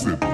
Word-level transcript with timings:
Pixelburg. 0.00 0.29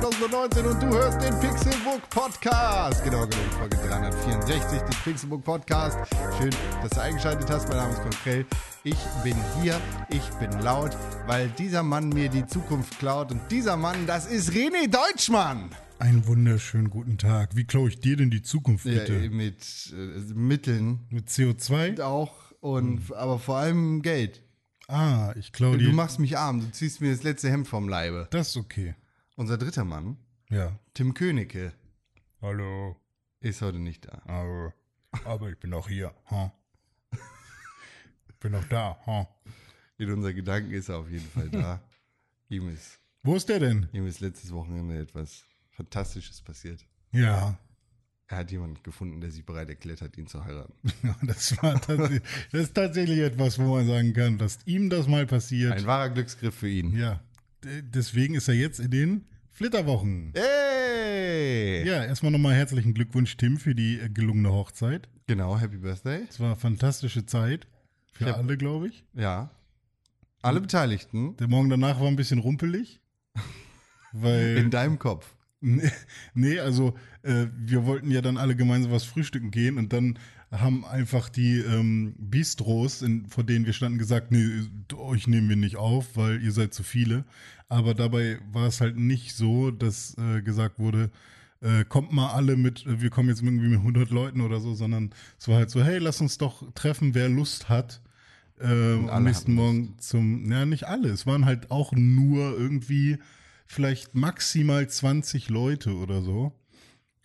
2019 0.00 0.64
und 0.66 0.82
du 0.82 0.86
hörst 0.86 1.20
den 1.20 1.38
Pixelbook 1.40 2.08
Podcast. 2.08 3.04
Genau 3.04 3.26
genommen 3.26 3.50
Folge 3.58 3.76
364 3.86 4.80
des 4.80 4.96
Pixelbook 5.04 5.44
Podcast. 5.44 5.98
Schön, 6.38 6.50
dass 6.82 6.90
du 6.92 7.02
eingeschaltet 7.02 7.50
hast. 7.50 7.68
Mein 7.68 7.76
Name 7.76 7.92
ist 7.92 8.00
Konkrell. 8.00 8.46
Ich 8.82 8.96
bin 9.22 9.36
hier, 9.60 9.78
ich 10.08 10.22
bin 10.38 10.50
laut, 10.62 10.96
weil 11.26 11.48
dieser 11.50 11.82
Mann 11.82 12.08
mir 12.08 12.30
die 12.30 12.46
Zukunft 12.46 12.98
klaut. 12.98 13.30
Und 13.30 13.42
dieser 13.50 13.76
Mann, 13.76 14.06
das 14.06 14.26
ist 14.26 14.50
René 14.52 14.88
Deutschmann. 14.90 15.68
Einen 15.98 16.26
wunderschönen 16.26 16.88
guten 16.88 17.18
Tag. 17.18 17.54
Wie 17.54 17.64
klaue 17.64 17.90
ich 17.90 18.00
dir 18.00 18.16
denn 18.16 18.30
die 18.30 18.40
Zukunft 18.42 18.84
bitte? 18.84 19.18
Ja, 19.18 19.28
mit 19.30 19.92
äh, 19.92 20.32
Mitteln 20.34 21.00
Mit 21.10 21.28
CO2? 21.28 22.00
auch 22.00 22.32
und 22.60 23.12
aber 23.14 23.38
vor 23.38 23.56
allem 23.58 24.00
Geld. 24.00 24.40
Ah, 24.88 25.34
ich 25.38 25.52
klaue 25.52 25.76
Du 25.76 25.84
dir. 25.84 25.92
machst 25.92 26.18
mich 26.18 26.38
arm, 26.38 26.60
du 26.60 26.70
ziehst 26.72 27.02
mir 27.02 27.12
das 27.12 27.22
letzte 27.22 27.50
Hemd 27.50 27.68
vom 27.68 27.86
Leibe. 27.88 28.28
Das 28.30 28.48
ist 28.48 28.56
okay. 28.56 28.94
Unser 29.40 29.56
dritter 29.56 29.86
Mann, 29.86 30.18
Ja. 30.50 30.78
Tim 30.92 31.14
Königke, 31.14 31.72
Hallo. 32.42 32.94
ist 33.40 33.62
heute 33.62 33.78
nicht 33.78 34.04
da. 34.04 34.20
Aber, 34.26 34.74
aber 35.24 35.48
ich 35.48 35.56
bin 35.58 35.72
auch 35.72 35.88
hier. 35.88 36.12
Ha? 36.30 36.52
Bin 38.38 38.54
auch 38.54 38.64
da. 38.66 38.98
Ha? 39.06 39.26
In 39.96 40.12
unseren 40.12 40.34
Gedanken 40.34 40.72
ist 40.72 40.90
er 40.90 40.98
auf 40.98 41.08
jeden 41.08 41.24
Fall 41.30 41.48
da. 41.48 41.80
ihm, 42.50 42.68
ist, 42.68 43.00
Wo 43.22 43.34
ist 43.34 43.48
der 43.48 43.60
denn? 43.60 43.88
ihm 43.94 44.06
ist 44.06 44.20
letztes 44.20 44.52
Wochenende 44.52 44.98
etwas 44.98 45.46
Fantastisches 45.70 46.42
passiert. 46.42 46.84
Ja. 47.12 47.58
Er 48.26 48.36
hat 48.36 48.50
jemanden 48.50 48.82
gefunden, 48.82 49.22
der 49.22 49.30
sich 49.30 49.46
bereit 49.46 49.70
erklärt 49.70 50.02
hat, 50.02 50.18
ihn 50.18 50.26
zu 50.26 50.44
heiraten. 50.44 50.74
Das, 51.26 51.56
war 51.62 51.80
tatsächlich, 51.80 52.22
das 52.52 52.60
ist 52.64 52.74
tatsächlich 52.74 53.20
etwas, 53.20 53.58
wo 53.58 53.74
man 53.74 53.86
sagen 53.86 54.12
kann, 54.12 54.36
dass 54.36 54.58
ihm 54.66 54.90
das 54.90 55.08
mal 55.08 55.24
passiert. 55.26 55.72
Ein 55.72 55.86
wahrer 55.86 56.10
Glücksgriff 56.10 56.54
für 56.54 56.68
ihn. 56.68 56.94
ja. 56.94 57.22
Deswegen 57.62 58.34
ist 58.34 58.48
er 58.48 58.54
jetzt 58.54 58.80
in 58.80 58.90
den 58.90 59.24
Flitterwochen. 59.60 60.32
Hey! 60.34 61.86
Ja, 61.86 62.02
erstmal 62.02 62.32
nochmal 62.32 62.54
herzlichen 62.54 62.94
Glückwunsch, 62.94 63.36
Tim, 63.36 63.58
für 63.58 63.74
die 63.74 64.00
äh, 64.00 64.08
gelungene 64.08 64.50
Hochzeit. 64.50 65.06
Genau, 65.26 65.58
Happy 65.58 65.76
Birthday. 65.76 66.24
Es 66.30 66.40
war 66.40 66.46
eine 66.46 66.56
fantastische 66.56 67.26
Zeit. 67.26 67.66
Für 68.14 68.24
hab- 68.24 68.38
alle, 68.38 68.56
glaube 68.56 68.88
ich. 68.88 69.04
Ja. 69.12 69.50
Alle 70.40 70.62
Beteiligten 70.62 71.36
Der 71.36 71.46
Morgen 71.48 71.68
danach 71.68 72.00
war 72.00 72.06
ein 72.08 72.16
bisschen 72.16 72.38
rumpelig. 72.38 73.02
Weil. 74.14 74.56
in 74.56 74.70
deinem 74.70 74.98
Kopf. 74.98 75.36
Nee, 75.60 75.90
nee, 76.32 76.58
also 76.58 76.94
äh, 77.22 77.48
wir 77.54 77.84
wollten 77.84 78.10
ja 78.10 78.22
dann 78.22 78.38
alle 78.38 78.56
gemeinsam 78.56 78.92
was 78.92 79.04
frühstücken 79.04 79.50
gehen 79.50 79.76
und 79.76 79.92
dann 79.92 80.18
haben 80.50 80.84
einfach 80.84 81.28
die 81.28 81.58
ähm, 81.58 82.14
Bistros, 82.18 83.02
in, 83.02 83.26
vor 83.28 83.44
denen 83.44 83.66
wir 83.66 83.72
standen, 83.72 83.98
gesagt, 83.98 84.32
nee, 84.32 84.62
euch 84.96 85.28
nehmen 85.28 85.48
wir 85.48 85.56
nicht 85.56 85.76
auf, 85.76 86.16
weil 86.16 86.42
ihr 86.42 86.52
seid 86.52 86.74
zu 86.74 86.82
viele. 86.82 87.24
Aber 87.68 87.94
dabei 87.94 88.40
war 88.52 88.66
es 88.66 88.80
halt 88.80 88.96
nicht 88.96 89.34
so, 89.34 89.70
dass 89.70 90.16
äh, 90.18 90.42
gesagt 90.42 90.80
wurde, 90.80 91.10
äh, 91.60 91.84
kommt 91.84 92.12
mal 92.12 92.32
alle 92.32 92.56
mit, 92.56 92.84
äh, 92.86 93.00
wir 93.00 93.10
kommen 93.10 93.28
jetzt 93.28 93.42
irgendwie 93.42 93.68
mit 93.68 93.78
100 93.78 94.10
Leuten 94.10 94.40
oder 94.40 94.60
so, 94.60 94.74
sondern 94.74 95.10
es 95.38 95.46
war 95.46 95.56
halt 95.56 95.70
so, 95.70 95.84
hey, 95.84 95.98
lass 95.98 96.20
uns 96.20 96.36
doch 96.38 96.64
treffen, 96.74 97.14
wer 97.14 97.28
Lust 97.28 97.68
hat. 97.68 98.02
Äh, 98.58 99.08
am 99.08 99.24
nächsten 99.24 99.54
Morgen 99.54 99.94
zum, 99.98 100.50
ja, 100.50 100.66
nicht 100.66 100.84
alle. 100.84 101.08
Es 101.08 101.26
waren 101.26 101.46
halt 101.46 101.70
auch 101.70 101.92
nur 101.92 102.58
irgendwie 102.58 103.18
vielleicht 103.66 104.14
maximal 104.14 104.88
20 104.88 105.48
Leute 105.48 105.94
oder 105.94 106.22
so. 106.22 106.52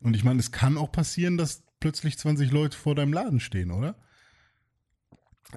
Und 0.02 0.16
ich 0.16 0.24
meine, 0.24 0.40
es 0.40 0.52
kann 0.52 0.78
auch 0.78 0.92
passieren, 0.92 1.38
dass 1.38 1.65
plötzlich 1.80 2.18
20 2.18 2.52
Leute 2.52 2.78
vor 2.78 2.96
deinem 2.96 3.14
Laden 3.14 3.40
stehen, 3.40 3.72
oder? 3.72 3.96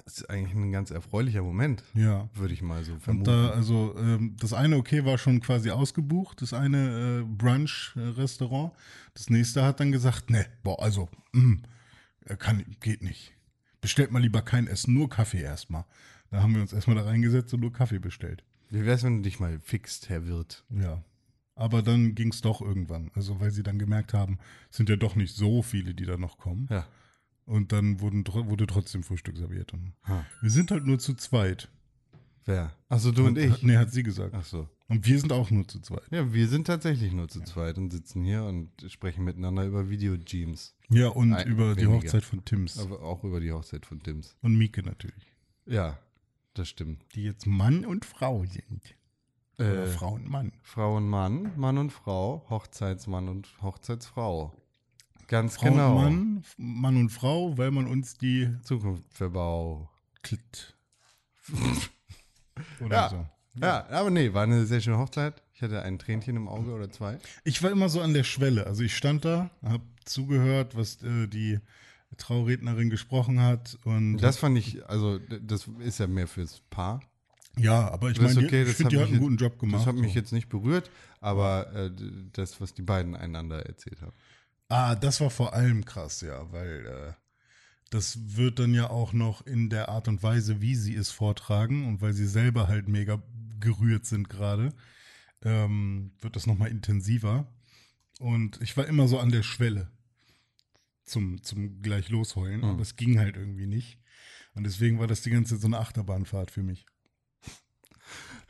Das 0.05 0.19
ist 0.19 0.29
eigentlich 0.29 0.53
ein 0.53 0.71
ganz 0.71 0.91
erfreulicher 0.91 1.41
Moment, 1.41 1.83
Ja. 1.95 2.29
würde 2.35 2.53
ich 2.53 2.61
mal 2.61 2.83
so 2.83 2.93
Und 2.93 3.01
vermuten. 3.01 3.25
da, 3.25 3.49
also, 3.49 3.95
ähm, 3.97 4.35
das 4.39 4.53
eine, 4.53 4.77
okay, 4.77 5.03
war 5.03 5.17
schon 5.17 5.41
quasi 5.41 5.71
ausgebucht, 5.71 6.41
das 6.41 6.53
eine 6.53 7.21
äh, 7.21 7.23
Brunch-Restaurant. 7.25 8.71
Das 9.15 9.29
nächste 9.29 9.63
hat 9.63 9.79
dann 9.79 9.91
gesagt, 9.91 10.29
ne, 10.29 10.45
boah, 10.63 10.81
also, 10.81 11.09
mm, 11.33 11.55
äh, 12.25 12.35
kann, 12.37 12.63
geht 12.79 13.01
nicht. 13.01 13.33
Bestellt 13.81 14.11
mal 14.11 14.21
lieber 14.21 14.41
kein 14.43 14.67
Essen, 14.67 14.93
nur 14.93 15.09
Kaffee 15.09 15.41
erstmal. 15.41 15.85
Da 16.29 16.43
haben 16.43 16.53
wir 16.53 16.61
uns 16.61 16.71
erstmal 16.73 16.95
da 16.97 17.03
reingesetzt 17.03 17.53
und 17.55 17.61
nur 17.61 17.73
Kaffee 17.73 17.99
bestellt. 17.99 18.43
Wie 18.69 18.85
wär's, 18.85 19.03
wenn 19.03 19.17
du 19.17 19.21
dich 19.23 19.39
mal 19.39 19.59
fixt, 19.59 20.09
Herr 20.09 20.27
Wirt? 20.27 20.63
Ja. 20.69 21.03
Aber 21.59 21.81
dann 21.81 22.15
ging 22.15 22.29
es 22.31 22.39
doch 22.39 22.61
irgendwann. 22.61 23.11
Also, 23.15 23.41
weil 23.41 23.51
sie 23.51 23.63
dann 23.63 23.77
gemerkt 23.79 24.13
haben, 24.13 24.37
es 24.71 24.77
sind 24.77 24.87
ja 24.87 24.95
doch 24.95 25.17
nicht 25.17 25.35
so 25.35 25.61
viele, 25.61 25.93
die 25.93 26.05
da 26.05 26.15
noch 26.15 26.37
kommen. 26.37 26.67
Ja. 26.69 26.87
Und 27.45 27.73
dann 27.73 27.99
wurden, 27.99 28.25
wurde 28.25 28.65
trotzdem 28.65 29.03
Frühstück 29.03 29.35
serviert. 29.35 29.73
Und 29.73 29.93
Ha. 30.07 30.25
wir 30.39 30.49
sind 30.49 30.71
halt 30.71 30.85
nur 30.85 30.99
zu 30.99 31.15
zweit. 31.15 31.67
Wer? 32.45 32.73
Achso, 32.87 33.11
du 33.11 33.25
und 33.27 33.37
ich. 33.37 33.51
Hat, 33.51 33.63
nee, 33.63 33.75
hat 33.75 33.91
sie 33.91 34.03
gesagt. 34.03 34.33
Ach 34.37 34.45
so. 34.45 34.69
Und 34.87 35.05
wir 35.05 35.19
sind 35.19 35.33
auch 35.33 35.51
nur 35.51 35.67
zu 35.67 35.81
zweit. 35.81 36.03
Ja, 36.11 36.31
wir 36.33 36.47
sind 36.47 36.65
tatsächlich 36.65 37.11
nur 37.11 37.27
zu 37.27 37.41
zweit 37.41 37.77
und 37.77 37.91
sitzen 37.91 38.23
hier 38.23 38.45
und 38.45 38.69
sprechen 38.87 39.25
miteinander 39.25 39.65
über 39.65 39.89
Video-Jeans. 39.89 40.75
Ja, 40.89 41.09
und 41.09 41.29
Nein, 41.29 41.45
über 41.45 41.75
die 41.75 41.81
weniger. 41.81 41.97
Hochzeit 41.97 42.23
von 42.23 42.45
Tims. 42.45 42.79
Aber 42.79 43.01
auch 43.01 43.25
über 43.25 43.41
die 43.41 43.51
Hochzeit 43.51 43.85
von 43.85 44.01
Tims. 44.01 44.37
Und 44.41 44.57
Mieke 44.57 44.81
natürlich. 44.81 45.35
Ja, 45.65 45.99
das 46.53 46.69
stimmt. 46.69 47.03
Die 47.15 47.23
jetzt 47.23 47.45
Mann 47.45 47.83
und 47.85 48.05
Frau 48.05 48.45
sind. 48.45 48.95
Oder 49.59 49.83
Äh, 49.83 49.87
Frau 49.87 50.13
und 50.13 50.29
Mann. 50.29 50.51
Frau 50.61 50.97
und 50.97 51.07
Mann, 51.09 51.51
Mann 51.57 51.77
und 51.77 51.91
Frau, 51.91 52.45
Hochzeitsmann 52.49 53.27
und 53.27 53.47
Hochzeitsfrau. 53.61 54.53
Ganz 55.27 55.57
Frau 55.57 55.65
genau. 55.69 55.91
und 55.97 56.03
Mann, 56.03 56.43
Mann 56.57 56.97
und 56.97 57.09
Frau, 57.09 57.57
weil 57.57 57.71
man 57.71 57.85
uns 57.87 58.17
die 58.17 58.49
Zukunftsverbau. 58.63 59.89
Klit. 60.23 60.75
Oder 62.81 62.95
Ja. 62.95 63.09
so. 63.09 63.25
Ja, 63.61 63.87
aber 63.89 64.09
nee, 64.09 64.33
war 64.33 64.43
eine 64.43 64.65
sehr 64.65 64.79
schöne 64.79 64.97
Hochzeit. 64.99 65.41
Ich 65.53 65.61
hatte 65.61 65.81
ein 65.81 65.99
Tränchen 65.99 66.35
im 66.37 66.47
Auge 66.47 66.71
oder 66.71 66.89
zwei. 66.89 67.17
Ich 67.43 67.61
war 67.61 67.71
immer 67.71 67.89
so 67.89 67.99
an 67.99 68.13
der 68.13 68.23
Schwelle. 68.23 68.65
Also 68.67 68.83
ich 68.83 68.95
stand 68.95 69.25
da, 69.25 69.49
habe 69.63 69.83
zugehört, 70.05 70.77
was 70.77 71.01
äh, 71.03 71.27
die 71.27 71.59
Traurednerin 72.17 72.89
gesprochen 72.89 73.41
hat. 73.41 73.77
Und 73.83 74.17
Das 74.17 74.37
fand 74.37 74.57
ich, 74.57 74.87
also 74.87 75.19
das 75.19 75.67
ist 75.79 75.99
ja 75.99 76.07
mehr 76.07 76.27
fürs 76.27 76.61
Paar. 76.69 77.01
Ja, 77.59 77.89
aber 77.91 78.11
ich 78.11 78.21
meine, 78.21 78.39
okay, 78.39 78.61
ich 78.61 78.67
das 78.69 78.77
finde, 78.77 78.89
die 78.89 78.95
mich 78.95 79.01
hat 79.01 79.07
einen 79.07 79.13
jetzt- 79.13 79.21
guten 79.21 79.37
Job 79.37 79.59
gemacht. 79.59 79.81
Das 79.81 79.87
hat 79.87 79.95
mich 79.95 80.13
so. 80.13 80.19
jetzt 80.19 80.31
nicht 80.31 80.49
berührt, 80.49 80.89
aber 81.19 81.73
äh, 81.73 81.91
das, 82.33 82.59
was 82.61 82.73
die 82.73 82.81
beiden 82.81 83.15
einander 83.15 83.65
erzählt 83.65 84.01
haben. 84.01 84.13
Ah, 84.69 84.95
das 84.95 85.19
war 85.21 85.29
vor 85.29 85.53
allem 85.53 85.83
krass, 85.85 86.21
ja, 86.21 86.51
weil 86.51 86.85
äh, 86.85 87.13
das 87.89 88.37
wird 88.37 88.59
dann 88.59 88.73
ja 88.73 88.89
auch 88.89 89.13
noch 89.13 89.45
in 89.45 89.69
der 89.69 89.89
Art 89.89 90.07
und 90.07 90.21
Weise, 90.21 90.61
wie 90.61 90.75
sie 90.75 90.95
es 90.95 91.09
vortragen 91.09 91.87
und 91.87 92.01
weil 92.01 92.13
sie 92.13 92.27
selber 92.27 92.67
halt 92.67 92.87
mega 92.87 93.21
gerührt 93.59 94.05
sind 94.05 94.29
gerade, 94.29 94.71
ähm, 95.43 96.11
wird 96.21 96.35
das 96.35 96.45
nochmal 96.45 96.69
intensiver. 96.69 97.47
Und 98.19 98.61
ich 98.61 98.75
war 98.77 98.85
immer 98.85 99.07
so 99.07 99.17
an 99.19 99.31
der 99.31 99.43
Schwelle 99.43 99.89
zum, 101.03 101.41
zum 101.41 101.81
gleich 101.81 102.09
losheulen, 102.09 102.63
aber 102.63 102.81
es 102.81 102.95
ging 102.95 103.17
halt 103.17 103.37
irgendwie 103.37 103.65
nicht. 103.65 103.97
Und 104.53 104.65
deswegen 104.65 104.99
war 104.99 105.07
das 105.07 105.21
die 105.21 105.29
ganze 105.29 105.55
Zeit 105.55 105.61
so 105.61 105.67
eine 105.67 105.79
Achterbahnfahrt 105.79 106.51
für 106.51 106.61
mich. 106.63 106.85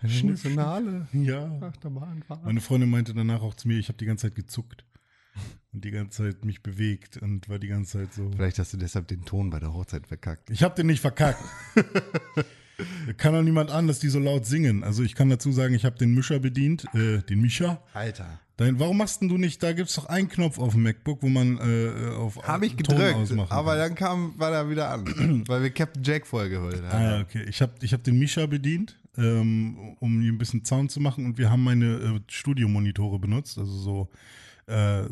Emotionale 0.02 1.08
Ja. 1.14 1.52
Achterbahnfahrt. 1.62 2.44
Meine 2.46 2.62
Freundin 2.62 2.90
meinte 2.90 3.14
danach 3.14 3.42
auch 3.42 3.54
zu 3.56 3.68
mir, 3.68 3.78
ich 3.78 3.88
habe 3.90 3.98
die 3.98 4.06
ganze 4.06 4.28
Zeit 4.28 4.36
gezuckt 4.36 4.86
und 5.74 5.84
die 5.86 5.92
ganze 5.92 6.24
Zeit 6.24 6.46
mich 6.46 6.62
bewegt 6.64 7.18
und 7.18 7.50
war 7.50 7.60
die 7.60 7.68
ganze 7.68 8.00
Zeit 8.00 8.14
so. 8.14 8.32
Vielleicht 8.36 8.60
hast 8.60 8.74
du 8.74 8.78
deshalb 8.78 9.08
den 9.08 9.26
Ton 9.26 9.50
bei 9.50 9.60
der 9.60 9.74
Hochzeit 9.74 10.08
verkackt. 10.08 10.50
Ich 10.50 10.64
habe 10.64 10.76
den 10.76 10.88
nicht 10.88 11.02
verkackt. 11.02 11.44
kann 13.18 13.36
auch 13.36 13.42
niemand 13.42 13.72
an, 13.72 13.88
dass 13.88 14.00
die 14.00 14.10
so 14.10 14.20
laut 14.20 14.46
singen. 14.46 14.84
Also 14.84 15.04
ich 15.04 15.16
kann 15.16 15.30
dazu 15.30 15.52
sagen, 15.52 15.74
ich 15.74 15.86
habe 15.86 15.98
den 15.98 16.14
Mischer 16.14 16.40
bedient, 16.40 16.86
äh, 16.94 17.20
den 17.24 17.42
Mischer. 17.42 17.84
Alter. 17.94 18.40
Dein, 18.58 18.78
warum 18.78 18.98
machst 18.98 19.22
denn 19.22 19.30
du 19.30 19.38
nicht, 19.38 19.64
da 19.64 19.72
gibt's 19.72 19.96
doch 19.96 20.08
einen 20.08 20.28
Knopf 20.28 20.60
auf 20.60 20.74
dem 20.74 20.84
MacBook, 20.84 21.22
wo 21.24 21.30
man 21.30 21.58
äh, 21.60 22.10
auf 22.10 22.46
Habe 22.46 22.66
ich 22.66 22.76
Ton 22.76 22.98
gedrückt, 22.98 23.16
ausmachen 23.16 23.52
aber 23.52 23.72
kann. 23.72 23.80
dann 23.80 23.96
kam, 23.96 24.34
war 24.38 24.52
er 24.52 24.70
wieder 24.70 24.90
an, 24.90 25.44
weil 25.48 25.64
wir 25.64 25.70
Captain 25.70 26.04
Jack 26.04 26.28
vorgeholt 26.28 26.84
haben. 26.84 26.92
Ah, 26.92 27.12
ja, 27.18 27.22
okay. 27.22 27.46
Ich 27.48 27.62
habe 27.62 27.74
ich 27.82 27.94
hab 27.94 28.04
den 28.04 28.20
Mischer 28.20 28.48
bedient, 28.48 29.00
ähm, 29.20 29.98
um 30.00 30.22
hier 30.22 30.32
ein 30.32 30.38
bisschen 30.38 30.66
Sound 30.66 30.92
zu 30.92 31.00
machen. 31.00 31.26
Und 31.26 31.38
wir 31.38 31.50
haben 31.50 31.64
meine 31.64 31.86
äh, 31.86 32.20
Studiomonitore 32.28 33.20
benutzt, 33.20 33.58
also 33.58 33.72
so 33.72 34.10
äh, 34.68 35.04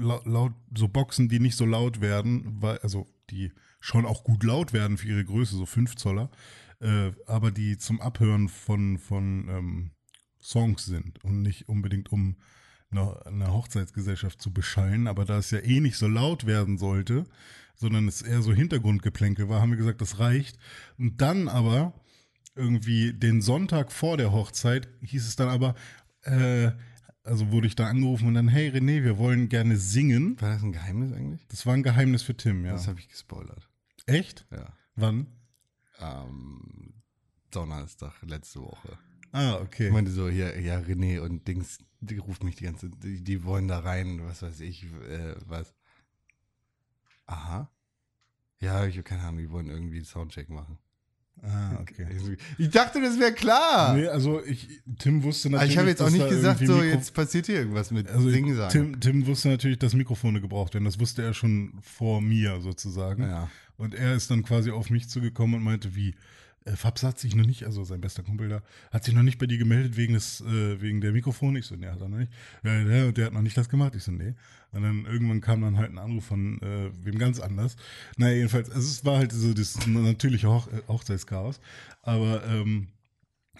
laut, 0.00 0.52
so 0.76 0.88
Boxen, 0.88 1.28
die 1.28 1.40
nicht 1.40 1.56
so 1.56 1.64
laut 1.64 2.00
werden, 2.00 2.56
weil, 2.60 2.78
also 2.78 3.06
die 3.30 3.52
schon 3.80 4.06
auch 4.06 4.24
gut 4.24 4.42
laut 4.42 4.72
werden 4.72 4.98
für 4.98 5.08
ihre 5.08 5.24
Größe, 5.24 5.56
so 5.56 5.66
5 5.66 5.96
Zoller, 5.96 6.30
äh, 6.80 7.10
aber 7.26 7.50
die 7.50 7.76
zum 7.78 8.00
Abhören 8.00 8.48
von, 8.48 8.98
von 8.98 9.48
ähm, 9.48 9.90
Songs 10.40 10.84
sind 10.86 11.22
und 11.24 11.42
nicht 11.42 11.68
unbedingt 11.68 12.10
um 12.12 12.36
eine, 12.90 13.26
eine 13.26 13.52
Hochzeitsgesellschaft 13.52 14.40
zu 14.40 14.52
beschallen, 14.52 15.06
aber 15.06 15.24
da 15.24 15.38
es 15.38 15.50
ja 15.50 15.58
eh 15.60 15.80
nicht 15.80 15.96
so 15.96 16.08
laut 16.08 16.46
werden 16.46 16.78
sollte, 16.78 17.24
sondern 17.74 18.08
es 18.08 18.22
eher 18.22 18.42
so 18.42 18.52
Hintergrundgeplänkel 18.52 19.48
war, 19.48 19.60
haben 19.60 19.70
wir 19.70 19.76
gesagt, 19.76 20.00
das 20.00 20.18
reicht. 20.18 20.58
Und 20.98 21.20
dann 21.20 21.48
aber 21.48 21.92
irgendwie 22.54 23.12
den 23.12 23.42
Sonntag 23.42 23.92
vor 23.92 24.16
der 24.16 24.32
Hochzeit 24.32 24.88
hieß 25.02 25.26
es 25.26 25.36
dann 25.36 25.48
aber, 25.48 25.74
äh, 26.22 26.70
also 27.22 27.50
wurde 27.50 27.66
ich 27.66 27.74
da 27.74 27.86
angerufen 27.88 28.28
und 28.28 28.34
dann, 28.34 28.48
hey 28.48 28.68
René, 28.70 29.02
wir 29.02 29.18
wollen 29.18 29.48
gerne 29.48 29.76
singen. 29.76 30.40
War 30.40 30.50
das 30.54 30.62
ein 30.62 30.72
Geheimnis 30.72 31.12
eigentlich? 31.12 31.46
Das 31.48 31.66
war 31.66 31.74
ein 31.74 31.82
Geheimnis 31.82 32.22
für 32.22 32.36
Tim, 32.36 32.64
ja. 32.64 32.72
Das 32.72 32.86
habe 32.86 33.00
ich 33.00 33.08
gespoilert. 33.08 33.68
Echt? 34.06 34.46
Ja. 34.50 34.72
Wann? 34.94 35.26
Am 35.98 36.94
Donnerstag 37.50 38.12
letzte 38.22 38.60
Woche. 38.60 38.98
Ah, 39.32 39.54
Ich 39.56 39.60
okay. 39.62 39.90
meinte 39.90 40.10
so, 40.12 40.28
hier, 40.28 40.60
ja, 40.60 40.78
René 40.78 41.20
und 41.20 41.48
Dings, 41.48 41.78
die 42.00 42.18
ruft 42.18 42.44
mich 42.44 42.56
die 42.56 42.64
ganze 42.64 42.90
die, 42.90 43.22
die 43.24 43.44
wollen 43.44 43.66
da 43.68 43.80
rein, 43.80 44.20
was 44.24 44.42
weiß 44.42 44.60
ich, 44.60 44.84
äh, 44.84 45.34
was. 45.46 45.74
Aha. 47.26 47.70
Ja, 48.60 48.86
ich 48.86 48.94
habe 48.96 49.02
keine 49.04 49.22
Ahnung, 49.22 49.38
die 49.38 49.50
wollen 49.50 49.68
irgendwie 49.68 49.96
einen 49.96 50.04
Soundcheck 50.04 50.48
machen. 50.50 50.78
Ah, 51.42 51.76
okay. 51.80 52.06
Ich 52.58 52.70
dachte, 52.70 53.00
das 53.02 53.18
wäre 53.18 53.32
klar. 53.32 53.94
Nee, 53.96 54.06
also 54.06 54.42
ich, 54.44 54.68
Tim 54.98 55.22
wusste 55.22 55.50
natürlich. 55.50 55.72
ich 55.72 55.78
habe 55.78 55.88
jetzt 55.88 56.00
auch 56.02 56.10
nicht 56.10 56.28
gesagt, 56.28 56.60
so, 56.66 56.74
Mikro- 56.76 56.84
jetzt 56.84 57.12
passiert 57.14 57.46
hier 57.46 57.56
irgendwas 57.56 57.90
mit 57.90 58.08
Also 58.08 58.30
Singen 58.30 58.56
sagen. 58.56 58.72
Tim, 58.72 59.00
Tim 59.00 59.26
wusste 59.26 59.48
natürlich, 59.48 59.78
dass 59.78 59.92
Mikrofone 59.94 60.40
gebraucht 60.40 60.74
werden. 60.74 60.84
Das 60.84 60.98
wusste 60.98 61.22
er 61.22 61.34
schon 61.34 61.74
vor 61.82 62.20
mir 62.22 62.60
sozusagen. 62.60 63.22
Ja. 63.24 63.50
Und 63.76 63.94
er 63.94 64.14
ist 64.14 64.30
dann 64.30 64.42
quasi 64.42 64.70
auf 64.70 64.88
mich 64.90 65.08
zugekommen 65.08 65.56
und 65.56 65.62
meinte, 65.64 65.94
wie, 65.94 66.14
äh, 66.64 66.76
Fabs 66.76 67.02
hat 67.02 67.18
sich 67.18 67.34
noch 67.34 67.46
nicht, 67.46 67.64
also 67.64 67.84
sein 67.84 68.00
bester 68.00 68.22
Kumpel 68.22 68.48
da, 68.48 68.62
hat 68.90 69.04
sich 69.04 69.14
noch 69.14 69.22
nicht 69.22 69.38
bei 69.38 69.46
dir 69.46 69.58
gemeldet 69.58 69.96
wegen 69.96 70.14
des, 70.14 70.40
äh, 70.40 70.80
wegen 70.80 71.00
der 71.00 71.12
Mikrofone. 71.12 71.58
Ich 71.58 71.66
so, 71.66 71.76
nee, 71.76 71.86
hat 71.86 72.00
er 72.00 72.08
noch 72.08 72.18
nicht. 72.18 72.32
Ja, 72.62 72.84
der, 72.84 73.12
der 73.12 73.26
hat 73.26 73.32
noch 73.32 73.42
nicht 73.42 73.56
das 73.56 73.68
gemacht. 73.68 73.94
Ich 73.94 74.02
so, 74.02 74.12
nee. 74.12 74.34
Und 74.72 74.82
dann 74.82 75.04
irgendwann 75.04 75.40
kam 75.40 75.60
dann 75.60 75.76
halt 75.76 75.90
ein 75.90 75.98
Anruf 75.98 76.24
von 76.24 76.60
äh, 76.62 76.90
wem 77.04 77.18
ganz 77.18 77.38
anders. 77.38 77.76
Naja, 78.16 78.36
jedenfalls, 78.36 78.70
also 78.70 78.86
es 78.86 79.04
war 79.04 79.18
halt 79.18 79.32
so 79.32 79.54
das 79.54 79.86
natürliche 79.86 80.48
Hoch 80.48 80.68
äh, 80.68 80.80
Hochzeitschaos. 80.88 81.60
Aber 82.02 82.44
ähm, 82.46 82.88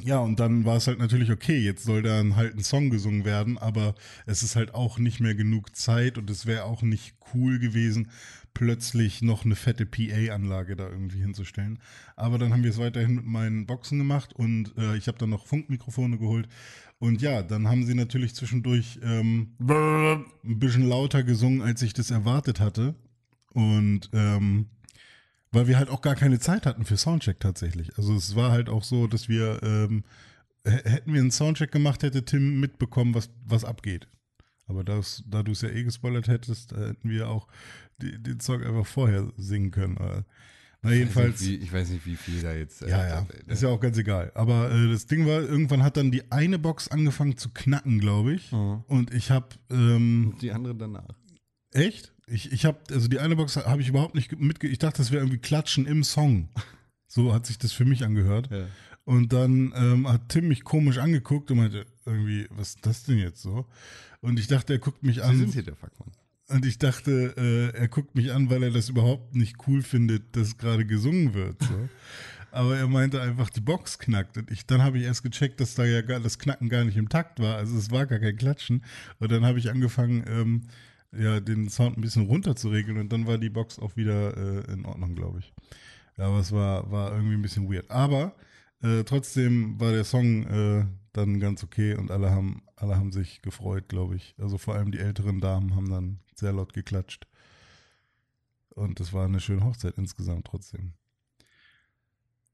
ja, 0.00 0.18
und 0.18 0.40
dann 0.40 0.64
war 0.64 0.76
es 0.76 0.86
halt 0.86 0.98
natürlich 0.98 1.30
okay, 1.30 1.58
jetzt 1.58 1.84
soll 1.84 2.02
dann 2.02 2.36
halt 2.36 2.54
ein 2.54 2.64
Song 2.64 2.90
gesungen 2.90 3.24
werden, 3.24 3.58
aber 3.58 3.94
es 4.26 4.42
ist 4.42 4.56
halt 4.56 4.74
auch 4.74 4.98
nicht 4.98 5.20
mehr 5.20 5.34
genug 5.34 5.76
Zeit 5.76 6.18
und 6.18 6.28
es 6.30 6.46
wäre 6.46 6.64
auch 6.64 6.82
nicht 6.82 7.14
cool 7.32 7.58
gewesen, 7.58 8.10
plötzlich 8.54 9.20
noch 9.20 9.44
eine 9.44 9.56
fette 9.56 9.84
PA-Anlage 9.84 10.76
da 10.76 10.88
irgendwie 10.88 11.20
hinzustellen. 11.20 11.80
Aber 12.16 12.38
dann 12.38 12.52
haben 12.52 12.62
wir 12.62 12.70
es 12.70 12.78
weiterhin 12.78 13.16
mit 13.16 13.26
meinen 13.26 13.66
Boxen 13.66 13.98
gemacht 13.98 14.32
und 14.32 14.76
äh, 14.78 14.96
ich 14.96 15.08
habe 15.08 15.18
dann 15.18 15.30
noch 15.30 15.46
Funkmikrofone 15.46 16.18
geholt. 16.18 16.48
Und 16.98 17.20
ja, 17.20 17.42
dann 17.42 17.68
haben 17.68 17.84
sie 17.84 17.94
natürlich 17.94 18.34
zwischendurch 18.34 19.00
ähm, 19.02 19.54
ein 19.60 20.58
bisschen 20.58 20.88
lauter 20.88 21.24
gesungen, 21.24 21.60
als 21.60 21.82
ich 21.82 21.92
das 21.92 22.10
erwartet 22.10 22.60
hatte. 22.60 22.94
Und 23.52 24.08
ähm, 24.12 24.66
weil 25.54 25.66
wir 25.68 25.78
halt 25.78 25.88
auch 25.88 26.00
gar 26.02 26.14
keine 26.16 26.38
Zeit 26.38 26.66
hatten 26.66 26.84
für 26.84 26.96
Soundcheck 26.96 27.40
tatsächlich. 27.40 27.96
Also 27.96 28.14
es 28.14 28.34
war 28.36 28.50
halt 28.50 28.68
auch 28.68 28.82
so, 28.84 29.06
dass 29.06 29.28
wir, 29.28 29.62
ähm, 29.62 30.04
hätten 30.64 31.12
wir 31.12 31.20
einen 31.20 31.30
Soundcheck 31.30 31.70
gemacht, 31.72 32.02
hätte 32.02 32.24
Tim 32.24 32.60
mitbekommen, 32.60 33.14
was, 33.14 33.30
was 33.46 33.64
abgeht. 33.64 34.08
Aber 34.66 34.82
das, 34.82 35.22
da 35.26 35.42
du 35.42 35.52
es 35.52 35.60
ja 35.60 35.68
eh 35.68 35.84
gespoilert 35.84 36.28
hättest, 36.28 36.72
äh, 36.72 36.88
hätten 36.88 37.10
wir 37.10 37.28
auch 37.28 37.48
die, 38.00 38.20
den 38.22 38.40
Song 38.40 38.62
einfach 38.62 38.86
vorher 38.86 39.30
singen 39.36 39.70
können. 39.70 39.96
Äh, 39.98 40.22
Na, 40.80 40.92
jedenfalls. 40.92 41.42
Ich 41.42 41.42
weiß, 41.42 41.50
nicht, 41.50 41.60
wie, 41.60 41.64
ich 41.64 41.72
weiß 41.72 41.88
nicht, 41.90 42.06
wie 42.06 42.16
viel 42.16 42.40
da 42.42 42.52
jetzt. 42.54 42.80
äh, 42.82 42.88
Ja, 42.88 43.06
ja, 43.06 43.26
äh, 43.46 43.52
ist 43.52 43.62
ja 43.62 43.68
auch 43.68 43.80
ganz 43.80 43.98
egal. 43.98 44.32
Aber 44.34 44.70
äh, 44.72 44.88
das 44.90 45.06
Ding 45.06 45.26
war, 45.26 45.40
irgendwann 45.42 45.82
hat 45.82 45.98
dann 45.98 46.10
die 46.10 46.32
eine 46.32 46.58
Box 46.58 46.88
angefangen 46.88 47.36
zu 47.36 47.50
knacken, 47.50 48.00
glaube 48.00 48.32
ich. 48.32 48.52
Mhm. 48.52 48.84
Und 48.86 49.12
ich 49.12 49.30
habe, 49.30 49.48
ähm, 49.70 50.34
Die 50.40 50.50
andere 50.52 50.74
danach. 50.74 51.08
echt? 51.72 52.13
Ich, 52.26 52.52
ich 52.52 52.64
habe, 52.64 52.78
also 52.90 53.08
die 53.08 53.18
eine 53.18 53.36
Box 53.36 53.56
habe 53.56 53.82
ich 53.82 53.88
überhaupt 53.88 54.14
nicht 54.14 54.38
mitge... 54.38 54.68
Ich 54.68 54.78
dachte, 54.78 54.98
das 54.98 55.10
wäre 55.10 55.22
irgendwie 55.22 55.38
Klatschen 55.38 55.86
im 55.86 56.04
Song. 56.04 56.48
So 57.06 57.34
hat 57.34 57.46
sich 57.46 57.58
das 57.58 57.72
für 57.72 57.84
mich 57.84 58.04
angehört. 58.04 58.50
Ja. 58.50 58.66
Und 59.04 59.32
dann 59.32 59.72
ähm, 59.76 60.08
hat 60.08 60.30
Tim 60.30 60.48
mich 60.48 60.64
komisch 60.64 60.98
angeguckt 60.98 61.50
und 61.50 61.58
meinte, 61.58 61.84
irgendwie, 62.06 62.46
was 62.50 62.70
ist 62.70 62.86
das 62.86 63.04
denn 63.04 63.18
jetzt 63.18 63.42
so? 63.42 63.66
Und 64.20 64.40
ich 64.40 64.46
dachte, 64.46 64.72
er 64.72 64.78
guckt 64.78 65.02
mich 65.02 65.16
Sie 65.16 65.22
an. 65.22 65.36
sind 65.36 65.52
hier 65.52 65.62
der 65.62 65.76
Fuckmann. 65.76 66.10
Und 66.48 66.66
ich 66.66 66.78
dachte, 66.78 67.34
äh, 67.36 67.78
er 67.78 67.88
guckt 67.88 68.14
mich 68.14 68.32
an, 68.32 68.50
weil 68.50 68.62
er 68.62 68.70
das 68.70 68.88
überhaupt 68.88 69.34
nicht 69.34 69.56
cool 69.66 69.82
findet, 69.82 70.36
dass 70.36 70.56
gerade 70.56 70.86
gesungen 70.86 71.34
wird. 71.34 71.62
So. 71.62 71.88
Aber 72.50 72.76
er 72.76 72.86
meinte 72.86 73.20
einfach, 73.20 73.50
die 73.50 73.60
Box 73.60 73.98
knackt. 73.98 74.38
Und 74.38 74.50
ich, 74.50 74.64
dann 74.64 74.82
habe 74.82 74.98
ich 74.98 75.04
erst 75.04 75.22
gecheckt, 75.22 75.60
dass 75.60 75.74
da 75.74 75.84
ja 75.84 76.02
gar, 76.02 76.20
das 76.20 76.38
Knacken 76.38 76.68
gar 76.68 76.84
nicht 76.84 76.96
im 76.96 77.08
Takt 77.08 77.40
war. 77.40 77.56
Also 77.56 77.76
es 77.76 77.90
war 77.90 78.06
gar 78.06 78.20
kein 78.20 78.36
Klatschen. 78.36 78.84
Und 79.18 79.32
dann 79.32 79.44
habe 79.44 79.58
ich 79.58 79.70
angefangen, 79.70 80.24
ähm, 80.28 80.62
ja, 81.18 81.40
den 81.40 81.68
Sound 81.68 81.96
ein 81.96 82.00
bisschen 82.00 82.26
runter 82.26 82.56
zu 82.56 82.68
regeln. 82.68 82.98
Und 82.98 83.12
dann 83.12 83.26
war 83.26 83.38
die 83.38 83.50
Box 83.50 83.78
auch 83.78 83.96
wieder 83.96 84.36
äh, 84.36 84.72
in 84.72 84.84
Ordnung, 84.84 85.14
glaube 85.14 85.40
ich. 85.40 85.52
Ja, 86.16 86.26
aber 86.26 86.38
es 86.38 86.52
war, 86.52 86.90
war 86.90 87.12
irgendwie 87.12 87.34
ein 87.34 87.42
bisschen 87.42 87.70
weird. 87.72 87.90
Aber 87.90 88.34
äh, 88.82 89.04
trotzdem 89.04 89.80
war 89.80 89.92
der 89.92 90.04
Song 90.04 90.44
äh, 90.44 90.86
dann 91.12 91.40
ganz 91.40 91.62
okay 91.64 91.94
und 91.94 92.10
alle 92.10 92.30
haben, 92.30 92.62
alle 92.76 92.96
haben 92.96 93.12
sich 93.12 93.42
gefreut, 93.42 93.88
glaube 93.88 94.16
ich. 94.16 94.34
Also 94.38 94.58
vor 94.58 94.74
allem 94.74 94.92
die 94.92 94.98
älteren 94.98 95.40
Damen 95.40 95.74
haben 95.74 95.88
dann 95.88 96.20
sehr 96.34 96.52
laut 96.52 96.72
geklatscht. 96.72 97.26
Und 98.74 99.00
es 99.00 99.12
war 99.12 99.24
eine 99.24 99.40
schöne 99.40 99.64
Hochzeit 99.64 99.96
insgesamt 99.98 100.46
trotzdem. 100.46 100.94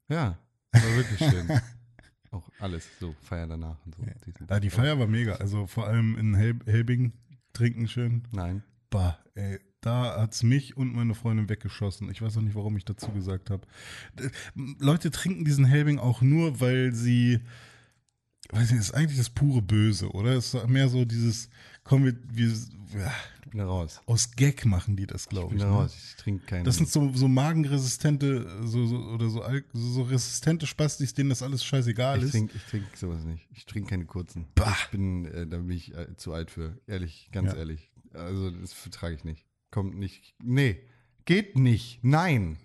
Ja, 0.09 0.39
war 0.73 0.97
wirklich 0.97 1.19
schön. 1.19 1.49
Auch 2.31 2.49
alles, 2.61 2.87
so 3.01 3.15
Feier 3.23 3.49
danach 3.49 3.85
und 3.85 3.97
so. 3.97 4.03
Ja, 4.49 4.61
die 4.61 4.71
Feier 4.71 4.99
war 4.99 5.07
mega. 5.07 5.35
Also 5.37 5.67
vor 5.67 5.89
allem 5.89 6.17
in 6.17 6.35
Hel 6.35 6.59
Helbing 6.67 7.13
trinken 7.53 7.89
schön. 7.89 8.23
Nein. 8.33 8.63
Bah, 8.91 9.19
ey, 9.35 9.61
da 9.81 10.21
hat's 10.21 10.43
mich 10.43 10.77
und 10.77 10.95
meine 10.95 11.15
Freundin 11.15 11.49
weggeschossen. 11.49 12.11
Ich 12.11 12.21
weiß 12.21 12.37
auch 12.37 12.43
nicht, 12.43 12.55
warum 12.55 12.77
ich 12.77 12.85
dazu 12.85 13.11
gesagt 13.13 13.51
habe. 13.51 13.67
Leute 14.79 15.11
trinken 15.11 15.45
diesen 15.45 15.65
Helbing 15.65 15.99
auch 15.99 16.21
nur, 16.21 16.61
weil 16.61 16.93
sie, 16.93 17.41
weiß 18.51 18.71
nicht, 18.71 18.81
ist 18.81 18.95
eigentlich 18.95 19.19
das 19.19 19.31
pure 19.31 19.63
Böse, 19.63 20.11
oder? 20.11 20.33
Es 20.33 20.55
ist 20.55 20.69
mehr 20.69 20.89
so 20.89 21.05
dieses, 21.05 21.49
komm, 21.85 22.05
wir, 22.05 22.17
wir 22.33 22.49
ja, 22.99 23.13
Ich 23.45 23.51
bin 23.51 23.61
raus. 23.61 24.01
aus 24.07 24.31
Gag 24.33 24.65
machen 24.65 24.97
die 24.97 25.07
das, 25.07 25.23
Ich 25.23 25.29
glaube 25.29 25.49
bin 25.51 25.59
ich. 25.59 25.65
ne? 25.65 25.71
raus. 25.71 25.95
Ich 25.97 26.17
trinke 26.17 26.45
keinen. 26.47 26.65
Das 26.65 26.77
sind 26.77 26.89
so, 26.89 27.13
so 27.15 27.29
magenresistente 27.29 28.47
so, 28.67 28.87
so, 28.87 28.97
oder 28.97 29.29
so, 29.29 29.43
so 29.73 30.03
resistente 30.03 30.67
Spastis, 30.67 31.15
denen 31.15 31.31
das 31.31 31.43
alles 31.43 31.65
scheißegal 31.65 32.19
ich 32.19 32.25
ist. 32.25 32.31
trinke 32.33 32.57
ich 32.57 32.63
trink 32.65 32.97
sowas 32.97 33.25
nicht. 33.25 33.47
Ich 33.53 33.67
trinke 33.67 33.91
keine 33.91 34.07
kurzen. 34.07 34.47
Bah. 34.55 34.77
Ich 34.85 34.89
bin, 34.91 35.25
äh, 35.27 35.47
da 35.47 35.59
bin 35.59 35.71
ich 35.71 35.95
äh, 35.95 36.17
zu 36.17 36.33
alt 36.33 36.51
für. 36.51 36.79
Ehrlich, 36.87 37.29
ganz 37.33 37.53
Ja. 37.53 37.59
ehrlich. 37.59 37.91
Also, 38.13 38.51
das 38.51 38.73
vertrage 38.73 39.15
ich 39.15 39.25
nicht. 39.25 39.47
Kommt 39.71 39.97
nicht. 39.97 40.35
Nee. 40.43 40.81
Geht 41.27 41.57
nicht. 41.57 42.01
Nein. 42.03 42.59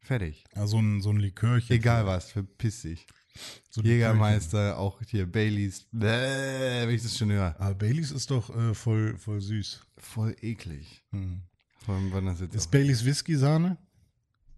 Fertig. 0.00 0.44
Ja, 0.56 0.66
so 0.66 0.78
ein, 0.78 1.00
so 1.02 1.10
ein 1.10 1.16
Likörchen. 1.18 1.74
Egal 1.76 2.06
was, 2.06 2.30
verpiss 2.32 2.82
dich. 2.82 3.06
So. 3.70 3.82
Jägermeister, 3.82 4.78
auch 4.78 5.00
hier 5.06 5.30
Baileys. 5.30 5.86
Bäh, 5.90 6.86
wenn 6.86 6.94
ich 6.94 7.02
das 7.02 7.18
schon 7.18 7.32
höre. 7.32 7.58
Aber 7.60 7.74
Baileys 7.74 8.12
ist 8.12 8.30
doch 8.30 8.54
äh, 8.54 8.74
voll, 8.74 9.18
voll 9.18 9.40
süß. 9.40 9.80
Voll 9.96 10.36
eklig. 10.40 11.04
Hm. 11.10 11.42
Vor 11.84 11.96
allem, 11.96 12.12
wann 12.12 12.26
das 12.26 12.40
jetzt 12.40 12.54
Ist 12.54 12.70
Baileys 12.70 13.04
Whisky-Sahne? 13.04 13.76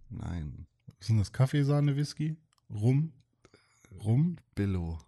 Nein. 0.09 0.67
Ist 0.99 1.09
denn 1.09 1.17
das 1.17 1.33
Kaffeesahne-Whisky? 1.33 2.37
Rum? 2.69 3.11
Rum? 4.03 4.37
Billo. 4.55 4.99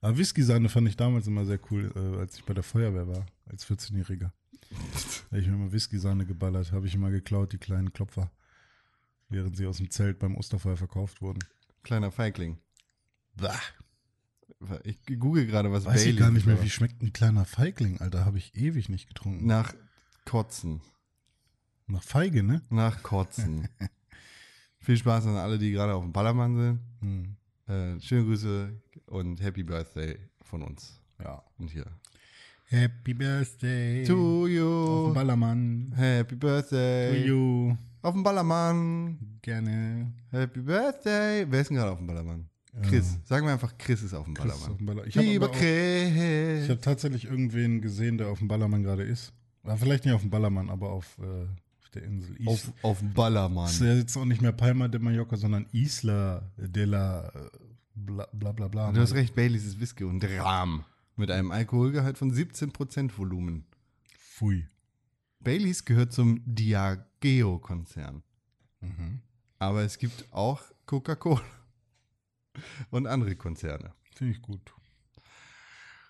Aber 0.00 0.16
Whisky-Sahne 0.16 0.68
fand 0.68 0.88
ich 0.88 0.96
damals 0.96 1.26
immer 1.26 1.44
sehr 1.44 1.58
cool, 1.70 1.92
äh, 1.94 2.20
als 2.20 2.36
ich 2.36 2.44
bei 2.44 2.54
der 2.54 2.62
Feuerwehr 2.62 3.08
war, 3.08 3.26
als 3.46 3.66
14-Jähriger. 3.66 4.30
Da 5.30 5.36
ich 5.36 5.46
mir 5.46 5.54
immer 5.54 5.72
Whisky-Sahne 5.72 6.26
geballert, 6.26 6.72
habe 6.72 6.86
ich 6.86 6.94
immer 6.94 7.10
geklaut, 7.10 7.52
die 7.52 7.58
kleinen 7.58 7.92
Klopfer. 7.92 8.30
Während 9.28 9.56
sie 9.56 9.66
aus 9.66 9.78
dem 9.78 9.90
Zelt 9.90 10.18
beim 10.18 10.36
Osterfeuer 10.36 10.76
verkauft 10.76 11.20
wurden. 11.20 11.40
Kleiner 11.82 12.12
Feigling. 12.12 12.58
Bah. 13.36 13.58
Ich 14.84 15.04
google 15.18 15.46
gerade, 15.46 15.70
was 15.70 15.84
Weiß 15.84 16.00
ich 16.00 16.06
Baileys 16.06 16.20
gar 16.20 16.30
nicht 16.30 16.46
mehr, 16.46 16.56
war. 16.56 16.64
wie 16.64 16.70
schmeckt 16.70 17.02
ein 17.02 17.12
kleiner 17.12 17.44
Feigling, 17.44 17.98
Alter. 18.00 18.24
Habe 18.24 18.38
ich 18.38 18.54
ewig 18.56 18.88
nicht 18.88 19.08
getrunken. 19.08 19.46
Nach 19.46 19.74
Kotzen. 20.24 20.80
Nach 21.86 22.02
Feige, 22.02 22.42
ne? 22.42 22.62
Nach 22.70 23.02
Kotzen. 23.02 23.68
Viel 24.80 24.96
Spaß 24.96 25.26
an 25.26 25.36
alle, 25.36 25.58
die 25.58 25.70
gerade 25.72 25.94
auf 25.94 26.02
dem 26.02 26.12
Ballermann 26.12 26.56
sind. 26.56 26.80
Hm. 27.00 27.36
Äh, 27.68 28.00
schöne 28.00 28.24
Grüße 28.24 28.72
und 29.06 29.40
Happy 29.42 29.62
Birthday 29.62 30.18
von 30.42 30.62
uns. 30.62 31.00
Ja. 31.22 31.42
Und 31.58 31.70
hier. 31.70 31.86
Happy 32.64 33.14
Birthday. 33.14 34.04
To 34.04 34.42
Auf 34.42 34.46
den 34.48 34.56
you. 34.56 35.12
Ballermann. 35.14 35.92
Happy 35.94 36.34
To 36.34 36.38
Birthday. 36.46 37.26
you. 37.26 37.76
Auf 38.02 38.14
dem 38.14 38.22
Ballermann. 38.22 39.38
Gerne. 39.42 40.12
Happy 40.30 40.60
Birthday. 40.60 41.44
Wer 41.48 41.60
ist 41.60 41.68
denn 41.70 41.76
gerade 41.76 41.92
auf 41.92 41.98
dem 41.98 42.06
Ballermann? 42.06 42.48
Chris. 42.82 43.18
Sagen 43.24 43.46
wir 43.46 43.52
einfach, 43.52 43.76
Chris 43.78 44.02
ist 44.02 44.12
auf 44.14 44.24
dem 44.26 44.34
Chris 44.34 44.46
ist 44.46 44.52
auf 44.52 44.60
Ballermann. 44.60 44.78
dem 44.78 44.86
Baller- 44.86 45.06
Ich 45.06 45.16
habe 45.16 45.26
Lieber 45.26 45.48
auch- 45.50 45.54
Ich 45.54 45.58
Chris. 45.60 46.68
habe 46.68 46.80
tatsächlich 46.80 47.24
irgendwen 47.24 47.80
gesehen, 47.80 48.18
der 48.18 48.28
auf 48.28 48.38
dem 48.40 48.48
Ballermann 48.48 48.82
gerade 48.82 49.02
ist. 49.02 49.32
Ja, 49.64 49.76
vielleicht 49.76 50.04
nicht 50.04 50.14
auf 50.14 50.20
dem 50.20 50.30
Ballermann, 50.30 50.68
aber 50.70 50.90
auf, 50.90 51.18
äh, 51.18 51.24
auf 51.82 51.90
der 51.94 52.02
Insel. 52.04 52.36
Is 52.36 52.46
Auf, 52.46 52.72
auf 52.82 52.98
dem 53.00 53.12
Ballermann. 53.14 53.66
ist 53.68 53.80
ja 53.80 53.94
jetzt 53.94 54.16
auch 54.16 54.24
nicht 54.24 54.42
mehr 54.42 54.52
Palma 54.52 54.88
de 54.88 55.00
Mallorca, 55.00 55.36
sondern 55.36 55.66
Isla 55.72 56.50
de 56.56 56.84
la 56.84 57.28
äh, 57.28 57.32
bla 57.94 58.26
bla 58.32 58.52
bla. 58.52 58.68
bla. 58.68 58.92
Du 58.92 59.00
hast 59.00 59.14
recht, 59.14 59.34
Baileys 59.34 59.64
ist 59.64 59.80
Whisky 59.80 60.04
und 60.04 60.22
Ram. 60.38 60.84
Mit 61.16 61.30
einem 61.30 61.50
Alkoholgehalt 61.50 62.18
von 62.18 62.30
17% 62.30 63.16
Volumen. 63.16 63.64
Pfui. 64.18 64.66
Baileys 65.40 65.84
gehört 65.84 66.12
zum 66.12 66.42
Diageo-Konzern. 66.44 68.22
Aber 69.58 69.82
es 69.82 69.98
gibt 69.98 70.26
auch 70.32 70.60
Coca-Cola 70.84 71.40
und 72.90 73.06
andere 73.06 73.36
Konzerne. 73.36 73.92
Finde 74.14 74.34
ich 74.34 74.42
gut. 74.42 74.72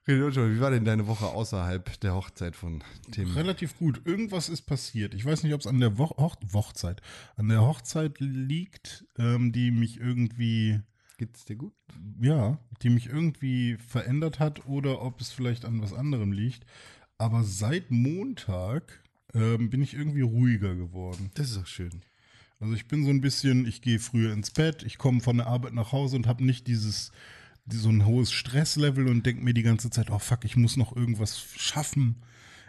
Wie 0.08 0.60
war 0.60 0.70
denn 0.70 0.84
deine 0.84 1.08
Woche 1.08 1.26
außerhalb 1.26 1.98
der 1.98 2.14
Hochzeit 2.14 2.54
von 2.54 2.84
Tim? 3.10 3.32
Relativ 3.32 3.76
gut. 3.76 4.02
Irgendwas 4.04 4.48
ist 4.48 4.62
passiert. 4.62 5.14
Ich 5.14 5.24
weiß 5.24 5.42
nicht, 5.42 5.52
ob 5.52 5.60
es 5.60 5.66
an 5.66 5.80
der 5.80 5.98
Wo 5.98 6.10
Hoch 6.10 6.36
Hochzeit, 6.52 7.02
an 7.34 7.48
der 7.48 7.62
Hochzeit 7.62 8.20
liegt, 8.20 9.04
ähm, 9.18 9.50
die 9.50 9.72
mich 9.72 9.98
irgendwie, 9.98 10.80
Geht's 11.18 11.44
dir 11.44 11.56
gut? 11.56 11.72
ja, 12.20 12.58
die 12.82 12.90
mich 12.90 13.06
irgendwie 13.06 13.78
verändert 13.78 14.38
hat 14.38 14.66
oder 14.66 15.02
ob 15.02 15.20
es 15.20 15.32
vielleicht 15.32 15.64
an 15.64 15.82
was 15.82 15.92
anderem 15.92 16.30
liegt. 16.30 16.64
Aber 17.18 17.42
seit 17.42 17.90
Montag 17.90 19.02
ähm, 19.34 19.70
bin 19.70 19.82
ich 19.82 19.94
irgendwie 19.94 20.20
ruhiger 20.20 20.76
geworden. 20.76 21.32
Das 21.34 21.50
ist 21.50 21.56
doch 21.56 21.66
schön. 21.66 22.02
Also 22.58 22.74
ich 22.74 22.86
bin 22.88 23.04
so 23.04 23.10
ein 23.10 23.20
bisschen, 23.20 23.66
ich 23.66 23.82
gehe 23.82 23.98
früher 23.98 24.32
ins 24.32 24.50
Bett, 24.50 24.82
ich 24.82 24.96
komme 24.98 25.20
von 25.20 25.36
der 25.36 25.46
Arbeit 25.46 25.74
nach 25.74 25.92
Hause 25.92 26.16
und 26.16 26.26
habe 26.26 26.44
nicht 26.44 26.66
dieses 26.66 27.10
die- 27.66 27.76
so 27.76 27.88
ein 27.90 28.06
hohes 28.06 28.30
Stresslevel 28.32 29.08
und 29.08 29.26
denke 29.26 29.42
mir 29.42 29.52
die 29.52 29.62
ganze 29.64 29.90
Zeit, 29.90 30.10
oh 30.10 30.18
fuck, 30.20 30.44
ich 30.44 30.56
muss 30.56 30.76
noch 30.76 30.94
irgendwas 30.96 31.38
schaffen, 31.56 32.22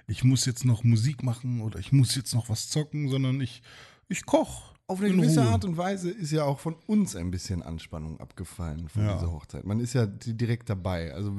ich 0.08 0.24
muss 0.24 0.46
jetzt 0.46 0.66
noch 0.66 0.84
Musik 0.84 1.22
machen 1.24 1.62
oder 1.62 1.80
ich 1.80 1.92
muss 1.92 2.16
jetzt 2.16 2.34
noch 2.34 2.50
was 2.50 2.70
zocken, 2.70 3.08
sondern 3.10 3.40
ich, 3.40 3.62
ich 4.10 4.26
koch. 4.26 4.74
Auf 4.88 5.00
eine 5.02 5.10
in 5.10 5.18
gewisse 5.22 5.42
Ruhe. 5.42 5.50
Art 5.50 5.66
und 5.66 5.76
Weise 5.78 6.10
ist 6.10 6.32
ja 6.32 6.46
auch 6.46 6.60
von 6.60 6.76
uns 6.88 7.16
ein 7.16 7.30
bisschen 7.30 7.62
Anspannung 7.62 8.20
abgefallen 8.22 8.88
von 8.90 9.04
Ja. 9.04 9.14
dieser 9.16 9.32
Hochzeit. 9.32 9.66
Man 9.66 9.80
ist 9.82 9.94
ja 9.94 10.06
di- 10.08 10.34
direkt 10.34 10.70
dabei. 10.70 11.14
Also 11.14 11.38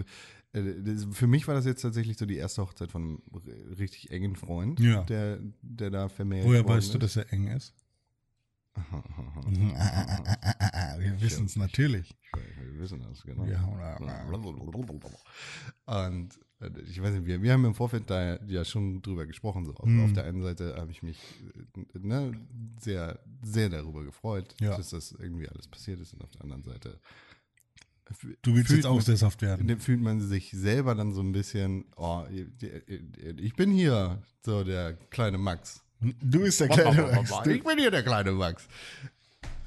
äh, 0.52 0.62
für 1.12 1.26
mich 1.26 1.48
war 1.48 1.54
das 1.54 1.64
jetzt 1.64 1.80
tatsächlich 1.82 2.16
so 2.18 2.26
die 2.26 2.36
erste 2.36 2.62
Hochzeit 2.62 2.92
von 2.92 3.02
einem 3.02 3.22
richtig 3.78 4.10
engen 4.10 4.36
Freund, 4.36 4.78
Ja. 4.80 5.02
der, 5.04 5.38
der 5.62 5.90
da 5.90 6.08
vermehrt 6.10 6.46
Woher 6.46 6.66
weißt 6.66 6.92
du, 6.94 6.98
ist. 6.98 7.02
dass 7.02 7.16
er 7.16 7.32
eng 7.32 7.48
ist? 7.48 7.74
Wir 10.98 11.20
wissen 11.20 11.46
es 11.46 11.56
natürlich. 11.56 12.14
Wir 12.60 12.78
wissen 12.80 13.00
das, 13.00 13.22
genau. 13.22 13.44
Und 15.86 16.38
äh, 16.60 16.70
ich 16.88 17.00
weiß 17.02 17.14
nicht, 17.14 17.26
wir, 17.26 17.42
wir 17.42 17.52
haben 17.52 17.64
im 17.64 17.74
Vorfeld 17.74 18.08
da 18.10 18.36
ja 18.44 18.64
schon 18.64 19.00
drüber 19.02 19.26
gesprochen. 19.26 19.64
So. 19.64 19.74
Auf, 19.74 19.86
Hm. 19.86 20.04
auf 20.04 20.12
der 20.12 20.24
einen 20.24 20.42
Seite 20.42 20.76
habe 20.76 20.90
ich 20.92 21.02
mich 21.02 21.18
äh, 21.94 21.98
ne, 21.98 22.32
sehr, 22.80 23.18
sehr 23.42 23.68
darüber 23.68 24.04
gefreut, 24.04 24.54
Ja. 24.60 24.76
dass 24.76 24.90
das 24.90 25.12
irgendwie 25.12 25.48
alles 25.48 25.68
passiert 25.68 26.00
ist. 26.00 26.12
Und 26.14 26.22
auf 26.22 26.30
der 26.30 26.42
anderen 26.42 26.62
Seite 26.64 27.00
Du 28.40 28.54
willst 28.54 28.70
fühlt 28.70 28.84
jetzt 28.84 29.04
sesshaft 29.04 29.42
werden. 29.42 29.78
fühlt 29.80 30.00
man 30.00 30.22
sich 30.22 30.50
selber 30.52 30.94
dann 30.94 31.12
so 31.12 31.20
ein 31.20 31.32
bisschen, 31.32 31.84
oh, 31.96 32.24
ich 32.30 33.54
bin 33.54 33.70
hier, 33.70 34.22
so 34.42 34.64
der 34.64 34.94
kleine 34.94 35.36
Max. 35.36 35.84
Du 36.00 36.40
bist 36.40 36.60
der 36.60 36.68
kleine 36.68 37.02
Max. 37.02 37.30
Ich 37.46 37.64
bin 37.64 37.78
hier 37.78 37.90
der 37.90 38.02
kleine 38.02 38.32
Max. 38.32 38.66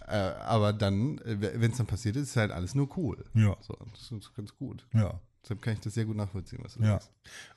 Äh, 0.07 0.15
aber 0.15 0.73
dann, 0.73 1.19
wenn 1.25 1.71
es 1.71 1.77
dann 1.77 1.87
passiert 1.87 2.15
ist, 2.15 2.29
ist 2.29 2.35
halt 2.37 2.51
alles 2.51 2.75
nur 2.75 2.97
cool. 2.97 3.23
Ja. 3.33 3.55
So, 3.61 3.77
das 3.91 4.11
ist 4.11 4.33
ganz 4.35 4.55
gut. 4.55 4.85
Ja. 4.93 5.19
Deshalb 5.43 5.61
kann 5.63 5.73
ich 5.73 5.79
das 5.79 5.95
sehr 5.95 6.05
gut 6.05 6.15
nachvollziehen, 6.17 6.59
was 6.61 6.75
du 6.75 6.81
Ja. 6.83 6.87
sagst. 6.99 7.11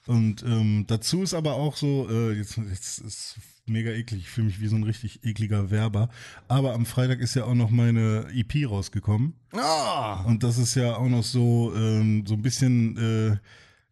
Und 0.06 0.42
ähm, 0.42 0.84
dazu 0.86 1.22
ist 1.22 1.34
aber 1.34 1.54
auch 1.54 1.76
so, 1.76 2.08
äh, 2.08 2.32
jetzt, 2.32 2.56
jetzt 2.56 2.98
ist 3.00 3.36
mega 3.66 3.90
eklig, 3.90 4.20
ich 4.22 4.30
fühle 4.30 4.46
mich 4.46 4.58
wie 4.60 4.68
so 4.68 4.76
ein 4.76 4.84
richtig 4.84 5.22
ekliger 5.24 5.70
Werber. 5.70 6.08
Aber 6.48 6.72
am 6.72 6.86
Freitag 6.86 7.20
ist 7.20 7.34
ja 7.34 7.44
auch 7.44 7.54
noch 7.54 7.70
meine 7.70 8.26
EP 8.32 8.66
rausgekommen. 8.70 9.34
Ah! 9.52 10.22
Und 10.24 10.42
das 10.44 10.56
ist 10.56 10.74
ja 10.76 10.96
auch 10.96 11.08
noch 11.08 11.24
so, 11.24 11.74
ähm, 11.76 12.24
so 12.26 12.34
ein 12.34 12.42
bisschen, 12.42 12.96
äh, 12.96 13.36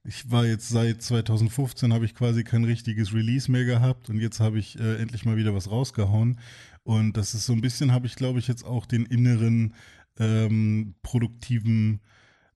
ich 0.04 0.30
war 0.30 0.44
jetzt 0.46 0.68
seit 0.68 1.02
2015, 1.02 1.92
habe 1.92 2.04
ich 2.04 2.14
quasi 2.14 2.44
kein 2.44 2.64
richtiges 2.64 3.14
Release 3.14 3.50
mehr 3.50 3.64
gehabt 3.64 4.10
und 4.10 4.18
jetzt 4.18 4.40
habe 4.40 4.58
ich 4.58 4.78
äh, 4.78 4.96
endlich 4.96 5.24
mal 5.24 5.36
wieder 5.36 5.54
was 5.54 5.70
rausgehauen. 5.70 6.38
Und 6.82 7.16
das 7.16 7.34
ist 7.34 7.46
so 7.46 7.52
ein 7.52 7.60
bisschen, 7.60 7.92
habe 7.92 8.06
ich 8.06 8.16
glaube 8.16 8.38
ich 8.38 8.48
jetzt 8.48 8.64
auch 8.64 8.86
den 8.86 9.06
inneren 9.06 9.74
ähm, 10.18 10.94
produktiven 11.02 12.00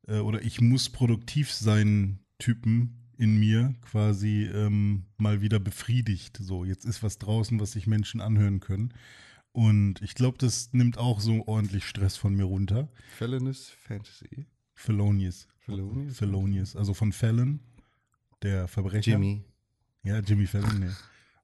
äh, 0.09 0.19
oder 0.19 0.43
ich 0.43 0.61
muss 0.61 0.89
produktiv 0.89 1.53
sein 1.53 2.19
Typen 2.39 3.07
in 3.17 3.39
mir 3.39 3.75
quasi 3.81 4.45
ähm, 4.45 5.07
mal 5.17 5.41
wieder 5.41 5.59
befriedigt. 5.61 6.39
So, 6.41 6.65
jetzt 6.65 6.85
ist 6.85 7.03
was 7.03 7.19
draußen, 7.19 7.61
was 7.61 7.73
sich 7.73 7.87
Menschen 7.87 8.21
anhören 8.21 8.61
können. 8.61 8.93
Und 9.53 10.03
ich 10.03 10.15
glaube, 10.15 10.37
das 10.37 10.73
nimmt 10.75 10.99
auch 10.99 11.21
so 11.21 11.47
ordentlich 11.47 11.85
Stress 11.85 12.17
von 12.17 12.35
mir 12.35 12.45
runter. 12.45 12.89
Felonious 13.17 13.71
Fantasy. 13.71 14.47
Felonious. 14.75 15.49
Felonious? 15.67 16.19
Felonious. 16.19 16.77
Also 16.77 16.95
von 16.95 17.13
Fallon, 17.13 17.61
der 18.43 18.69
Verbrecher. 18.69 19.13
Jimmy. 19.13 19.45
Ja, 20.05 20.21
Jimmy 20.21 20.47
Fallon, 20.47 20.79
ne. 20.79 20.97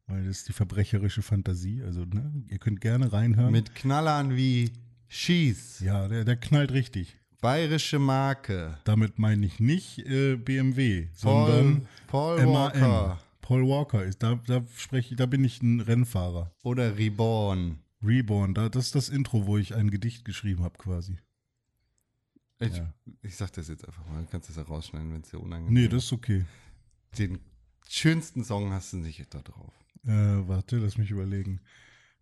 Weil 0.06 0.24
das 0.24 0.38
ist 0.38 0.48
die 0.48 0.52
verbrecherische 0.52 1.22
Fantasie. 1.22 1.82
Also, 1.82 2.04
ne, 2.04 2.44
ihr 2.48 2.58
könnt 2.58 2.80
gerne 2.80 3.12
reinhören. 3.12 3.52
Mit 3.52 3.74
Knallern 3.74 4.36
wie 4.36 4.72
Schieß. 5.08 5.80
ja, 5.80 6.08
der, 6.08 6.24
der 6.24 6.36
knallt 6.36 6.72
richtig. 6.72 7.16
Bayerische 7.40 7.98
Marke. 7.98 8.78
Damit 8.84 9.18
meine 9.18 9.44
ich 9.44 9.58
nicht 9.58 9.98
äh, 9.98 10.36
BMW, 10.36 11.08
sondern 11.12 11.88
Paul, 12.06 12.36
Paul 12.36 12.46
MAN. 12.46 12.54
Walker. 12.54 13.18
Paul 13.40 13.68
Walker 13.68 14.04
ist, 14.04 14.22
da, 14.22 14.40
da 14.46 14.64
spreche 14.76 15.10
ich, 15.10 15.16
da 15.16 15.26
bin 15.26 15.42
ich 15.42 15.60
ein 15.60 15.80
Rennfahrer. 15.80 16.52
Oder 16.62 16.96
Reborn. 16.96 17.78
Reborn, 18.04 18.54
da, 18.54 18.68
das 18.68 18.86
ist 18.86 18.94
das 18.94 19.08
Intro, 19.08 19.46
wo 19.46 19.58
ich 19.58 19.74
ein 19.74 19.90
Gedicht 19.90 20.24
geschrieben 20.24 20.62
habe, 20.62 20.78
quasi. 20.78 21.18
Ich, 22.62 22.76
Ja. 22.76 22.92
ich 23.22 23.36
sag 23.36 23.52
das 23.52 23.68
jetzt 23.68 23.86
einfach 23.86 24.06
mal. 24.08 24.22
Du 24.22 24.28
kannst 24.30 24.48
das 24.48 24.56
ja 24.56 24.62
rausschneiden, 24.62 25.12
wenn 25.12 25.20
es 25.22 25.30
dir 25.30 25.40
unangenehm 25.40 25.74
Nee, 25.74 25.88
das 25.88 26.04
ist 26.04 26.12
okay. 26.12 26.44
Den 27.18 27.38
schönsten 27.88 28.44
Song 28.44 28.72
hast 28.72 28.92
du 28.92 28.98
nicht 28.98 29.32
da 29.34 29.40
drauf. 29.40 29.72
Äh, 30.04 30.10
warte, 30.48 30.78
lass 30.78 30.96
mich 30.98 31.10
überlegen. 31.10 31.60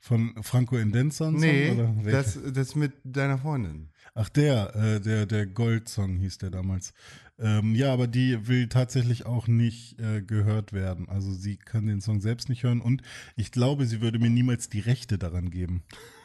Von 0.03 0.35
Franco 0.43 0.77
Indenzan? 0.79 1.35
Nee, 1.35 1.73
oder 1.73 1.95
das, 2.11 2.39
das 2.55 2.75
mit 2.75 2.93
deiner 3.05 3.37
Freundin. 3.39 3.91
Ach, 4.15 4.31
der, 4.31 4.75
äh, 4.75 5.01
der, 5.01 5.27
der 5.27 5.47
Gold-Song 5.47 6.17
hieß 6.17 6.39
der 6.39 6.51
damals. 6.51 6.95
Ähm, 7.39 7.75
ja, 7.75 7.93
aber 7.93 8.07
die 8.07 8.49
will 8.49 8.69
tatsächlich 8.69 9.27
auch 9.27 9.47
nicht 9.47 9.99
äh, 10.01 10.23
gehört 10.23 10.73
werden. 10.73 11.09
Also 11.09 11.33
sie 11.33 11.57
kann 11.59 11.87
den 11.87 12.01
Song 12.01 12.21
selbst 12.21 12.49
nicht 12.49 12.63
hören 12.63 12.81
und 12.81 13.03
ich 13.37 13.53
glaube, 13.53 13.87
sie 13.87 14.01
würde 14.01 14.19
mir 14.19 14.31
niemals 14.31 14.69
die 14.71 14.81
Rechte 14.81 15.19
daran 15.19 15.51
geben. 15.51 15.83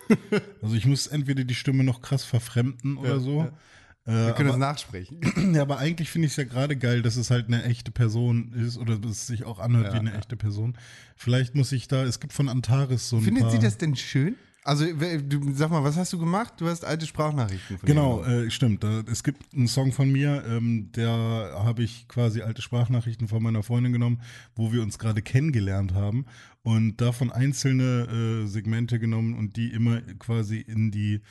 also 0.61 0.75
ich 0.75 0.85
muss 0.85 1.07
entweder 1.07 1.43
die 1.43 1.55
Stimme 1.55 1.83
noch 1.83 2.01
krass 2.01 2.23
verfremden 2.23 2.95
oder 2.97 3.09
Ja, 3.15 3.19
so. 3.19 3.39
ja. 3.43 3.53
Wir 4.05 4.29
Äh, 4.29 4.33
können 4.33 4.47
das 4.47 4.55
aber, 4.55 4.65
nachsprechen. 4.65 5.19
ja, 5.55 5.61
aber 5.63 5.79
eigentlich 5.79 6.09
finde 6.11 6.27
ich 6.27 6.33
es 6.33 6.37
ja 6.37 6.43
gerade 6.43 6.75
geil, 6.77 7.01
dass 7.01 7.15
es 7.15 7.31
halt 7.31 7.47
eine 7.47 7.63
echte 7.63 7.91
Person 7.91 8.53
ist 8.53 8.77
oder 8.77 8.97
dass 8.97 9.11
es 9.11 9.27
sich 9.27 9.43
auch 9.45 9.59
anhört 9.59 9.87
Ja, 9.87 9.93
wie 9.93 9.99
eine 9.99 10.11
ja. 10.11 10.17
echte 10.17 10.35
Person. 10.35 10.77
Vielleicht 11.15 11.55
muss 11.55 11.71
ich 11.71 11.87
da, 11.87 12.03
es 12.03 12.19
gibt 12.19 12.31
von 12.33 12.47
Antares 12.49 13.09
so 13.09 13.17
ein 13.17 13.23
Findet 13.23 13.43
paar... 13.43 13.51
sie 13.51 13.59
das 13.59 13.77
denn 13.77 13.95
schön? 13.95 14.35
Also, 14.63 14.83
du, 14.93 15.53
sag 15.53 15.69
mal, 15.69 15.83
was 15.83 15.95
hast 15.95 16.11
du 16.11 16.17
gemacht? 16.17 16.53
Du 16.57 16.67
hast 16.67 16.83
alte 16.85 17.05
Sprachnachrichten 17.05 17.77
von 17.77 17.85
Genau, 17.85 18.23
äh, 18.23 18.49
stimmt. 18.49 18.83
Es 18.83 19.23
gibt 19.23 19.53
einen 19.53 19.67
Song 19.67 19.91
von 19.91 20.11
mir, 20.11 20.43
ähm, 20.47 20.91
der 20.95 21.11
habe 21.11 21.83
ich 21.83 22.07
quasi 22.07 22.41
alte 22.41 22.63
Sprachnachrichten 22.63 23.27
von 23.27 23.43
meiner 23.43 23.61
Freundin 23.61 23.93
genommen, 23.93 24.21
wo 24.55 24.73
wir 24.73 24.81
uns 24.81 24.97
gerade 24.97 25.21
kennengelernt 25.21 25.93
haben 25.93 26.25
und 26.63 26.97
davon 26.99 27.31
einzelne 27.31 28.43
äh, 28.43 28.47
Segmente 28.47 28.97
genommen 28.97 29.35
und 29.37 29.55
die 29.55 29.67
immer 29.71 30.01
quasi 30.17 30.57
in 30.61 30.89
die 30.89 31.21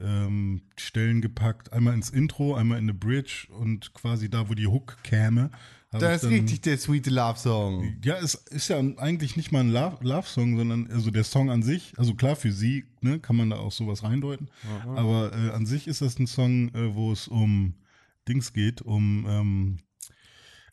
ähm, 0.00 0.62
Stellen 0.76 1.20
gepackt. 1.20 1.72
Einmal 1.72 1.94
ins 1.94 2.10
Intro, 2.10 2.54
einmal 2.54 2.78
in 2.78 2.84
eine 2.84 2.94
Bridge 2.94 3.46
und 3.50 3.92
quasi 3.94 4.28
da, 4.30 4.48
wo 4.48 4.54
die 4.54 4.66
Hook 4.66 4.96
käme. 5.02 5.50
Das 5.90 6.22
ist 6.22 6.28
richtig 6.30 6.60
der 6.60 6.76
Sweet 6.76 7.06
Love 7.06 7.38
Song. 7.38 7.96
ja, 8.04 8.16
es 8.18 8.34
ist 8.34 8.68
ja 8.68 8.78
eigentlich 8.78 9.38
nicht 9.38 9.52
mal 9.52 9.60
ein 9.60 9.70
Love- 9.70 9.96
Love-Song, 10.02 10.58
sondern 10.58 10.90
also 10.90 11.10
der 11.10 11.24
Song 11.24 11.50
an 11.50 11.62
sich, 11.62 11.94
also 11.96 12.12
klar 12.14 12.36
für 12.36 12.52
sie, 12.52 12.84
ne, 13.00 13.20
kann 13.20 13.36
man 13.36 13.48
da 13.48 13.56
auch 13.56 13.72
sowas 13.72 14.02
reindeuten, 14.02 14.50
aber 14.94 15.32
äh, 15.32 15.50
an 15.52 15.64
sich 15.64 15.88
ist 15.88 16.02
das 16.02 16.18
ein 16.18 16.26
Song, 16.26 16.68
äh, 16.74 16.94
wo 16.94 17.10
es 17.10 17.26
um 17.26 17.72
Dings 18.28 18.52
geht, 18.52 18.82
um 18.82 19.24
ähm, 19.26 19.78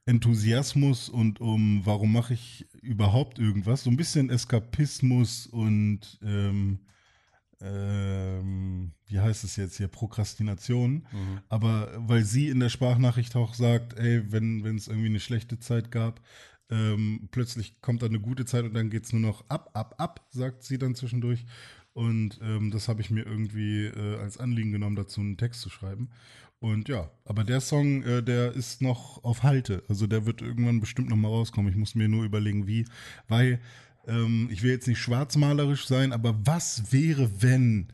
Enthusiasmus 0.06 1.08
und 1.10 1.40
um 1.40 1.82
warum 1.86 2.12
mache 2.12 2.34
ich 2.34 2.68
überhaupt 2.82 3.40
irgendwas, 3.40 3.84
so 3.84 3.90
ein 3.90 3.98
bisschen 3.98 4.30
Eskapismus 4.30 5.48
und 5.48 6.20
ähm, 6.24 6.80
ähm, 7.62 8.92
wie 9.08 9.20
heißt 9.20 9.44
es 9.44 9.56
jetzt 9.56 9.78
hier, 9.78 9.88
Prokrastination. 9.88 11.08
Aber 11.50 11.92
weil 11.98 12.24
sie 12.24 12.50
in 12.50 12.60
der 12.60 12.70
Sprachnachricht 12.70 13.36
auch 13.36 13.54
sagt, 13.54 13.98
ey, 13.98 14.32
wenn 14.32 14.66
es 14.76 14.88
irgendwie 14.88 15.08
eine 15.08 15.20
schlechte 15.20 15.60
Zeit 15.60 15.92
gab, 15.92 16.22
ähm, 16.70 17.30
plötzlich 17.32 17.82
kommt 17.82 18.02
dann 18.02 18.10
eine 18.10 18.20
gute 18.20 18.46
Zeit 18.46 18.66
und 18.66 18.74
dann 18.74 18.90
geht 18.90 19.06
es 19.06 19.14
nur 19.14 19.22
noch 19.22 19.48
ab, 19.50 19.70
ab, 19.74 19.96
ab, 19.98 20.28
sagt 20.32 20.64
sie 20.64 20.78
dann 20.78 20.96
zwischendurch. 20.96 21.46
Und 21.94 22.40
ähm, 22.42 22.72
das 22.72 22.90
habe 22.90 23.02
ich 23.02 23.10
mir 23.10 23.26
irgendwie 23.26 23.86
äh, 23.86 24.18
als 24.18 24.38
Anliegen 24.38 24.72
genommen, 24.72 24.98
dazu 24.98 25.22
einen 25.22 25.38
Text 25.38 25.62
zu 25.62 25.70
schreiben. 25.70 26.10
Und 26.60 26.90
ja, 26.90 27.12
aber 27.26 27.44
der 27.44 27.62
Song, 27.62 28.04
äh, 28.04 28.24
der 28.24 28.54
ist 28.54 28.82
noch 28.82 29.24
auf 29.24 29.44
Halte. 29.44 29.84
Also 29.88 30.08
der 30.08 30.26
wird 30.26 30.42
irgendwann 30.42 30.80
bestimmt 30.80 31.10
noch 31.10 31.16
mal 31.16 31.28
rauskommen. 31.28 31.72
Ich 31.72 31.78
muss 31.78 31.96
mir 31.96 32.10
nur 32.10 32.26
überlegen, 32.26 32.68
wie. 32.68 32.86
Weil 33.28 33.60
ähm, 34.08 34.50
ich 34.52 34.64
will 34.64 34.72
jetzt 34.72 34.88
nicht 34.88 35.00
schwarzmalerisch 35.00 35.88
sein, 35.88 36.14
aber 36.14 36.36
was 36.46 36.92
wäre, 36.92 37.42
wenn 37.42 37.88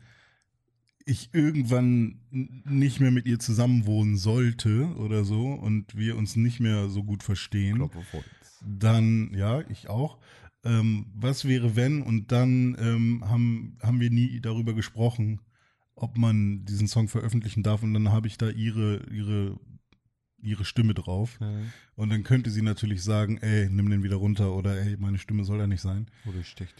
ich 1.04 1.30
irgendwann 1.32 2.20
nicht 2.30 3.00
mehr 3.00 3.10
mit 3.10 3.26
ihr 3.26 3.38
zusammenwohnen 3.38 4.16
sollte 4.16 4.94
oder 4.96 5.24
so 5.24 5.52
und 5.52 5.96
wir 5.96 6.16
uns 6.16 6.36
nicht 6.36 6.60
mehr 6.60 6.88
so 6.88 7.02
gut 7.02 7.22
verstehen, 7.22 7.90
dann, 8.64 9.32
ja, 9.34 9.62
ich 9.68 9.88
auch. 9.88 10.18
Ähm, 10.64 11.06
was 11.14 11.44
wäre, 11.46 11.74
wenn? 11.74 12.02
Und 12.02 12.30
dann 12.30 12.76
ähm, 12.78 13.24
haben, 13.28 13.78
haben 13.82 14.00
wir 14.00 14.10
nie 14.10 14.40
darüber 14.40 14.74
gesprochen, 14.74 15.40
ob 15.96 16.16
man 16.16 16.64
diesen 16.64 16.86
Song 16.86 17.08
veröffentlichen 17.08 17.64
darf. 17.64 17.82
Und 17.82 17.94
dann 17.94 18.10
habe 18.10 18.28
ich 18.28 18.38
da 18.38 18.48
ihre, 18.48 19.02
ihre, 19.10 19.58
ihre 20.42 20.64
Stimme 20.64 20.94
drauf. 20.94 21.38
Und 21.94 22.10
dann 22.10 22.22
könnte 22.24 22.50
sie 22.50 22.62
natürlich 22.62 23.02
sagen, 23.02 23.38
ey, 23.38 23.68
nimm 23.70 23.88
den 23.90 24.02
wieder 24.02 24.16
runter 24.16 24.52
oder 24.54 24.76
ey, 24.80 24.96
meine 24.98 25.18
Stimme 25.18 25.44
soll 25.44 25.58
da 25.58 25.66
nicht 25.66 25.80
sein. 25.80 26.06
Oder 26.26 26.42
sticht. 26.44 26.74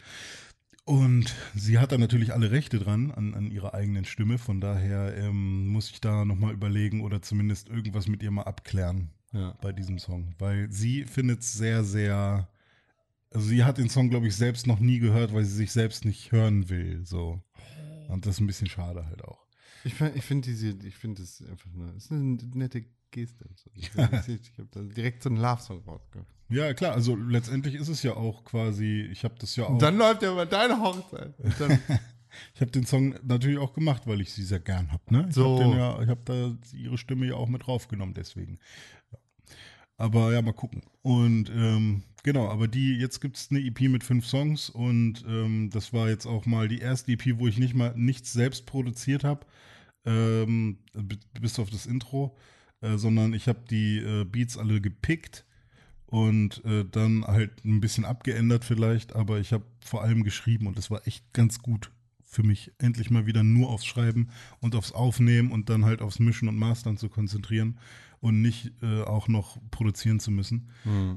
Und 0.84 1.32
sie 1.54 1.78
hat 1.78 1.92
da 1.92 1.98
natürlich 1.98 2.32
alle 2.32 2.50
Rechte 2.50 2.78
dran 2.80 3.12
an, 3.12 3.34
an 3.34 3.50
ihrer 3.52 3.72
eigenen 3.72 4.04
Stimme. 4.04 4.36
Von 4.38 4.60
daher 4.60 5.16
ähm, 5.16 5.68
muss 5.68 5.90
ich 5.90 6.00
da 6.00 6.24
nochmal 6.24 6.52
überlegen 6.52 7.02
oder 7.02 7.22
zumindest 7.22 7.68
irgendwas 7.68 8.08
mit 8.08 8.20
ihr 8.22 8.32
mal 8.32 8.42
abklären 8.42 9.10
Ja. 9.32 9.56
bei 9.62 9.72
diesem 9.72 9.98
Song. 10.00 10.34
Weil 10.38 10.70
sie 10.72 11.04
findet 11.04 11.40
es 11.42 11.52
sehr, 11.52 11.84
sehr. 11.84 12.48
Also 13.30 13.46
sie 13.46 13.62
hat 13.64 13.78
den 13.78 13.88
Song, 13.88 14.10
glaube 14.10 14.26
ich, 14.26 14.34
selbst 14.34 14.66
noch 14.66 14.80
nie 14.80 14.98
gehört, 14.98 15.32
weil 15.32 15.44
sie 15.44 15.54
sich 15.54 15.70
selbst 15.70 16.04
nicht 16.04 16.32
hören 16.32 16.68
will. 16.68 17.00
So. 17.04 17.40
Und 18.08 18.26
das 18.26 18.34
ist 18.34 18.40
ein 18.40 18.46
bisschen 18.48 18.66
schade 18.68 19.06
halt 19.06 19.22
auch. 19.24 19.46
Ich, 19.84 20.00
ich 20.00 20.24
finde 20.24 20.48
diese, 20.48 20.70
ich 20.86 20.96
finde 20.96 21.22
das 21.22 21.42
einfach 21.48 21.70
nur, 21.72 21.94
ist 21.94 22.10
eine 22.12 22.38
nette 22.54 22.84
Geste. 23.12 23.44
So. 23.54 23.70
Ich, 23.74 23.90
ich 23.94 24.58
habe 24.58 24.68
da 24.72 24.80
direkt 24.80 25.22
so 25.22 25.28
einen 25.28 25.38
Love-Song 25.38 25.82
rausgehört. 25.86 26.26
Ja, 26.48 26.74
klar, 26.74 26.92
also 26.92 27.14
letztendlich 27.14 27.76
ist 27.76 27.88
es 27.88 28.02
ja 28.02 28.14
auch 28.14 28.44
quasi, 28.44 29.08
ich 29.10 29.24
habe 29.24 29.34
das 29.38 29.56
ja 29.56 29.64
auch. 29.64 29.70
Und 29.70 29.82
dann 29.82 29.96
läuft 29.96 30.22
ja 30.22 30.32
über 30.32 30.46
deine 30.46 30.80
Hochzeit. 30.80 31.34
Ich 32.54 32.62
habe 32.62 32.70
den 32.70 32.86
Song 32.86 33.14
natürlich 33.22 33.58
auch 33.58 33.74
gemacht, 33.74 34.06
weil 34.06 34.20
ich 34.22 34.32
sie 34.32 34.42
sehr 34.42 34.58
gern 34.58 34.90
habe. 34.90 35.02
Ne? 35.10 35.26
Ich 35.28 35.34
So. 35.34 35.62
habe 35.62 35.76
ja, 35.76 36.02
ich 36.02 36.08
hab 36.08 36.24
da 36.24 36.56
ihre 36.72 36.96
Stimme 36.96 37.26
ja 37.26 37.34
auch 37.34 37.46
mit 37.48 37.66
draufgenommen, 37.66 38.14
deswegen. 38.14 38.58
Aber 39.98 40.32
ja, 40.32 40.42
mal 40.42 40.52
gucken. 40.52 40.82
Und 41.02 41.50
ähm, 41.50 42.02
genau, 42.22 42.48
aber 42.48 42.68
die, 42.68 42.96
jetzt 42.96 43.20
gibt 43.20 43.36
es 43.36 43.50
eine 43.50 43.60
EP 43.60 43.82
mit 43.82 44.02
fünf 44.02 44.26
Songs 44.26 44.70
und 44.70 45.24
ähm, 45.28 45.70
das 45.70 45.92
war 45.92 46.08
jetzt 46.08 46.26
auch 46.26 46.46
mal 46.46 46.68
die 46.68 46.78
erste 46.78 47.12
EP, 47.12 47.38
wo 47.38 47.46
ich 47.46 47.58
nicht 47.58 47.74
mal 47.74 47.92
nichts 47.96 48.32
selbst 48.32 48.66
produziert 48.66 49.24
habe, 49.24 49.46
ähm, 50.04 50.78
bis 51.40 51.58
auf 51.58 51.70
das 51.70 51.86
Intro, 51.86 52.36
äh, 52.82 52.98
sondern 52.98 53.32
ich 53.32 53.48
habe 53.48 53.60
die 53.70 53.98
äh, 53.98 54.24
Beats 54.24 54.58
alle 54.58 54.80
gepickt 54.80 55.44
und 56.06 56.62
äh, 56.64 56.84
dann 56.84 57.24
halt 57.24 57.64
ein 57.64 57.80
bisschen 57.80 58.04
abgeändert 58.04 58.64
vielleicht, 58.64 59.16
aber 59.16 59.40
ich 59.40 59.52
habe 59.52 59.64
vor 59.80 60.02
allem 60.02 60.24
geschrieben 60.24 60.66
und 60.66 60.78
es 60.78 60.90
war 60.90 61.06
echt 61.06 61.32
ganz 61.32 61.60
gut 61.62 61.90
für 62.22 62.42
mich, 62.42 62.72
endlich 62.78 63.10
mal 63.10 63.26
wieder 63.26 63.42
nur 63.42 63.68
aufs 63.68 63.84
Schreiben 63.84 64.28
und 64.60 64.74
aufs 64.74 64.92
Aufnehmen 64.92 65.52
und 65.52 65.68
dann 65.68 65.84
halt 65.84 66.00
aufs 66.00 66.18
Mischen 66.18 66.48
und 66.48 66.56
Mastern 66.56 66.96
zu 66.96 67.08
konzentrieren 67.08 67.78
und 68.20 68.40
nicht 68.40 68.72
äh, 68.82 69.02
auch 69.02 69.28
noch 69.28 69.58
produzieren 69.70 70.18
zu 70.20 70.30
müssen, 70.30 70.70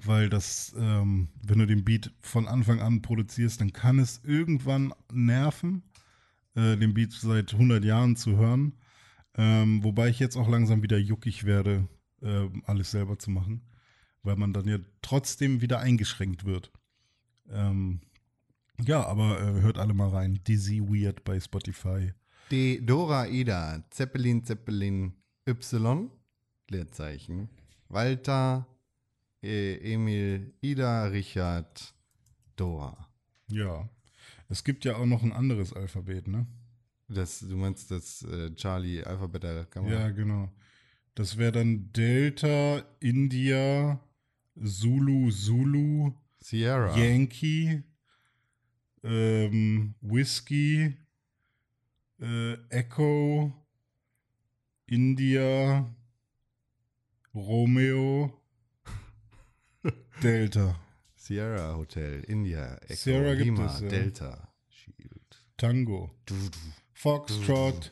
weil 0.05 0.29
das, 0.29 0.75
ähm, 0.77 1.29
wenn 1.41 1.59
du 1.59 1.67
den 1.67 1.85
Beat 1.85 2.11
von 2.19 2.47
Anfang 2.47 2.81
an 2.81 3.01
produzierst, 3.01 3.61
dann 3.61 3.71
kann 3.73 3.99
es 3.99 4.21
irgendwann 4.23 4.93
nerven, 5.13 5.83
äh, 6.55 6.75
den 6.75 6.93
Beat 6.93 7.13
seit 7.13 7.53
100 7.53 7.85
Jahren 7.85 8.15
zu 8.15 8.37
hören, 8.37 8.73
ähm, 9.35 9.83
wobei 9.83 10.09
ich 10.09 10.19
jetzt 10.19 10.37
auch 10.37 10.49
langsam 10.49 10.83
wieder 10.83 10.97
juckig 10.97 11.43
werde, 11.43 11.87
ähm, 12.21 12.63
alles 12.65 12.91
selber 12.91 13.19
zu 13.19 13.31
machen 13.31 13.61
weil 14.25 14.35
man 14.35 14.53
dann 14.53 14.67
ja 14.67 14.79
trotzdem 15.01 15.61
wieder 15.61 15.79
eingeschränkt 15.79 16.45
wird. 16.45 16.71
Ähm, 17.49 18.01
ja, 18.81 19.05
aber 19.05 19.39
äh, 19.39 19.61
hört 19.61 19.77
alle 19.77 19.93
mal 19.93 20.09
rein. 20.09 20.41
Dizzy 20.47 20.81
Weird 20.81 21.23
bei 21.23 21.39
Spotify. 21.39 22.11
die 22.51 22.85
Dora 22.85 23.27
Ida, 23.27 23.83
Zeppelin, 23.91 24.43
Zeppelin, 24.43 25.13
Y, 25.47 26.09
Leerzeichen, 26.69 27.49
Walter, 27.87 28.67
äh, 29.41 29.93
Emil, 29.93 30.53
Ida, 30.61 31.05
Richard, 31.05 31.93
Dora. 32.55 33.07
Ja. 33.47 33.87
Es 34.49 34.63
gibt 34.63 34.85
ja 34.85 34.95
auch 34.95 35.05
noch 35.05 35.23
ein 35.23 35.33
anderes 35.33 35.71
Alphabet, 35.73 36.27
ne? 36.27 36.45
Das, 37.07 37.39
du 37.39 37.55
meinst 37.55 37.91
das 37.91 38.23
äh, 38.23 38.53
Charlie 38.55 39.03
Alphabet 39.03 39.69
Gamma? 39.71 39.89
Ja, 39.91 40.09
genau. 40.09 40.51
Das 41.13 41.37
wäre 41.37 41.51
dann 41.51 41.91
Delta, 41.93 42.83
India, 42.99 43.99
Zulu, 44.61 45.31
Zulu, 45.31 46.13
Sierra. 46.39 46.97
Yankee, 46.97 47.83
ähm, 49.03 49.95
Whiskey, 50.01 50.97
äh, 52.19 52.53
Echo, 52.69 53.53
India, 54.87 55.95
Romeo, 57.33 58.41
Delta, 60.23 60.79
Sierra 61.15 61.75
Hotel, 61.77 62.23
India, 62.27 62.75
Echo, 62.83 62.95
Sierra 62.95 63.31
Lima, 63.33 63.65
es, 63.67 63.81
ja. 63.81 63.87
Delta, 63.87 64.53
Shield. 64.69 65.45
Tango, 65.57 66.11
Du, 66.25 66.35
du, 66.35 66.57
Foxtrot, 66.97 67.91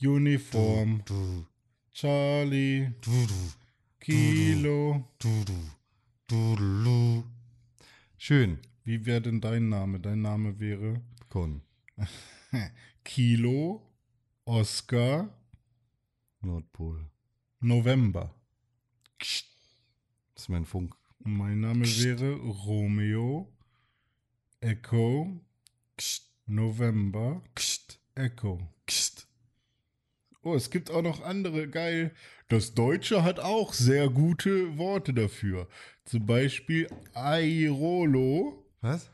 Uniform, 0.00 1.02
Charlie, 1.92 2.92
Kilo. 3.98 5.04
Schön. 8.18 8.58
Wie 8.84 9.04
wäre 9.06 9.22
denn 9.22 9.40
dein 9.40 9.70
Name? 9.70 9.98
Dein 9.98 10.20
Name 10.20 10.60
wäre 10.60 11.00
Con. 11.30 11.62
Kilo, 13.04 13.82
Oscar, 14.44 15.34
Nordpol. 16.42 17.10
November. 17.60 18.32
Das 19.18 19.44
ist 20.36 20.48
mein 20.50 20.66
Funk. 20.66 20.94
Mein 21.20 21.60
Name 21.60 21.84
wäre 21.86 22.34
Romeo, 22.34 23.50
Echo, 24.60 25.40
November, 26.46 27.42
Echo. 28.14 28.60
Oh, 30.42 30.54
es 30.54 30.70
gibt 30.70 30.90
auch 30.92 31.02
noch 31.02 31.22
andere, 31.22 31.68
geil. 31.68 32.14
Das 32.48 32.74
Deutsche 32.74 33.24
hat 33.24 33.40
auch 33.40 33.72
sehr 33.72 34.08
gute 34.08 34.78
Worte 34.78 35.12
dafür. 35.12 35.68
Zum 36.04 36.24
Beispiel 36.24 36.88
Airolo, 37.14 38.64
Was? 38.80 39.10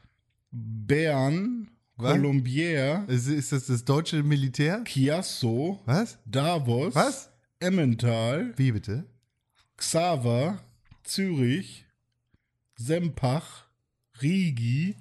Bern, 0.51 1.71
Was? 1.97 2.12
Colombier, 2.12 3.07
Ist, 3.09 3.29
ist 3.29 3.53
das 3.53 3.66
das 3.66 3.85
deutsche 3.87 4.23
Militär? 4.23 4.85
Chiasso, 4.85 5.81
Was? 5.87 6.18
Davos, 6.27 6.95
Was? 6.95 7.31
Emmental, 7.61 8.53
Wie 8.59 8.73
bitte? 8.73 9.07
Xaver, 9.79 10.62
Zürich, 11.03 11.87
Sempach, 12.77 13.64
Rigi. 14.21 14.97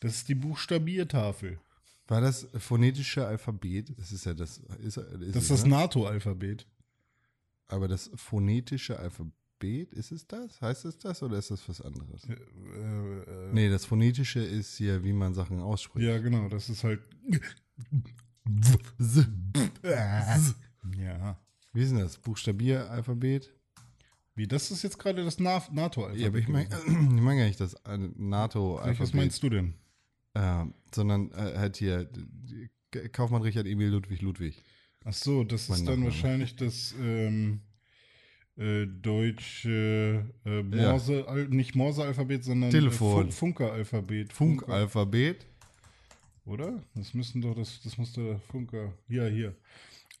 Das 0.00 0.14
ist 0.14 0.28
die 0.28 0.34
Buchstabiertafel. 0.34 1.58
War 2.06 2.20
das 2.20 2.46
phonetische 2.56 3.26
Alphabet? 3.26 3.92
Das 3.98 4.12
ist 4.12 4.24
ja 4.24 4.32
das. 4.34 4.58
Ist, 4.80 4.96
ist 4.96 5.34
Das 5.36 5.42
ist 5.44 5.50
das 5.50 5.62
ne? 5.64 5.70
NATO-Alphabet. 5.70 6.66
Aber 7.66 7.86
das 7.88 8.10
phonetische 8.14 8.98
Alphabet, 8.98 9.92
ist 9.92 10.10
es 10.12 10.26
das? 10.26 10.60
Heißt 10.62 10.84
es 10.86 10.96
das 10.98 11.22
oder 11.22 11.36
ist 11.36 11.50
das 11.50 11.68
was 11.68 11.82
anderes? 11.82 12.24
Äh, 12.24 12.32
äh, 12.32 13.52
Nee, 13.52 13.68
das 13.68 13.84
phonetische 13.84 14.40
ist 14.40 14.76
hier, 14.78 15.04
wie 15.04 15.12
man 15.12 15.34
Sachen 15.34 15.60
ausspricht. 15.60 16.06
Ja, 16.08 16.18
genau, 16.18 16.48
das 16.48 16.70
ist 16.70 16.82
halt. 16.84 17.00
Ja. 19.84 21.38
Wie 21.72 21.82
ist 21.82 21.90
denn 21.92 21.98
das? 21.98 22.16
Buchstabieralphabet? 22.18 23.52
Wie, 24.34 24.46
das 24.46 24.70
ist 24.70 24.82
jetzt 24.82 24.98
gerade 24.98 25.24
das 25.24 25.38
Na- 25.38 25.62
NATO-Alphabet. 25.70 26.20
Ja, 26.22 26.28
aber 26.28 26.38
ich 26.38 26.48
meine 26.48 26.68
ich 26.86 26.92
mein 27.22 27.36
gar 27.38 27.44
nicht 27.44 27.60
das 27.60 27.74
äh, 27.84 27.98
NATO-Alphabet. 28.16 29.14
meinst 29.14 29.42
du 29.42 29.50
denn? 29.50 29.74
Äh, 30.38 30.64
sondern 30.94 31.30
äh, 31.32 31.58
halt 31.58 31.76
hier 31.76 32.08
Kaufmann 33.12 33.42
Richard 33.42 33.66
Emil 33.66 33.88
Ludwig 33.88 34.22
Ludwig. 34.22 34.62
Ach 35.04 35.12
so, 35.12 35.42
das 35.44 35.68
Mein 35.68 35.78
ist 35.78 35.86
dann 35.88 35.94
Nachname. 36.00 36.06
wahrscheinlich 36.12 36.54
das 36.56 36.94
ähm, 37.00 37.60
äh, 38.56 38.86
deutsche 38.86 40.24
äh, 40.44 40.62
Morse, 40.62 41.26
al- 41.28 41.48
nicht 41.48 41.74
Morse-Alphabet, 41.74 42.44
sondern 42.44 42.70
Telefon. 42.70 43.28
Äh, 43.28 43.32
Fun- 43.32 43.32
Funker-Alphabet. 43.32 44.32
Funkalphabet. 44.32 45.46
Oder? 46.44 46.82
Das 46.94 47.14
müssten 47.14 47.40
doch, 47.42 47.54
das, 47.54 47.80
das 47.82 47.98
muss 47.98 48.12
der 48.12 48.38
Funker. 48.50 48.92
Ja, 49.08 49.26
hier. 49.26 49.54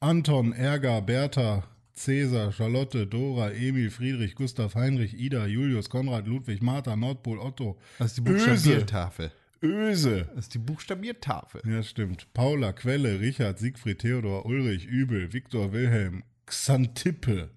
Anton, 0.00 0.52
Erga, 0.52 1.00
Bertha, 1.00 1.64
Cäsar, 1.94 2.52
Charlotte, 2.52 3.06
Dora, 3.06 3.50
Emil, 3.52 3.90
Friedrich, 3.90 4.34
Gustav, 4.34 4.74
Heinrich, 4.74 5.14
Ida, 5.14 5.46
Julius, 5.46 5.88
Konrad, 5.90 6.26
Ludwig, 6.26 6.62
Martha, 6.62 6.94
Nordpol, 6.96 7.38
Otto. 7.38 7.78
Das 7.98 8.08
ist 8.08 8.18
die. 8.18 8.20
Buchstabiertafel. 8.22 9.32
Öse. 9.62 10.26
Das 10.34 10.46
ist 10.46 10.54
die 10.54 10.58
Buchstabiertafel. 10.58 11.62
Ja, 11.66 11.82
stimmt. 11.82 12.32
Paula, 12.32 12.72
Quelle, 12.72 13.20
Richard, 13.20 13.58
Siegfried, 13.58 14.00
Theodor, 14.00 14.46
Ulrich, 14.46 14.86
Übel, 14.86 15.32
Viktor, 15.32 15.72
Wilhelm, 15.72 16.22
Xantippe, 16.46 17.50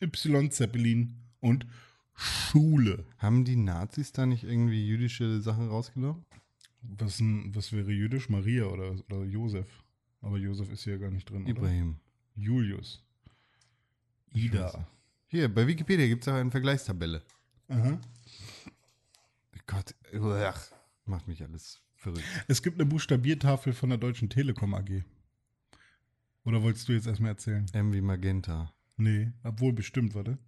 Y, 0.00 0.50
Zeppelin 0.50 1.14
und 1.40 1.66
Schule. 2.14 3.04
Haben 3.18 3.44
die 3.44 3.56
Nazis 3.56 4.12
da 4.12 4.26
nicht 4.26 4.44
irgendwie 4.44 4.86
jüdische 4.86 5.40
Sachen 5.40 5.68
rausgenommen? 5.68 6.24
Was, 6.82 7.20
was 7.20 7.72
wäre 7.72 7.90
jüdisch? 7.90 8.28
Maria 8.28 8.64
oder, 8.64 8.96
oder 9.10 9.24
Josef? 9.24 9.66
Aber 10.20 10.36
Josef 10.36 10.70
ist 10.70 10.84
hier 10.84 10.98
gar 10.98 11.10
nicht 11.10 11.28
drin. 11.30 11.42
Oder? 11.42 11.50
Ibrahim. 11.50 11.96
Julius. 12.34 13.02
Ida. 14.32 14.86
Hier, 15.26 15.52
bei 15.52 15.66
Wikipedia 15.66 16.06
gibt 16.06 16.22
es 16.22 16.28
auch 16.28 16.34
eine 16.34 16.50
Vergleichstabelle. 16.50 17.22
Aha. 17.68 18.00
Gott, 19.66 19.94
ach, 20.42 20.70
macht 21.08 21.28
mich 21.28 21.42
alles 21.42 21.80
verrückt. 21.96 22.24
Es 22.46 22.62
gibt 22.62 22.78
eine 22.80 22.86
Buchstabiertafel 22.88 23.72
von 23.72 23.88
der 23.90 23.98
Deutschen 23.98 24.28
Telekom 24.30 24.74
AG. 24.74 25.02
Oder 26.44 26.62
wolltest 26.62 26.88
du 26.88 26.92
jetzt 26.92 27.06
erstmal 27.06 27.32
erzählen? 27.32 27.66
M 27.72 27.92
wie 27.92 28.00
Magenta. 28.00 28.72
Nee, 28.96 29.32
obwohl 29.42 29.72
bestimmt, 29.72 30.14
warte. 30.14 30.38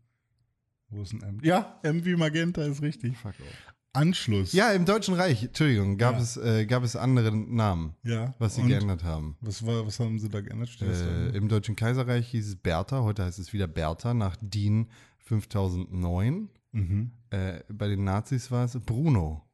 Wo 0.88 1.02
ist 1.02 1.12
ein 1.12 1.22
M? 1.22 1.38
Ja, 1.42 1.78
M 1.82 2.04
wie 2.04 2.16
Magenta 2.16 2.62
ist 2.64 2.82
richtig. 2.82 3.16
Fuck 3.16 3.34
off. 3.40 3.74
Anschluss. 3.92 4.52
Ja, 4.52 4.70
im 4.72 4.84
Deutschen 4.84 5.14
Reich, 5.14 5.42
Entschuldigung, 5.42 5.98
gab, 5.98 6.14
Ja. 6.14 6.20
es, 6.20 6.36
äh, 6.36 6.64
gab 6.64 6.84
es 6.84 6.94
andere 6.94 7.36
Namen, 7.36 7.96
Ja. 8.04 8.34
was 8.38 8.54
sie 8.54 8.62
und 8.62 8.68
geändert 8.68 9.02
haben. 9.02 9.36
Was, 9.40 9.66
war, 9.66 9.84
was 9.84 9.98
haben 9.98 10.18
sie 10.20 10.28
da 10.28 10.40
geändert? 10.40 10.80
Äh, 10.80 11.30
Im 11.36 11.48
Deutschen 11.48 11.74
Kaiserreich 11.74 12.28
hieß 12.28 12.46
es 12.48 12.56
Bertha, 12.56 13.02
heute 13.02 13.24
heißt 13.24 13.40
es 13.40 13.52
wieder 13.52 13.66
Bertha, 13.66 14.14
nach 14.14 14.36
DIN 14.40 14.88
5009. 15.18 16.48
mhm. 16.72 17.10
Äh, 17.30 17.60
bei 17.72 17.86
den 17.88 18.02
Nazis 18.04 18.50
war 18.50 18.64
es 18.64 18.78
Bruno. 18.80 19.48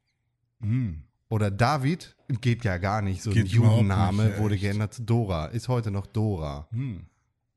Mhm. 0.61 1.03
Oder 1.29 1.51
David, 1.51 2.17
geht 2.41 2.65
ja 2.65 2.79
gar 2.79 3.03
nicht, 3.03 3.23
so 3.23 3.31
Geht 3.31 3.47
ein 3.47 3.51
Judenname, 3.51 4.27
nicht, 4.27 4.39
wurde 4.39 4.55
echt. 4.55 4.63
geändert 4.65 4.95
zu 4.95 5.03
Dora, 5.03 5.47
ist 5.47 5.69
heute 5.69 5.91
noch 5.91 6.07
Dora. 6.07 6.69
Mhm. 6.71 7.07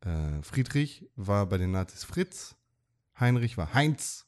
Äh, 0.01 0.41
Friedrich 0.41 1.07
war 1.15 1.45
bei 1.45 1.57
den 1.57 1.71
Nazis 1.71 2.03
Fritz, 2.03 2.55
Heinrich 3.19 3.57
war 3.57 3.73
Heinz, 3.73 4.25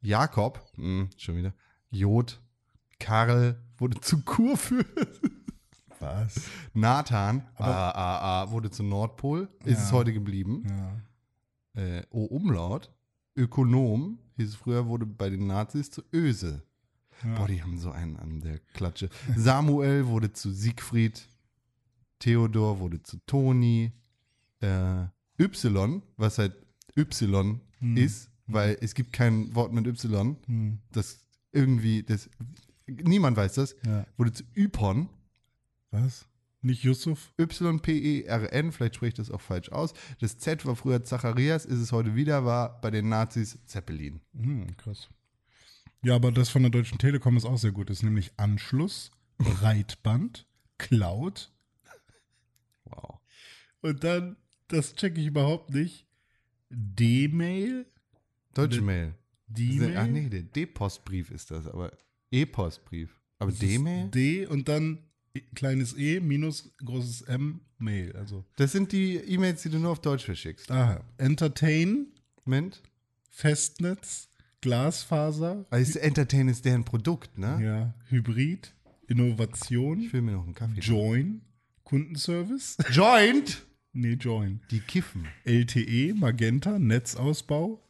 Jakob, 0.00 0.64
mh, 0.76 1.08
schon 1.18 1.36
wieder, 1.36 1.52
Jod, 1.90 2.40
Karl 3.00 3.60
wurde 3.76 4.00
zu 4.00 4.22
Kurfürst, 4.22 4.88
Was? 6.00 6.40
Nathan 6.74 7.46
A, 7.56 7.90
A, 7.90 8.42
A, 8.42 8.50
wurde 8.50 8.70
zu 8.70 8.82
Nordpol, 8.84 9.48
ist 9.64 9.78
Ja. 9.78 9.84
es 9.84 9.92
heute 9.92 10.12
geblieben. 10.12 10.62
Ja. 11.74 11.82
Äh, 11.82 12.02
O 12.10 12.24
Umlaut, 12.24 12.92
Ökonom, 13.36 14.20
hieß 14.36 14.48
es 14.50 14.54
früher, 14.54 14.86
wurde 14.86 15.06
bei 15.06 15.28
den 15.28 15.46
Nazis 15.48 15.90
zu 15.90 16.02
Öse. 16.14 16.62
Ja. 17.24 17.34
Boah, 17.36 17.48
die 17.48 17.62
haben 17.62 17.78
so 17.78 17.90
einen 17.90 18.16
an 18.16 18.40
der 18.40 18.58
Klatsche. 18.74 19.08
Samuel 19.36 20.06
wurde 20.06 20.32
zu 20.32 20.52
Siegfried, 20.52 21.28
Theodor 22.18 22.78
wurde 22.80 23.02
zu 23.02 23.18
Toni, 23.26 23.92
äh, 24.60 25.04
Y, 25.40 26.02
was 26.16 26.38
halt 26.38 26.54
Y 26.96 27.60
Hm. 27.80 27.96
ist, 27.96 28.30
weil 28.46 28.76
es 28.80 28.94
gibt 28.94 29.12
kein 29.12 29.54
Wort 29.54 29.72
mit 29.72 29.86
Y, 29.86 30.36
Hm. 30.46 30.78
das 30.92 31.20
irgendwie, 31.52 32.02
das, 32.02 32.28
niemand 32.86 33.36
weiß 33.36 33.54
das, 33.54 33.76
Ja. 33.86 34.04
wurde 34.16 34.32
zu 34.32 34.42
Ypon, 34.56 35.08
Was? 35.90 36.26
Nicht 36.60 36.82
Yusuf? 36.82 37.32
Y-P-E-R-N, 37.40 38.72
vielleicht 38.72 38.96
spreche 38.96 39.08
ich 39.08 39.14
das 39.14 39.30
auch 39.30 39.40
falsch 39.40 39.70
aus. 39.70 39.94
Das 40.20 40.38
Z 40.38 40.66
war 40.66 40.74
früher 40.76 41.02
Zacharias, 41.04 41.64
ist 41.64 41.78
es 41.78 41.92
heute 41.92 42.14
wieder, 42.16 42.44
war 42.44 42.80
bei 42.80 42.90
den 42.90 43.08
Nazis 43.08 43.58
Zeppelin. 43.64 44.20
Hm, 44.34 44.76
krass. 44.76 45.08
Ja, 46.02 46.14
aber 46.14 46.30
das 46.32 46.48
von 46.48 46.62
der 46.62 46.70
Deutschen 46.70 46.98
Telekom 46.98 47.36
ist 47.36 47.44
auch 47.44 47.58
sehr 47.58 47.72
gut. 47.72 47.90
Das 47.90 47.98
ist 47.98 48.02
nämlich 48.04 48.30
Anschluss, 48.36 49.10
Breitband, 49.38 50.46
Cloud 50.78 51.52
Wow. 52.84 53.18
und 53.82 54.02
dann, 54.04 54.36
das 54.68 54.94
checke 54.94 55.20
ich 55.20 55.26
überhaupt 55.26 55.70
nicht, 55.70 56.06
D-Mail, 56.70 57.86
Deutsche 58.54 58.78
Ne- 58.80 58.86
Mail. 58.86 59.14
D-Mail. 59.48 59.96
Ach 59.96 60.06
nee, 60.06 60.28
der 60.28 60.42
D-Postbrief 60.42 61.30
ist 61.30 61.50
das, 61.50 61.66
aber 61.66 61.92
E-Postbrief. 62.30 63.20
Aber 63.38 63.50
D-Mail? 63.52 64.08
D 64.10 64.46
und 64.46 64.68
dann 64.68 65.04
E- 65.34 65.40
kleines 65.54 65.96
E 65.96 66.20
minus 66.20 66.70
großes 66.84 67.22
M, 67.22 67.60
Mail. 67.78 68.14
Also, 68.16 68.44
Das 68.56 68.72
sind 68.72 68.92
die 68.92 69.16
E-Mails, 69.16 69.62
die 69.62 69.70
du 69.70 69.78
nur 69.78 69.90
auf 69.92 70.00
Deutsch 70.00 70.24
verschickst. 70.24 70.70
aha. 70.70 71.02
Entertain, 71.18 72.06
Moment. 72.44 72.82
Festnetz, 73.30 74.28
Glasfaser, 74.60 75.66
Also 75.70 75.98
Entertain 75.98 76.48
ist 76.48 76.64
deren 76.64 76.84
Produkt, 76.84 77.38
ne? 77.38 77.58
ja, 77.62 77.94
Hybrid, 78.08 78.74
Innovation, 79.06 80.00
Ich 80.00 80.12
will 80.12 80.22
mir 80.22 80.32
noch 80.32 80.44
einen 80.44 80.54
Kaffee. 80.54 80.80
Join, 80.80 81.40
Kundenservice, 81.84 82.76
Joint? 82.92 83.64
nee, 83.92 84.14
Join. 84.14 84.60
Die 84.70 84.80
kiffen. 84.80 85.26
LTE, 85.44 86.14
Magenta, 86.14 86.78
Netzausbau. 86.78 87.82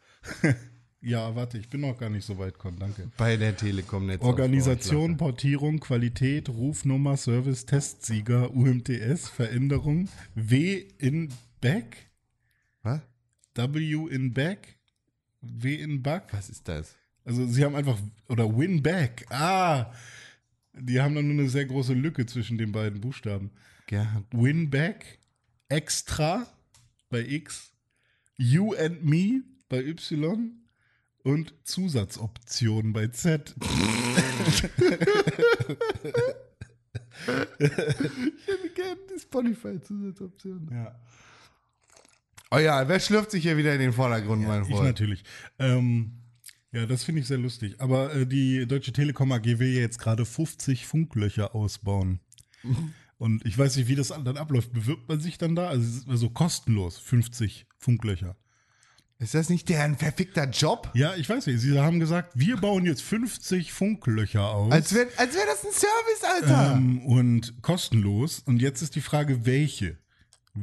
ja, 1.00 1.35
warte, 1.35 1.59
ich 1.59 1.68
bin 1.68 1.81
noch 1.81 1.98
gar 1.98 2.11
nicht 2.11 2.24
so 2.24 2.38
weit, 2.38 2.59
Con, 2.59 2.76
danke. 2.78 3.11
Bei 3.16 3.37
der 3.37 3.57
Telekom 3.57 4.07
Netz. 4.07 4.22
Organisation, 4.22 5.16
Portierung, 5.16 5.81
Qualität, 5.81 6.48
Rufnummer, 6.48 7.16
Service, 7.16 7.66
Testsieger, 7.66 8.54
UMTS, 8.54 9.28
Veränderung, 9.28 10.09
W 10.35 10.85
in 10.98 11.31
Back, 11.61 12.11
Was? 12.83 13.00
W 13.54 14.07
in 14.09 14.33
Back, 14.33 14.78
W 15.40 15.74
in 15.74 16.03
Back. 16.03 16.29
Was 16.33 16.48
ist 16.51 16.66
das? 16.68 16.96
Also 17.24 17.46
sie 17.46 17.64
haben 17.64 17.77
einfach, 17.77 17.98
oder 18.29 18.48
Win 18.57 18.83
Back, 18.83 19.27
ah, 19.31 19.92
die 20.72 21.01
haben 21.01 21.14
dann 21.14 21.29
nur 21.29 21.38
eine 21.40 21.51
sehr 21.51 21.66
große 21.66 21.92
Lücke 21.92 22.24
zwischen 22.27 22.57
den 22.57 22.72
beiden 22.72 23.01
Buchstaben. 23.01 23.51
Gerhard. 23.87 24.24
Win 24.33 24.70
Back, 24.70 25.18
Extra 25.68 26.46
bei 27.11 27.20
X, 27.20 27.72
You 28.37 28.74
and 28.74 29.05
Me 29.05 29.42
bei 29.68 29.85
Y 29.85 30.53
und 31.22 31.53
Zusatzoptionen 31.64 32.92
bei 32.92 33.09
Z. 33.09 33.55
Ich 34.38 34.62
hätte 38.46 38.70
gerne 38.74 39.01
die 39.14 39.20
Spotify-Zusatzoption. 39.20 40.68
Ja, 40.70 40.98
Oh 42.51 42.59
ja, 42.59 42.89
wer 42.89 42.99
schlürft 43.01 43.31
sich 43.31 43.43
hier 43.43 43.57
wieder 43.57 43.75
in 43.75 43.81
den 43.81 43.93
Vordergrund, 43.93 44.47
mein 44.47 44.63
ich 44.63 44.69
Freund? 44.69 44.85
natürlich. 44.85 45.23
Ähm, 45.59 46.13
ja, 46.73 46.87
das 46.87 47.05
finde 47.05 47.21
ich 47.21 47.27
sehr 47.27 47.39
lustig. 47.39 47.77
Aber 47.79 48.15
äh, 48.15 48.27
die 48.27 48.67
Deutsche 48.67 48.93
Telekom 48.93 49.33
AG 49.33 49.45
will 49.45 49.69
ja 49.69 49.81
jetzt 49.81 49.99
gerade 49.99 50.25
50 50.25 50.87
Funklöcher 50.87 51.55
ausbauen. 51.55 52.21
Und 53.19 53.45
ich 53.47 53.57
weiß 53.59 53.77
nicht, 53.77 53.89
wie 53.89 53.97
das 53.97 54.09
dann 54.09 54.37
abläuft. 54.37 54.73
Bewirbt 54.73 55.09
man 55.09 55.21
sich 55.21 55.39
dann 55.39 55.55
da? 55.55 55.69
Also, 55.69 56.09
also 56.11 56.31
kostenlos, 56.31 56.99
50 56.99 57.67
Funklöcher. 57.79 58.37
Ist 59.21 59.35
das 59.35 59.49
nicht 59.49 59.69
deren 59.69 59.97
verfickter 59.97 60.49
Job? 60.49 60.91
Ja, 60.95 61.17
ich 61.17 61.29
weiß 61.29 61.47
nicht. 61.47 61.61
Sie 61.61 61.77
haben 61.79 61.99
gesagt, 61.99 62.31
wir 62.35 62.57
bauen 62.57 62.87
jetzt 62.87 63.03
50 63.03 63.73
Funklöcher 63.73 64.49
aus. 64.49 64.73
Als 64.73 64.95
wäre 64.95 65.09
als 65.17 65.35
wär 65.35 65.45
das 65.47 65.65
ein 65.65 65.73
Service, 65.73 66.25
Alter. 66.53 66.77
ähm, 66.77 67.05
und 67.05 67.61
kostenlos. 67.61 68.41
Und 68.47 68.63
jetzt 68.63 68.81
ist 68.81 68.95
die 68.95 69.01
Frage, 69.01 69.45
welche? 69.45 69.99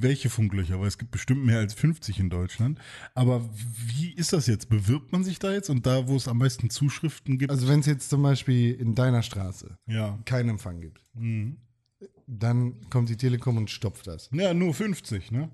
Welche 0.02 0.30
Funklöcher? 0.30 0.80
Weil 0.80 0.88
es 0.88 0.98
gibt 0.98 1.12
bestimmt 1.12 1.46
mehr 1.46 1.60
als 1.60 1.74
50 1.74 2.20
in 2.20 2.30
Deutschland. 2.30 2.80
Aber 3.14 3.48
wie 3.88 4.12
ist 4.14 4.34
das 4.34 4.48
jetzt? 4.48 4.70
Bewirbt 4.70 5.12
man 5.12 5.24
sich 5.24 5.40
da 5.40 5.52
jetzt? 5.54 5.70
Und 5.70 5.86
da, 5.86 6.08
wo 6.08 6.16
es 6.16 6.28
am 6.28 6.38
meisten 6.38 6.70
Zuschriften 6.70 7.38
gibt? 7.38 7.52
Also 7.52 7.68
wenn 7.68 7.80
es 7.80 7.86
jetzt 7.86 8.10
zum 8.10 8.22
Beispiel 8.24 8.74
in 8.74 8.96
deiner 8.96 9.22
Straße 9.24 9.78
ja. 9.88 10.18
keinen 10.26 10.50
Empfang 10.50 10.82
gibt, 10.82 11.02
Mhm. 11.14 11.58
dann 12.28 12.90
kommt 12.90 13.10
die 13.10 13.18
Telekom 13.18 13.58
und 13.58 13.70
stopft 13.70 14.08
das. 14.08 14.30
Ja, 14.34 14.54
nur 14.54 14.74
50, 14.74 15.32
ne? 15.32 15.50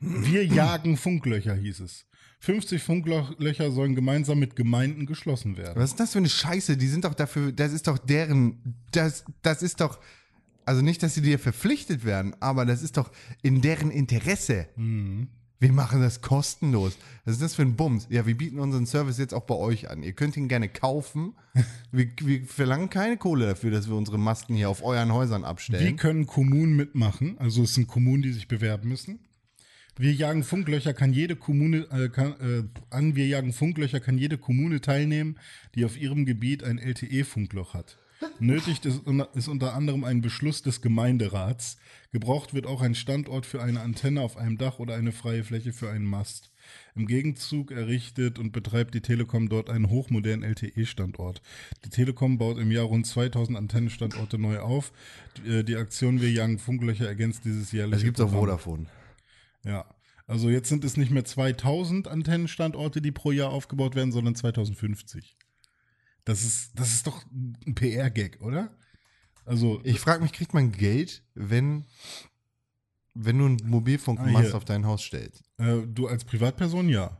Wir 0.00 0.44
jagen 0.46 0.96
Funklöcher, 0.96 1.54
hieß 1.54 1.80
es. 1.80 2.06
50 2.40 2.80
Funklöcher 2.82 3.72
sollen 3.72 3.96
gemeinsam 3.96 4.38
mit 4.38 4.54
Gemeinden 4.54 5.06
geschlossen 5.06 5.56
werden. 5.56 5.74
Was 5.82 5.90
ist 5.90 6.00
das 6.00 6.12
für 6.12 6.18
eine 6.18 6.28
Scheiße? 6.28 6.76
Die 6.76 6.86
sind 6.86 7.04
doch 7.04 7.14
dafür, 7.14 7.50
das 7.50 7.72
ist 7.72 7.88
doch 7.88 7.98
deren, 7.98 8.76
das, 8.92 9.24
das 9.42 9.62
ist 9.62 9.80
doch, 9.80 9.98
also 10.68 10.82
nicht, 10.82 11.02
dass 11.02 11.14
sie 11.14 11.22
dir 11.22 11.38
verpflichtet 11.38 12.04
werden, 12.04 12.36
aber 12.40 12.66
das 12.66 12.82
ist 12.82 12.98
doch 12.98 13.10
in 13.42 13.62
deren 13.62 13.90
Interesse. 13.90 14.68
Wir 15.60 15.72
machen 15.72 16.02
das 16.02 16.20
kostenlos. 16.20 16.98
Was 17.24 17.34
ist 17.34 17.42
das 17.42 17.54
für 17.54 17.62
ein 17.62 17.74
Bums? 17.74 18.06
Ja, 18.10 18.26
wir 18.26 18.36
bieten 18.36 18.60
unseren 18.60 18.84
Service 18.84 19.16
jetzt 19.16 19.32
auch 19.32 19.44
bei 19.44 19.54
euch 19.54 19.88
an. 19.88 20.02
Ihr 20.02 20.12
könnt 20.12 20.36
ihn 20.36 20.46
gerne 20.46 20.68
kaufen. 20.68 21.34
Wir, 21.90 22.06
wir 22.20 22.44
verlangen 22.44 22.90
keine 22.90 23.16
Kohle 23.16 23.46
dafür, 23.46 23.70
dass 23.70 23.88
wir 23.88 23.96
unsere 23.96 24.18
Masten 24.18 24.54
hier 24.54 24.68
auf 24.68 24.84
euren 24.84 25.10
Häusern 25.10 25.42
abstellen. 25.42 25.96
können 25.96 26.26
Kommunen 26.26 26.76
mitmachen? 26.76 27.36
Also 27.38 27.62
es 27.62 27.74
sind 27.74 27.88
Kommunen, 27.88 28.22
die 28.22 28.32
sich 28.32 28.46
bewerben 28.46 28.90
müssen. 28.90 29.20
Wir 29.96 30.12
jagen 30.12 30.44
Funklöcher, 30.44 30.92
kann 30.92 31.14
jede 31.14 31.34
Kommune 31.34 31.88
äh, 31.90 32.10
kann, 32.10 32.34
äh, 32.40 32.62
an. 32.94 33.16
Wir 33.16 33.26
jagen 33.26 33.54
Funklöcher, 33.54 34.00
kann 34.00 34.18
jede 34.18 34.36
Kommune 34.36 34.82
teilnehmen, 34.82 35.38
die 35.74 35.84
auf 35.86 35.98
ihrem 35.98 36.26
Gebiet 36.26 36.62
ein 36.62 36.78
LTE-Funkloch 36.78 37.74
hat. 37.74 37.98
Nötig 38.40 38.84
ist, 38.84 39.02
ist 39.34 39.48
unter 39.48 39.74
anderem 39.74 40.04
ein 40.04 40.20
Beschluss 40.20 40.62
des 40.62 40.80
Gemeinderats. 40.80 41.76
Gebraucht 42.10 42.54
wird 42.54 42.66
auch 42.66 42.80
ein 42.80 42.94
Standort 42.94 43.46
für 43.46 43.62
eine 43.62 43.80
Antenne 43.80 44.22
auf 44.22 44.36
einem 44.36 44.58
Dach 44.58 44.78
oder 44.78 44.94
eine 44.94 45.12
freie 45.12 45.44
Fläche 45.44 45.72
für 45.72 45.90
einen 45.90 46.06
Mast. 46.06 46.50
Im 46.94 47.06
Gegenzug 47.06 47.70
errichtet 47.70 48.38
und 48.38 48.52
betreibt 48.52 48.94
die 48.94 49.00
Telekom 49.00 49.48
dort 49.48 49.70
einen 49.70 49.90
hochmodernen 49.90 50.42
LTE-Standort. 50.42 51.42
Die 51.84 51.90
Telekom 51.90 52.38
baut 52.38 52.58
im 52.58 52.70
Jahr 52.70 52.86
rund 52.86 53.06
2000 53.06 53.56
Antennenstandorte 53.56 54.38
neu 54.38 54.58
auf. 54.60 54.92
Die, 55.36 55.50
äh, 55.50 55.62
die 55.62 55.76
Aktion 55.76 56.20
Wir 56.20 56.30
jagen 56.30 56.58
Funklöcher 56.58 57.06
ergänzt 57.06 57.44
dieses 57.44 57.72
jährliche 57.72 57.96
Es 57.96 58.04
gibt 58.04 58.20
auch. 58.20 58.30
Vodafone. 58.30 58.86
Ja. 59.64 59.84
Also 60.26 60.50
jetzt 60.50 60.68
sind 60.68 60.84
es 60.84 60.96
nicht 60.96 61.10
mehr 61.10 61.24
2000 61.24 62.08
Antennenstandorte, 62.08 63.00
die 63.00 63.12
pro 63.12 63.32
Jahr 63.32 63.50
aufgebaut 63.50 63.94
werden, 63.94 64.12
sondern 64.12 64.34
2050. 64.34 65.36
Das 66.28 66.42
ist, 66.44 66.78
das 66.78 66.92
ist 66.92 67.06
doch 67.06 67.24
ein 67.32 67.74
PR-Gag, 67.74 68.42
oder? 68.42 68.70
Also, 69.46 69.80
Ich 69.82 69.98
frage 69.98 70.22
mich, 70.22 70.32
kriegt 70.32 70.52
man 70.52 70.72
Geld, 70.72 71.24
wenn, 71.34 71.86
wenn 73.14 73.38
du 73.38 73.46
einen 73.46 73.56
Mobilfunkmast 73.64 74.52
Ah, 74.52 74.56
auf 74.58 74.66
dein 74.66 74.84
Haus 74.84 75.02
stellst? 75.02 75.42
äh, 75.56 75.86
du 75.86 76.06
als 76.06 76.24
Privatperson 76.24 76.90
ja. 76.90 77.16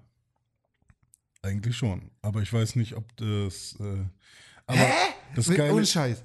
Eigentlich 1.40 1.74
schon. 1.74 2.10
Aber 2.20 2.42
ich 2.42 2.52
weiß 2.52 2.76
nicht, 2.76 2.96
ob 2.96 3.16
das. 3.16 3.76
Äh, 3.80 4.04
aber 4.66 4.86
das 5.34 5.46
Mit- 5.48 5.56
Geile, 5.56 5.72
Ohne 5.72 5.86
Scheiß. 5.86 6.22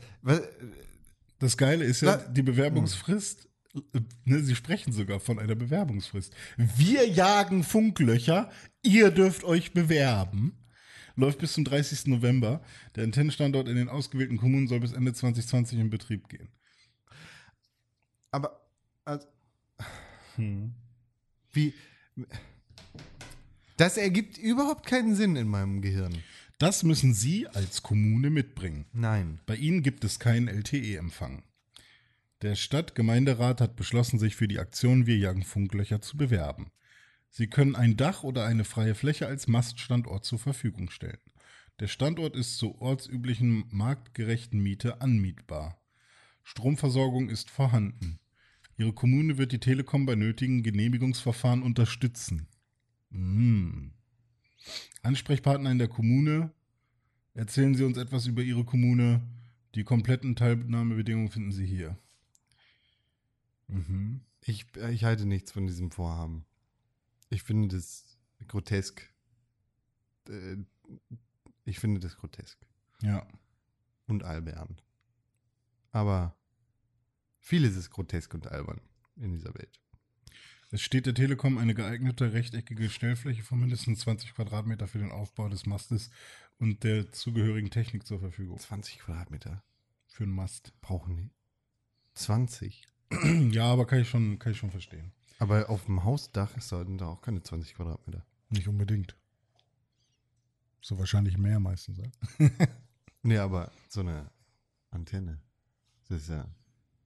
Das 1.40 1.56
Geile 1.56 1.86
ist 1.86 2.02
ja, 2.02 2.18
die 2.18 2.42
Bewerbungsfrist. 2.42 3.48
äh, 3.76 4.00
Ne, 4.26 4.44
sie 4.44 4.56
sprechen 4.56 4.92
sogar 4.92 5.22
von 5.22 5.40
einer 5.40 5.56
Bewerbungsfrist. 5.56 6.34
Wir 6.58 7.08
jagen 7.08 7.64
Funklöcher, 7.64 8.52
ihr 8.82 9.10
dürft 9.12 9.46
euch 9.46 9.72
bewerben. 9.74 10.58
Läuft 11.16 11.40
bis 11.40 11.54
zum 11.54 11.64
30. 11.64 12.08
November. 12.08 12.62
Der 12.96 13.04
Antennenstandort 13.04 13.68
in 13.68 13.76
den 13.76 13.90
ausgewählten 13.90 14.38
Kommunen 14.38 14.68
soll 14.68 14.80
bis 14.80 14.94
Ende 14.94 15.14
2020 15.14 15.80
in 15.80 15.90
Betrieb 15.90 16.28
gehen. 16.30 16.50
aber, 18.32 18.66
also, 19.06 19.28
Hm. 20.36 20.74
wie, 21.52 21.74
das 23.78 23.98
ergibt 23.98 24.40
überhaupt 24.40 24.88
keinen 24.88 25.16
Sinn 25.16 25.36
in 25.36 25.48
meinem 25.48 25.82
Gehirn. 25.82 26.24
Das 26.58 26.82
müssen 26.82 27.14
Sie 27.14 27.48
als 27.48 27.84
Kommune 27.84 28.32
mitbringen. 28.32 28.86
Nein. 28.94 29.40
Bei 29.46 29.56
Ihnen 29.56 29.84
gibt 29.84 30.04
es 30.04 30.18
keinen 30.20 30.48
LTE-Empfang. 30.48 31.44
Der 32.42 32.56
Stadtgemeinderat 32.56 33.62
hat 33.62 33.76
beschlossen, 33.76 34.18
sich 34.18 34.36
für 34.36 34.48
die 34.48 34.60
Aktion 34.60 35.06
Wir 35.06 35.18
jagen 35.18 35.44
Funklöcher 35.44 36.02
zu 36.02 36.18
bewerben. 36.18 36.72
Sie 37.36 37.48
können 37.48 37.76
ein 37.76 37.98
Dach 37.98 38.22
oder 38.22 38.46
eine 38.46 38.64
freie 38.64 38.94
Fläche 38.94 39.26
als 39.26 39.48
Maststandort 39.48 40.24
zur 40.24 40.38
Verfügung 40.38 40.92
stellen. 40.92 41.18
Der 41.80 41.88
Standort 41.88 42.36
ist 42.36 42.60
zur 42.60 42.80
ortsüblichen 42.80 43.66
marktgerechten 43.72 44.60
Miete 44.60 45.02
anmietbar. 45.02 45.82
Stromversorgung 46.44 47.30
ist 47.30 47.50
vorhanden. 47.50 48.20
Ihre 48.78 48.94
Kommune 48.94 49.40
wird 49.40 49.52
die 49.52 49.60
Telekom 49.60 50.06
bei 50.06 50.14
nötigen 50.14 50.62
Genehmigungsverfahren 50.62 51.64
unterstützen. 51.64 52.46
Mm. 53.10 53.88
Ansprechpartner 55.02 55.72
in 55.72 55.80
der 55.80 55.88
Kommune. 55.88 56.52
Erzählen 57.34 57.74
Sie 57.74 57.84
uns 57.84 57.98
etwas 57.98 58.28
über 58.28 58.44
Ihre 58.44 58.64
Kommune. 58.64 59.24
Die 59.74 59.84
kompletten 59.84 60.36
Teilnahmebedingungen 60.36 61.32
finden 61.32 61.52
Sie 61.52 61.66
hier. 61.66 61.98
Mhm. 63.68 64.22
Ich, 64.46 64.68
ich 64.92 65.04
halte 65.04 65.26
nichts 65.26 65.52
von 65.52 65.66
diesem 65.66 65.90
Vorhaben. 65.90 66.46
Ich 67.34 67.44
finde 67.44 67.76
das 67.76 68.18
grotesk. 68.48 69.12
Äh, 70.30 70.58
Ich 71.66 71.80
finde 71.80 72.00
das 72.02 72.18
grotesk 72.18 72.58
Ja. 73.02 73.26
und 74.08 74.24
albern. 74.24 74.80
Aber 75.92 76.36
vieles 77.40 77.76
ist 77.78 77.90
grotesk 77.90 78.34
und 78.34 78.48
albern 78.48 78.82
in 79.16 79.32
dieser 79.32 79.54
Welt. 79.56 79.80
Es 80.72 80.82
steht 80.82 81.06
der 81.06 81.14
Telekom 81.14 81.58
eine 81.58 81.74
geeignete 81.76 82.34
rechteckige 82.34 82.90
Stellfläche 82.90 83.44
von 83.44 83.60
mindestens 83.60 84.00
20 84.02 84.34
Quadratmeter 84.34 84.88
für 84.88 84.98
den 85.00 85.12
Aufbau 85.12 85.48
des 85.50 85.66
Mastes 85.66 86.10
und 86.58 86.84
der 86.84 87.12
zugehörigen 87.12 87.70
Technik 87.70 88.06
zur 88.06 88.20
Verfügung. 88.20 88.60
20 88.60 89.00
Quadratmeter 89.00 89.64
Für 90.08 90.24
einen 90.24 90.34
Mast. 90.34 90.74
brauchen 90.82 91.16
die. 91.18 91.32
20. 92.16 92.86
Ja, 93.52 93.72
aber 93.72 93.86
kann 93.86 94.00
ich 94.00 94.10
schon, 94.10 94.38
kann 94.40 94.52
ich 94.52 94.58
schon 94.58 94.72
verstehen. 94.72 95.14
Aber 95.44 95.70
auf 95.70 95.86
dem 95.86 96.06
Hausdach 96.06 96.60
sollten 96.62 96.98
da 96.98 97.08
auch 97.08 97.22
keine 97.22 97.44
20 97.44 97.76
Quadratmeter. 97.76 98.26
Nicht 98.50 98.70
unbedingt. 98.70 99.18
So 100.80 100.98
wahrscheinlich 100.98 101.38
mehr 101.38 101.60
meistens. 101.60 102.00
Ja? 102.00 102.50
Nee, 103.26 103.38
aber 103.38 103.72
so 103.88 104.02
eine 104.02 104.30
Antenne, 104.92 105.40
das 106.10 106.24
ist 106.24 106.30
ja 106.30 106.46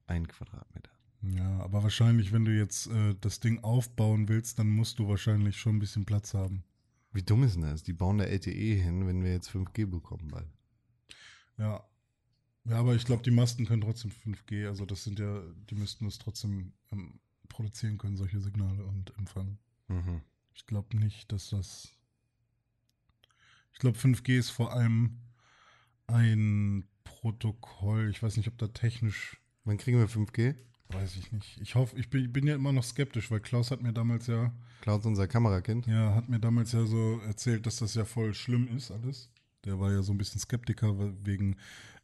ein 0.07 0.27
Quadratmeter. 0.27 0.89
Ja, 1.21 1.59
aber 1.59 1.83
wahrscheinlich, 1.83 2.31
wenn 2.31 2.43
du 2.43 2.57
jetzt 2.57 2.87
äh, 2.87 3.13
das 3.21 3.39
Ding 3.39 3.63
aufbauen 3.63 4.27
willst, 4.27 4.57
dann 4.57 4.67
musst 4.67 4.97
du 4.97 5.07
wahrscheinlich 5.07 5.57
schon 5.57 5.75
ein 5.75 5.79
bisschen 5.79 6.05
Platz 6.05 6.33
haben. 6.33 6.63
Wie 7.11 7.21
dumm 7.21 7.43
ist 7.43 7.53
denn 7.53 7.61
das? 7.61 7.83
Die 7.83 7.93
bauen 7.93 8.17
da 8.17 8.25
LTE 8.25 8.81
hin, 8.81 9.05
wenn 9.05 9.23
wir 9.23 9.31
jetzt 9.31 9.51
5G 9.51 9.85
bekommen 9.85 10.29
bald. 10.29 10.47
Ja. 11.57 11.87
Ja, 12.65 12.79
aber 12.79 12.95
ich 12.95 13.05
glaube, 13.05 13.21
die 13.21 13.31
Masten 13.31 13.67
können 13.67 13.83
trotzdem 13.83 14.09
5G. 14.09 14.67
Also 14.67 14.85
das 14.87 15.03
sind 15.03 15.19
ja, 15.19 15.43
die 15.69 15.75
müssten 15.75 16.07
es 16.07 16.17
trotzdem 16.17 16.73
ähm, 16.91 17.19
produzieren 17.49 17.97
können, 17.97 18.17
solche 18.17 18.39
Signale 18.39 18.83
und 18.85 19.15
empfangen. 19.17 19.57
Mhm. 19.87 20.21
Ich 20.53 20.65
glaube 20.65 20.97
nicht, 20.97 21.31
dass 21.31 21.49
das. 21.49 21.89
Ich 23.73 23.79
glaube, 23.79 23.97
5G 23.97 24.37
ist 24.37 24.49
vor 24.49 24.73
allem 24.73 25.19
ein 26.07 26.87
Protokoll. 27.03 28.09
Ich 28.09 28.23
weiß 28.23 28.37
nicht, 28.37 28.47
ob 28.47 28.57
da 28.57 28.67
technisch. 28.67 29.37
Wann 29.65 29.77
kriegen 29.77 29.99
wir 29.99 30.07
5G? 30.09 30.55
Weiß 30.89 31.15
ich 31.17 31.31
nicht. 31.31 31.59
Ich 31.61 31.75
hoffe, 31.75 31.97
ich 31.97 32.09
bin, 32.09 32.31
bin 32.31 32.47
ja 32.47 32.55
immer 32.55 32.71
noch 32.71 32.83
skeptisch, 32.83 33.29
weil 33.29 33.41
Klaus 33.41 33.71
hat 33.71 33.81
mir 33.81 33.91
damals 33.93 34.27
ja, 34.27 34.53
Klaus, 34.81 35.05
unser 35.05 35.27
Kamerakind. 35.27 35.85
ja, 35.85 36.15
hat 36.15 36.29
mir 36.29 36.39
damals 36.39 36.71
ja 36.71 36.85
so 36.85 37.19
erzählt, 37.25 37.65
dass 37.65 37.77
das 37.77 37.93
ja 37.93 38.05
voll 38.05 38.33
schlimm 38.33 38.67
ist, 38.69 38.91
alles. 38.91 39.29
Der 39.65 39.79
war 39.79 39.91
ja 39.91 40.01
so 40.01 40.13
ein 40.13 40.17
bisschen 40.17 40.39
Skeptiker 40.39 40.97
we- 40.97 41.13
wegen 41.25 41.57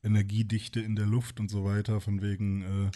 Energiedichte 0.03 0.81
in 0.81 0.97
der 0.97 1.05
Luft 1.05 1.39
und 1.39 1.49
so 1.49 1.63
weiter, 1.63 2.01
von 2.01 2.21
wegen, 2.21 2.61
äh, 2.61 2.91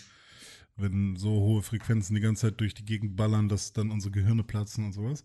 wenn 0.78 1.16
so 1.16 1.30
hohe 1.30 1.62
Frequenzen 1.62 2.16
die 2.16 2.22
ganze 2.22 2.48
Zeit 2.48 2.62
durch 2.62 2.74
die 2.74 2.86
Gegend 2.86 3.16
ballern, 3.16 3.50
dass 3.50 3.74
dann 3.74 3.92
unsere 3.92 4.12
Gehirne 4.12 4.44
platzen 4.44 4.86
und 4.86 4.94
sowas. 4.94 5.24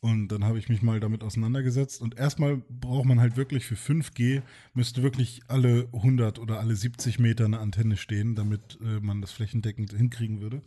Und 0.00 0.28
dann 0.28 0.44
habe 0.44 0.58
ich 0.58 0.68
mich 0.68 0.82
mal 0.82 1.00
damit 1.00 1.22
auseinandergesetzt. 1.22 2.00
Und 2.02 2.18
erstmal 2.18 2.58
braucht 2.68 3.06
man 3.06 3.20
halt 3.20 3.36
wirklich 3.36 3.66
für 3.66 3.76
5G, 3.76 4.42
müsste 4.74 5.02
wirklich 5.02 5.42
alle 5.48 5.88
100 5.92 6.38
oder 6.38 6.60
alle 6.60 6.76
70 6.76 7.18
Meter 7.18 7.44
eine 7.44 7.58
Antenne 7.58 7.96
stehen, 7.96 8.34
damit 8.34 8.78
äh, 8.82 9.00
man 9.00 9.20
das 9.20 9.32
flächendeckend 9.32 9.92
hinkriegen 9.92 10.40
würde. 10.40 10.62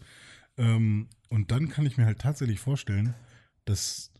Ähm, 0.57 1.07
und 1.29 1.51
dann 1.51 1.69
kann 1.69 1.85
ich 1.85 1.97
mir 1.97 2.05
halt 2.05 2.19
tatsächlich 2.19 2.59
vorstellen, 2.59 3.13
dass 3.65 4.11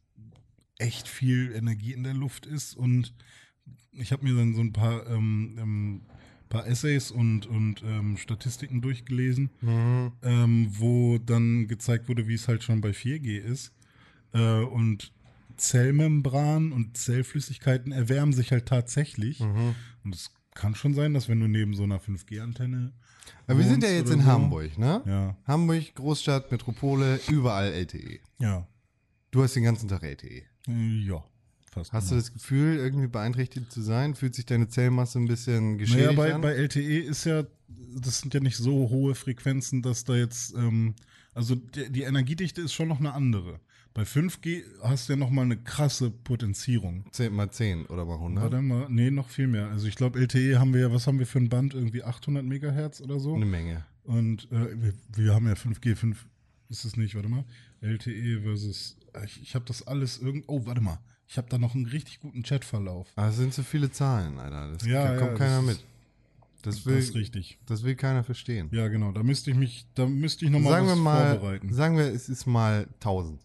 echt 0.78 1.08
viel 1.08 1.52
Energie 1.54 1.94
in 1.94 2.04
der 2.04 2.14
Luft 2.14 2.46
ist. 2.46 2.76
Und 2.76 3.14
ich 3.92 4.12
habe 4.12 4.24
mir 4.24 4.36
dann 4.36 4.54
so 4.54 4.62
ein 4.62 4.74
paar, 4.74 5.08
ähm, 5.08 5.58
ähm, 5.60 6.02
paar 6.50 6.68
Essays 6.68 7.12
und, 7.12 7.46
und 7.46 7.84
ähm, 7.84 8.18
Statistiken 8.18 8.82
durchgelesen 8.82 9.50
Mhm. 9.62 10.12
ähm, 10.24 10.68
wo 10.72 11.18
dann 11.18 11.68
gezeigt 11.68 12.08
wurde, 12.10 12.28
wie 12.28 12.34
es 12.36 12.48
halt 12.48 12.64
schon 12.64 12.82
bei 12.82 12.90
4G 12.92 13.38
ist. 13.38 13.74
Äh, 14.34 14.62
und 14.62 15.12
Zellmembran 15.58 16.72
und 16.72 16.98
Zellflüssigkeiten 16.98 17.92
erwärmen 17.92 18.34
sich 18.34 18.52
halt 18.52 18.66
tatsächlich. 18.68 19.40
Mhm. 19.42 19.76
Und 20.04 20.16
es 20.16 20.32
kann 20.54 20.76
schon 20.76 20.94
sein, 20.94 21.14
dass 21.14 21.28
wenn 21.30 21.40
du 21.40 21.48
neben 21.48 21.76
so 21.76 21.84
einer 21.84 22.00
5G-Antenne. 22.00 22.94
Aber 23.46 23.60
wir 23.60 23.66
sind 23.66 23.84
ja 23.84 23.90
jetzt 23.90 24.12
in 24.12 24.22
so- 24.22 24.26
Hamburg, 24.26 24.78
ne? 24.78 25.02
Ja, 25.06 25.38
Hamburg, 25.46 25.94
Großstadt, 25.96 26.52
Metropole, 26.52 27.20
überall 27.30 27.72
LTE. 27.74 28.20
ja. 28.40 28.68
Du 29.32 29.44
hast 29.44 29.56
den 29.58 29.64
ganzen 29.64 29.90
Tag 29.90 30.04
LTE. 30.04 30.44
Äh, 30.70 31.00
Ja, 31.06 31.22
fast. 31.78 31.94
Hast 31.94 32.12
du 32.12 32.16
das 32.16 32.34
Gefühl, 32.34 32.78
irgendwie 32.78 33.08
beeinträchtigt 33.08 33.72
zu 33.72 33.82
sein? 33.82 34.16
Fühlt 34.16 34.36
sich 34.36 34.46
deine 34.46 34.68
Zellmasse 34.68 35.20
ein 35.20 35.28
bisschen 35.28 35.72
Naja, 35.74 35.78
geschädigt 35.78 36.16
bei, 36.16 36.34
an? 36.34 36.42
bei 36.42 36.54
LTE 36.54 37.00
ist 37.00 37.26
ja, 37.26 37.44
das 38.00 38.20
sind 38.22 38.34
ja 38.34 38.40
nicht 38.40 38.58
so 38.58 38.90
hohe 38.90 39.16
Frequenzen, 39.16 39.82
dass 39.82 40.04
da 40.04 40.16
jetzt, 40.16 40.54
ähm, 40.56 40.96
also 41.34 41.56
die, 41.56 41.92
die 41.92 42.04
Energiedichte 42.04 42.62
ist 42.62 42.74
schon 42.74 42.88
noch 42.88 43.00
eine 43.00 43.14
andere. 43.14 43.60
Bei 43.94 44.04
5G 44.04 44.62
hast 44.84 45.10
du 45.10 45.14
ja 45.14 45.18
noch 45.18 45.32
mal 45.32 45.42
eine 45.42 45.58
krasse 45.58 46.12
Potenzierung. 46.12 47.06
10 47.14 47.34
mal 47.34 47.50
10 47.50 47.88
oder 47.88 48.06
mal 48.06 48.14
100? 48.14 48.44
Warte 48.44 48.62
mal, 48.62 48.86
nee, 48.90 49.10
noch 49.10 49.30
viel 49.30 49.48
mehr. 49.48 49.70
Also 49.70 49.88
ich 49.88 49.96
glaube, 49.96 50.20
LTE 50.20 50.60
haben 50.60 50.74
wir 50.74 50.82
ja, 50.82 50.92
was 50.92 51.08
haben 51.08 51.18
wir 51.18 51.26
für 51.26 51.40
ein 51.40 51.50
Band? 51.50 51.74
Irgendwie 51.74 52.04
800 52.04 52.46
Megahertz 52.46 53.02
oder 53.02 53.20
so. 53.20 53.34
Eine 53.34 53.48
Menge. 53.48 53.86
Und 54.04 54.52
äh, 54.52 54.82
wir, 54.82 54.94
wir 55.16 55.34
haben 55.34 55.48
ja 55.48 55.54
5G, 55.54 55.96
5 55.96 56.28
ist 56.70 56.86
es 56.86 56.96
nicht, 56.96 57.16
warte 57.16 57.28
mal. 57.28 57.44
LTE 57.82 58.42
versus, 58.42 58.98
ich, 59.26 59.42
ich 59.42 59.56
habe 59.56 59.66
das 59.66 59.86
alles 59.88 60.20
irgend, 60.20 60.46
oh, 60.48 60.66
warte 60.66 60.82
mal. 60.82 61.00
Ich 61.28 61.38
habe 61.38 61.50
da 61.50 61.58
noch 61.58 61.76
einen 61.76 61.86
richtig 61.86 62.20
guten 62.20 62.44
Chatverlauf. 62.44 63.08
Aber 63.16 63.28
es 63.28 63.36
sind 63.36 63.54
zu 63.54 63.64
viele 63.64 63.92
Zahlen, 63.92 64.40
Alter. 64.40 64.72
Das 64.74 64.86
Ja, 64.88 65.04
da 65.04 65.14
ja, 65.14 65.20
kommt 65.20 65.32
das 65.34 65.40
keiner 65.40 65.62
mit. 65.62 65.86
Das 66.64 66.76
Das 66.78 66.86
will, 66.86 66.98
ist 66.98 67.16
richtig. 67.16 67.60
das 67.66 67.84
will 67.84 67.96
keiner 67.96 68.24
verstehen. 68.24 68.70
Ja, 68.72 68.88
genau. 68.88 69.12
Da 69.12 69.24
müsste 69.24 69.52
ich 69.52 69.58
mich, 69.58 69.86
da 69.96 70.06
müsste 70.06 70.46
ich 70.46 70.52
nochmal 70.52 70.74
sagen 70.74 70.88
was 70.88 70.96
wir 70.96 71.02
mal, 71.04 71.32
vorbereiten. 71.40 71.74
sagen 71.74 71.98
wir, 71.98 72.06
es 72.06 72.30
ist 72.30 72.46
mal 72.46 72.88
1000. 72.96 73.42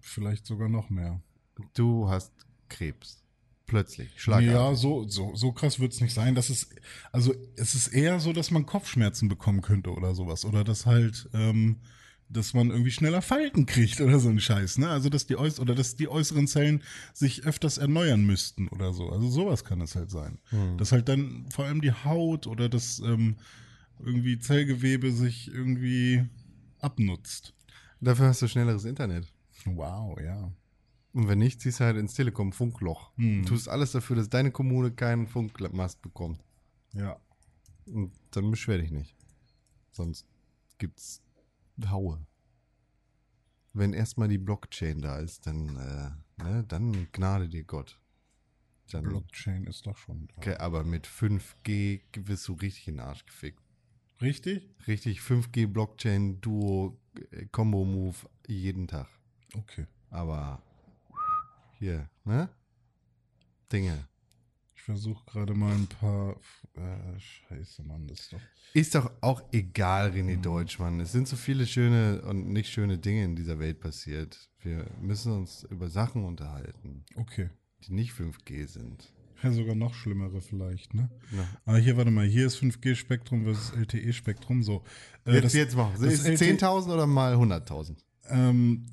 Vielleicht 0.00 0.46
sogar 0.46 0.68
noch 0.68 0.90
mehr. 0.90 1.20
Du 1.74 2.08
hast 2.08 2.32
Krebs. 2.68 3.22
Plötzlich. 3.66 4.10
Schlagartig. 4.16 4.52
Ja, 4.52 4.74
so, 4.74 5.08
so, 5.08 5.34
so 5.34 5.52
krass 5.52 5.80
wird 5.80 5.92
es 5.92 6.00
nicht 6.00 6.14
sein. 6.14 6.34
Das 6.34 6.50
ist, 6.50 6.68
also 7.12 7.34
es 7.56 7.74
ist 7.74 7.88
eher 7.88 8.20
so, 8.20 8.32
dass 8.32 8.50
man 8.50 8.64
Kopfschmerzen 8.64 9.28
bekommen 9.28 9.60
könnte 9.60 9.90
oder 9.92 10.14
sowas. 10.14 10.44
Oder 10.44 10.62
dass 10.64 10.86
halt, 10.86 11.28
ähm, 11.34 11.76
dass 12.28 12.54
man 12.54 12.70
irgendwie 12.70 12.90
schneller 12.90 13.22
Falten 13.22 13.66
kriegt 13.66 14.00
oder 14.00 14.18
so 14.18 14.28
ein 14.28 14.40
Scheiß, 14.40 14.78
ne? 14.78 14.88
Also 14.88 15.08
dass 15.08 15.26
die 15.26 15.36
äuß 15.36 15.60
oder 15.60 15.74
dass 15.74 15.96
die 15.96 16.08
äußeren 16.08 16.46
Zellen 16.46 16.82
sich 17.14 17.44
öfters 17.44 17.78
erneuern 17.78 18.24
müssten 18.24 18.68
oder 18.68 18.92
so. 18.92 19.10
Also 19.10 19.28
sowas 19.28 19.64
kann 19.64 19.80
es 19.80 19.94
halt 19.94 20.10
sein. 20.10 20.38
Hm. 20.50 20.76
Dass 20.78 20.92
halt 20.92 21.08
dann 21.08 21.46
vor 21.50 21.64
allem 21.66 21.80
die 21.80 21.92
Haut 21.92 22.46
oder 22.46 22.68
das 22.68 22.98
ähm, 22.98 23.36
irgendwie 24.04 24.38
Zellgewebe 24.38 25.12
sich 25.12 25.48
irgendwie 25.48 26.24
abnutzt. 26.80 27.54
Dafür 28.00 28.26
hast 28.26 28.42
du 28.42 28.48
schnelleres 28.48 28.84
Internet. 28.84 29.32
Wow, 29.64 30.18
ja. 30.20 30.52
Und 31.12 31.28
wenn 31.28 31.38
nicht, 31.38 31.60
ziehst 31.60 31.80
du 31.80 31.84
halt 31.84 31.96
ins 31.96 32.14
Telekom-Funkloch. 32.14 33.16
Hm. 33.16 33.46
Tust 33.46 33.68
alles 33.68 33.92
dafür, 33.92 34.16
dass 34.16 34.28
deine 34.28 34.50
Kommune 34.50 34.90
keinen 34.90 35.26
Funkmast 35.26 36.02
bekommt. 36.02 36.44
Ja. 36.92 37.16
Und 37.86 38.12
dann 38.32 38.50
beschwer 38.50 38.78
dich 38.78 38.90
nicht. 38.90 39.14
Sonst 39.92 40.26
gibt's 40.76 41.22
Haue. 41.88 42.26
Wenn 43.72 43.92
erstmal 43.92 44.28
die 44.28 44.38
Blockchain 44.38 45.02
da 45.02 45.18
ist, 45.18 45.46
dann, 45.46 45.76
äh, 45.76 46.42
ne, 46.42 46.64
dann 46.66 47.08
gnade 47.12 47.48
dir 47.48 47.64
Gott. 47.64 48.00
Dann, 48.90 49.04
Blockchain 49.04 49.64
ist 49.64 49.86
doch 49.86 49.96
schon. 49.96 50.28
Da. 50.28 50.36
okay, 50.36 50.56
aber 50.56 50.84
mit 50.84 51.06
5G 51.06 52.00
wirst 52.16 52.48
du 52.48 52.54
richtig 52.54 52.88
in 52.88 52.96
den 52.96 53.00
Arsch 53.00 53.26
gefickt. 53.26 53.60
Richtig? 54.20 54.70
Richtig 54.86 55.20
5G 55.20 55.66
Blockchain 55.66 56.40
Duo 56.40 56.98
äh, 57.30 57.46
Combo 57.46 57.84
Move 57.84 58.16
jeden 58.46 58.86
Tag. 58.88 59.08
Okay. 59.54 59.86
Aber 60.10 60.62
hier, 61.78 62.08
ne? 62.24 62.48
Dinge. 63.70 64.08
Ich 64.86 64.92
versuche 64.92 65.24
gerade 65.26 65.52
mal 65.52 65.74
ein 65.74 65.88
paar. 65.88 66.36
Äh, 66.76 67.18
scheiße, 67.18 67.82
Mann, 67.82 68.06
das 68.06 68.20
ist 68.20 68.32
doch. 68.34 68.40
Ist 68.72 68.94
doch 68.94 69.10
auch 69.20 69.42
egal, 69.50 70.12
René 70.12 70.40
Deutschmann. 70.40 71.00
Es 71.00 71.10
sind 71.10 71.26
so 71.26 71.34
viele 71.34 71.66
schöne 71.66 72.22
und 72.22 72.52
nicht 72.52 72.70
schöne 72.70 72.96
Dinge 72.96 73.24
in 73.24 73.34
dieser 73.34 73.58
Welt 73.58 73.80
passiert. 73.80 74.38
Wir 74.60 74.86
müssen 75.00 75.32
uns 75.32 75.64
über 75.64 75.88
Sachen 75.88 76.24
unterhalten, 76.24 77.04
Okay. 77.16 77.50
die 77.84 77.94
nicht 77.94 78.12
5G 78.12 78.68
sind. 78.68 79.12
Ja, 79.42 79.50
sogar 79.50 79.74
noch 79.74 79.92
schlimmere 79.92 80.40
vielleicht, 80.40 80.94
ne? 80.94 81.10
Ja. 81.36 81.48
Ah, 81.64 81.76
hier, 81.78 81.96
warte 81.96 82.12
mal, 82.12 82.24
hier 82.24 82.46
ist 82.46 82.56
5G-Spektrum 82.62 83.42
versus 83.42 83.72
LTE-Spektrum. 83.72 84.62
So. 84.62 84.84
Äh, 85.24 85.32
Jetzt, 85.32 85.44
das, 85.46 85.52
jetzt 85.54 85.76
machen. 85.76 85.94
das 86.00 86.12
Ist 86.12 86.20
es 86.28 86.40
LTE 86.40 86.64
10.000 86.64 86.94
oder 86.94 87.08
mal 87.08 87.34
100.000? 87.34 87.96
Ähm, 88.28 88.86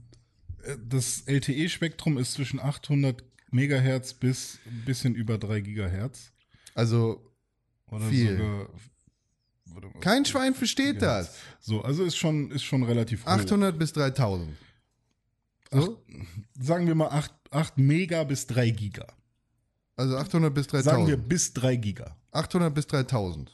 äh, 0.64 0.76
das 0.90 1.22
LTE-Spektrum 1.28 2.18
ist 2.18 2.34
zwischen 2.34 2.60
800 2.60 3.24
Megahertz 3.54 4.14
bis 4.14 4.60
ein 4.66 4.84
bisschen 4.86 5.16
über 5.16 5.38
3 5.38 5.62
Gigahertz. 5.62 6.32
Also, 6.76 7.32
Oder 7.92 8.06
Viel. 8.08 8.38
sogar. 8.38 8.70
kein 10.02 10.26
Schwein 10.26 10.54
versteht 10.56 10.96
Gigahertz. 11.00 11.28
das. 11.28 11.38
So, 11.60 11.82
also 11.82 12.04
ist 12.04 12.18
schon, 12.18 12.52
ist 12.52 12.64
schon 12.64 12.84
relativ 12.84 13.24
hoch. 13.26 13.32
800 13.32 13.78
bis 13.78 13.92
3.000. 13.94 14.48
So? 15.72 16.04
Sagen 16.60 16.88
wir 16.88 16.96
mal 16.96 17.10
8, 17.10 17.34
8 17.52 17.78
Mega 17.78 18.24
bis 18.24 18.46
3 18.48 18.70
Giga. 18.72 19.08
Also 19.96 20.18
800 20.18 20.54
bis 20.54 20.68
Sagen 20.68 21.08
wir 21.08 21.18
3.000. 21.18 21.22
bis 21.28 21.54
3 21.54 21.76
Giga. 21.78 22.16
800 22.32 22.74
bis 22.74 22.86
3.000. 22.86 23.48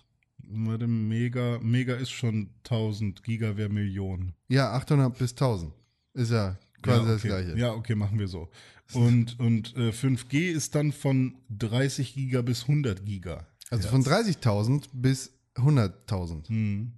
Warte, 0.52 0.88
Mega, 0.88 1.60
Mega 1.62 1.96
ist 1.96 2.10
schon 2.12 2.50
1000, 2.64 3.22
Giga 3.24 3.56
wäre 3.56 3.70
Millionen. 3.70 4.34
Ja, 4.48 4.72
800 4.74 5.18
bis 5.18 5.32
1000. 5.32 5.74
Ist 6.14 6.32
ja 6.32 6.58
quasi 6.82 7.02
ja, 7.02 7.08
das 7.08 7.20
okay. 7.20 7.28
Gleiche. 7.28 7.58
Ja, 7.60 7.72
okay, 7.74 7.96
machen 7.96 8.18
wir 8.18 8.28
so. 8.28 8.50
Und, 8.94 9.40
und 9.40 9.76
äh, 9.76 9.90
5G 9.92 10.52
ist 10.52 10.74
dann 10.76 10.92
von 10.92 11.36
30 11.50 12.14
Giga 12.16 12.42
bis 12.42 12.64
100 12.64 13.06
Giga. 13.06 13.48
Also 13.70 13.88
von 13.90 14.04
30.000 14.04 14.86
bis 14.94 15.32
100.000. 15.56 16.48
Hm, 16.50 16.94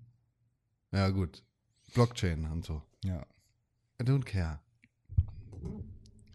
Ja, 0.91 1.10
gut. 1.10 1.43
Blockchain 1.93 2.45
und 2.45 2.63
so. 2.65 2.82
ja. 3.04 3.25
I 4.01 4.04
don't 4.04 4.23
care. 4.23 4.60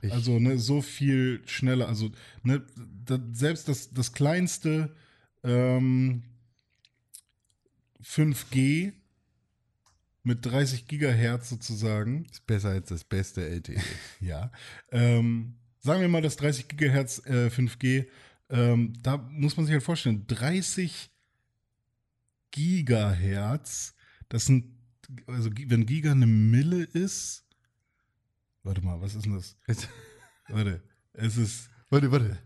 Ich, 0.02 0.12
Also 0.12 0.38
ne, 0.38 0.58
so 0.58 0.82
viel 0.82 1.40
schneller. 1.46 1.88
Also 1.88 2.10
ne, 2.42 2.62
da, 3.04 3.18
selbst 3.32 3.68
das, 3.68 3.92
das 3.92 4.12
kleinste 4.12 4.94
ähm, 5.42 6.22
5G 8.02 8.92
mit 10.26 10.44
30 10.44 10.88
Gigahertz 10.88 11.50
sozusagen. 11.50 12.24
ist 12.24 12.46
besser 12.46 12.70
als 12.70 12.88
das 12.88 13.04
beste. 13.04 13.48
LTE. 13.48 13.80
Ja. 14.20 14.50
Ähm, 14.90 15.54
sagen 15.78 16.00
wir 16.00 16.08
mal 16.08 16.20
das 16.20 16.36
30 16.36 16.66
Gigahertz 16.68 17.22
äh, 17.26 17.46
5G. 17.46 18.06
Ähm, 18.50 18.92
da 19.02 19.16
muss 19.16 19.56
man 19.56 19.66
sich 19.66 19.72
halt 19.72 19.84
vorstellen, 19.84 20.26
30 20.26 21.10
Gigahertz, 22.50 23.94
das 24.28 24.46
sind, 24.46 24.64
also 25.26 25.50
wenn 25.66 25.86
Giga 25.86 26.12
eine 26.12 26.26
Mille 26.26 26.82
ist, 26.84 27.44
warte 28.62 28.80
mal, 28.82 29.00
was 29.00 29.14
ist 29.14 29.26
denn 29.26 29.34
das? 29.34 29.56
Warte, 30.48 30.80
es 31.12 31.36
ist 31.36 31.70
warte, 31.90 32.12
warte. 32.12 32.38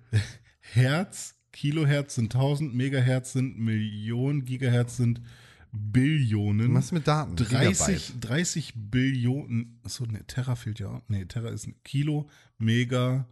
Hertz, 0.60 1.34
Kilohertz 1.52 2.14
sind 2.14 2.34
1000, 2.34 2.74
Megahertz 2.74 3.34
sind 3.34 3.58
Millionen, 3.58 4.46
Gigahertz 4.46 4.96
sind 4.96 5.20
Billionen. 5.72 6.74
Was 6.74 6.92
mit 6.92 7.06
Daten? 7.06 7.36
30, 7.36 8.14
30 8.20 8.72
Billionen, 8.76 9.78
achso, 9.84 10.04
ne, 10.06 10.24
Terra 10.26 10.56
fehlt 10.56 10.80
ja 10.80 10.88
auch. 10.88 11.08
Ne, 11.08 11.26
Terra 11.28 11.48
ist 11.50 11.66
ein 11.66 11.76
Kilo, 11.84 12.28
Mega, 12.58 13.28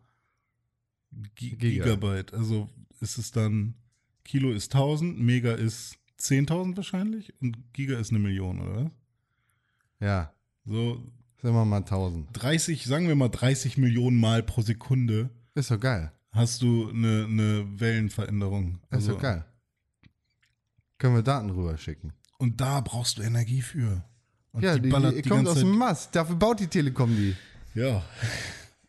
Gi 1.35 1.57
Giga. 1.57 1.85
Gigabyte. 1.85 2.35
Also 2.35 2.69
ist 3.01 3.19
es 3.19 3.33
dann, 3.33 3.75
Kilo 4.25 4.53
ist 4.53 4.73
1000, 4.75 5.19
Mega 5.21 5.53
ist 5.53 5.97
10.000 6.21 6.77
wahrscheinlich 6.77 7.33
und 7.41 7.57
Giga 7.73 7.99
ist 7.99 8.11
eine 8.11 8.19
Million, 8.19 8.61
oder? 8.61 8.91
Ja, 10.01 10.33
So 10.65 11.03
sagen 11.43 11.55
wir 11.55 11.65
mal 11.65 11.79
1000. 11.79 12.29
30, 12.33 12.85
sagen 12.85 13.09
wir 13.09 13.15
mal 13.17 13.29
30 13.29 13.79
Millionen 13.79 14.19
Mal 14.19 14.43
pro 14.43 14.63
Sekunde 14.63 15.31
Ist 15.55 15.71
doch 15.71 15.81
geil. 15.81 16.13
hast 16.33 16.63
du 16.63 16.89
eine, 16.91 17.25
eine 17.25 17.81
Wellenveränderung. 17.81 18.75
Ist 18.83 18.93
Also, 18.93 19.13
doch 19.15 19.23
geil. 19.23 19.45
Können 20.99 21.15
wir 21.15 21.23
Daten 21.23 21.51
rüberschicken. 21.51 22.13
Und 22.39 22.61
da 22.61 22.81
brauchst 22.81 23.19
du 23.19 23.23
Energie 23.23 23.63
für. 23.63 24.05
Und 24.53 24.63
ja, 24.63 24.77
die, 24.77 24.83
die, 24.83 24.89
ballert 24.89 25.29
kommt 25.29 25.47
aus 25.47 25.59
dem 25.59 25.77
Mast. 25.77 26.15
Dafür 26.15 26.37
baut 26.37 26.61
die 26.61 26.69
Telekom 26.69 27.15
die. 27.15 27.37
Ja. 27.75 28.03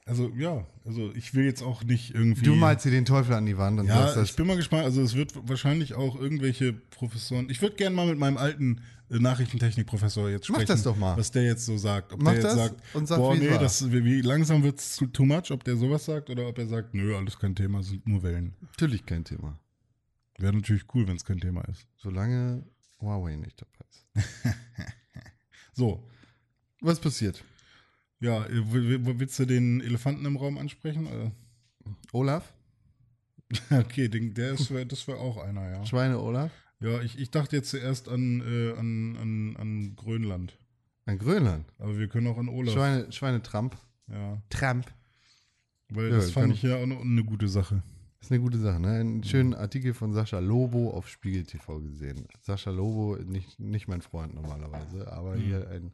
Also, 0.06 0.32
ja. 0.36 0.66
Also, 0.86 1.12
ich 1.14 1.36
will 1.36 1.46
jetzt 1.46 1.62
auch 1.62 1.84
nicht 1.84 2.16
irgendwie. 2.16 2.44
Du 2.46 2.56
malst 2.56 2.86
dir 2.86 2.92
den 2.92 3.06
Teufel 3.06 3.34
an 3.34 3.46
die 3.46 3.58
Wand 3.58 3.80
und 3.80 3.88
Ja, 3.88 4.02
sagst 4.02 4.18
das. 4.18 4.30
ich 4.30 4.36
bin 4.36 4.48
mal 4.48 4.56
gespannt. 4.56 4.86
Also, 4.86 5.02
es 5.02 5.16
wird 5.16 5.34
wahrscheinlich 5.48 5.94
auch 5.94 6.20
irgendwelche 6.20 6.74
Professoren. 6.74 7.50
Ich 7.50 7.62
würde 7.62 7.76
gerne 7.76 7.96
mal 7.96 8.08
mit 8.08 8.18
meinem 8.18 8.38
alten 8.38 8.82
äh, 9.12 9.20
Nachrichtentechnik-Professor 9.20 10.30
jetzt 10.30 10.50
Mach 10.50 10.56
sprechen. 10.56 10.68
das 10.68 10.84
doch 10.84 10.96
mal. 10.96 11.18
Was 11.18 11.32
der 11.32 11.44
jetzt 11.44 11.66
so 11.66 11.78
sagt. 11.78 12.14
Ob 12.14 12.22
Mach 12.22 12.32
der 12.32 12.42
jetzt 12.42 12.52
das 12.52 12.56
sagt, 12.56 12.96
und 12.96 13.08
sag, 13.08 13.18
boah, 13.18 13.36
nee, 13.36 13.50
das, 13.50 13.92
wie, 13.92 14.04
wie 14.04 14.22
langsam 14.22 14.64
wird 14.64 14.80
es 14.80 15.04
too 15.14 15.26
much, 15.26 15.52
ob 15.52 15.64
der 15.64 15.76
sowas 15.76 16.06
sagt 16.06 16.30
oder 16.30 16.48
ob 16.48 16.58
er 16.58 16.68
sagt, 16.68 16.94
nö, 16.94 17.16
alles 17.16 17.38
kein 17.38 17.56
Thema, 17.56 17.84
sind 17.84 18.08
nur 18.08 18.24
Wellen. 18.24 18.56
Natürlich 18.62 19.06
kein 19.06 19.24
Thema. 19.24 19.60
Wäre 20.38 20.54
natürlich 20.54 20.84
cool, 20.94 21.08
wenn 21.08 21.18
es 21.18 21.26
kein 21.26 21.40
Thema 21.40 21.62
ist. 21.66 21.86
Solange 21.98 22.64
Huawei 23.02 23.36
nicht 23.36 23.62
dabei 23.62 23.86
ist. 23.90 24.06
So, 25.74 26.04
Was 26.82 27.00
passiert? 27.00 27.44
ja, 28.20 28.46
äh, 28.46 28.64
willst 29.20 29.40
du 29.40 29.46
den 29.46 29.80
Elefanten 29.82 30.26
im 30.26 30.36
Raum 30.36 30.58
ansprechen? 30.58 31.08
Oder? 31.08 31.32
Olaf? 32.12 32.54
Okay, 33.72 34.10
den, 34.10 34.34
der 34.34 34.52
ist, 34.52 34.70
das 34.70 35.08
wäre 35.08 35.18
auch 35.18 35.38
einer, 35.38 35.70
ja. 35.72 35.86
Schweine 35.86 36.20
Olaf? 36.20 36.52
Ja, 36.82 37.02
ich, 37.02 37.18
ich 37.18 37.32
dachte 37.32 37.56
jetzt 37.56 37.72
zuerst 37.72 38.08
an, 38.08 38.42
äh, 38.42 38.78
an, 38.78 39.18
an, 39.18 39.56
an 39.58 39.96
Grönland. 39.96 40.58
Ein 41.06 41.18
Grönland. 41.18 41.66
Aber 41.80 41.98
wir 41.98 42.08
können 42.08 42.28
auch 42.28 42.38
an 42.38 42.48
Olaf. 42.48 42.74
Schweine, 42.74 43.12
Schweine 43.12 43.42
Trump. 43.42 43.76
Ja, 44.08 44.42
Trump. 44.50 44.92
weil 45.90 46.10
Ja, 46.10 46.18
das 46.18 46.32
fand 46.32 46.54
ich 46.54 46.62
ja 46.62 46.76
auch 46.76 46.84
eine, 46.84 47.00
eine 47.00 47.24
gute 47.24 47.48
Sache. 47.48 47.82
Das 48.20 48.28
ist 48.28 48.32
eine 48.34 48.42
gute 48.42 48.58
Sache, 48.58 48.82
ne? 48.82 49.00
Einen 49.00 49.24
schönen 49.24 49.54
Artikel 49.54 49.94
von 49.94 50.12
Sascha 50.14 50.40
Lobo 50.40 50.92
auf 50.92 51.08
Spiegel 51.08 51.44
TV 51.44 51.80
gesehen. 51.80 52.28
Sascha 52.42 52.70
Lobo, 52.70 53.18
nicht, 53.24 53.60
nicht 53.60 53.88
mein 53.88 54.02
Freund 54.02 54.36
normalerweise, 54.36 55.10
aber 55.10 55.38
hier 55.38 55.70
ein, 55.70 55.94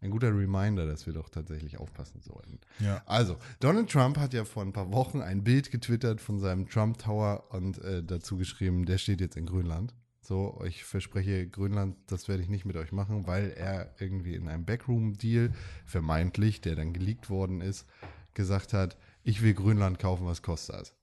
ein 0.00 0.10
guter 0.10 0.28
Reminder, 0.28 0.86
dass 0.86 1.04
wir 1.04 1.12
doch 1.12 1.28
tatsächlich 1.28 1.78
aufpassen 1.78 2.22
sollten. 2.22 2.60
Ja. 2.80 3.02
Also, 3.04 3.36
Donald 3.60 3.90
Trump 3.90 4.16
hat 4.16 4.32
ja 4.32 4.46
vor 4.46 4.62
ein 4.62 4.72
paar 4.72 4.90
Wochen 4.90 5.20
ein 5.20 5.44
Bild 5.44 5.70
getwittert 5.70 6.22
von 6.22 6.40
seinem 6.40 6.66
Trump 6.66 6.96
Tower 6.96 7.44
und 7.50 7.76
äh, 7.84 8.02
dazu 8.02 8.38
geschrieben, 8.38 8.86
der 8.86 8.96
steht 8.96 9.20
jetzt 9.20 9.36
in 9.36 9.44
Grönland. 9.44 9.94
So, 10.22 10.60
ich 10.66 10.82
verspreche, 10.82 11.46
Grönland, 11.46 11.96
das 12.06 12.26
werde 12.26 12.42
ich 12.42 12.48
nicht 12.48 12.64
mit 12.64 12.76
euch 12.76 12.90
machen, 12.90 13.26
weil 13.26 13.50
er 13.50 13.94
irgendwie 14.00 14.34
in 14.34 14.48
einem 14.48 14.64
Backroom-Deal, 14.64 15.52
vermeintlich, 15.84 16.62
der 16.62 16.74
dann 16.74 16.94
geleakt 16.94 17.28
worden 17.28 17.60
ist, 17.60 17.86
gesagt 18.32 18.72
hat, 18.72 18.96
ich 19.22 19.42
will 19.42 19.54
Grönland 19.54 19.98
kaufen, 19.98 20.26
was 20.26 20.42
kostet 20.42 20.74
das? 20.74 20.95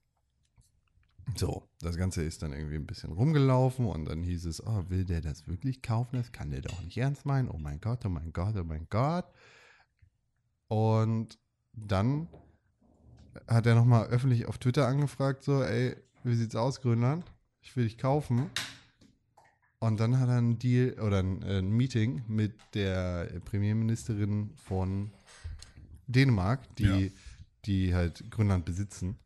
So, 1.36 1.68
das 1.80 1.98
Ganze 1.98 2.22
ist 2.24 2.44
dann 2.44 2.52
irgendwie 2.54 2.76
ein 2.76 2.86
bisschen 2.86 3.12
rumgelaufen 3.12 3.86
und 3.86 4.06
dann 4.06 4.22
hieß 4.24 4.46
es, 4.46 4.66
oh, 4.66 4.84
will 4.90 5.06
der 5.06 5.22
das 5.22 5.48
wirklich 5.48 5.82
kaufen? 5.82 6.18
Das 6.18 6.32
kann 6.32 6.52
der 6.52 6.62
doch 6.62 6.82
nicht 6.82 6.98
ernst 6.98 7.26
meinen. 7.26 7.50
Oh 7.50 7.58
mein 7.58 7.80
Gott, 7.80 8.06
oh 8.06 8.10
mein 8.10 8.34
Gott, 8.34 8.56
oh 8.58 8.64
mein 8.64 8.88
Gott. 8.90 9.26
Und 10.68 11.40
dann 11.74 12.28
hat 13.48 13.66
er 13.66 13.76
nochmal 13.76 14.08
öffentlich 14.08 14.46
auf 14.48 14.58
Twitter 14.58 14.88
angefragt, 14.88 15.44
so, 15.44 15.64
ey, 15.64 15.96
wie 16.24 16.36
sieht's 16.36 16.56
aus, 16.56 16.82
Grönland? 16.82 17.26
Ich 17.62 17.76
will 17.76 17.86
dich 17.86 17.98
kaufen. 17.98 18.50
Und 19.80 20.00
dann 20.00 20.20
hat 20.20 20.30
er 20.30 20.38
einen 20.38 20.60
Deal 20.60 21.00
oder 21.00 21.20
ein, 21.20 21.42
äh, 21.42 21.60
ein 21.60 21.70
Meeting 21.72 22.24
mit 22.28 22.54
der 22.74 23.26
Premierministerin 23.46 24.52
von 24.56 25.12
Dänemark, 26.08 26.74
die, 26.76 26.84
Ja. 26.84 27.12
die 27.66 27.94
halt 27.96 28.30
Grönland 28.32 28.66
besitzen, 28.66 29.18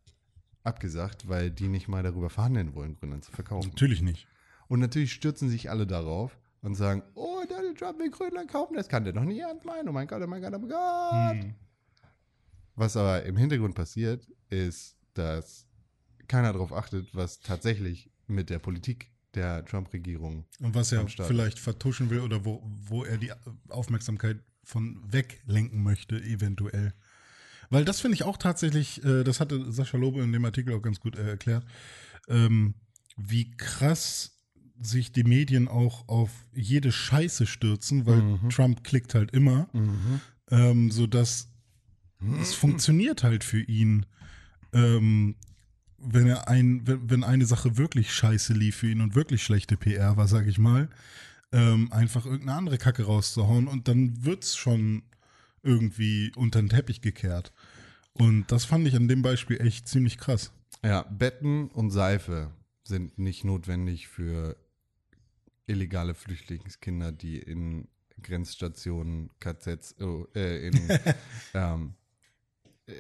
abgesagt, 0.68 1.28
weil 1.28 1.49
die 1.49 1.68
nicht 1.68 1.88
mal 1.88 2.03
darüber 2.03 2.30
verhandeln 2.30 2.76
wollen, 2.76 2.95
Grönland 2.95 3.24
zu 3.26 3.32
verkaufen. 3.32 3.70
Natürlich 3.70 4.01
nicht. 4.01 4.28
Und 4.68 4.80
natürlich 4.80 5.13
stürzen 5.13 5.49
sich 5.49 5.70
alle 5.70 5.88
darauf 5.88 6.38
und 6.61 6.76
sagen, 6.76 7.01
oh, 7.15 7.43
Donald 7.47 7.78
Trump 7.80 7.99
will 7.99 8.11
Grönland 8.11 8.51
kaufen, 8.51 8.76
das 8.76 8.89
kann 8.89 9.03
der 9.03 9.13
doch 9.13 9.24
nicht 9.24 9.39
ernst 9.39 9.65
meinen. 9.65 9.88
Oh 9.88 9.91
mein 9.91 10.07
Gott, 10.07 10.22
oh 10.22 10.28
mein 10.28 10.41
Gott, 10.41 10.53
oh 10.53 10.59
mein 10.59 10.70
Gott. 10.70 11.43
Hm. 11.43 11.55
Was 12.76 12.95
aber 12.95 13.24
im 13.24 13.38
Hintergrund 13.38 13.74
passiert, 13.74 14.28
ist, 14.49 14.97
dass 15.13 15.65
keiner 16.28 16.53
darauf 16.53 16.74
achtet, 16.74 17.15
was 17.15 17.39
tatsächlich 17.39 18.11
mit 18.28 18.49
der 18.49 18.59
Politik 18.59 19.11
der 19.34 19.65
Trump-Regierung. 19.65 20.45
Und 20.59 20.76
was 20.76 20.91
er 20.91 21.07
vielleicht 21.07 21.59
vertuschen 21.59 22.09
will 22.09 22.20
oder 22.20 22.45
wo, 22.45 22.61
wo 22.63 23.03
er 23.03 23.18
die 23.18 23.32
Aufmerksamkeit 23.70 24.38
von 24.63 25.01
weglenken 25.11 25.82
möchte, 25.82 26.18
eventuell. 26.22 26.93
Weil 27.70 27.86
das 27.86 27.99
finde 27.99 28.15
ich 28.15 28.24
auch 28.24 28.38
tatsächlich, 28.38 29.03
äh, 29.03 29.24
das 29.24 29.39
hatte 29.39 29.72
Sascha 29.72 29.97
Lobe 29.97 30.22
in 30.22 30.32
dem 30.32 30.45
Artikel 30.45 30.74
auch 30.74 30.82
ganz 30.82 30.99
gut 30.99 31.18
äh, 31.18 31.28
erklärt, 31.30 31.65
ähm, 32.30 32.76
wie 33.18 33.51
krass 33.51 34.34
sich 34.80 35.11
die 35.11 35.24
Medien 35.24 35.68
auch 35.68 36.07
auf 36.07 36.30
jede 36.53 36.91
Scheiße 36.91 37.47
stürzen, 37.47 38.05
weil 38.05 38.22
Mhm. 38.22 38.49
Trump 38.49 38.84
klickt 38.84 39.15
halt 39.15 39.32
immer, 39.32 39.68
ähm, 40.51 40.91
sodass 40.91 41.47
es 42.41 42.53
funktioniert 42.53 43.24
halt 43.24 43.43
für 43.43 43.61
ihn. 43.61 44.05
Ähm, 44.74 45.36
wenn 45.97 46.28
er 46.28 46.47
ein, 46.47 46.86
wenn, 46.86 47.09
wenn 47.09 47.24
eine 47.24 47.45
Sache 47.45 47.78
wirklich 47.78 48.13
scheiße 48.13 48.53
lief 48.53 48.78
für 48.78 48.89
ihn 48.89 49.01
und 49.01 49.15
wirklich 49.15 49.43
schlechte 49.43 49.78
PR 49.78 50.15
war, 50.15 50.28
sag 50.28 50.45
ich 50.45 50.59
mal, 50.59 50.89
ähm, 51.51 51.91
einfach 51.91 52.26
irgendeine 52.26 52.57
andere 52.57 52.78
Kacke 52.78 53.03
rauszuhauen 53.03 53.68
und 53.68 53.88
dann 53.88 54.24
wird's 54.24 54.55
schon 54.55 55.03
irgendwie 55.63 56.32
unter 56.36 56.61
den 56.61 56.70
Teppich 56.70 57.01
gekehrt. 57.01 57.51
Und 58.18 58.51
das 58.51 58.65
fand 58.65 58.88
ich 58.88 58.95
an 58.95 59.07
dem 59.07 59.22
Beispiel 59.22 59.59
echt 59.61 59.88
ziemlich 59.88 60.18
krass. 60.18 60.51
Ja, 60.84 61.03
Betten 61.03 61.70
und 61.70 61.91
Seife 61.91 62.51
sind 62.84 63.18
nicht 63.18 63.43
notwendig 63.43 64.07
für 64.07 64.55
illegale 65.65 66.13
Flüchtlingskinder, 66.13 67.11
die 67.11 67.38
in 67.38 67.88
Grenzstationen, 68.22 69.30
KZs, 69.39 69.95
oh, 69.99 70.28
äh, 70.36 70.68
in, 70.68 70.80
ähm, 71.53 71.93
äh, 72.86 72.93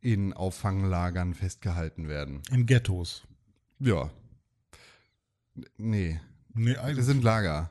in 0.00 0.32
Auffanglagern 0.32 1.34
festgehalten 1.34 2.08
werden. 2.08 2.42
In 2.50 2.66
Ghettos. 2.66 3.22
Ja. 3.78 4.10
Nee, 5.76 6.20
Nee, 6.54 6.74
das 6.74 6.84
eigentlich. 6.84 7.06
sind 7.06 7.24
Lager. 7.24 7.70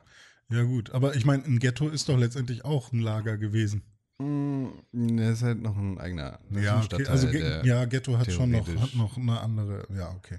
Ja, 0.50 0.62
gut. 0.64 0.90
Aber 0.90 1.14
ich 1.14 1.24
meine, 1.24 1.44
ein 1.44 1.58
Ghetto 1.58 1.88
ist 1.88 2.08
doch 2.08 2.18
letztendlich 2.18 2.64
auch 2.64 2.92
ein 2.92 3.00
Lager 3.00 3.38
gewesen. 3.38 3.82
Mm, 4.22 5.16
Das 5.16 5.38
ist 5.38 5.42
halt 5.42 5.60
noch 5.62 5.76
ein 5.76 5.98
eigener 5.98 6.38
Ja, 6.50 6.76
ein 6.76 6.78
okay. 6.78 6.84
Stadtteil, 6.86 7.08
also 7.08 7.28
ja, 7.28 7.84
Ghetto 7.86 8.18
hat 8.18 8.30
schon 8.32 8.50
noch, 8.50 8.68
hat 8.68 8.94
noch 8.94 9.16
eine 9.16 9.40
andere, 9.40 9.86
ja, 9.94 10.10
okay. 10.16 10.38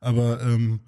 Aber 0.00 0.42
ähm, 0.42 0.80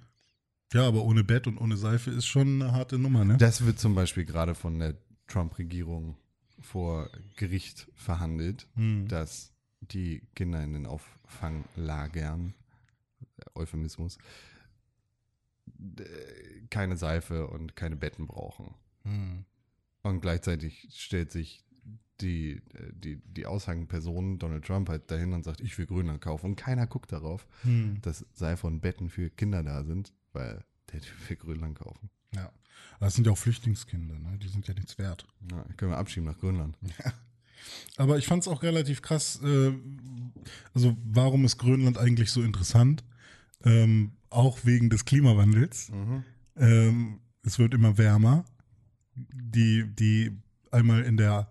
ja, 0.73 0.87
aber 0.89 1.05
ohne 1.05 1.23
Bett 1.25 1.47
und 1.47 1.59
ohne 1.59 1.77
Seife 1.77 2.11
ist 2.11 2.27
schon 2.27 2.61
eine 2.63 2.73
harte 2.73 2.99
Nummer, 2.99 3.25
ne? 3.25 3.37
Das 3.39 3.65
wird 3.65 3.79
zum 3.79 3.95
Beispiel 3.95 4.25
gerade 4.25 4.55
von 4.55 4.79
der 4.79 4.97
Trump-Regierung 5.29 6.17
vor 6.61 7.11
Gericht 7.37 7.89
verhandelt, 7.95 8.67
Hm. 8.75 9.07
dass 9.09 9.53
die 9.81 10.23
Kinder 10.35 10.63
in 10.65 10.73
den 10.73 10.87
Auffanglagern, 10.87 12.55
Euphemismus, 13.55 14.19
d- 15.67 16.05
keine 16.71 16.97
Seife 16.97 17.47
und 17.49 17.77
keine 17.77 17.97
Betten 17.97 18.27
brauchen. 18.27 18.75
Hm. 19.05 19.45
Und 20.03 20.21
gleichzeitig 20.21 20.89
stellt 20.93 21.33
sich 21.33 21.64
die, 22.21 22.63
die, 22.93 23.17
die 23.17 23.47
Aushangperson 23.47 24.39
Donald 24.39 24.65
Trump 24.65 24.89
halt 24.89 25.11
dahin 25.11 25.33
und 25.33 25.45
sagt, 25.45 25.61
ich 25.61 25.77
will 25.79 25.87
Grönland 25.87 26.21
kaufen. 26.21 26.47
Und 26.47 26.57
keiner 26.57 26.87
guckt 26.87 27.13
darauf, 27.13 27.47
Hm. 27.63 27.99
dass 28.03 28.25
Betten 28.81 29.09
für 29.11 29.31
Kinder 29.31 29.63
da 29.63 29.85
sind, 29.85 30.13
weil 30.33 30.65
der 30.93 31.01
Typ 31.01 31.29
will 31.29 31.37
Grönland 31.37 31.79
kaufen. 31.79 32.11
Ja. 32.35 32.51
Das 33.01 33.15
sind 33.15 33.27
ja 33.27 33.33
auch 33.33 33.39
Flüchtlingskinder, 33.39 34.19
ne? 34.19 34.39
Die 34.39 34.49
sind 34.49 34.67
ja 34.67 34.75
nichts 34.75 34.99
wert. 34.99 35.27
Ja, 35.51 35.65
können 35.77 35.91
wir 35.93 35.99
abschieben 35.99 36.27
nach 36.29 36.39
Grönland. 36.39 36.79
Aber 37.97 38.19
ich 38.19 38.27
fand 38.27 38.43
es 38.43 38.49
auch 38.49 38.63
relativ 38.63 39.03
krass, 39.03 39.41
äh, 39.43 39.73
also 40.75 40.97
warum 41.05 41.45
ist 41.45 41.59
Grönland 41.59 41.99
eigentlich 41.99 42.31
so 42.31 42.43
interessant? 42.43 43.05
Ähm, 43.65 44.13
auch 44.31 44.59
wegen 44.65 44.91
des 44.91 45.05
Klimawandels. 45.05 45.91
Ähm, 46.57 47.21
es 47.43 47.59
wird 47.59 47.75
immer 47.75 47.97
wärmer. 47.99 48.45
Die, 49.15 49.85
die 49.95 50.37
einmal 50.71 51.03
in 51.03 51.17
der 51.17 51.49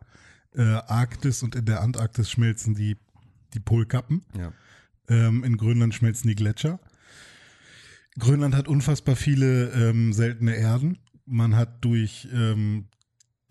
äh, 0.56 0.62
Arktis 0.62 1.44
und 1.44 1.56
in 1.56 1.66
der 1.66 1.82
Antarktis 1.82 2.30
schmelzen 2.30 2.76
die, 2.76 2.98
die 3.54 3.60
Polkappen. 3.60 4.24
Ja. 4.38 4.54
Ähm, 5.08 5.44
in 5.44 5.58
Grönland 5.58 5.94
schmelzen 5.94 6.28
die 6.28 6.36
Gletscher. 6.36 6.80
Grönland 8.18 8.56
hat 8.56 8.68
unfassbar 8.68 9.16
viele 9.16 9.72
ähm, 9.72 10.14
seltene 10.14 10.56
Erden. 10.56 11.00
Man 11.26 11.56
hat 11.56 11.84
durch 11.84 12.28
ähm, 12.32 12.86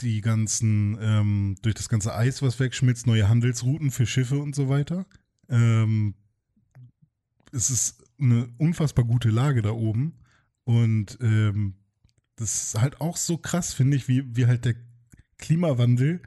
die 0.00 0.20
ganzen, 0.20 0.98
ähm, 1.00 1.56
durch 1.62 1.74
das 1.74 1.88
ganze 1.88 2.14
Eis, 2.14 2.42
was 2.42 2.60
wegschmilzt, 2.60 3.06
neue 3.06 3.28
Handelsrouten 3.28 3.90
für 3.90 4.06
Schiffe 4.06 4.38
und 4.38 4.54
so 4.54 4.68
weiter. 4.68 5.06
Ähm, 5.48 6.14
es 7.52 7.70
ist 7.70 8.04
eine 8.20 8.48
unfassbar 8.58 9.04
gute 9.04 9.30
Lage 9.30 9.62
da 9.62 9.70
oben. 9.70 10.14
Und 10.64 11.18
ähm, 11.20 11.74
das 12.36 12.62
ist 12.62 12.80
halt 12.80 13.00
auch 13.00 13.16
so 13.16 13.36
krass, 13.36 13.74
finde 13.74 13.96
ich, 13.96 14.08
wie, 14.08 14.36
wie 14.36 14.46
halt 14.46 14.64
der 14.64 14.74
Klimawandel 15.38 16.22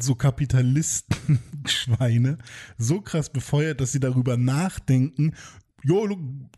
so 0.00 0.14
Kapitalistenschweine 0.14 2.38
so 2.78 3.00
krass 3.00 3.30
befeuert, 3.30 3.80
dass 3.80 3.92
sie 3.92 4.00
darüber 4.00 4.36
nachdenken, 4.36 5.34
jo, 5.82 6.08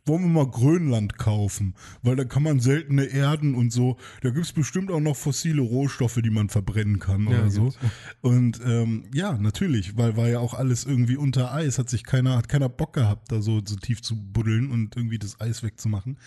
wollen 0.07 0.23
wir 0.23 0.29
mal 0.29 0.51
Grönland 0.51 1.19
kaufen, 1.19 1.75
weil 2.03 2.17
da 2.17 2.25
kann 2.25 2.43
man 2.43 2.61
seltene 2.61 3.05
Erden 3.05 3.55
und 3.55 3.71
so, 3.73 3.99
da 4.23 4.31
gibt 4.31 4.47
es 4.47 4.53
bestimmt 4.53 4.91
auch 4.91 5.01
noch 5.01 5.17
fossile 5.17 5.61
Rohstoffe, 5.61 6.19
die 6.23 6.31
man 6.31 6.49
verbrennen 6.49 6.99
kann 6.99 7.25
Ja, 7.25 7.41
oder 7.41 7.51
so. 7.51 7.65
gibt's. 7.65 7.79
Und 8.23 8.61
ähm, 8.65 9.05
ja, 9.13 9.37
natürlich, 9.37 9.99
weil 9.99 10.17
war 10.17 10.29
ja 10.29 10.39
auch 10.39 10.55
alles 10.55 10.87
irgendwie 10.87 11.17
unter 11.17 11.53
Eis, 11.53 11.79
hat 11.79 11.91
sich 11.91 12.05
keiner, 12.05 12.39
hat 12.39 12.49
keiner 12.49 12.71
Bock 12.71 12.95
gehabt, 12.95 13.31
da 13.31 13.43
so, 13.43 13.61
so 13.63 13.77
tief 13.77 14.01
zu 14.01 14.17
buddeln 14.17 14.71
und 14.71 14.97
irgendwie 14.97 15.19
das 15.19 15.41
Eis 15.41 15.63
wegzumachen. 15.63 16.19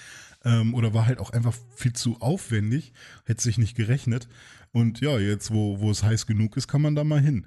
Ähm, 0.43 0.75
oder 0.75 0.93
war 0.93 1.07
halt 1.07 1.19
auch 1.19 1.31
einfach 1.31 1.55
viel 1.75 1.93
zu 1.93 2.17
aufwendig, 2.19 2.93
hätte 3.25 3.41
sich 3.41 3.57
nicht 3.57 3.75
gerechnet. 3.75 4.27
Und 4.71 5.01
ja, 5.01 5.19
jetzt, 5.19 5.51
wo, 5.51 5.79
wo 5.79 5.91
es 5.91 6.03
heiß 6.03 6.27
genug 6.27 6.55
ist, 6.57 6.67
kann 6.67 6.81
man 6.81 6.95
da 6.95 7.03
mal 7.03 7.19
hin. 7.21 7.45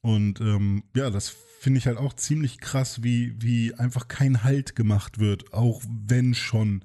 Und 0.00 0.40
ähm, 0.40 0.84
ja, 0.94 1.10
das 1.10 1.28
finde 1.60 1.78
ich 1.78 1.86
halt 1.86 1.98
auch 1.98 2.14
ziemlich 2.14 2.58
krass, 2.58 3.02
wie, 3.02 3.34
wie 3.40 3.74
einfach 3.74 4.08
kein 4.08 4.44
Halt 4.44 4.76
gemacht 4.76 5.18
wird, 5.18 5.52
auch 5.52 5.82
wenn 5.86 6.34
schon 6.34 6.84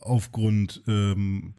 aufgrund 0.00 0.82
ähm, 0.86 1.54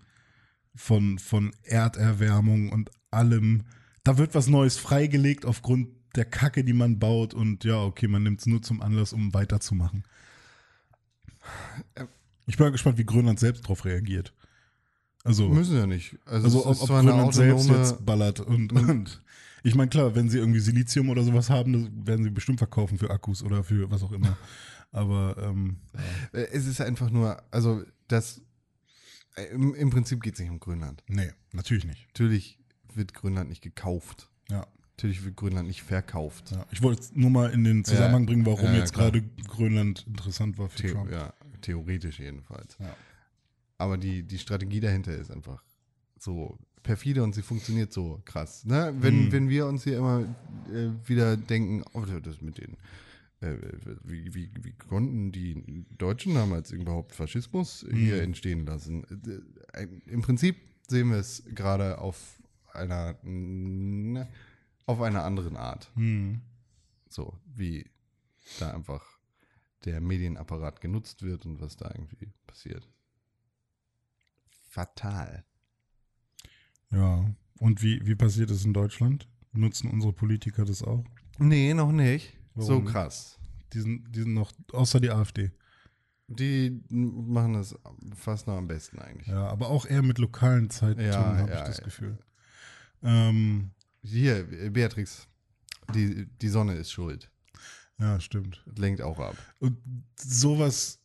von, 0.75 1.19
von 1.19 1.51
Erderwärmung 1.63 2.69
und 2.71 2.91
allem. 3.11 3.63
Da 4.03 4.17
wird 4.17 4.35
was 4.35 4.47
Neues 4.47 4.77
freigelegt 4.77 5.45
aufgrund 5.45 5.89
der 6.15 6.25
Kacke, 6.25 6.63
die 6.63 6.73
man 6.73 6.99
baut. 6.99 7.33
Und 7.33 7.63
ja, 7.63 7.81
okay, 7.81 8.07
man 8.07 8.23
nimmt 8.23 8.39
es 8.39 8.45
nur 8.45 8.61
zum 8.61 8.81
Anlass, 8.81 9.13
um 9.13 9.33
weiterzumachen. 9.33 10.03
Ich 12.47 12.57
bin 12.57 12.65
mal 12.65 12.71
gespannt, 12.71 12.97
wie 12.97 13.05
Grönland 13.05 13.39
selbst 13.39 13.65
darauf 13.65 13.85
reagiert. 13.85 14.33
Also, 15.23 15.49
Müssen 15.49 15.75
ja 15.77 15.85
nicht. 15.85 16.17
Also, 16.25 16.45
also 16.45 16.65
ob, 16.65 16.71
ist 16.73 16.81
ob 16.81 16.87
Grönland 16.89 17.33
selbst 17.33 17.69
jetzt 17.69 18.05
ballert 18.05 18.39
und, 18.39 18.71
und 18.73 19.21
ich 19.63 19.75
meine, 19.75 19.89
klar, 19.89 20.15
wenn 20.15 20.29
sie 20.29 20.37
irgendwie 20.37 20.59
Silizium 20.61 21.09
oder 21.09 21.23
sowas 21.23 21.49
haben, 21.49 21.73
das 21.73 22.07
werden 22.07 22.23
sie 22.23 22.29
bestimmt 22.29 22.59
verkaufen 22.59 22.97
für 22.97 23.09
Akkus 23.11 23.43
oder 23.43 23.63
für 23.63 23.91
was 23.91 24.01
auch 24.03 24.11
immer. 24.13 24.37
Aber 24.91 25.35
ähm, 25.43 25.77
Äh, 26.31 26.47
es 26.51 26.65
ist 26.65 26.79
einfach 26.81 27.09
nur, 27.09 27.41
also 27.51 27.83
das, 28.07 28.41
äh, 29.35 29.43
im, 29.53 29.75
im 29.75 29.89
Prinzip 29.89 30.21
geht 30.23 30.33
es 30.35 30.39
nicht 30.39 30.49
um 30.49 30.59
Grönland. 30.59 31.03
nee, 31.07 31.31
natürlich 31.51 31.85
nicht. 31.85 32.07
Natürlich 32.07 32.57
wird 32.93 33.13
Grönland 33.13 33.49
nicht 33.49 33.61
gekauft. 33.61 34.29
Ja, 34.49 34.65
Natürlich 34.97 35.23
wird 35.23 35.35
Grönland 35.35 35.67
nicht 35.67 35.83
verkauft. 35.83 36.51
ja. 36.51 36.65
Ich 36.71 36.81
wollte 36.81 37.01
es 37.01 37.13
nur 37.13 37.29
mal 37.29 37.51
in 37.51 37.63
den 37.63 37.83
Zusammenhang 37.85 38.23
Ja, 38.23 38.27
bringen, 38.27 38.45
warum 38.45 38.73
jetzt 38.73 38.93
gerade 38.93 39.21
Grönland 39.47 40.05
interessant 40.07 40.57
war 40.57 40.69
für 40.69 40.87
The 40.87 40.93
Trump. 40.93 41.11
ja, 41.11 41.33
theoretisch 41.61 42.19
jedenfalls. 42.19 42.77
Ja. 42.79 42.95
Aber 43.79 43.97
die, 43.97 44.21
die 44.23 44.37
Strategie 44.37 44.79
dahinter 44.81 45.15
ist 45.15 45.31
einfach 45.31 45.63
so 46.19 46.59
perfide 46.83 47.23
und 47.23 47.33
sie 47.33 47.41
funktioniert 47.41 47.91
so 47.91 48.21
krass. 48.25 48.65
Ne? 48.65 48.93
Wenn, 48.99 49.25
Mhm. 49.25 49.31
wenn 49.31 49.49
wir 49.49 49.65
uns 49.67 49.83
hier 49.83 49.97
immer 49.97 50.21
äh, 50.71 50.89
wieder 51.07 51.35
denken, 51.37 51.83
oh, 51.93 52.03
das 52.05 52.41
mit 52.41 52.57
den, 52.57 52.77
äh, 53.41 53.55
wie, 54.03 54.33
wie, 54.35 54.51
wie 54.61 54.73
konnten 54.73 55.31
die 55.31 55.85
Deutschen 55.97 56.35
damals 56.35 56.71
überhaupt 56.71 57.15
Faschismus 57.15 57.85
hier 57.91 58.15
Mhm. 58.17 58.21
entstehen 58.21 58.65
lassen? 58.65 59.03
Äh, 59.73 59.87
Im 60.07 60.21
Prinzip 60.21 60.57
sehen 60.87 61.09
wir 61.09 61.17
es 61.17 61.43
gerade 61.55 61.99
auf 61.99 62.41
einer, 62.73 63.15
ne, 63.23 64.27
auf 64.85 65.01
einer 65.01 65.23
anderen 65.23 65.55
Art. 65.57 65.91
Hm. 65.95 66.41
So, 67.09 67.33
wie 67.55 67.85
da 68.59 68.71
einfach 68.71 69.03
der 69.85 70.01
Medienapparat 70.01 70.81
genutzt 70.81 71.23
wird 71.23 71.45
und 71.45 71.61
was 71.61 71.77
da 71.77 71.91
irgendwie 71.95 72.27
passiert. 72.45 72.87
Fatal. 74.69 75.43
Ja. 76.91 77.25
Und 77.59 77.81
wie, 77.81 78.05
wie 78.05 78.15
passiert 78.15 78.51
es 78.51 78.63
in 78.65 78.73
Deutschland? 78.73 79.27
Nutzen 79.51 79.89
unsere 79.89 80.13
Politiker 80.13 80.63
das 80.65 80.83
auch? 80.83 81.03
Nee, 81.39 81.73
noch 81.73 81.91
nicht. 81.91 82.37
Warum 82.53 82.67
so 82.67 82.79
nicht? 82.79 82.91
krass. 82.91 83.39
Die 83.73 83.81
sind, 83.81 84.15
die 84.15 84.21
sind 84.21 84.33
noch, 84.33 84.51
außer 84.71 84.99
die 84.99 85.09
AfD. 85.11 85.51
Die 86.27 86.81
machen 86.89 87.53
das 87.53 87.75
fast 88.15 88.45
noch 88.47 88.55
am 88.57 88.67
besten 88.67 88.99
eigentlich. 88.99 89.27
Ja, 89.27 89.47
aber 89.47 89.69
auch 89.69 89.85
eher 89.85 90.03
mit 90.03 90.19
lokalen 90.19 90.69
Zeitungen, 90.69 91.07
Ja, 91.11 91.37
habe 91.37 91.49
ja, 91.51 91.57
ich 91.61 91.67
das 91.67 91.77
ja. 91.79 91.83
Gefühl. 91.83 92.17
Ähm, 93.01 93.71
Hier, 94.03 94.43
Beatrix, 94.71 95.27
die, 95.95 96.27
die 96.27 96.49
Sonne 96.49 96.75
ist 96.75 96.91
schuld. 96.91 97.31
ja, 97.97 98.19
stimmt. 98.19 98.63
Lenkt 98.77 99.01
auch 99.01 99.19
ab. 99.19 99.35
Und 99.59 99.77
sowas 100.15 100.99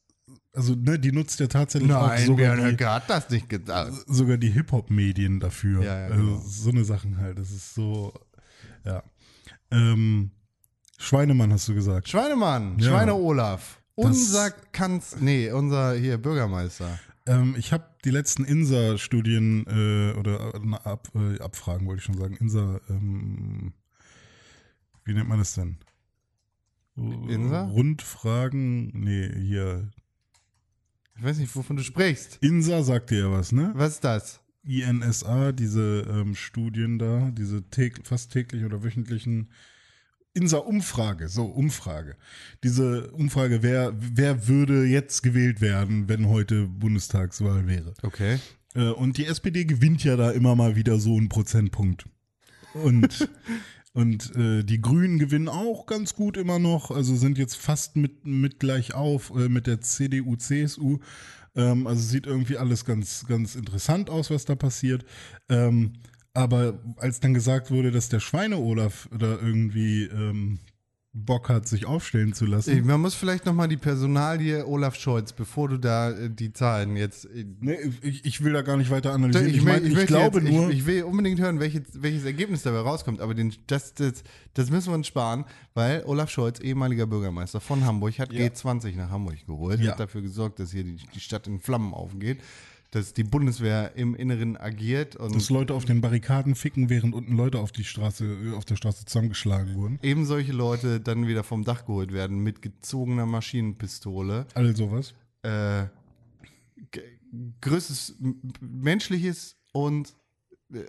also 0.53 0.75
ne, 0.75 0.99
die 0.99 1.13
nutzt 1.13 1.41
ja 1.41 1.47
tatsächlich 1.47 1.93
auch 1.93 2.07
Nein, 2.09 2.27
sogar 2.27 2.55
Björn 2.57 2.71
Höcke 2.73 2.91
hat 2.91 3.11
das 3.11 3.29
nicht 3.31 3.49
gesagt. 3.49 3.93
sogar 4.07 4.37
die 4.37 4.51
Hip-Hop-Medien 4.51 5.41
dafür. 5.41 5.83
Ja, 5.83 5.99
ja, 6.01 6.07
also 6.07 6.23
genau. 6.25 6.43
so 6.45 6.71
eine 6.71 6.85
Sachen 6.85 7.19
halt. 7.19 7.39
Das 7.39 7.51
ist 7.51 7.75
so, 7.75 8.13
ja. 8.85 9.03
Ähm, 9.71 10.31
Schweinemann 10.99 11.53
hast 11.53 11.69
du 11.69 11.75
gesagt. 11.75 12.09
Schweinemann, 12.09 12.79
Ja. 12.79 12.91
Schweine 12.91 13.15
Olaf. 13.15 13.81
Das- 13.97 14.07
Unser 14.07 14.51
Kanz, 14.51 15.17
nee, 15.21 15.51
unser 15.53 15.95
hier 15.95 16.19
Bürgermeister. 16.19 16.99
Ähm, 17.27 17.55
ich 17.59 17.73
habe 17.73 17.85
die 18.05 18.11
letzten 18.11 18.45
INSA-Studien 18.45 19.65
äh, 19.67 20.19
oder 20.19 20.55
äh, 20.55 20.61
na, 20.63 20.77
Ab, 20.79 21.09
äh, 21.15 21.41
Abfragen, 21.41 21.87
wollte 21.87 22.01
ich 22.01 22.05
schon 22.05 22.19
sagen. 22.19 22.37
INSA, 22.37 22.81
ähm, 22.91 23.73
wie 25.05 25.15
nennt 25.15 25.29
man 25.29 25.39
das 25.39 25.55
denn? 25.55 25.79
INSA? 26.97 27.65
Rundfragen, 27.67 28.87
nee, 29.01 29.29
hier. 29.41 29.91
Ich 31.17 31.23
weiß 31.23 31.39
nicht, 31.39 31.55
wovon 31.55 31.77
du 31.77 31.83
sprichst. 31.83 32.39
INSA 32.41 32.83
sagt 32.83 33.11
dir 33.11 33.19
ja 33.19 33.31
was, 33.31 33.53
ne? 33.53 33.73
Was 33.75 33.95
ist 33.95 34.05
das? 34.05 34.41
INSA, 34.65 35.53
diese 35.53 36.07
ähm, 36.11 36.35
Studien 36.35 36.99
da, 36.99 37.31
diese 37.31 37.63
täg 37.71 38.01
fast 38.05 38.33
täglich 38.33 38.65
oder 38.65 38.83
wöchentlichen 38.83 39.51
INSA-Umfrage, 40.35 41.29
so 41.29 41.45
Umfrage. 41.45 42.17
Diese 42.65 43.11
Umfrage, 43.13 43.63
wer, 43.63 43.95
wer 43.97 44.49
würde 44.49 44.85
jetzt 44.85 45.23
gewählt 45.23 45.61
werden, 45.61 46.09
wenn 46.09 46.29
heute 46.29 46.67
Bundestagswahl 46.67 47.67
wäre? 47.69 47.95
Okay. 48.03 48.41
Äh, 48.75 48.89
und 48.89 49.17
die 49.19 49.27
SPD 49.27 49.65
gewinnt 49.65 50.03
ja 50.03 50.17
da 50.17 50.31
immer 50.33 50.57
mal 50.57 50.75
wieder 50.77 50.99
so 50.99 51.17
einen 51.17 51.29
Prozentpunkt. 51.29 52.07
Und, 52.75 53.29
und 53.95 54.35
äh, 54.35 54.65
die 54.65 54.81
Grünen 54.81 55.19
gewinnen 55.21 55.49
auch 55.49 55.87
ganz 55.87 56.15
gut 56.15 56.37
immer 56.37 56.59
noch, 56.59 56.91
also 56.91 57.15
sind 57.15 57.39
jetzt 57.39 57.57
fast 57.57 57.95
mit, 57.95 58.27
mit 58.27 58.59
gleich 58.59 58.93
auf 58.93 59.31
äh, 59.31 59.49
mit 59.49 59.69
der 59.69 59.81
CDU, 59.81 60.35
CSU. 60.37 60.99
Ähm, 61.55 61.87
also 61.87 62.03
sieht 62.03 62.27
irgendwie 62.27 62.59
alles 62.59 62.85
ganz, 62.85 63.25
ganz 63.27 63.55
interessant 63.55 64.11
aus, 64.11 64.31
was 64.31 64.45
da 64.45 64.57
passiert. 64.57 65.05
Ähm, 65.49 65.93
aber 66.33 66.81
als 66.97 67.21
dann 67.21 67.35
gesagt 67.35 67.71
wurde, 67.71 67.93
dass 67.93 68.09
der 68.09 68.19
Schweine-Olaf 68.19 69.09
da 69.17 69.39
irgendwie 69.41 70.07
ähm, 70.07 70.59
Bock 71.17 71.49
hat, 71.49 71.69
sich 71.69 71.87
aufstellen 71.87 72.33
zu 72.35 72.45
lassen. 72.45 72.85
Man 72.85 73.01
muss 73.01 73.15
vielleicht 73.15 73.47
nochmal 73.47 73.69
die 73.69 73.77
Personalie 73.77 74.67
Olaf 74.67 74.97
Scholz, 74.97 75.33
bevor 75.33 75.69
du 75.69 75.79
da 75.79 76.11
äh, 76.11 76.29
die 76.29 76.53
Zahlen 76.53 76.97
jetzt. 76.97 77.27
äh, 77.27 77.45
Nee, 77.61 77.77
ich, 78.03 78.25
ich 78.25 78.43
will 78.43 78.53
da 78.53 78.63
gar 78.63 78.77
nicht 78.77 78.91
weiter 78.91 79.13
analysieren. 79.13 79.49
Ich, 79.49 79.65
will- 79.65 79.73
mein, 79.73 79.87
ich, 79.87 80.07
glaube 80.07 80.41
jetzt, 80.41 80.51
nur. 80.53 80.71
Ich, 80.71 80.79
ich 80.79 80.87
will 80.87 81.05
unbedingt 81.05 81.39
hören, 81.41 81.61
welches, 81.61 81.83
welches 81.95 82.25
Ergebnis 82.25 82.63
dabei 82.63 82.81
rauskommt, 82.81 83.21
aber 83.21 83.33
den, 83.35 83.55
das, 83.69 83.95
das, 83.95 84.25
das 84.55 84.71
müssen 84.71 84.89
wir 84.91 84.97
uns 84.97 85.07
sparen, 85.07 85.45
weil 85.75 86.03
Olaf 86.05 86.31
Scholz, 86.31 86.59
ehemaliger 86.59 87.07
Bürgermeister 87.07 87.61
von 87.61 87.85
Hamburg, 87.85 88.19
hat 88.19 88.33
Ja. 88.33 88.47
G20 88.47 88.97
nach 88.97 89.11
Hamburg 89.11 89.47
geholt, 89.47 89.79
Ja. 89.81 89.93
hat 89.93 90.01
dafür 90.01 90.21
gesorgt, 90.23 90.59
dass 90.59 90.73
hier 90.73 90.83
die, 90.83 90.97
die 91.15 91.21
Stadt 91.21 91.47
in 91.47 91.61
Flammen 91.61 91.95
aufgeht, 91.95 92.39
dass 92.95 93.13
die 93.13 93.25
Bundeswehr 93.25 93.97
im 93.97 94.15
Inneren 94.15 94.57
agiert 94.57 95.17
und 95.17 95.35
dass 95.35 95.51
Leute 95.51 95.75
auf 95.75 95.85
den 95.85 96.01
Barrikaden 96.01 96.55
ficken, 96.55 96.91
während 96.91 97.15
unten 97.15 97.37
Leute 97.37 97.59
auf 97.59 97.73
die 97.73 97.85
Straße, 97.85 98.53
auf 98.57 98.65
der 98.65 98.77
Straße 98.77 99.05
zusammengeschlagen 99.05 99.75
wurden. 99.75 99.99
eben 100.03 100.25
solche 100.27 100.53
Leute 100.53 101.01
dann 101.01 101.27
wieder 101.27 101.43
vom 101.45 101.65
Dach 101.65 101.87
geholt 101.87 102.13
werden 102.13 102.39
mit 102.39 102.63
gezogener 102.63 103.27
Maschinenpistole. 103.27 104.47
All 104.55 104.77
sowas. 104.77 105.15
Äh, 105.43 105.87
größtes 107.61 108.17
menschliches 108.61 109.57
und 109.73 110.15
äh, 110.73 110.85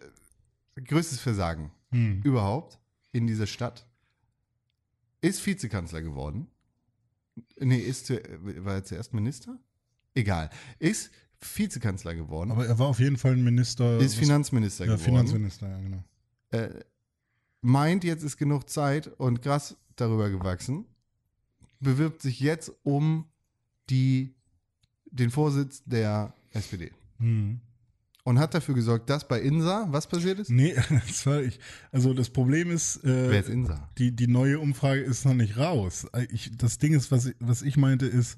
größtes 0.82 1.20
Versagen 1.20 1.72
Hm. 1.91 2.22
überhaupt 2.24 2.80
in 3.12 3.28
dieser 3.28 3.47
Stadt. 3.47 3.88
Ist 5.22 5.45
Vizekanzler 5.45 6.01
geworden. 6.01 6.47
Nee, 7.60 7.78
ist, 7.80 8.10
war 8.12 8.76
er 8.76 8.84
zuerst 8.84 9.14
Minister? 9.14 9.58
Egal. 10.14 10.49
Ist 10.80 11.12
Vizekanzler 11.42 12.16
geworden. 12.16 12.52
Aber 12.52 12.66
er 12.66 12.78
war 12.80 12.88
auf 12.88 13.00
jeden 13.00 13.18
Fall 13.18 13.34
ein 13.34 13.44
Minister. 13.44 13.98
ist 14.00 14.16
Finanzminister 14.16 14.86
Ja, 14.86 14.94
geworden. 14.96 15.06
Finanzminister, 15.06 15.70
ja, 15.70 15.80
genau. 15.80 16.04
äh, 16.52 16.70
meint, 17.62 18.04
jetzt 18.04 18.24
ist 18.24 18.38
genug 18.38 18.70
Zeit 18.70 19.08
und 19.08 19.42
Gras 19.42 19.76
darüber 19.96 20.30
gewachsen, 20.30 20.86
bewirbt 21.80 22.22
sich 22.22 22.40
jetzt 22.40 22.72
um 22.84 23.26
die, 23.90 24.34
den 25.12 25.30
Vorsitz 25.32 25.84
der 25.86 26.34
SPD 26.52 26.92
Hm. 27.20 27.60
und 28.24 28.40
hat 28.40 28.54
dafür 28.54 28.76
gesorgt, 28.76 29.10
dass 29.10 29.28
bei 29.28 29.40
INSA, 29.42 29.88
was 29.90 30.08
passiert 30.08 30.40
ist? 30.40 30.50
Nee, 30.50 30.76
das 31.08 31.26
war 31.26 31.42
ich. 31.42 31.60
Also 31.92 32.14
das 32.14 32.30
Problem 32.30 32.72
ist, 32.72 32.98
äh, 33.04 33.30
Wer 33.30 33.40
ist 33.42 33.50
INSA? 33.50 33.90
die, 33.98 34.12
die 34.16 34.28
neue 34.28 34.60
Umfrage 34.60 35.02
ist 35.02 35.26
noch 35.26 35.34
nicht 35.34 35.58
raus. 35.58 36.08
Ich, 36.30 36.52
das 36.58 36.78
Ding 36.78 36.94
ist, 36.94 37.12
was 37.12 37.28
ich, 37.28 37.36
was 37.40 37.62
ich 37.62 37.78
meinte, 37.78 38.06
ist, 38.06 38.38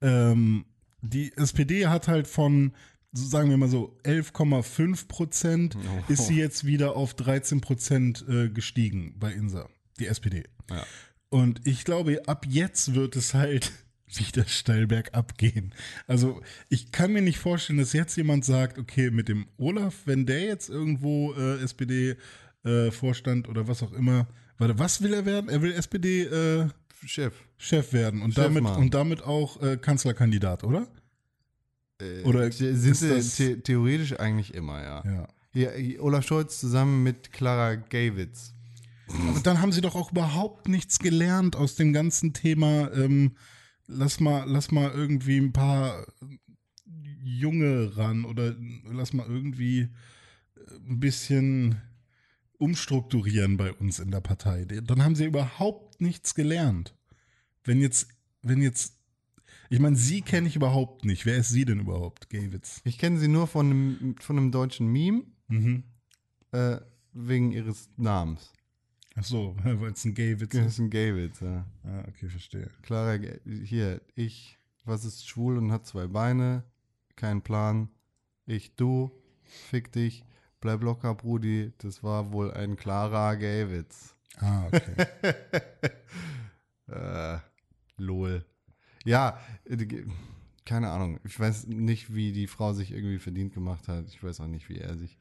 ähm, 0.00 0.64
die 1.02 1.32
SPD 1.36 1.86
hat 1.86 2.08
halt 2.08 2.26
von, 2.26 2.72
sagen 3.12 3.50
wir 3.50 3.56
mal 3.56 3.68
so, 3.68 3.96
11,5 4.04 5.08
Prozent 5.08 5.76
Oh. 5.76 6.12
ist 6.12 6.26
sie 6.26 6.36
jetzt 6.36 6.64
wieder 6.66 6.96
auf 6.96 7.14
13 7.14 7.60
Prozent 7.60 8.24
äh, 8.28 8.48
gestiegen 8.48 9.14
bei 9.18 9.32
INSA, 9.32 9.68
die 10.00 10.06
SPD. 10.06 10.44
Ja. 10.70 10.84
Und 11.28 11.66
ich 11.66 11.84
glaube, 11.84 12.22
ab 12.26 12.46
jetzt 12.48 12.94
wird 12.94 13.16
es 13.16 13.34
halt 13.34 13.72
wieder 14.16 14.46
steil 14.46 14.86
bergab 14.86 15.36
gehen. 15.36 15.74
Also 16.06 16.40
ich 16.68 16.92
kann 16.92 17.12
mir 17.12 17.22
nicht 17.22 17.38
vorstellen, 17.38 17.78
dass 17.78 17.92
jetzt 17.92 18.16
jemand 18.16 18.44
sagt, 18.44 18.78
okay, 18.78 19.10
mit 19.10 19.28
dem 19.28 19.46
Olaf, 19.58 19.94
wenn 20.06 20.26
der 20.26 20.44
jetzt 20.44 20.68
irgendwo 20.70 21.34
äh, 21.34 21.60
SPD-Vorstand 22.64 23.48
oder 23.48 23.66
was 23.68 23.82
auch 23.82 23.92
immer, 23.92 24.26
warte, 24.58 24.78
was 24.78 25.02
will 25.02 25.12
er 25.14 25.26
werden? 25.26 25.48
Er 25.50 25.60
will 25.62 25.72
SPD-Chef 25.72 26.70
Chef. 27.04 27.92
werden 27.92 28.22
und 28.22 28.34
Chef, 28.34 28.44
damit, 28.44 28.64
und 28.76 28.94
damit 28.94 29.22
auch 29.22 29.62
äh, 29.62 29.76
Kanzlerkandidat, 29.76 30.64
oder? 30.64 30.86
Äh, 32.00 32.22
Oder 32.22 32.50
sind 32.52 32.96
sie 32.96 33.20
the 33.20 33.60
theoretisch 33.60 34.18
eigentlich 34.18 34.54
immer, 34.54 34.82
ja. 34.82 35.04
Ja. 35.04 35.28
Hier, 35.52 36.02
Olaf 36.02 36.26
Scholz 36.26 36.60
zusammen 36.60 37.02
mit 37.02 37.32
Clara 37.32 37.76
Gawitz. 37.76 38.52
Aber 39.08 39.40
dann 39.40 39.60
haben 39.60 39.72
sie 39.72 39.80
doch 39.80 39.94
auch 39.94 40.10
überhaupt 40.10 40.68
nichts 40.68 40.98
gelernt 40.98 41.56
aus 41.56 41.76
dem 41.76 41.92
ganzen 41.92 42.32
Thema. 42.32 42.92
Ähm, 42.92 43.36
lass 43.86 44.20
mal, 44.20 44.44
lass 44.46 44.72
mal 44.72 44.90
irgendwie 44.90 45.38
ein 45.38 45.52
paar 45.52 46.06
Junge 47.22 47.96
ran 47.96 48.24
oder 48.24 48.54
lass 48.90 49.12
mal 49.12 49.26
irgendwie 49.26 49.80
äh, 49.80 49.88
ein 50.88 51.00
bisschen 51.00 51.80
umstrukturieren 52.58 53.56
bei 53.56 53.72
uns 53.72 53.98
in 53.98 54.10
der 54.10 54.20
Partei. 54.20 54.64
Dann 54.64 55.04
haben 55.04 55.14
sie 55.14 55.24
überhaupt 55.24 55.85
nichts 56.00 56.34
gelernt. 56.34 56.94
Wenn 57.64 57.80
jetzt, 57.80 58.08
wenn 58.42 58.62
jetzt, 58.62 58.94
ich 59.70 59.80
meine, 59.80 59.96
sie 59.96 60.22
kenne 60.22 60.46
ich 60.48 60.56
überhaupt 60.56 61.04
nicht. 61.04 61.26
Wer 61.26 61.36
ist 61.36 61.48
sie 61.50 61.64
denn 61.64 61.80
überhaupt, 61.80 62.30
Gawitz? 62.30 62.80
Ich 62.84 62.98
kenne 62.98 63.18
sie 63.18 63.28
nur 63.28 63.46
von 63.46 63.66
einem, 63.70 64.16
von 64.20 64.38
einem 64.38 64.52
deutschen 64.52 64.86
Meme, 64.88 65.24
Mhm. 65.48 65.84
äh, 66.52 66.78
wegen 67.12 67.52
ihres 67.52 67.88
Namens. 67.96 68.52
Ach 69.14 69.24
so, 69.24 69.56
weil 69.64 69.92
es 69.92 70.04
ein 70.04 70.14
Gawitz 70.14 70.50
Das 70.52 70.60
ist. 70.60 70.72
ist 70.74 70.78
ein 70.80 70.90
Gawitz, 70.90 71.40
ja. 71.40 71.66
Ah, 71.84 72.04
okay, 72.08 72.28
verstehe. 72.28 72.70
Clara, 72.82 73.16
Ga- 73.16 73.38
hier, 73.44 74.00
ich, 74.14 74.58
was 74.84 75.04
ist 75.04 75.26
schwul 75.28 75.56
und 75.58 75.72
hat 75.72 75.86
zwei 75.86 76.06
Beine, 76.06 76.64
kein 77.16 77.42
Plan. 77.42 77.88
Ich, 78.44 78.74
du, 78.76 79.10
fick 79.44 79.90
dich, 79.92 80.24
bleib 80.60 80.82
locker, 80.82 81.14
Brudi. 81.14 81.72
Das 81.78 82.02
war 82.02 82.32
wohl 82.32 82.52
ein 82.52 82.76
klarer 82.76 83.36
Gawitz. 83.36 84.15
Ah, 84.38 84.66
okay. 84.66 85.06
Äh, 86.88 87.38
lol. 87.96 88.44
Ja, 89.04 89.40
äh, 89.64 90.04
keine 90.64 90.90
Ahnung. 90.90 91.18
Ich 91.24 91.38
weiß 91.38 91.66
nicht, 91.66 92.14
wie 92.14 92.32
die 92.32 92.46
Frau 92.46 92.72
sich 92.72 92.92
irgendwie 92.92 93.18
verdient 93.18 93.54
gemacht 93.54 93.88
hat. 93.88 94.06
Ich 94.08 94.22
weiß 94.22 94.40
auch 94.40 94.46
nicht, 94.46 94.68
wie 94.68 94.78
er 94.78 94.96
sich 94.96 95.18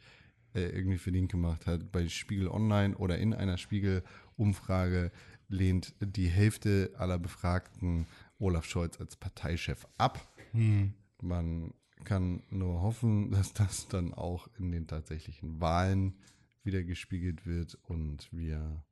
äh, 0.54 0.70
irgendwie 0.70 0.98
verdient 0.98 1.32
gemacht 1.32 1.68
hat. 1.68 1.92
Bei 1.92 2.08
Spiegel 2.08 2.48
Online 2.48 2.96
oder 2.98 3.18
in 3.18 3.34
einer 3.34 3.58
Spiegel-Umfrage 3.58 5.12
lehnt 5.48 5.94
die 6.00 6.28
Hälfte 6.28 6.92
aller 6.98 7.20
Befragten 7.20 8.08
Olaf 8.40 8.66
Scholz 8.66 9.00
als 9.00 9.16
Parteichef 9.16 9.88
ab. 9.98 10.20
hm. 10.52 10.94
Man 11.22 11.74
kann 12.04 12.44
nur 12.50 12.82
hoffen, 12.82 13.32
dass 13.32 13.54
das 13.54 13.88
dann 13.88 14.14
auch 14.14 14.48
in 14.60 14.72
den 14.72 14.86
tatsächlichen 14.86 15.62
Wahlen 15.62 16.16
wieder 16.64 16.84
gespiegelt 16.84 17.46
wird 17.46 17.76
und 17.84 18.28
wir 18.32 18.84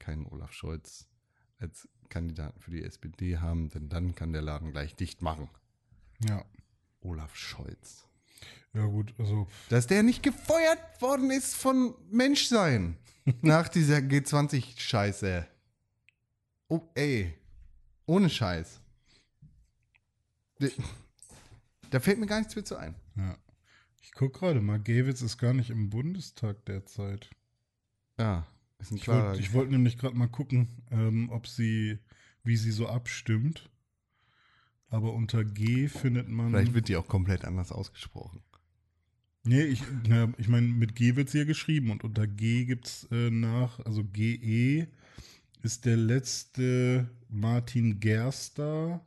keinen 0.00 0.26
Olaf 0.26 0.52
Scholz 0.52 1.06
als 1.58 1.88
Kandidaten 2.08 2.60
für 2.60 2.70
die 2.70 2.82
SPD 2.82 3.38
haben, 3.38 3.68
denn 3.68 3.88
dann 3.88 4.14
kann 4.14 4.32
der 4.32 4.42
Laden 4.42 4.72
gleich 4.72 4.96
dicht 4.96 5.22
machen. 5.22 5.48
Ja. 6.26 6.44
Olaf 7.00 7.36
Scholz. 7.36 8.06
Ja, 8.72 8.86
gut, 8.86 9.14
also. 9.18 9.48
Dass 9.68 9.86
der 9.86 10.02
nicht 10.02 10.22
gefeuert 10.22 11.00
worden 11.00 11.30
ist 11.30 11.54
von 11.54 11.94
Menschsein 12.10 12.96
nach 13.42 13.68
dieser 13.68 13.98
G20-Scheiße. 13.98 15.46
Oh, 16.68 16.88
ey. 16.94 17.34
Ohne 18.06 18.28
Scheiß. 18.28 18.80
Da 21.90 22.00
fällt 22.00 22.18
mir 22.18 22.26
gar 22.26 22.38
nichts 22.38 22.54
mehr 22.54 22.64
zu 22.64 22.76
ein. 22.76 22.94
Ja. 23.16 23.36
Ich 24.02 24.12
guck 24.12 24.34
gerade 24.34 24.60
mal, 24.60 24.78
Gawitz 24.78 25.22
ist 25.22 25.38
gar 25.38 25.52
nicht 25.52 25.70
im 25.70 25.90
Bundestag 25.90 26.64
derzeit. 26.66 27.30
Ja, 28.18 28.46
ist 28.80 28.90
ein 28.92 28.96
Ich 28.96 29.02
klarer. 29.02 29.28
wollte 29.28 29.40
ich 29.40 29.52
wollt 29.52 29.70
nämlich 29.70 29.98
gerade 29.98 30.16
mal 30.16 30.28
gucken, 30.28 30.68
ähm, 30.90 31.28
ob 31.30 31.46
sie, 31.46 31.98
wie 32.44 32.56
sie 32.56 32.72
so 32.72 32.88
abstimmt. 32.88 33.70
Aber 34.88 35.12
unter 35.12 35.44
G 35.44 35.88
findet 35.88 36.28
man. 36.28 36.50
Vielleicht 36.50 36.74
wird 36.74 36.88
die 36.88 36.96
auch 36.96 37.06
komplett 37.06 37.44
anders 37.44 37.70
ausgesprochen. 37.70 38.42
Nee, 39.44 39.62
ich, 39.62 39.82
na, 40.06 40.32
ich 40.36 40.48
meine, 40.48 40.66
mit 40.66 40.94
G 40.96 41.16
wird 41.16 41.30
sie 41.30 41.38
ja 41.38 41.44
geschrieben 41.44 41.90
und 41.90 42.04
unter 42.04 42.26
G 42.26 42.64
gibt 42.66 42.86
es 42.86 43.08
äh, 43.10 43.30
nach, 43.30 43.80
also 43.86 44.04
GE 44.04 44.86
ist 45.62 45.86
der 45.86 45.96
letzte 45.96 47.08
Martin 47.28 48.00
Gerster. 48.00 49.06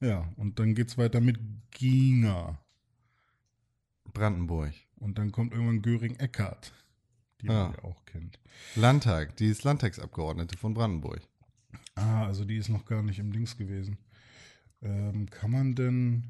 Ja, 0.00 0.32
und 0.36 0.58
dann 0.58 0.74
geht 0.74 0.88
es 0.88 0.98
weiter 0.98 1.20
mit 1.20 1.38
Ginger. 1.72 2.58
Brandenburg. 4.12 4.72
Und 4.96 5.18
dann 5.18 5.32
kommt 5.32 5.52
irgendwann 5.52 5.82
Göring-Eckardt, 5.82 6.72
die 7.42 7.48
Ah. 7.50 7.64
man 7.68 7.72
ja 7.74 7.84
auch 7.84 8.04
kennt. 8.06 8.38
Landtag, 8.76 9.36
die 9.36 9.46
ist 9.48 9.64
Landtagsabgeordnete 9.64 10.56
von 10.56 10.74
Brandenburg. 10.74 11.20
Ah, 11.94 12.24
also 12.26 12.44
die 12.44 12.56
ist 12.56 12.68
noch 12.68 12.84
gar 12.86 13.02
nicht 13.02 13.18
im 13.18 13.32
Dings 13.32 13.56
gewesen. 13.58 13.98
Ähm, 14.82 15.28
kann 15.30 15.50
man 15.50 15.74
denn 15.74 16.24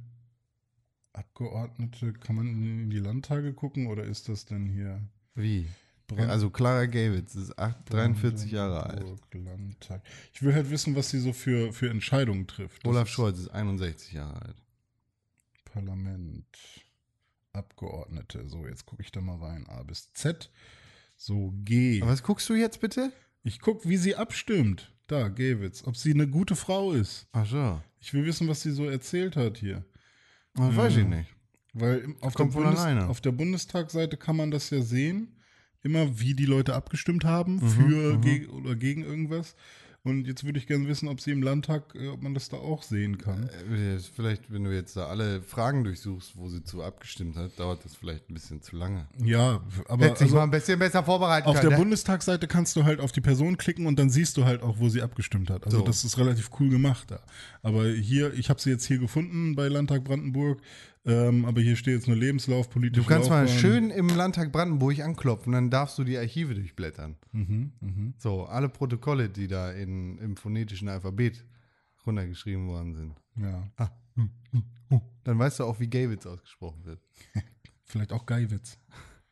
Abgeordnete, 1.12 2.12
kann 2.14 2.36
man 2.36 2.46
in 2.46 2.90
die 2.90 2.98
Landtage 2.98 3.52
gucken 3.52 3.86
oder 3.88 4.02
ist 4.04 4.28
das 4.28 4.46
denn 4.46 4.66
hier? 4.66 5.00
Wie? 5.34 5.68
Brand- 6.08 6.30
also 6.30 6.48
Clara 6.50 6.86
Gavitz 6.86 7.34
ist 7.34 7.58
acht- 7.58 7.92
43 7.92 8.50
Jahre 8.50 8.84
alt. 8.84 9.04
Landtag. 9.34 10.02
Ich 10.32 10.42
will 10.42 10.54
halt 10.54 10.70
wissen, 10.70 10.96
was 10.96 11.10
sie 11.10 11.20
so 11.20 11.32
für, 11.32 11.72
für 11.72 11.90
Entscheidungen 11.90 12.46
trifft. 12.46 12.84
Das 12.84 12.90
Olaf 12.90 13.08
ist 13.08 13.14
Scholz 13.14 13.38
ist 13.38 13.48
61 13.48 14.12
Jahre 14.12 14.40
alt. 14.42 14.56
Parlament. 15.64 16.46
Abgeordnete. 17.52 18.48
So, 18.48 18.66
jetzt 18.66 18.86
gucke 18.86 19.02
ich 19.02 19.12
da 19.12 19.20
mal 19.20 19.36
rein. 19.36 19.66
A 19.68 19.82
bis 19.82 20.12
Z. 20.14 20.50
So, 21.24 21.52
G. 21.64 22.00
Aber 22.02 22.10
was 22.10 22.24
guckst 22.24 22.48
du 22.48 22.54
jetzt 22.54 22.80
bitte? 22.80 23.12
Ich 23.44 23.60
gucke, 23.60 23.88
wie 23.88 23.96
sie 23.96 24.16
abstimmt. 24.16 24.92
Da, 25.06 25.28
Gewitz. 25.28 25.84
Ob 25.86 25.96
sie 25.96 26.12
eine 26.12 26.26
gute 26.26 26.56
Frau 26.56 26.90
ist. 26.92 27.28
Ach 27.30 27.46
so. 27.46 27.80
Ich 28.00 28.12
will 28.12 28.24
wissen, 28.24 28.48
was 28.48 28.62
sie 28.62 28.72
so 28.72 28.86
erzählt 28.88 29.36
hat 29.36 29.56
hier. 29.58 29.84
Das 30.54 30.74
weiß 30.76 30.92
ich 30.96 31.04
Äh, 31.04 31.16
nicht. 31.18 31.30
Weil 31.74 32.06
auf 32.20 32.32
der, 32.34 32.38
kommt 32.44 32.52
von 32.54 32.64
Bundes 32.64 32.80
alleine. 32.80 33.08
auf 33.08 33.20
der 33.20 33.30
Bundestagsseite 33.30 34.16
kann 34.16 34.36
man 34.36 34.50
das 34.50 34.70
ja 34.70 34.82
sehen. 34.82 35.28
Immer 35.84 36.18
wie 36.18 36.34
die 36.34 36.44
Leute 36.46 36.74
abgestimmt 36.74 37.24
haben 37.24 37.54
Mhm, 37.56 37.68
für 37.68 38.18
geg 38.18 38.52
oder 38.52 38.74
gegen 38.74 39.04
irgendwas. 39.04 39.54
Und 40.04 40.26
jetzt 40.26 40.42
würde 40.42 40.58
ich 40.58 40.66
gerne 40.66 40.88
wissen, 40.88 41.06
ob 41.06 41.20
sie 41.20 41.30
im 41.30 41.42
Landtag, 41.44 41.94
äh, 41.94 42.08
ob 42.08 42.22
man 42.22 42.34
das 42.34 42.48
da 42.48 42.56
auch 42.56 42.82
sehen 42.82 43.18
kann. 43.18 43.48
Äh, 43.72 43.98
Vielleicht, 44.00 44.52
wenn 44.52 44.64
du 44.64 44.74
jetzt 44.74 44.96
da 44.96 45.06
alle 45.06 45.42
Fragen 45.42 45.84
durchsuchst, 45.84 46.36
wo 46.36 46.48
sie 46.48 46.64
zu 46.64 46.82
abgestimmt 46.82 47.36
hat, 47.36 47.56
dauert 47.60 47.84
das 47.84 47.94
vielleicht 47.94 48.28
ein 48.28 48.34
bisschen 48.34 48.60
zu 48.62 48.74
lange. 48.74 49.06
Ja, 49.22 49.60
aber 49.86 50.06
Hätte 50.06 50.24
also 50.24 50.34
mal 50.34 50.42
ein 50.42 50.50
bisschen 50.50 50.80
besser 50.80 51.04
vorbereiten 51.04 51.46
auf 51.46 51.54
der 51.54 51.62
können. 51.62 51.74
ne? 51.74 51.78
Bundestagsseite 51.78 52.48
kannst 52.48 52.74
du 52.74 52.82
halt 52.82 52.98
auf 52.98 53.12
die 53.12 53.20
Person 53.20 53.56
klicken 53.56 53.86
und 53.86 53.96
dann 53.96 54.10
siehst 54.10 54.36
du 54.36 54.44
halt 54.44 54.62
auch, 54.62 54.80
wo 54.80 54.88
sie 54.88 55.02
abgestimmt 55.02 55.50
hat. 55.50 55.64
Also 55.66 55.78
So. 55.78 55.84
das 55.84 56.02
ist 56.02 56.18
relativ 56.18 56.50
cool 56.58 56.68
gemacht 56.68 57.12
da. 57.12 57.20
Aber 57.62 57.86
hier, 57.86 58.34
ich 58.34 58.50
habe 58.50 58.60
sie 58.60 58.70
jetzt 58.70 58.86
hier 58.86 58.98
gefunden 58.98 59.54
bei 59.54 59.68
Landtag 59.68 60.02
Brandenburg. 60.02 60.60
Ähm, 61.04 61.44
aber 61.44 61.60
hier 61.60 61.74
steht 61.76 61.94
jetzt 61.94 62.06
nur 62.06 62.16
Lebenslauf, 62.16 62.70
politische 62.70 63.02
Du 63.02 63.08
kannst 63.08 63.28
mal 63.28 63.42
Laufbahn. 63.42 63.58
schön 63.60 63.90
im 63.90 64.08
Landtag 64.08 64.52
Brandenburg 64.52 65.00
anklopfen, 65.00 65.52
dann 65.52 65.68
darfst 65.70 65.98
du 65.98 66.04
die 66.04 66.16
Archive 66.16 66.54
durchblättern. 66.54 67.16
Mhm, 67.32 67.72
mhm. 67.80 68.14
So, 68.18 68.44
alle 68.44 68.68
Protokolle, 68.68 69.28
die 69.28 69.48
da 69.48 69.72
in, 69.72 70.18
im 70.18 70.36
phonetischen 70.36 70.88
Alphabet 70.88 71.44
runtergeschrieben 72.06 72.68
worden 72.68 72.94
sind. 72.94 73.14
Ja, 73.36 73.68
Ah, 73.76 73.90
hm, 74.14 74.30
hm, 74.52 74.62
hm. 74.90 75.00
Dann 75.24 75.38
weißt 75.38 75.58
du 75.60 75.64
auch, 75.64 75.80
wie 75.80 75.88
Gavitz 75.88 76.24
ausgesprochen 76.26 76.84
wird. 76.84 77.00
vielleicht 77.84 78.12
auch 78.12 78.24
Geiwitz, 78.26 78.78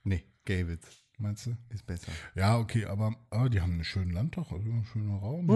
Nee, 0.02 0.24
Gavitz 0.44 0.99
meinst 1.20 1.46
du? 1.46 1.56
ist 1.70 1.86
besser. 1.86 2.10
Ja, 2.34 2.58
okay, 2.58 2.84
aber, 2.86 3.14
aber 3.30 3.48
die 3.50 3.60
haben 3.60 3.72
einen 3.74 3.84
schönen 3.84 4.10
Landtag, 4.12 4.50
also 4.50 4.70
einen 4.70 4.84
schönen 4.84 5.16
Raum. 5.18 5.46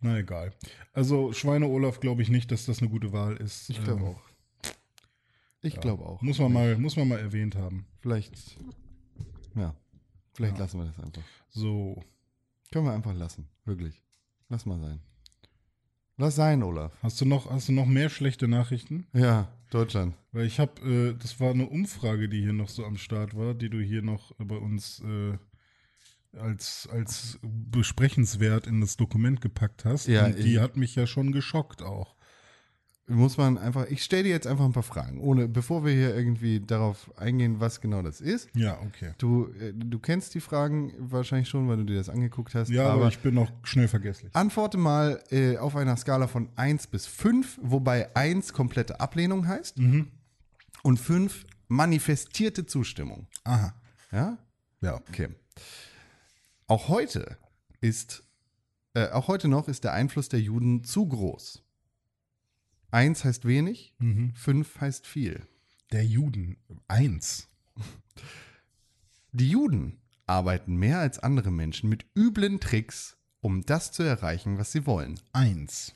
Na 0.00 0.18
egal. 0.18 0.52
Also 0.92 1.32
Schweine 1.32 1.66
Olaf 1.68 2.00
glaube 2.00 2.22
ich 2.22 2.28
nicht, 2.28 2.50
dass 2.50 2.66
das 2.66 2.80
eine 2.80 2.88
gute 2.90 3.12
Wahl 3.12 3.36
ist. 3.36 3.70
Ich 3.70 3.82
glaube 3.82 4.00
Ähm, 4.02 4.06
auch. 4.08 4.20
Ich 5.62 5.80
glaube 5.80 6.04
auch. 6.04 6.22
Muss 6.22 6.38
man 6.38 6.52
mal, 6.52 6.76
muss 6.78 6.96
man 6.96 7.08
mal 7.08 7.18
erwähnt 7.18 7.56
haben. 7.56 7.86
Vielleicht, 8.00 8.56
ja, 9.54 9.74
vielleicht 10.34 10.58
lassen 10.58 10.78
wir 10.78 10.86
das 10.86 10.98
einfach. 11.04 11.22
So, 11.48 12.02
Können 12.72 12.84
wir 12.86 12.92
einfach 12.92 13.14
lassen, 13.14 13.48
wirklich. 13.64 14.02
Lass 14.48 14.64
mal 14.66 14.78
sein. 14.80 15.00
Lass 16.18 16.36
sein, 16.36 16.62
Olaf. 16.62 16.92
hast 17.02 17.20
du 17.20 17.26
noch, 17.26 17.50
hast 17.50 17.68
du 17.68 17.72
noch 17.72 17.86
mehr 17.86 18.08
schlechte 18.08 18.48
Nachrichten? 18.48 19.06
Ja, 19.12 19.48
Deutschland. 19.70 20.14
Weil 20.32 20.46
ich 20.46 20.58
habe, 20.58 20.80
äh, 20.80 21.14
das 21.20 21.38
war 21.40 21.50
eine 21.50 21.66
Umfrage, 21.68 22.28
die 22.28 22.40
hier 22.40 22.54
noch 22.54 22.68
so 22.70 22.84
am 22.84 22.96
Start 22.96 23.36
war, 23.36 23.52
die 23.54 23.68
du 23.68 23.80
hier 23.80 24.00
noch 24.02 24.32
bei 24.38 24.56
uns 24.56 25.02
äh, 25.04 25.36
als, 26.38 26.88
als 26.90 27.38
besprechenswert 27.42 28.66
in 28.66 28.80
das 28.80 28.96
Dokument 28.96 29.40
gepackt 29.40 29.84
hast. 29.84 30.06
Ja, 30.06 30.26
Und 30.26 30.38
die 30.38 30.58
hat 30.60 30.76
mich 30.76 30.94
ja 30.94 31.06
schon 31.06 31.32
geschockt 31.32 31.82
auch. 31.82 32.15
Muss 33.08 33.36
man 33.36 33.56
einfach, 33.56 33.86
ich 33.86 34.02
stelle 34.02 34.24
dir 34.24 34.30
jetzt 34.30 34.48
einfach 34.48 34.64
ein 34.64 34.72
paar 34.72 34.82
Fragen, 34.82 35.20
ohne, 35.20 35.46
bevor 35.46 35.84
wir 35.84 35.92
hier 35.92 36.12
irgendwie 36.16 36.58
darauf 36.58 37.08
eingehen, 37.16 37.60
was 37.60 37.80
genau 37.80 38.02
das 38.02 38.20
ist. 38.20 38.48
Ja, 38.56 38.80
okay. 38.80 39.12
Du, 39.18 39.46
äh, 39.60 39.72
du 39.72 40.00
kennst 40.00 40.34
die 40.34 40.40
Fragen 40.40 40.92
wahrscheinlich 40.98 41.48
schon, 41.48 41.68
weil 41.68 41.76
du 41.76 41.84
dir 41.84 41.98
das 41.98 42.08
angeguckt 42.08 42.56
hast. 42.56 42.68
Ja, 42.68 42.86
aber, 42.86 42.94
aber 43.02 43.08
ich 43.08 43.20
bin 43.20 43.34
noch 43.34 43.52
schnell 43.62 43.86
vergesslich. 43.86 44.34
antworte 44.34 44.76
mal 44.76 45.22
äh, 45.30 45.56
auf 45.56 45.76
einer 45.76 45.96
Skala 45.96 46.26
von 46.26 46.48
1 46.56 46.88
bis 46.88 47.06
5, 47.06 47.60
wobei 47.62 48.14
1 48.16 48.52
komplette 48.52 48.98
Ablehnung 48.98 49.46
heißt 49.46 49.78
Mhm. 49.78 50.08
und 50.82 50.98
5 50.98 51.44
manifestierte 51.68 52.66
Zustimmung. 52.66 53.28
Aha. 53.44 53.72
Ja? 54.10 54.36
Ja. 54.80 54.94
Okay. 54.96 55.28
Auch 56.66 56.88
heute 56.88 57.36
ist, 57.80 58.24
äh, 58.94 59.10
auch 59.10 59.28
heute 59.28 59.46
noch 59.46 59.68
ist 59.68 59.84
der 59.84 59.92
Einfluss 59.92 60.28
der 60.28 60.40
Juden 60.40 60.82
zu 60.82 61.06
groß. 61.06 61.62
Eins 62.96 63.26
heißt 63.26 63.44
wenig, 63.44 63.94
Mhm. 63.98 64.32
fünf 64.34 64.80
heißt 64.80 65.06
viel. 65.06 65.46
Der 65.92 66.02
Juden. 66.06 66.56
Eins. 66.88 67.46
Die 69.32 69.50
Juden 69.50 69.98
arbeiten 70.26 70.76
mehr 70.76 71.00
als 71.00 71.18
andere 71.18 71.50
Menschen 71.50 71.90
mit 71.90 72.06
üblen 72.16 72.58
Tricks, 72.58 73.18
um 73.42 73.60
das 73.66 73.92
zu 73.92 74.02
erreichen, 74.02 74.56
was 74.56 74.72
sie 74.72 74.86
wollen. 74.86 75.20
Eins. 75.34 75.94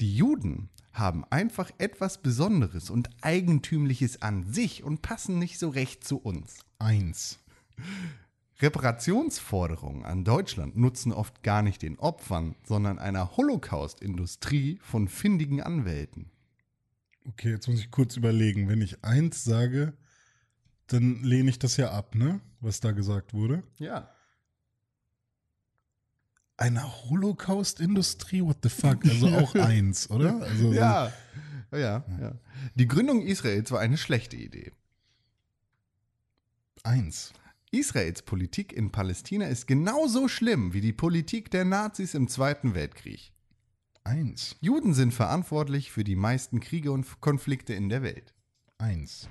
Die 0.00 0.14
Juden 0.14 0.68
haben 0.92 1.24
einfach 1.24 1.72
etwas 1.78 2.22
Besonderes 2.22 2.88
und 2.88 3.10
Eigentümliches 3.20 4.22
an 4.22 4.44
sich 4.52 4.84
und 4.84 5.02
passen 5.02 5.40
nicht 5.40 5.58
so 5.58 5.68
recht 5.70 6.04
zu 6.04 6.18
uns. 6.18 6.60
Eins. 6.78 7.40
Reparationsforderungen 8.60 10.04
an 10.04 10.24
Deutschland 10.24 10.76
nutzen 10.76 11.12
oft 11.12 11.42
gar 11.42 11.62
nicht 11.62 11.82
den 11.82 11.98
Opfern, 11.98 12.56
sondern 12.64 12.98
einer 12.98 13.36
Holocaust-Industrie 13.36 14.78
von 14.82 15.08
findigen 15.08 15.62
Anwälten. 15.62 16.30
Okay, 17.26 17.50
jetzt 17.50 17.68
muss 17.68 17.78
ich 17.80 17.90
kurz 17.90 18.16
überlegen. 18.16 18.68
Wenn 18.68 18.80
ich 18.80 19.04
eins 19.04 19.44
sage, 19.44 19.92
dann 20.88 21.22
lehne 21.22 21.50
ich 21.50 21.58
das 21.58 21.76
ja 21.76 21.92
ab, 21.92 22.14
ne? 22.14 22.40
Was 22.60 22.80
da 22.80 22.92
gesagt 22.92 23.32
wurde. 23.34 23.62
Ja. 23.78 24.10
Eine 26.56 26.82
Holocaust-Industrie? 27.08 28.42
What 28.42 28.58
the 28.64 28.68
fuck? 28.68 29.04
Also 29.04 29.28
auch 29.28 29.54
eins, 29.54 30.10
oder? 30.10 30.42
Also 30.42 30.68
so- 30.70 30.72
Ja. 30.74 31.12
Ja, 31.70 32.02
ja. 32.18 32.32
Die 32.76 32.88
Gründung 32.88 33.20
Israels 33.20 33.70
war 33.70 33.78
eine 33.80 33.98
schlechte 33.98 34.36
Idee. 34.36 34.72
Eins. 36.82 37.32
Israels 37.70 38.22
Politik 38.22 38.72
in 38.72 38.90
Palästina 38.90 39.46
ist 39.46 39.66
genauso 39.66 40.28
schlimm 40.28 40.72
wie 40.72 40.80
die 40.80 40.92
Politik 40.92 41.50
der 41.50 41.64
Nazis 41.64 42.14
im 42.14 42.28
Zweiten 42.28 42.74
Weltkrieg. 42.74 43.32
Eins. 44.04 44.56
Juden 44.60 44.94
sind 44.94 45.12
verantwortlich 45.12 45.92
für 45.92 46.02
die 46.02 46.16
meisten 46.16 46.60
Kriege 46.60 46.92
und 46.92 47.20
Konflikte 47.20 47.74
in 47.74 47.90
der 47.90 48.02
Welt. 48.02 48.32
Eins. 48.78 49.28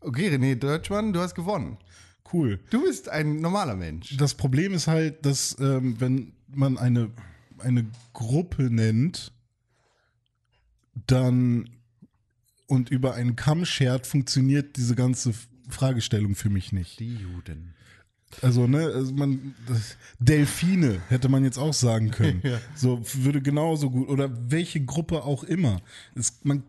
Okay, 0.00 0.28
René 0.28 0.56
Deutschmann, 0.56 1.12
du 1.12 1.20
hast 1.20 1.34
gewonnen. 1.34 1.78
Cool. 2.32 2.58
Du 2.70 2.82
bist 2.82 3.08
ein 3.08 3.40
normaler 3.40 3.76
Mensch. 3.76 4.16
Das 4.16 4.34
Problem 4.34 4.74
ist 4.74 4.88
halt, 4.88 5.24
dass 5.24 5.56
ähm, 5.60 6.00
wenn 6.00 6.32
man 6.48 6.76
eine, 6.76 7.12
eine 7.58 7.86
Gruppe 8.12 8.64
nennt, 8.64 9.32
dann 11.06 11.70
und 12.66 12.90
über 12.90 13.14
einen 13.14 13.36
Kamm 13.36 13.64
schert, 13.64 14.08
funktioniert 14.08 14.76
diese 14.76 14.96
ganze 14.96 15.34
Fragestellung 15.68 16.34
für 16.34 16.50
mich 16.50 16.72
nicht. 16.72 16.98
Die 16.98 17.14
Juden. 17.14 17.75
Also, 18.42 18.66
ne, 18.66 18.84
also 18.84 19.12
man, 19.14 19.54
Delfine 20.18 21.00
hätte 21.08 21.28
man 21.28 21.44
jetzt 21.44 21.58
auch 21.58 21.74
sagen 21.74 22.10
können. 22.10 22.42
Ja. 22.46 22.60
So 22.74 23.00
würde 23.14 23.40
genauso 23.40 23.90
gut, 23.90 24.08
oder 24.08 24.30
welche 24.50 24.84
Gruppe 24.84 25.24
auch 25.24 25.42
immer. 25.42 25.80
Es, 26.14 26.38
man 26.42 26.62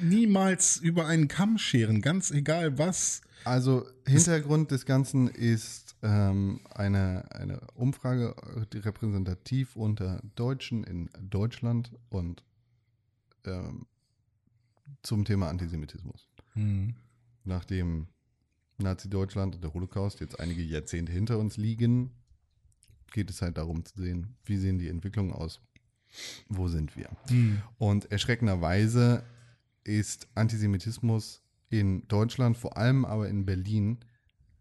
niemals 0.00 0.78
über 0.78 1.06
einen 1.06 1.28
Kamm 1.28 1.58
scheren, 1.58 2.00
ganz 2.00 2.30
egal 2.30 2.78
was. 2.78 3.20
Also 3.44 3.86
Hintergrund 4.06 4.70
des 4.70 4.86
Ganzen 4.86 5.28
ist 5.28 5.96
ähm, 6.02 6.60
eine, 6.70 7.24
eine 7.30 7.60
Umfrage 7.74 8.34
repräsentativ 8.74 9.76
unter 9.76 10.20
Deutschen 10.34 10.84
in 10.84 11.08
Deutschland 11.20 11.92
und 12.08 12.42
ähm, 13.44 13.86
zum 15.02 15.24
Thema 15.24 15.48
Antisemitismus. 15.48 16.28
Nachdem 17.44 18.08
Nazi-Deutschland 18.80 19.54
und 19.54 19.64
der 19.64 19.72
Holocaust 19.74 20.20
jetzt 20.20 20.38
einige 20.40 20.62
Jahrzehnte 20.62 21.12
hinter 21.12 21.38
uns 21.38 21.56
liegen, 21.56 22.10
geht 23.12 23.30
es 23.30 23.42
halt 23.42 23.58
darum 23.58 23.84
zu 23.84 24.00
sehen, 24.00 24.36
wie 24.44 24.56
sehen 24.56 24.78
die 24.78 24.88
Entwicklungen 24.88 25.32
aus 25.32 25.60
wo 26.48 26.68
sind 26.68 26.96
wir? 26.96 27.08
Hm. 27.28 27.62
Und 27.78 28.10
erschreckenderweise 28.10 29.22
ist 29.84 30.28
Antisemitismus 30.34 31.42
in 31.68 32.06
Deutschland, 32.08 32.56
vor 32.58 32.76
allem 32.76 33.04
aber 33.04 33.28
in 33.28 33.44
Berlin, 33.46 33.98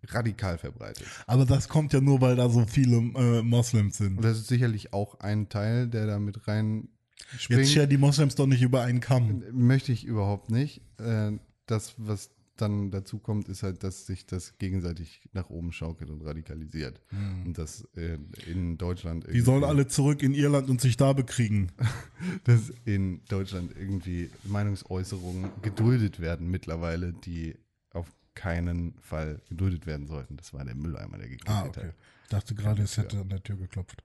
radikal 0.04 0.58
verbreitet. 0.58 1.06
Aber 1.28 1.46
das 1.46 1.68
kommt 1.68 1.92
ja 1.92 2.00
nur, 2.02 2.22
weil 2.22 2.36
da 2.36 2.50
so 2.50 2.66
viele 2.66 2.98
äh, 2.98 3.42
Moslems 3.42 4.00
Und 4.00 4.06
sind. 4.06 4.24
das 4.24 4.38
ist 4.38 4.48
sicherlich 4.48 4.94
auch 4.94 5.20
ein 5.20 5.50
Teil, 5.50 5.88
der 5.88 6.06
da 6.08 6.20
mit 6.20 6.48
rein 6.48 6.90
Jetzt 7.32 7.42
springt. 7.44 7.68
scher 7.68 7.88
die 7.88 7.98
Moslems 7.98 8.36
doch 8.36 8.46
nicht 8.48 8.62
über 8.62 8.84
einen 8.84 9.02
Kamm. 9.02 9.44
Möchte 9.52 9.92
ich 9.92 10.06
überhaupt 10.06 10.52
nicht. 10.52 10.82
Äh, 11.00 11.32
Das, 11.66 11.96
was 11.98 12.30
dann 12.62 12.92
dazu 12.92 13.20
kommt, 13.20 13.48
ist 13.50 13.64
halt, 13.64 13.84
dass 13.84 14.06
sich 14.06 14.26
das 14.26 14.58
gegenseitig 14.58 15.22
nach 15.34 15.50
oben 15.50 15.72
schaukelt 15.72 16.10
und 16.10 16.22
radikalisiert. 16.26 17.02
Und 17.46 17.58
dass 17.58 17.88
äh, 17.96 18.18
in 18.48 18.78
Deutschland 18.78 19.26
Die 19.32 19.42
sollen 19.42 19.64
alle 19.64 19.88
zurück 19.88 20.22
in 20.24 20.34
Irland 20.34 20.70
und 20.70 20.82
sich 20.82 20.98
da 20.98 21.14
bekriegen. 21.14 21.72
dass 22.46 22.72
in 22.86 23.22
Deutschland 23.30 23.74
irgendwie 23.78 24.30
Meinungsäußerungen 24.44 25.50
geduldet 25.62 26.20
werden 26.20 26.50
mittlerweile, 26.50 27.14
die 27.14 27.56
auf 27.92 28.08
keinen 28.36 28.94
Fall 29.02 29.42
geduldet 29.50 29.86
werden 29.86 30.08
sollten. 30.08 30.38
Das 30.38 30.54
war 30.54 30.64
der 30.66 30.76
Mülleimer, 30.76 31.18
der 31.18 31.30
geklingelt 31.30 31.48
Ah, 31.64 31.64
hat. 31.68 31.78
okay. 31.78 31.92
Ich 32.24 32.30
dachte 32.30 32.56
gerade, 32.56 32.82
es 32.84 32.98
hätte 32.98 33.20
an 33.20 33.30
der 33.30 33.42
Tür 33.42 33.58
geklopft. 33.58 34.04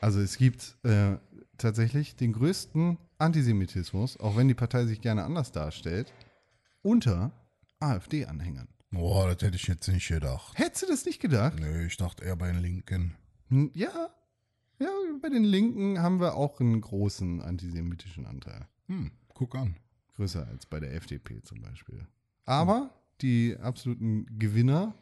Also 0.00 0.20
es 0.20 0.36
gibt 0.36 0.76
äh, 0.84 1.16
tatsächlich 1.58 2.14
den 2.14 2.32
größten 2.32 2.98
Antisemitismus, 3.18 4.18
auch 4.20 4.36
wenn 4.36 4.48
die 4.48 4.54
Partei 4.54 4.84
sich 4.86 5.00
gerne 5.00 5.24
anders 5.24 5.50
darstellt, 5.50 6.12
unter 6.82 7.32
AfD-Anhängern. 7.80 8.68
Boah, 8.90 9.26
das 9.34 9.42
hätte 9.42 9.56
ich 9.56 9.66
jetzt 9.66 9.88
nicht 9.88 10.08
gedacht. 10.08 10.56
Hättest 10.58 10.82
du 10.82 10.86
das 10.86 11.04
nicht 11.04 11.20
gedacht? 11.20 11.58
Nö, 11.58 11.86
ich 11.86 11.96
dachte 11.96 12.24
eher 12.24 12.36
bei 12.36 12.46
den 12.52 12.60
Linken. 12.60 13.14
Hm, 13.48 13.70
Ja, 13.74 14.10
ja, 14.78 14.88
bei 15.20 15.28
den 15.28 15.44
Linken 15.44 16.00
haben 16.00 16.20
wir 16.20 16.34
auch 16.34 16.60
einen 16.60 16.80
großen 16.80 17.40
antisemitischen 17.42 18.26
Anteil. 18.26 18.66
Hm, 18.86 19.10
guck 19.34 19.54
an. 19.56 19.76
Größer 20.14 20.46
als 20.46 20.66
bei 20.66 20.78
der 20.80 20.94
FDP 20.94 21.42
zum 21.42 21.60
Beispiel. 21.60 22.06
Aber 22.44 22.90
die 23.20 23.56
absoluten 23.60 24.26
Gewinner, 24.38 24.94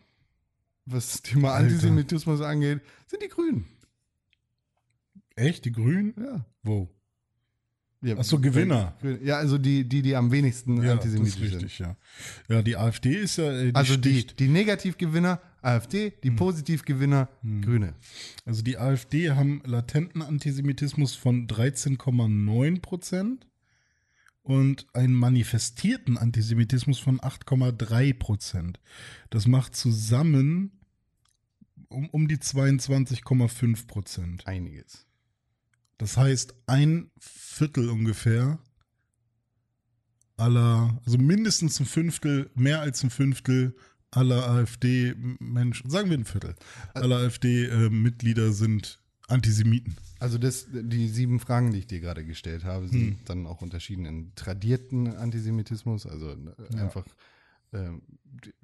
was 0.86 1.12
das 1.12 1.22
Thema 1.22 1.52
Alter. 1.52 1.66
Antisemitismus 1.68 2.40
angeht, 2.40 2.80
sind 3.06 3.22
die 3.22 3.28
Grünen. 3.28 3.66
Echt? 5.34 5.64
Die 5.64 5.72
Grünen? 5.72 6.14
Ja. 6.18 6.46
Wo? 6.62 6.88
Ja 8.02 8.16
Ach 8.18 8.24
so, 8.24 8.38
Gewinner. 8.38 8.94
Ja, 9.22 9.38
also 9.38 9.58
die, 9.58 9.88
die, 9.88 10.02
die 10.02 10.14
am 10.16 10.30
wenigsten 10.30 10.82
Ja, 10.82 10.96
das 10.96 11.06
ist 11.06 11.12
antisemitisch 11.16 11.50
sind. 11.50 11.62
richtig, 11.62 11.78
ja. 11.78 11.96
Ja, 12.48 12.62
die 12.62 12.76
AfD 12.76 13.14
ist 13.14 13.36
ja, 13.38 13.52
äh, 13.52 13.66
die 13.70 13.74
Also 13.74 13.96
die, 13.96 14.12
sticht. 14.20 14.40
die 14.40 14.48
Negativgewinner 14.48 15.40
AfD, 15.62 16.12
die 16.22 16.32
Positivgewinner 16.32 17.28
Grüne. 17.62 17.94
Also 18.44 18.62
die 18.62 18.78
AfD 18.78 19.30
haben 19.30 19.62
latenten 19.64 20.20
Antisemitismus 20.20 21.14
von 21.14 21.46
13,9 21.46 22.80
Prozent 22.80 23.46
und 24.42 24.86
einen 24.92 25.14
manifestierten 25.14 26.18
Antisemitismus 26.18 26.98
von 26.98 27.20
8,3 27.20 28.12
Prozent. 28.14 28.80
Das 29.30 29.46
macht 29.46 29.76
zusammen 29.76 30.72
um, 31.88 32.08
um 32.10 32.26
die 32.26 32.38
22,5 32.38 33.86
Prozent. 33.86 34.46
Einiges. 34.46 35.06
Das 36.02 36.16
heißt, 36.16 36.54
ein 36.66 37.12
Viertel 37.20 37.88
ungefähr 37.88 38.58
aller, 40.36 41.00
also 41.06 41.16
mindestens 41.16 41.78
ein 41.78 41.86
Fünftel, 41.86 42.50
mehr 42.56 42.80
als 42.80 43.04
ein 43.04 43.10
Fünftel 43.10 43.76
aller 44.10 44.48
AfD-Menschen, 44.50 45.88
sagen 45.88 46.10
wir 46.10 46.18
ein 46.18 46.24
Viertel, 46.24 46.56
aller 46.94 47.18
AfD-Mitglieder 47.18 48.50
sind 48.50 49.00
Antisemiten. 49.28 49.96
Also 50.18 50.38
das, 50.38 50.66
die 50.72 51.06
sieben 51.06 51.38
Fragen, 51.38 51.70
die 51.70 51.78
ich 51.78 51.86
dir 51.86 52.00
gerade 52.00 52.24
gestellt 52.24 52.64
habe, 52.64 52.88
sind 52.88 53.18
dann 53.26 53.46
auch 53.46 53.62
unterschieden 53.62 54.04
in 54.04 54.34
tradierten 54.34 55.06
Antisemitismus, 55.06 56.04
also 56.06 56.32
äh, 56.32 56.78
einfach 56.78 57.06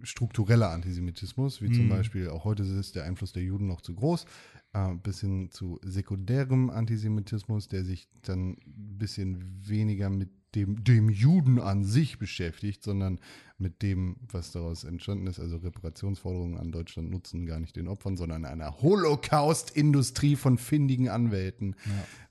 struktureller 0.02 0.70
Antisemitismus, 0.70 1.62
wie 1.62 1.70
zum 1.70 1.88
Beispiel 1.88 2.28
auch 2.30 2.44
heute 2.44 2.62
ist 2.62 2.96
der 2.96 3.04
Einfluss 3.04 3.32
der 3.32 3.42
Juden 3.42 3.66
noch 3.66 3.80
zu 3.80 3.94
groß, 3.94 4.24
äh, 4.72 4.94
bis 4.94 5.20
hin 5.20 5.50
zu 5.50 5.78
sekundärem 5.82 6.70
Antisemitismus, 6.70 7.68
der 7.68 7.84
sich 7.84 8.08
dann 8.22 8.50
ein 8.52 8.98
bisschen 8.98 9.68
weniger 9.68 10.10
mit 10.10 10.30
dem, 10.54 10.82
dem 10.82 11.10
Juden 11.10 11.60
an 11.60 11.84
sich 11.84 12.18
beschäftigt, 12.18 12.82
sondern 12.82 13.20
mit 13.58 13.82
dem, 13.82 14.16
was 14.30 14.52
daraus 14.52 14.84
entstanden 14.84 15.26
ist. 15.26 15.38
Also 15.38 15.58
Reparationsforderungen 15.58 16.58
an 16.58 16.72
Deutschland 16.72 17.10
nutzen 17.10 17.44
gar 17.44 17.60
nicht 17.60 17.76
den 17.76 17.88
Opfern, 17.88 18.16
sondern 18.16 18.44
einer 18.44 18.80
Holocaust-Industrie 18.80 20.36
von 20.36 20.56
findigen 20.56 21.08
Anwälten, 21.08 21.76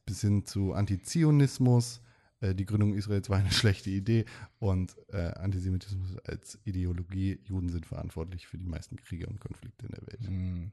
bis 0.05 0.21
hin 0.21 0.45
zu 0.45 0.73
Antizionismus. 0.73 2.01
Äh, 2.41 2.55
Die 2.55 2.65
Gründung 2.65 2.93
Israels 2.93 3.29
war 3.29 3.38
eine 3.38 3.51
schlechte 3.51 3.89
Idee 3.89 4.25
und 4.59 4.95
äh, 5.09 5.33
Antisemitismus 5.33 6.17
als 6.19 6.59
Ideologie. 6.65 7.39
Juden 7.43 7.69
sind 7.69 7.85
verantwortlich 7.85 8.47
für 8.47 8.57
die 8.57 8.65
meisten 8.65 8.97
Kriege 8.97 9.27
und 9.27 9.39
Konflikte 9.39 9.85
in 9.85 9.91
der 9.91 10.07
Welt. 10.07 10.71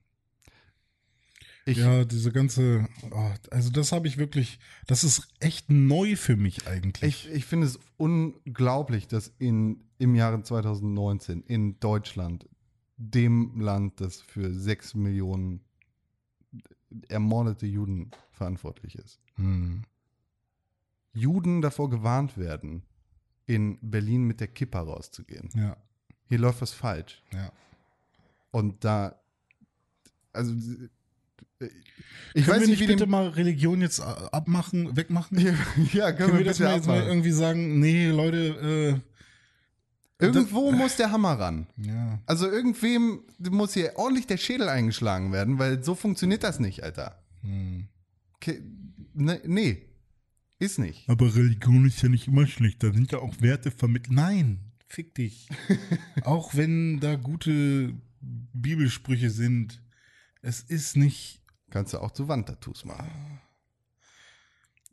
Ich, 1.66 1.78
Ja, 1.78 2.04
diese 2.04 2.30
ganze, 2.30 2.86
oh, 3.10 3.30
also 3.50 3.70
das 3.70 3.92
habe 3.92 4.06
ich 4.06 4.18
wirklich, 4.18 4.58
das 4.86 5.02
ist 5.02 5.28
echt 5.40 5.70
neu 5.70 6.14
für 6.16 6.36
mich 6.36 6.66
eigentlich. 6.66 7.26
Ich, 7.26 7.30
ich 7.32 7.44
finde 7.46 7.66
es 7.66 7.78
unglaublich, 7.96 9.08
dass 9.08 9.32
in, 9.38 9.82
im 9.98 10.14
Jahre 10.14 10.42
2019 10.42 11.42
in 11.42 11.80
Deutschland, 11.80 12.46
dem 12.96 13.60
Land, 13.60 14.00
das 14.00 14.20
für 14.20 14.52
sechs 14.52 14.94
Millionen 14.94 15.60
ermordete 17.08 17.66
Juden 17.66 18.10
verantwortlich 18.30 18.96
ist, 18.96 19.20
Hm. 19.36 19.82
Juden 21.14 21.62
davor 21.62 21.88
gewarnt 21.90 22.36
werden, 22.36 22.82
in 23.46 23.78
Berlin 23.80 24.24
mit 24.24 24.40
der 24.40 24.48
Kippa 24.48 24.80
rauszugehen. 24.80 25.48
Ja, 25.54 25.76
Hier 26.28 26.38
läuft 26.38 26.60
was 26.62 26.72
falsch. 26.72 27.22
ja. 27.32 27.50
Und 28.50 28.84
da, 28.84 29.16
also, 30.32 30.52
äh, 31.60 31.66
ich 32.34 32.44
Können 32.44 32.46
weiß 32.46 32.60
wir 32.62 32.68
nicht, 32.68 32.86
bitte 32.86 33.06
mal 33.06 33.28
Religion 33.28 33.80
jetzt 33.80 33.98
äh, 33.98 34.02
abmachen, 34.02 34.96
wegmachen? 34.96 35.38
ja, 35.92 36.12
können, 36.12 36.16
Können 36.16 36.32
wir 36.32 36.38
wir 36.38 36.44
das 36.44 36.60
mal 36.60 36.74
jetzt 36.76 36.86
mal 36.86 37.02
irgendwie 37.02 37.32
sagen, 37.32 37.80
nee, 37.80 38.08
Leute, 38.10 39.02
Irgendwo 40.20 40.70
muss 40.70 40.96
der 40.96 41.10
Hammer 41.10 41.38
ran. 41.38 41.66
äh, 41.82 41.88
ja. 41.88 42.18
Also 42.26 42.48
irgendwem 42.48 43.22
muss 43.50 43.74
hier 43.74 43.92
ordentlich 43.96 44.26
der 44.26 44.36
Schädel 44.36 44.68
eingeschlagen 44.68 45.32
werden, 45.32 45.58
weil 45.58 45.82
so 45.82 45.94
funktioniert 45.94 46.44
das 46.44 46.60
nicht, 46.60 46.82
Alter. 46.84 47.20
Hm. 47.42 47.88
Okay, 48.36 48.62
ne, 49.14 49.40
nee, 49.44 49.82
ist 50.64 50.78
nicht. 50.78 51.08
Aber 51.08 51.34
Religion 51.34 51.86
ist 51.86 52.02
ja 52.02 52.08
nicht 52.08 52.28
immer 52.28 52.46
schlecht, 52.46 52.82
da 52.82 52.92
sind 52.92 53.12
ja 53.12 53.18
auch 53.18 53.40
Werte 53.40 53.70
vermittelt. 53.70 54.12
Nein, 54.12 54.72
fick 54.88 55.14
dich. 55.14 55.48
auch 56.24 56.54
wenn 56.54 57.00
da 57.00 57.16
gute 57.16 57.94
Bibelsprüche 58.20 59.30
sind, 59.30 59.82
es 60.42 60.60
ist 60.60 60.96
nicht 60.96 61.40
Kannst 61.74 61.92
du 61.92 61.98
auch 61.98 62.12
zu 62.12 62.28
Wandtattoos 62.28 62.84
machen. 62.84 63.40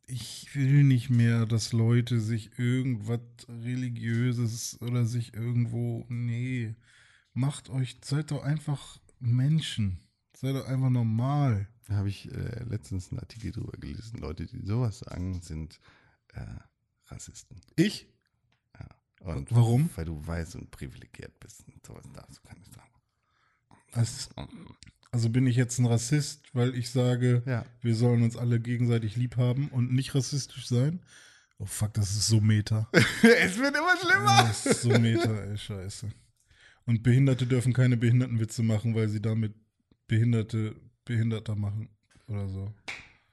ich 0.08 0.56
will 0.56 0.84
nicht 0.84 1.12
mehr, 1.12 1.46
dass 1.46 1.74
Leute 1.74 2.20
sich 2.20 2.58
irgendwas 2.58 3.20
Religiöses 3.48 4.82
oder 4.82 5.06
sich 5.06 5.36
irgendwo. 5.36 6.08
Nee, 6.10 6.74
macht 7.34 7.70
euch, 7.70 8.00
seid 8.04 8.32
doch 8.32 8.42
einfach 8.42 8.98
Menschen. 9.20 10.00
Seid 10.36 10.56
doch 10.56 10.66
einfach 10.66 10.90
normal. 10.90 11.68
Da 11.92 11.98
habe 11.98 12.08
ich 12.08 12.32
äh, 12.32 12.64
letztens 12.70 13.12
einen 13.12 13.20
Artikel 13.20 13.52
drüber 13.52 13.74
gelesen. 13.78 14.20
Leute, 14.20 14.46
die 14.46 14.66
sowas 14.66 15.00
sagen, 15.00 15.42
sind 15.42 15.78
äh, 16.34 16.40
Rassisten. 17.08 17.60
Ich? 17.76 18.08
Und 19.20 19.54
Warum? 19.54 19.90
Weil 19.96 20.06
du 20.06 20.26
weiß 20.26 20.56
und 20.56 20.72
privilegiert 20.72 21.38
bist. 21.42 21.66
Und 21.68 21.86
sowas 21.86 22.06
darfst 22.14 22.40
du 22.40 22.48
gar 22.48 22.58
nicht 22.58 22.74
sagen. 22.74 22.90
Also, 23.92 24.30
also 25.12 25.30
bin 25.30 25.46
ich 25.46 25.58
jetzt 25.58 25.80
ein 25.80 25.86
Rassist, 25.86 26.46
weil 26.56 26.76
ich 26.76 26.90
sage, 26.92 27.44
Ja. 27.46 27.66
wir 27.82 27.94
sollen 27.94 28.24
uns 28.24 28.38
alle 28.38 28.62
gegenseitig 28.62 29.18
lieb 29.18 29.36
haben 29.36 29.68
und 29.68 29.92
nicht 29.92 30.16
rassistisch 30.16 30.68
sein? 30.68 31.02
Oh 31.60 31.66
fuck, 31.66 31.94
das 31.94 32.12
ist 32.12 32.28
so 32.28 32.40
Meta. 32.40 32.90
es 32.94 33.58
wird 33.58 33.76
immer 33.76 33.98
schlimmer. 34.00 34.44
Das 34.48 34.66
ist 34.66 34.82
so 34.84 34.98
Meta, 34.98 35.42
ey, 35.44 35.58
scheiße. 35.58 36.10
Und 36.86 37.04
Behinderte 37.04 37.46
dürfen 37.46 37.74
keine 37.74 37.98
Behindertenwitze 37.98 38.64
machen, 38.64 38.96
weil 38.96 39.10
sie 39.10 39.22
damit 39.22 39.54
Behinderte 40.08 40.74
behinderter 41.12 41.56
machen 41.56 41.90
oder 42.28 42.48
so. 42.48 42.74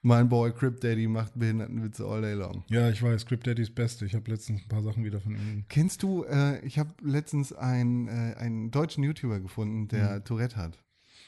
Mein 0.03 0.29
Boy 0.29 0.53
Crip 0.53 0.81
Daddy 0.81 1.09
macht 1.09 1.33
Behindertenwitze 1.39 2.05
all 2.07 2.21
day 2.23 2.35
long. 2.35 2.63
Ja, 2.71 2.89
ich 2.89 3.03
weiß, 3.03 3.23
Script 3.23 3.47
Daddy 3.47 3.63
ist 3.63 3.75
Beste. 3.75 4.07
Ich 4.07 4.15
habe 4.15 4.31
letztens 4.31 4.63
ein 4.63 4.69
paar 4.69 4.83
Sachen 4.83 5.05
wieder 5.05 5.21
von 5.21 5.33
ihm. 5.35 5.65
Kennst 5.69 6.03
du, 6.03 6.25
äh, 6.25 6.65
ich 6.65 6.79
habe 6.79 6.91
letztens 7.03 7.53
einen, 7.53 8.07
äh, 8.09 8.35
einen 8.39 8.71
deutschen 8.71 9.03
YouTuber 9.05 9.41
gefunden, 9.41 9.89
der 9.89 10.23
Tourette 10.23 10.57
hat. 10.57 10.79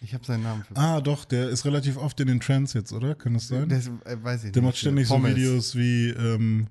Ich 0.01 0.15
habe 0.15 0.25
seinen 0.25 0.45
Namen 0.45 0.63
vergessen. 0.65 0.87
Ah, 0.87 1.01
doch, 1.01 1.25
der 1.25 1.51
ist 1.51 1.65
relativ 1.67 1.97
oft 1.97 2.19
in 2.21 2.29
den 2.29 2.41
Trends 2.41 2.73
jetzt, 2.73 2.93
oder? 2.93 3.15
Kann 3.17 3.35
das 3.35 3.49
sein? 3.49 3.69
Das, 3.69 3.89
äh, 3.89 4.17
weiß 4.23 4.45
ich 4.45 4.53
der 4.53 4.63
nicht. 4.63 4.69
macht 4.69 4.79
ständig 4.79 5.09
so 5.09 5.15
Pommes. 5.15 5.35
Videos 5.37 5.75
wie, 5.77 6.11
ähm, 6.11 6.69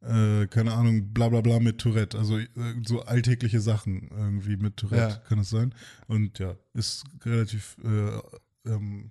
äh, 0.00 0.46
keine 0.48 0.72
Ahnung, 0.72 1.12
bla 1.12 1.28
bla 1.28 1.42
bla 1.42 1.60
mit 1.60 1.78
Tourette. 1.78 2.18
Also 2.18 2.38
äh, 2.38 2.46
so 2.84 3.02
alltägliche 3.02 3.60
Sachen 3.60 4.08
irgendwie 4.10 4.56
mit 4.56 4.78
Tourette, 4.78 5.14
Ja. 5.14 5.22
kann 5.28 5.38
das 5.38 5.50
sein? 5.50 5.74
Und 6.08 6.38
ja, 6.38 6.56
ist 6.72 7.04
relativ, 7.24 7.76
äh, 7.84 8.18
ähm, 8.66 9.10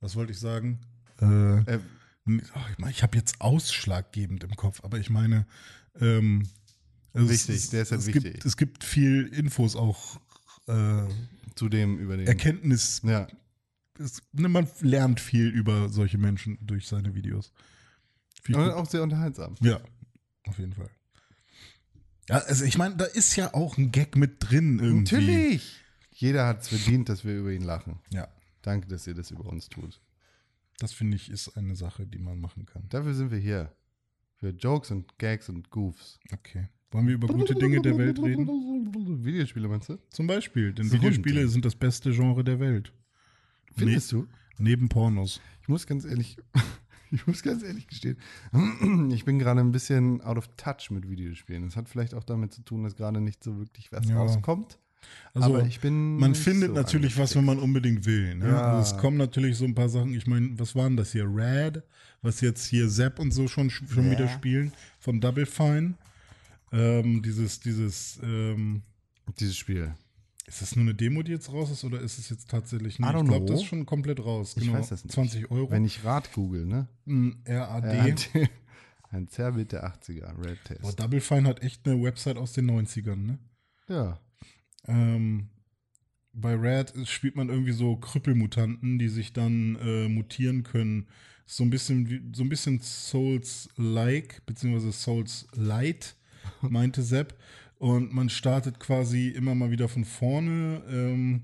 was 0.00 0.14
wollte 0.16 0.32
ich 0.32 0.38
sagen? 0.40 0.80
Äh, 1.20 1.26
Äh, 1.74 1.78
ach, 2.54 2.88
ich, 2.90 3.02
habe 3.02 3.16
jetzt 3.16 3.40
ausschlaggebend 3.40 4.44
im 4.44 4.54
Kopf, 4.56 4.82
aber 4.84 4.98
ich 4.98 5.10
meine, 5.10 5.46
ähm, 6.00 6.42
es- 7.12 7.28
Wichtig, 7.28 7.56
es, 7.56 7.70
der 7.70 7.82
ist 7.82 7.90
halt 7.92 8.00
es 8.02 8.06
wichtig. 8.08 8.32
Gibt, 8.34 8.44
es 8.44 8.56
gibt 8.56 8.84
viel 8.84 9.26
Infos 9.28 9.74
auch, 9.76 10.20
äh, 10.68 11.04
Zudem 11.54 11.98
über 11.98 12.16
den. 12.16 12.26
Erkenntnis. 12.26 13.00
ja. 13.04 13.26
Es, 13.98 14.20
ne, 14.32 14.50
man 14.50 14.68
lernt 14.82 15.20
viel 15.20 15.48
über 15.48 15.88
solche 15.88 16.18
Menschen 16.18 16.58
durch 16.60 16.86
seine 16.86 17.14
Videos. 17.14 17.50
Viel 18.42 18.54
Und 18.56 18.70
auch 18.72 18.86
sehr 18.90 19.02
unterhaltsam. 19.02 19.54
Ja, 19.62 19.80
auf 20.46 20.58
jeden 20.58 20.74
Fall. 20.74 20.90
Ja, 22.28 22.38
also 22.40 22.64
ich 22.66 22.76
meine, 22.76 22.96
da 22.96 23.04
ist 23.06 23.34
ja 23.36 23.54
auch 23.54 23.78
ein 23.78 23.92
Gag 23.92 24.16
mit 24.16 24.36
drin 24.40 24.78
irgendwie. 24.80 25.14
Natürlich. 25.14 25.76
Jeder 26.10 26.46
hat 26.46 26.60
es 26.62 26.68
verdient, 26.68 27.08
dass 27.08 27.24
wir 27.24 27.38
über 27.38 27.52
ihn 27.52 27.62
lachen. 27.62 27.98
Ja, 28.10 28.28
Danke, 28.66 28.88
dass 28.88 29.06
ihr 29.06 29.14
das 29.14 29.30
über 29.30 29.46
uns 29.46 29.68
tut. 29.68 30.00
das 30.80 30.92
finde 30.92 31.16
ich 31.16 31.30
ist 31.30 31.56
eine 31.56 31.76
Sache, 31.76 32.04
die 32.06 32.18
man 32.18 32.40
machen 32.40 32.66
kann. 32.66 32.82
Dafür 32.88 33.14
sind 33.14 33.30
wir 33.30 33.38
hier. 33.38 33.72
Für 34.34 34.50
Jokes 34.50 34.90
und 34.90 35.16
Gags 35.18 35.48
und 35.48 35.70
Goofs. 35.70 36.18
Okay. 36.32 36.68
Wollen 36.90 37.06
wir 37.06 37.14
über 37.14 37.28
gute 37.28 37.54
Dinge 37.54 37.80
der 37.80 37.96
Welt 37.96 38.18
reden? 38.20 38.46
Videospiele 39.24 39.68
meinst 39.68 39.88
du? 39.88 39.98
Zum 40.10 40.26
Beispiel, 40.26 40.72
denn 40.72 40.86
ein 40.86 40.92
Videospiele 40.92 41.46
sind 41.48 41.64
das 41.64 41.74
beste 41.76 42.10
Genre 42.10 42.42
der 42.44 42.58
Welt. 42.60 42.92
Findest 43.76 44.12
du? 44.12 44.26
Neben 44.58 44.88
Pornos. 44.88 45.40
Ich 45.62 45.68
muss 45.68 45.86
ganz 45.86 46.04
ehrlich, 46.04 46.36
ich 47.12 47.26
muss 47.26 47.42
ganz 47.42 47.62
ehrlich 47.62 47.86
gestehen, 47.86 48.18
ich 49.12 49.24
bin 49.24 49.38
gerade 49.38 49.60
ein 49.60 49.72
bisschen 49.72 50.20
out 50.22 50.38
of 50.38 50.48
touch 50.56 50.90
mit 50.90 51.08
Videospielen. 51.08 51.62
Das 51.64 51.76
hat 51.76 51.88
vielleicht 51.88 52.14
auch 52.14 52.24
damit 52.24 52.52
zu 52.52 52.62
tun, 52.62 52.82
dass 52.82 52.96
gerade 52.96 53.20
nicht 53.20 53.42
so 53.44 53.58
wirklich 53.58 53.92
was 53.92 54.08
Ja. 54.08 54.16
rauskommt. 54.16 54.78
Also 55.34 55.54
Aber 55.56 55.66
ich 55.66 55.80
bin 55.80 56.16
man 56.16 56.34
findet 56.34 56.68
so 56.70 56.74
natürlich 56.74 57.18
was, 57.18 57.36
wenn 57.36 57.44
man 57.44 57.58
unbedingt 57.58 58.06
will. 58.06 58.34
Ne? 58.36 58.48
Ja. 58.48 58.72
Also 58.76 58.94
es 58.94 59.00
kommen 59.00 59.16
natürlich 59.18 59.56
so 59.58 59.64
ein 59.64 59.74
paar 59.74 59.88
Sachen. 59.88 60.14
Ich 60.14 60.26
meine, 60.26 60.58
was 60.58 60.74
waren 60.74 60.96
das 60.96 61.12
hier? 61.12 61.26
Rad, 61.28 61.82
was 62.22 62.40
jetzt 62.40 62.66
hier 62.66 62.88
Zapp 62.88 63.18
und 63.18 63.32
so 63.32 63.46
schon, 63.48 63.68
schon 63.70 64.06
Ja. 64.06 64.10
wieder 64.12 64.28
spielen 64.28 64.72
von 64.98 65.20
Double 65.20 65.46
Fine. 65.46 65.94
Ähm, 66.72 67.22
dieses, 67.22 67.60
dieses, 67.60 68.18
ähm, 68.22 68.82
Dieses 69.38 69.56
Spiel. 69.56 69.94
ist 70.46 70.62
das 70.62 70.74
nur 70.76 70.82
eine 70.84 70.94
Demo, 70.94 71.22
die 71.22 71.32
jetzt 71.32 71.52
raus 71.52 71.70
ist, 71.70 71.84
oder 71.84 72.00
ist 72.00 72.18
es 72.18 72.28
jetzt 72.30 72.50
tatsächlich 72.50 72.98
nicht? 72.98 73.14
Ich 73.14 73.24
glaube, 73.24 73.46
das 73.46 73.60
ist 73.60 73.66
schon 73.66 73.86
komplett 73.86 74.20
raus. 74.24 74.54
Ich 74.56 74.64
genau. 74.64 74.78
weiß 74.78 74.88
das 74.88 75.04
nicht. 75.04 75.12
20 75.14 75.50
Euro. 75.50 75.70
Wenn 75.70 75.84
ich 75.84 76.04
Rad 76.04 76.32
google, 76.32 76.64
ne? 76.66 76.88
Mm, 77.04 77.30
RAD. 77.46 77.84
Ein- 77.84 78.48
Ein 79.10 79.28
Zerrbild 79.28 79.70
der 79.72 79.84
80er, 79.86 80.34
Red 80.44 80.58
Boah, 80.64 80.74
Test. 80.90 81.00
Double 81.00 81.20
Fine 81.20 81.48
hat 81.48 81.62
echt 81.62 81.86
eine 81.86 82.02
Website 82.02 82.36
aus 82.36 82.52
den 82.52 82.66
90ern, 82.68 83.14
ne? 83.24 83.38
Ja. 83.88 84.18
Ähm, 84.86 85.48
bei 86.32 86.54
Red 86.54 86.92
spielt 87.08 87.36
man 87.36 87.48
irgendwie 87.48 87.72
so 87.72 87.96
Krüppelmutanten, 87.96 88.98
die 88.98 89.08
sich 89.08 89.32
dann 89.32 89.76
äh, 89.76 90.08
mutieren 90.08 90.62
können. 90.62 91.06
So 91.46 91.64
ein 91.64 91.70
bisschen 91.70 92.10
wie, 92.10 92.20
so 92.34 92.42
ein 92.42 92.48
bisschen 92.48 92.80
Souls-like, 92.80 94.44
beziehungsweise 94.44 94.92
Souls-light, 94.92 96.16
meinte 96.60 97.02
Sepp. 97.02 97.34
Und 97.78 98.12
man 98.12 98.28
startet 98.28 98.80
quasi 98.80 99.28
immer 99.28 99.54
mal 99.54 99.70
wieder 99.70 99.88
von 99.88 100.04
vorne. 100.04 100.82
Ähm, 100.90 101.42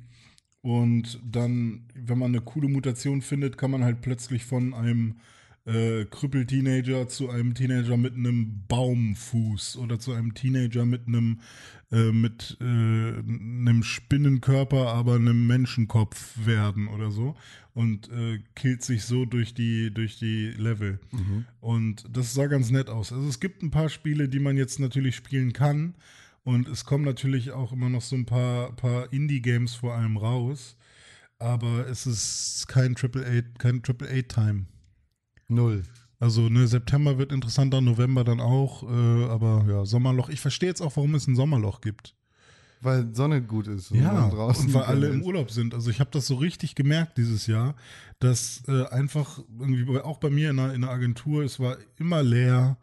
und 0.61 1.21
dann, 1.25 1.89
wenn 1.95 2.19
man 2.19 2.31
eine 2.31 2.41
coole 2.41 2.69
Mutation 2.69 3.23
findet, 3.23 3.59
kann 3.59 3.71
man 3.71 3.85
halt 3.85 4.01
plötzlich 4.01 4.45
von 4.45 4.75
einem 4.75 5.17
äh, 5.65 6.05
Krüppel-Teenager 6.07 7.09
zu 7.09 7.31
einem 7.31 7.55
Teenager 7.55 7.97
mit 7.97 8.15
einem 8.15 8.65
Baumfuß 8.69 9.77
oder 9.77 9.99
zu 9.99 10.13
einem 10.13 10.35
Teenager 10.35 10.85
mit 10.85 11.07
einem 11.07 11.41
äh, 11.91 12.11
mit 12.11 12.57
äh, 12.61 12.65
einem 12.65 13.83
Spinnenkörper, 13.83 14.89
aber 14.89 15.17
einem 15.17 15.47
Menschenkopf 15.47 16.45
werden 16.45 16.89
oder 16.89 17.11
so 17.11 17.37
und 17.75 18.11
äh, 18.11 18.41
killt 18.55 18.83
sich 18.83 19.05
so 19.05 19.25
durch 19.25 19.55
die 19.55 19.93
durch 19.93 20.19
die 20.19 20.51
Level. 20.51 20.99
Und 21.61 22.05
das 22.11 22.35
sah 22.35 22.47
ganz 22.47 22.71
nett 22.71 22.89
aus. 22.89 23.13
Also 23.13 23.29
es 23.29 23.41
gibt 23.41 23.63
ein 23.63 23.71
paar 23.71 23.89
Spiele, 23.89 24.29
die 24.29 24.41
man 24.41 24.57
jetzt 24.57 24.81
natürlich 24.81 25.17
spielen 25.17 25.53
kann. 25.53 25.95
Und 26.45 26.69
es 26.69 26.85
kommen 26.85 27.05
natürlich 27.05 27.53
auch 27.53 27.73
immer 27.73 27.89
noch 27.89 28.03
so 28.03 28.17
ein 28.17 28.27
paar, 28.27 28.75
paar 28.75 29.13
Indie-Games 29.13 29.77
vor 29.77 29.95
allem 29.95 30.17
raus. 30.17 30.77
Aber 31.39 31.87
es 31.89 32.07
ist 32.07 32.67
kein 32.69 32.95
Triple 32.95 33.25
A, 33.25 33.59
kein 33.59 33.83
Triple 33.83 34.09
A-Time. 34.11 34.67
Null. 35.49 35.83
Also 36.19 36.49
ne, 36.49 36.67
September 36.69 37.19
wird 37.19 37.33
interessanter, 37.33 37.81
November 37.81 38.23
dann 38.23 38.41
auch, 38.41 38.85
äh, 38.85 39.25
aber 39.25 39.65
ja, 39.69 39.85
Sommerloch. 39.85 40.29
Ich 40.29 40.41
verstehe 40.41 40.69
jetzt 40.69 40.81
auch, 40.81 40.97
warum 40.97 41.15
es 41.17 41.27
ein 41.27 41.35
Sommerloch 41.35 41.81
gibt. 41.81 42.15
Weil 42.81 43.15
Sonne 43.15 43.43
gut 43.43 43.67
ist. 43.69 43.91
und 43.93 44.01
Ja, 44.01 44.29
draußen 44.29 44.67
und 44.67 44.75
weil 44.75 44.83
alle 44.83 45.01
gerne 45.03 45.15
im 45.15 45.21
ist. 45.21 45.27
Urlaub 45.27 45.51
sind. 45.51 45.73
Also 45.75 45.91
ich 45.91 46.01
habe 46.01 46.11
das 46.13 46.27
so 46.27 46.35
richtig 46.37 46.75
gemerkt 46.75 47.17
dieses 47.19 47.47
Jahr, 47.47 47.75
dass 48.19 48.63
äh, 48.69 48.87
einfach 48.87 49.41
irgendwie 49.59 49.99
auch 50.01 50.19
bei 50.19 50.31
mir 50.31 50.51
in 50.51 50.57
der, 50.57 50.75
in 50.75 50.83
der 50.83 50.91
Agentur, 50.91 51.45
es 51.45 51.59
war 51.61 51.77
immer 51.99 52.23
leer, 52.23 52.77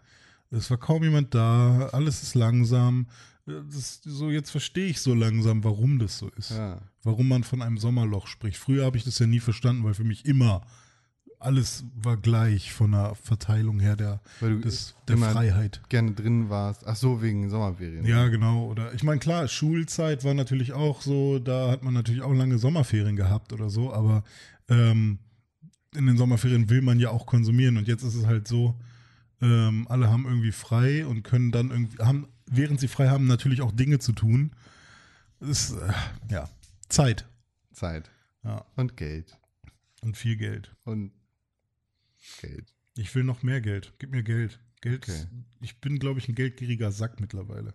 es 0.51 0.69
war 0.69 0.77
kaum 0.77 1.03
jemand 1.03 1.33
da, 1.35 1.89
alles 1.91 2.23
ist 2.23 2.35
langsam. 2.35 3.07
Äh, 3.47 3.53
Das, 3.71 4.01
so 4.03 4.29
jetzt 4.29 4.51
verstehe 4.51 4.87
ich 4.87 5.01
so 5.01 5.13
langsam, 5.13 5.63
warum 5.63 5.99
das 5.99 6.17
so 6.17 6.29
ist. 6.37 6.51
Ja. 6.51 6.79
Warum 7.03 7.27
man 7.27 7.43
von 7.43 7.61
einem 7.61 7.77
Sommerloch 7.77 8.27
spricht. 8.27 8.57
Früher 8.57 8.85
habe 8.85 8.97
ich 8.97 9.03
das 9.05 9.19
ja 9.19 9.27
nie 9.27 9.39
verstanden, 9.39 9.83
weil 9.83 9.93
für 9.93 10.03
mich 10.05 10.25
immer 10.25 10.61
alles 11.39 11.85
war 11.95 12.17
gleich 12.17 12.73
von 12.73 12.91
der 12.91 13.15
Verteilung 13.15 13.79
her 13.79 13.95
der, 13.95 14.19
Weil 14.41 14.55
du 14.55 14.59
des, 14.59 14.95
der 15.07 15.17
Freiheit. 15.17 15.81
gerne 15.89 16.11
drin 16.11 16.49
warst. 16.49 16.85
Ach 16.85 16.95
so, 16.97 17.21
wegen 17.21 17.49
Sommerferien. 17.49 18.05
Ja, 18.05 18.27
genau. 18.27 18.65
Oder 18.67 18.93
ich 18.93 19.03
meine, 19.03 19.19
klar, 19.19 19.47
Schulzeit 19.47 20.23
war 20.25 20.33
natürlich 20.33 20.73
auch 20.73 21.01
so, 21.01 21.39
da 21.39 21.71
hat 21.71 21.81
man 21.83 21.93
natürlich 21.93 22.21
auch 22.21 22.33
lange 22.33 22.57
Sommerferien 22.57 23.15
gehabt 23.15 23.53
oder 23.53 23.69
so, 23.69 23.93
aber 23.93 24.23
ähm, 24.67 25.19
in 25.95 26.05
den 26.05 26.17
Sommerferien 26.17 26.69
will 26.69 26.81
man 26.81 26.99
ja 26.99 27.09
auch 27.09 27.25
konsumieren 27.25 27.77
und 27.77 27.87
jetzt 27.87 28.03
ist 28.03 28.15
es 28.15 28.25
halt 28.25 28.47
so, 28.47 28.79
ähm, 29.41 29.87
alle 29.89 30.09
haben 30.11 30.25
irgendwie 30.25 30.51
frei 30.51 31.05
und 31.05 31.23
können 31.23 31.51
dann 31.51 31.71
irgendwie, 31.71 31.97
haben, 32.03 32.27
während 32.51 32.79
sie 32.81 32.89
frei 32.89 33.07
haben, 33.07 33.27
natürlich 33.27 33.61
auch 33.61 33.71
Dinge 33.71 33.99
zu 33.99 34.11
tun. 34.11 34.51
Das 35.39 35.49
ist, 35.49 35.71
äh, 35.77 35.93
ja, 36.29 36.49
Zeit. 36.89 37.25
Zeit. 37.71 38.11
Ja, 38.43 38.65
Und 38.75 38.97
Geld. 38.97 39.37
und 40.01 40.17
viel 40.17 40.35
Geld. 40.35 40.75
Und 40.83 41.11
Geld. 42.41 42.73
Ich 42.95 43.13
will 43.15 43.23
noch 43.23 43.43
mehr 43.43 43.61
Geld. 43.61 43.93
Gib 43.99 44.11
mir 44.11 44.23
Geld. 44.23 44.59
Geld. 44.81 45.03
Okay. 45.07 45.25
Ich 45.61 45.79
bin, 45.79 45.99
glaube 45.99 46.19
ich, 46.19 46.27
ein 46.27 46.35
geldgieriger 46.35 46.91
Sack 46.91 47.19
mittlerweile. 47.19 47.73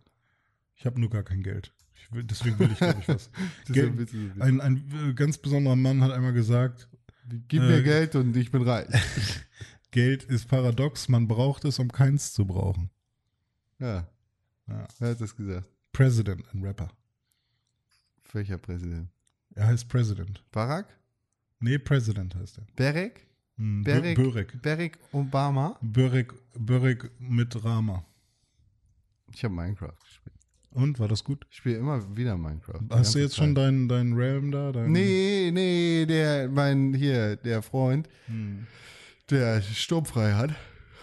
Ich 0.77 0.87
habe 0.87 1.01
nur 1.01 1.11
gar 1.11 1.23
kein 1.23 1.43
Geld. 1.43 1.73
Will, 2.11 2.25
deswegen 2.25 2.59
will 2.59 2.71
ich, 2.71 2.79
glaube 2.79 3.01
ich, 3.01 3.09
was. 3.09 3.31
Geld, 3.69 4.11
ein, 4.39 4.61
ein 4.61 5.11
äh, 5.11 5.15
ganz 5.15 5.39
besonderer 5.39 5.77
Mann 5.77 6.03
hat 6.03 6.13
einmal 6.13 6.33
gesagt, 6.33 6.89
Gib 7.49 7.63
äh, 7.63 7.67
mir 7.67 7.83
Geld 7.83 8.15
und 8.15 8.37
ich 8.37 8.51
bin 8.51 8.63
reich. 8.63 8.89
Geld 9.91 10.25
ist 10.25 10.49
paradox, 10.49 11.09
man 11.09 11.29
braucht 11.29 11.65
es, 11.65 11.79
um 11.79 11.91
keins 11.91 12.33
zu 12.33 12.47
brauchen. 12.47 12.91
ja. 13.79 14.09
Ja. 14.67 14.89
Wer 14.99 15.11
hat 15.11 15.21
das 15.21 15.37
gesagt? 15.37 15.69
President, 15.93 16.43
ein 16.55 16.65
Rapper. 16.65 16.91
Welcher 18.33 18.57
Präsident? 18.57 19.11
Er 19.55 19.67
heißt 19.67 19.89
President. 19.89 20.43
Barack? 20.51 20.99
Nee, 21.61 21.79
President 21.79 22.35
heißt 22.35 22.59
er. 22.59 22.67
Barack? 22.75 23.27
Hm, 23.57 23.85
Barack? 23.85 24.17
Börek. 24.17 24.63
Barack 24.63 24.99
Obama? 25.13 25.79
Börek, 25.81 26.33
Börek 26.59 27.11
mit 27.21 27.63
Rama. 27.65 28.05
Ich 29.33 29.45
habe 29.45 29.55
Minecraft 29.55 29.95
gespielt. 30.03 30.35
Und, 30.71 30.99
war 30.99 31.07
das 31.07 31.23
gut? 31.23 31.47
Ich 31.51 31.59
spiele 31.59 31.77
immer 31.77 32.17
wieder 32.17 32.37
Minecraft. 32.37 32.81
Hast 32.91 33.15
du 33.15 33.21
jetzt 33.21 33.37
schon 33.37 33.55
Zeit. 33.55 33.65
deinen 33.65 33.89
dein 33.89 34.13
Realm 34.15 34.51
da? 34.51 34.73
Dein, 34.73 34.91
Nee, 34.91 35.51
nee, 35.53 36.05
der, 36.07 36.49
mein, 36.49 36.95
hier, 36.95 37.37
der 37.37 37.63
Freund, 37.63 38.09
Hm. 38.27 38.67
der 39.31 39.63
sturmfrei 39.63 40.33
hat, 40.33 40.51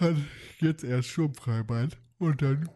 hat 0.01 0.15
jetzt 0.59 0.83
erst 0.83 1.07
sturmfrei 1.09 1.63
bald. 1.63 1.97
Und 2.19 2.41
dann 2.41 2.69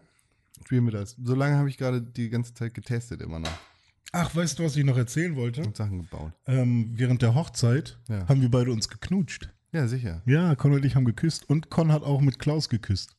spielen 0.65 0.85
wir 0.85 0.93
das. 0.93 1.17
Solange 1.21 1.57
habe 1.57 1.69
ich 1.69 1.77
gerade 1.77 2.01
die 2.01 2.29
ganze 2.29 2.53
Zeit 2.53 2.73
getestet, 2.73 3.21
immer 3.21 3.39
noch. 3.39 3.57
Ach, 4.13 4.33
weißt 4.33 4.57
du, 4.57 4.63
was 4.63 4.77
ich 4.77 4.85
noch 4.85 4.95
erzählen 4.97 5.35
wollte? 5.35 5.61
Und 5.63 5.75
Sachen 5.75 5.97
gebaut. 6.03 6.31
Ähm, 6.47 6.91
während 6.93 7.21
der 7.21 7.35
Hochzeit 7.35 7.99
Ja. 8.07 8.25
haben 8.29 8.41
wir 8.41 8.49
beide 8.49 8.71
uns 8.71 8.87
geknutscht. 8.87 9.49
Ja, 9.75 9.89
sicher. 9.89 10.21
Ja, 10.25 10.55
Con 10.55 10.71
und 10.71 10.85
ich 10.85 10.95
haben 10.95 11.03
geküsst 11.03 11.49
und 11.49 11.69
Con 11.69 11.91
hat 11.91 12.03
auch 12.03 12.21
mit 12.21 12.39
Klaus 12.39 12.69
geküsst. 12.69 13.17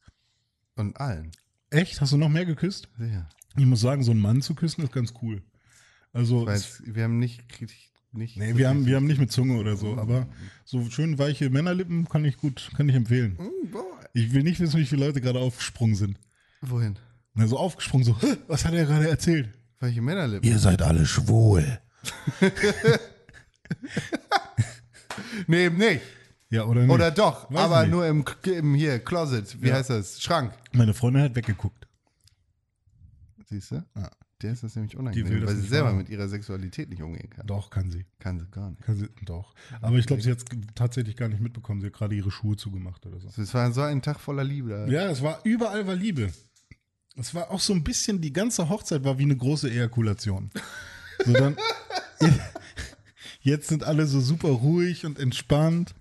Und 0.74 0.96
allen. 0.98 1.30
Echt? 1.68 2.00
Hast 2.00 2.12
du 2.12 2.16
noch 2.16 2.30
mehr 2.30 2.46
geküsst? 2.46 2.88
Sicher. 2.98 3.28
Ich 3.58 3.66
muss 3.66 3.82
sagen, 3.82 4.02
so 4.02 4.10
einen 4.10 4.20
Mann 4.20 4.40
zu 4.40 4.54
küssen 4.54 4.82
ist 4.82 4.92
ganz 4.92 5.12
cool. 5.20 5.42
Also, 6.14 6.48
es, 6.48 6.82
wir 6.86 7.04
haben 7.04 7.18
nicht, 7.18 7.42
nicht. 8.12 8.38
nee, 8.38 8.56
wir 8.56 8.70
haben, 8.70 8.86
wir 8.86 8.96
haben 8.96 9.06
nicht 9.06 9.20
mit 9.20 9.30
Zunge 9.30 9.58
oder 9.58 9.76
so, 9.76 9.98
aber 9.98 10.28
so 10.64 10.88
schön 10.88 11.18
weiche 11.18 11.50
Männerlippen 11.50 12.08
kann 12.08 12.24
ich 12.24 12.38
gut, 12.38 12.70
kann 12.74 12.88
ich 12.88 12.94
empfehlen. 12.94 13.34
Mm, 13.34 13.70
boah. 13.70 13.84
Ich 14.14 14.32
will 14.32 14.42
nicht 14.42 14.58
wissen, 14.58 14.80
wie 14.80 14.86
viele 14.86 15.04
Leute 15.04 15.20
gerade 15.20 15.40
aufgesprungen 15.40 15.94
sind. 15.94 16.18
Wohin? 16.62 16.98
Na, 17.34 17.46
so 17.46 17.58
aufgesprungen, 17.58 18.06
so, 18.06 18.18
"Hä, 18.18 18.38
was 18.48 18.64
hat 18.64 18.72
er 18.72 18.86
gerade 18.86 19.10
erzählt? 19.10 19.50
Welche 19.78 20.00
Männerlippen? 20.00 20.48
Ihr 20.48 20.58
seid 20.58 20.80
alle 20.80 21.04
schwul. 21.04 21.80
Nee, 25.46 25.66
eben 25.66 25.76
nicht. 25.78 26.00
Ja, 26.50 26.64
oder 26.64 26.82
nicht? 26.82 26.90
Oder 26.90 27.10
doch, 27.10 27.50
Weiß 27.50 27.58
aber 27.60 27.82
nicht. 27.82 27.90
nur 27.90 28.06
im, 28.06 28.24
im 28.44 28.74
hier, 28.74 28.98
Closet. 29.00 29.60
Wie 29.60 29.68
Ja. 29.68 29.74
heißt 29.74 29.90
das? 29.90 30.22
Schrank. 30.22 30.52
Meine 30.72 30.94
Freundin 30.94 31.22
hat 31.22 31.34
weggeguckt. 31.34 31.86
Siehst 33.48 33.70
du? 33.72 33.84
Ja. 33.96 34.10
der 34.42 34.52
ist 34.52 34.62
das 34.64 34.74
nämlich 34.76 34.96
unangenehm, 34.96 35.40
das 35.40 35.48
weil 35.50 35.56
sie 35.56 35.66
selber 35.68 35.84
wahrhaben. 35.86 35.98
mit 35.98 36.08
ihrer 36.08 36.28
Sexualität 36.28 36.90
nicht 36.90 37.02
umgehen 37.02 37.30
kann. 37.30 37.46
Doch, 37.46 37.70
kann 37.70 37.90
sie. 37.90 38.04
Kann 38.18 38.38
sie 38.38 38.46
gar 38.50 38.70
nicht. 38.70 38.82
Kann 38.82 38.96
sie 38.96 39.08
doch. 39.24 39.54
Aber 39.80 39.96
ich 39.96 40.06
glaube, 40.06 40.20
sie 40.22 40.30
hat 40.30 40.38
es 40.38 40.44
tatsächlich 40.74 41.16
gar 41.16 41.28
nicht 41.28 41.40
mitbekommen. 41.40 41.80
Sie 41.80 41.86
hat 41.86 41.94
gerade 41.94 42.14
ihre 42.14 42.30
Schuhe 42.30 42.56
zugemacht 42.56 43.06
oder 43.06 43.18
so. 43.18 43.28
Es 43.40 43.54
war 43.54 43.72
so 43.72 43.80
ein 43.82 44.02
Tag 44.02 44.20
voller 44.20 44.44
Liebe. 44.44 44.86
Ja, 44.90 45.08
es 45.08 45.22
war 45.22 45.40
überall 45.44 45.86
war 45.86 45.94
Liebe. 45.94 46.32
Es 47.16 47.34
war 47.34 47.50
auch 47.50 47.60
so 47.60 47.72
ein 47.72 47.82
bisschen, 47.82 48.20
die 48.20 48.32
ganze 48.32 48.68
Hochzeit 48.68 49.04
war 49.04 49.18
wie 49.18 49.22
eine 49.22 49.36
große 49.36 49.70
Ejakulation. 49.70 50.50
So 51.24 51.32
dann, 51.32 51.56
jetzt 53.40 53.68
sind 53.68 53.84
alle 53.84 54.06
so 54.06 54.20
super 54.20 54.48
ruhig 54.48 55.06
und 55.06 55.18
entspannt. 55.18 55.94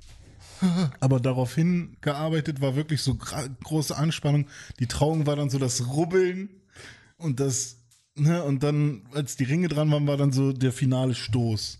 Aber 0.99 1.19
daraufhin 1.19 1.97
gearbeitet 2.01 2.61
war 2.61 2.75
wirklich 2.75 3.01
so 3.01 3.15
große 3.15 3.95
Anspannung. 3.95 4.47
Die 4.79 4.87
Trauung 4.87 5.25
war 5.25 5.35
dann 5.35 5.49
so 5.49 5.57
das 5.59 5.87
Rubbeln 5.87 6.49
und 7.17 7.39
das, 7.39 7.77
ne, 8.15 8.43
und 8.43 8.63
dann, 8.63 9.03
als 9.13 9.35
die 9.35 9.43
Ringe 9.45 9.67
dran 9.67 9.91
waren, 9.91 10.07
war 10.07 10.17
dann 10.17 10.31
so 10.31 10.51
der 10.53 10.71
finale 10.71 11.15
Stoß. 11.15 11.79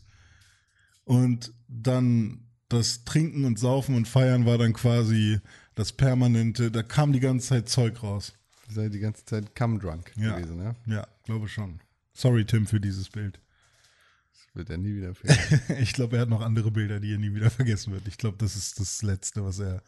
Und 1.04 1.54
dann 1.68 2.42
das 2.70 3.04
Trinken 3.06 3.46
und 3.46 3.60
Saufen 3.60 3.96
und 3.96 4.08
Feiern 4.08 4.46
war 4.46 4.58
dann 4.58 4.74
quasi 4.74 5.40
das 5.76 5.92
Permanente, 5.92 6.72
da 6.72 6.84
kam 6.84 7.14
die 7.14 7.20
ganze 7.20 7.48
Zeit 7.50 7.70
Zeug 7.70 8.02
raus. 8.02 8.34
Ihr 8.70 8.74
seid 8.74 8.94
die 8.94 9.00
ganze 9.00 9.26
Zeit 9.26 9.56
cum 9.56 9.80
drunk 9.80 10.12
Ja. 10.18 10.36
gewesen, 10.36 10.58
ne? 10.58 10.76
Ja, 10.88 11.06
glaube 11.26 11.48
schon. 11.48 11.80
Sorry, 12.14 12.46
Tim, 12.46 12.66
für 12.66 12.80
dieses 12.80 13.10
Bild. 13.10 13.40
Wird 14.56 14.70
ja 14.70 14.78
nie 14.78 14.96
wieder 14.96 15.14
fehlen. 15.14 15.38
Ich 15.82 15.92
glaube, 15.92 16.16
er 16.16 16.22
hat 16.22 16.30
noch 16.30 16.42
andere 16.42 16.72
Bilder, 16.72 17.02
die 17.02 17.12
er 17.12 17.18
nie 17.18 17.34
wieder 17.34 17.50
vergessen 17.50 17.92
wird. 17.92 18.08
Ich 18.08 18.18
glaube, 18.18 18.38
das 18.38 18.56
ist 18.56 18.80
das 18.80 19.02
Letzte, 19.02 19.44
was 19.44 19.60
er. 19.60 19.84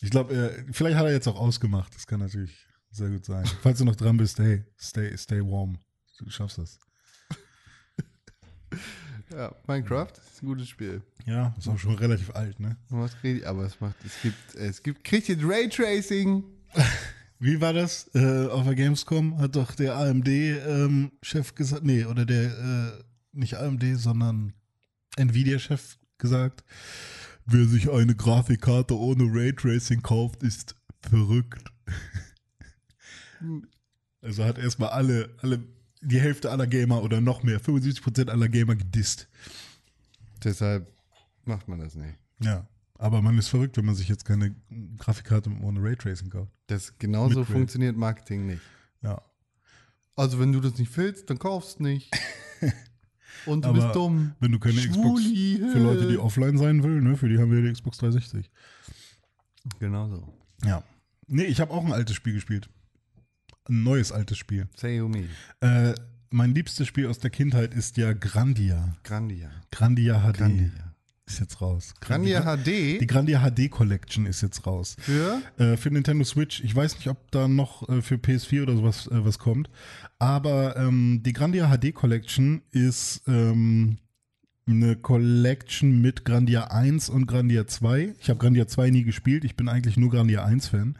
Ich 0.00 0.10
glaube, 0.10 0.34
er, 0.34 0.64
vielleicht 0.72 0.96
hat 0.96 1.06
er 1.06 1.12
jetzt 1.12 1.28
auch 1.28 1.38
ausgemacht. 1.38 1.94
Das 1.94 2.08
kann 2.08 2.18
natürlich 2.18 2.66
sehr 2.90 3.10
gut 3.10 3.24
sein. 3.24 3.44
Falls 3.62 3.78
du 3.78 3.84
noch 3.84 3.94
dran 3.94 4.16
bist, 4.16 4.40
hey, 4.40 4.64
stay, 4.76 5.16
stay 5.16 5.40
warm. 5.40 5.78
Du 6.18 6.28
schaffst 6.30 6.58
das. 6.58 6.80
ja, 9.32 9.54
Minecraft 9.68 10.10
ist 10.10 10.42
ein 10.42 10.46
gutes 10.46 10.68
Spiel. 10.68 11.00
Ja, 11.24 11.54
ist 11.56 11.68
auch 11.68 11.78
schon 11.78 11.94
relativ 11.94 12.34
alt, 12.34 12.58
ne? 12.58 12.76
Aber 12.90 13.64
es 13.64 13.80
macht, 13.80 13.96
es 14.04 14.20
gibt, 14.20 14.54
es 14.56 14.82
gibt, 14.82 15.04
kriegt 15.04 15.28
jetzt 15.28 15.44
Raytracing. 15.44 16.42
Wie 17.38 17.60
war 17.60 17.72
das? 17.72 18.10
Äh, 18.14 18.48
auf 18.48 18.64
der 18.64 18.74
Gamescom 18.74 19.38
hat 19.38 19.54
doch 19.54 19.76
der 19.76 19.96
AMD-Chef 19.96 21.54
gesagt, 21.54 21.84
nee, 21.84 22.04
oder 22.04 22.24
der, 22.24 22.44
äh, 22.44 23.11
nicht 23.32 23.56
AMD, 23.56 23.84
sondern 23.96 24.52
Nvidia-Chef 25.16 25.98
gesagt, 26.18 26.64
wer 27.46 27.66
sich 27.66 27.90
eine 27.90 28.14
Grafikkarte 28.14 28.98
ohne 28.98 29.24
Raytracing 29.24 30.02
kauft, 30.02 30.42
ist 30.42 30.76
verrückt. 31.00 31.72
also 34.20 34.44
hat 34.44 34.58
erstmal 34.58 34.90
alle, 34.90 35.34
alle, 35.42 35.62
die 36.00 36.20
Hälfte 36.20 36.50
aller 36.50 36.66
Gamer 36.66 37.02
oder 37.02 37.20
noch 37.20 37.42
mehr, 37.42 37.60
75% 37.60 38.28
aller 38.28 38.48
Gamer 38.48 38.76
gedisst. 38.76 39.28
Deshalb 40.42 40.90
macht 41.44 41.68
man 41.68 41.80
das 41.80 41.94
nicht. 41.94 42.18
Ja. 42.40 42.66
Aber 42.94 43.20
man 43.20 43.36
ist 43.36 43.48
verrückt, 43.48 43.76
wenn 43.76 43.84
man 43.84 43.96
sich 43.96 44.08
jetzt 44.08 44.24
keine 44.24 44.54
Grafikkarte 44.96 45.50
ohne 45.62 45.82
Raytracing 45.82 46.30
kauft. 46.30 46.52
Das 46.68 46.96
genauso 46.98 47.40
Mit 47.40 47.48
funktioniert 47.48 47.96
Marketing 47.96 48.46
nicht. 48.46 48.62
Ja. 49.02 49.20
Also 50.14 50.38
wenn 50.38 50.52
du 50.52 50.60
das 50.60 50.78
nicht 50.78 50.96
willst, 50.96 51.28
dann 51.28 51.38
kaufst 51.38 51.80
nicht. 51.80 52.10
Und 53.46 53.64
du 53.64 53.70
Aber 53.70 53.80
bist 53.80 53.94
dumm. 53.94 54.32
Wenn 54.40 54.52
du 54.52 54.58
keine 54.58 54.80
Schwuli, 54.80 55.54
Xbox 55.56 55.72
für 55.72 55.78
Leute, 55.78 56.08
die 56.08 56.18
offline 56.18 56.58
sein 56.58 56.82
will, 56.82 57.00
ne, 57.00 57.16
für 57.16 57.28
die 57.28 57.38
haben 57.38 57.50
wir 57.50 57.62
die 57.62 57.72
Xbox 57.72 57.98
360. 57.98 58.50
Genau 59.78 60.08
so. 60.08 60.28
Ja. 60.64 60.82
Nee, 61.26 61.44
ich 61.44 61.60
habe 61.60 61.72
auch 61.72 61.84
ein 61.84 61.92
altes 61.92 62.16
Spiel 62.16 62.34
gespielt. 62.34 62.68
Ein 63.68 63.82
neues 63.84 64.12
altes 64.12 64.38
Spiel. 64.38 64.68
Say 64.76 64.96
you 64.96 65.08
me. 65.08 65.28
Äh, 65.60 65.94
mein 66.30 66.54
liebstes 66.54 66.88
Spiel 66.88 67.06
aus 67.06 67.18
der 67.18 67.30
Kindheit 67.30 67.74
ist 67.74 67.96
ja 67.96 68.12
Grandia. 68.12 68.96
Grandia. 69.04 69.50
Grandia 69.70 70.20
HD 70.20 70.38
Grandia. 70.38 70.91
Ist 71.26 71.40
jetzt 71.40 71.60
raus. 71.60 71.94
Grandia 72.00 72.56
Die 72.56 72.98
HD 72.98 73.08
Grandia 73.08 73.40
HD 73.40 73.70
Collection 73.70 74.26
ist 74.26 74.42
jetzt 74.42 74.66
raus. 74.66 74.96
für 74.98 75.40
Äh, 75.58 75.76
für 75.76 75.90
Nintendo 75.90 76.24
Switch. 76.24 76.62
Ich 76.64 76.74
weiß 76.74 76.96
nicht, 76.96 77.08
ob 77.08 77.30
da 77.30 77.48
noch 77.48 77.88
äh, 77.88 78.02
für 78.02 78.16
PS4 78.16 78.62
oder 78.62 78.76
sowas 78.76 79.06
äh, 79.06 79.24
was 79.24 79.38
kommt. 79.38 79.70
Aber 80.18 80.76
ähm, 80.76 81.22
die 81.24 81.32
Grandia 81.32 81.68
HD 81.68 81.94
Collection 81.94 82.62
ist 82.70 83.22
ähm, 83.26 83.98
eine 84.66 84.96
Collection 84.96 86.00
mit 86.00 86.24
Grandia 86.24 86.64
1 86.64 87.08
und 87.08 87.26
Grandia 87.26 87.66
2. 87.66 88.14
Ich 88.20 88.28
habe 88.28 88.38
Grandia 88.38 88.66
2 88.66 88.90
nie 88.90 89.04
gespielt. 89.04 89.44
Ich 89.44 89.56
bin 89.56 89.68
eigentlich 89.68 89.96
nur 89.96 90.10
Grandia 90.10 90.44
1 90.44 90.68
Fan. 90.68 90.98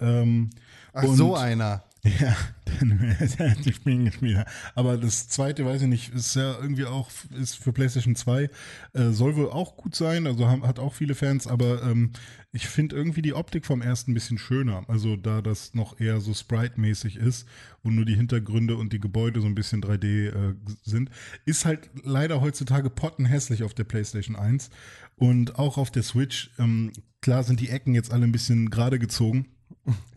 Ähm, 0.00 0.50
Ach 0.92 1.04
so 1.04 1.36
einer. 1.36 1.83
Ja, 2.04 2.36
dann 2.80 3.56
ich 3.64 3.82
bin 3.82 4.04
gespielt. 4.04 4.44
Aber 4.74 4.98
das 4.98 5.28
zweite, 5.28 5.64
weiß 5.64 5.82
ich 5.82 5.88
nicht, 5.88 6.14
ist 6.14 6.36
ja 6.36 6.58
irgendwie 6.60 6.84
auch 6.84 7.10
ist 7.38 7.56
für 7.56 7.72
PlayStation 7.72 8.14
2. 8.14 8.50
Äh, 8.92 9.10
soll 9.10 9.36
wohl 9.36 9.50
auch 9.50 9.76
gut 9.76 9.94
sein, 9.94 10.26
also 10.26 10.46
haben, 10.46 10.66
hat 10.66 10.78
auch 10.78 10.92
viele 10.92 11.14
Fans, 11.14 11.46
aber 11.46 11.82
ähm, 11.82 12.12
ich 12.52 12.68
finde 12.68 12.94
irgendwie 12.94 13.22
die 13.22 13.32
Optik 13.32 13.64
vom 13.64 13.80
ersten 13.80 14.10
ein 14.10 14.14
bisschen 14.14 14.36
schöner. 14.36 14.84
Also 14.86 15.16
da 15.16 15.40
das 15.40 15.72
noch 15.72 15.98
eher 15.98 16.20
so 16.20 16.34
Sprite-mäßig 16.34 17.16
ist 17.16 17.48
und 17.82 17.94
nur 17.94 18.04
die 18.04 18.16
Hintergründe 18.16 18.76
und 18.76 18.92
die 18.92 19.00
Gebäude 19.00 19.40
so 19.40 19.46
ein 19.46 19.54
bisschen 19.54 19.82
3D 19.82 20.28
äh, 20.28 20.54
sind, 20.82 21.10
ist 21.46 21.64
halt 21.64 21.88
leider 22.02 22.42
heutzutage 22.42 22.90
pottenhässlich 22.90 23.62
auf 23.62 23.72
der 23.72 23.84
PlayStation 23.84 24.36
1 24.36 24.68
und 25.16 25.58
auch 25.58 25.78
auf 25.78 25.90
der 25.90 26.02
Switch. 26.02 26.50
Ähm, 26.58 26.92
klar 27.22 27.44
sind 27.44 27.60
die 27.60 27.70
Ecken 27.70 27.94
jetzt 27.94 28.12
alle 28.12 28.24
ein 28.24 28.32
bisschen 28.32 28.68
gerade 28.68 28.98
gezogen 28.98 29.53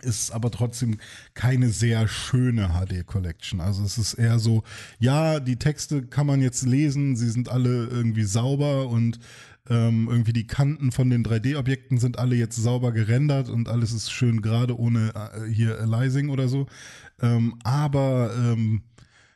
ist 0.01 0.32
aber 0.32 0.51
trotzdem 0.51 0.97
keine 1.34 1.70
sehr 1.70 2.07
schöne 2.07 2.70
HD-Collection. 2.70 3.61
Also 3.61 3.84
es 3.84 3.97
ist 3.97 4.13
eher 4.13 4.39
so, 4.39 4.63
ja, 4.99 5.39
die 5.39 5.57
Texte 5.57 6.03
kann 6.03 6.28
man 6.28 6.41
jetzt 6.41 6.65
lesen, 6.65 7.15
sie 7.15 7.30
sind 7.30 7.49
alle 7.49 7.88
irgendwie 7.88 8.24
sauber 8.24 8.88
und 8.88 9.20
ähm, 9.70 10.07
irgendwie 10.09 10.34
die 10.34 10.47
Kanten 10.47 10.91
von 10.91 11.09
den 11.09 11.26
3D-Objekten 11.26 11.97
sind 11.97 12.20
alle 12.20 12.36
jetzt 12.36 12.55
sauber 12.55 12.91
gerendert 12.93 13.49
und 13.49 13.68
alles 13.68 13.91
ist 13.91 14.11
schön 14.11 14.41
gerade 14.41 14.80
ohne 14.80 15.13
äh, 15.13 15.51
hier 15.51 15.80
Aliasing 15.82 16.30
oder 16.30 16.47
so. 16.47 16.68
Ähm, 17.22 17.55
aber 17.63 18.34
ähm, 18.38 18.84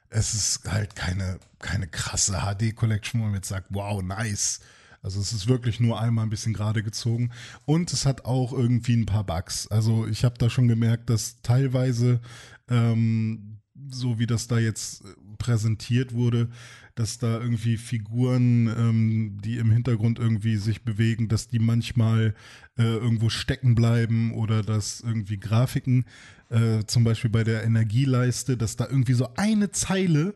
es 0.10 0.34
ist 0.34 0.72
halt 0.72 0.96
keine, 0.96 1.40
keine 1.60 1.88
krasse 1.88 2.34
HD-Collection, 2.34 3.22
wo 3.22 3.26
man 3.26 3.36
jetzt 3.36 3.50
sagt, 3.50 3.68
wow, 3.70 4.02
nice. 4.02 4.62
Also 5.02 5.20
es 5.20 5.34
ist 5.34 5.48
wirklich 5.48 5.80
nur 5.80 6.00
einmal 6.00 6.26
ein 6.26 6.30
bisschen 6.30 6.54
gerade 6.54 6.84
gezogen 6.84 7.32
und 7.66 7.92
es 7.92 8.06
hat 8.06 8.26
auch 8.26 8.54
irgendwie 8.54 8.96
ein 8.96 9.06
paar 9.06 9.24
Bugs. 9.24 9.68
Also 9.68 10.06
ich 10.08 10.24
habe 10.24 10.38
da 10.38 10.50
schon 10.50 10.68
gemerkt, 10.68 11.10
dass 11.10 11.42
teilweise, 11.42 12.22
ähm, 12.70 13.58
so 13.90 14.20
wie 14.20 14.28
das 14.28 14.48
da 14.48 14.60
jetzt 14.60 15.04
äh, 15.04 15.08
präsentiert 15.40 16.14
wurde, 16.14 16.50
dass 16.94 17.18
da 17.18 17.40
irgendwie 17.40 17.78
Figuren, 17.78 18.68
ähm, 18.68 19.40
die 19.44 19.58
im 19.58 19.72
Hintergrund 19.72 20.20
irgendwie 20.20 20.58
sich 20.58 20.84
bewegen, 20.84 21.30
dass 21.30 21.48
die 21.48 21.60
manchmal 21.60 22.36
äh, 22.78 22.84
irgendwo 22.84 23.30
stecken 23.30 23.74
bleiben 23.74 24.34
oder 24.34 24.62
dass 24.62 25.02
irgendwie 25.02 25.40
Grafiken, 25.40 26.06
äh, 26.50 26.84
zum 26.86 27.04
Beispiel 27.04 27.32
bei 27.32 27.44
der 27.44 27.64
Energieleiste, 27.64 28.56
dass 28.56 28.76
da 28.76 28.88
irgendwie 28.88 29.14
so 29.14 29.30
eine 29.36 29.72
Zeile 29.72 30.36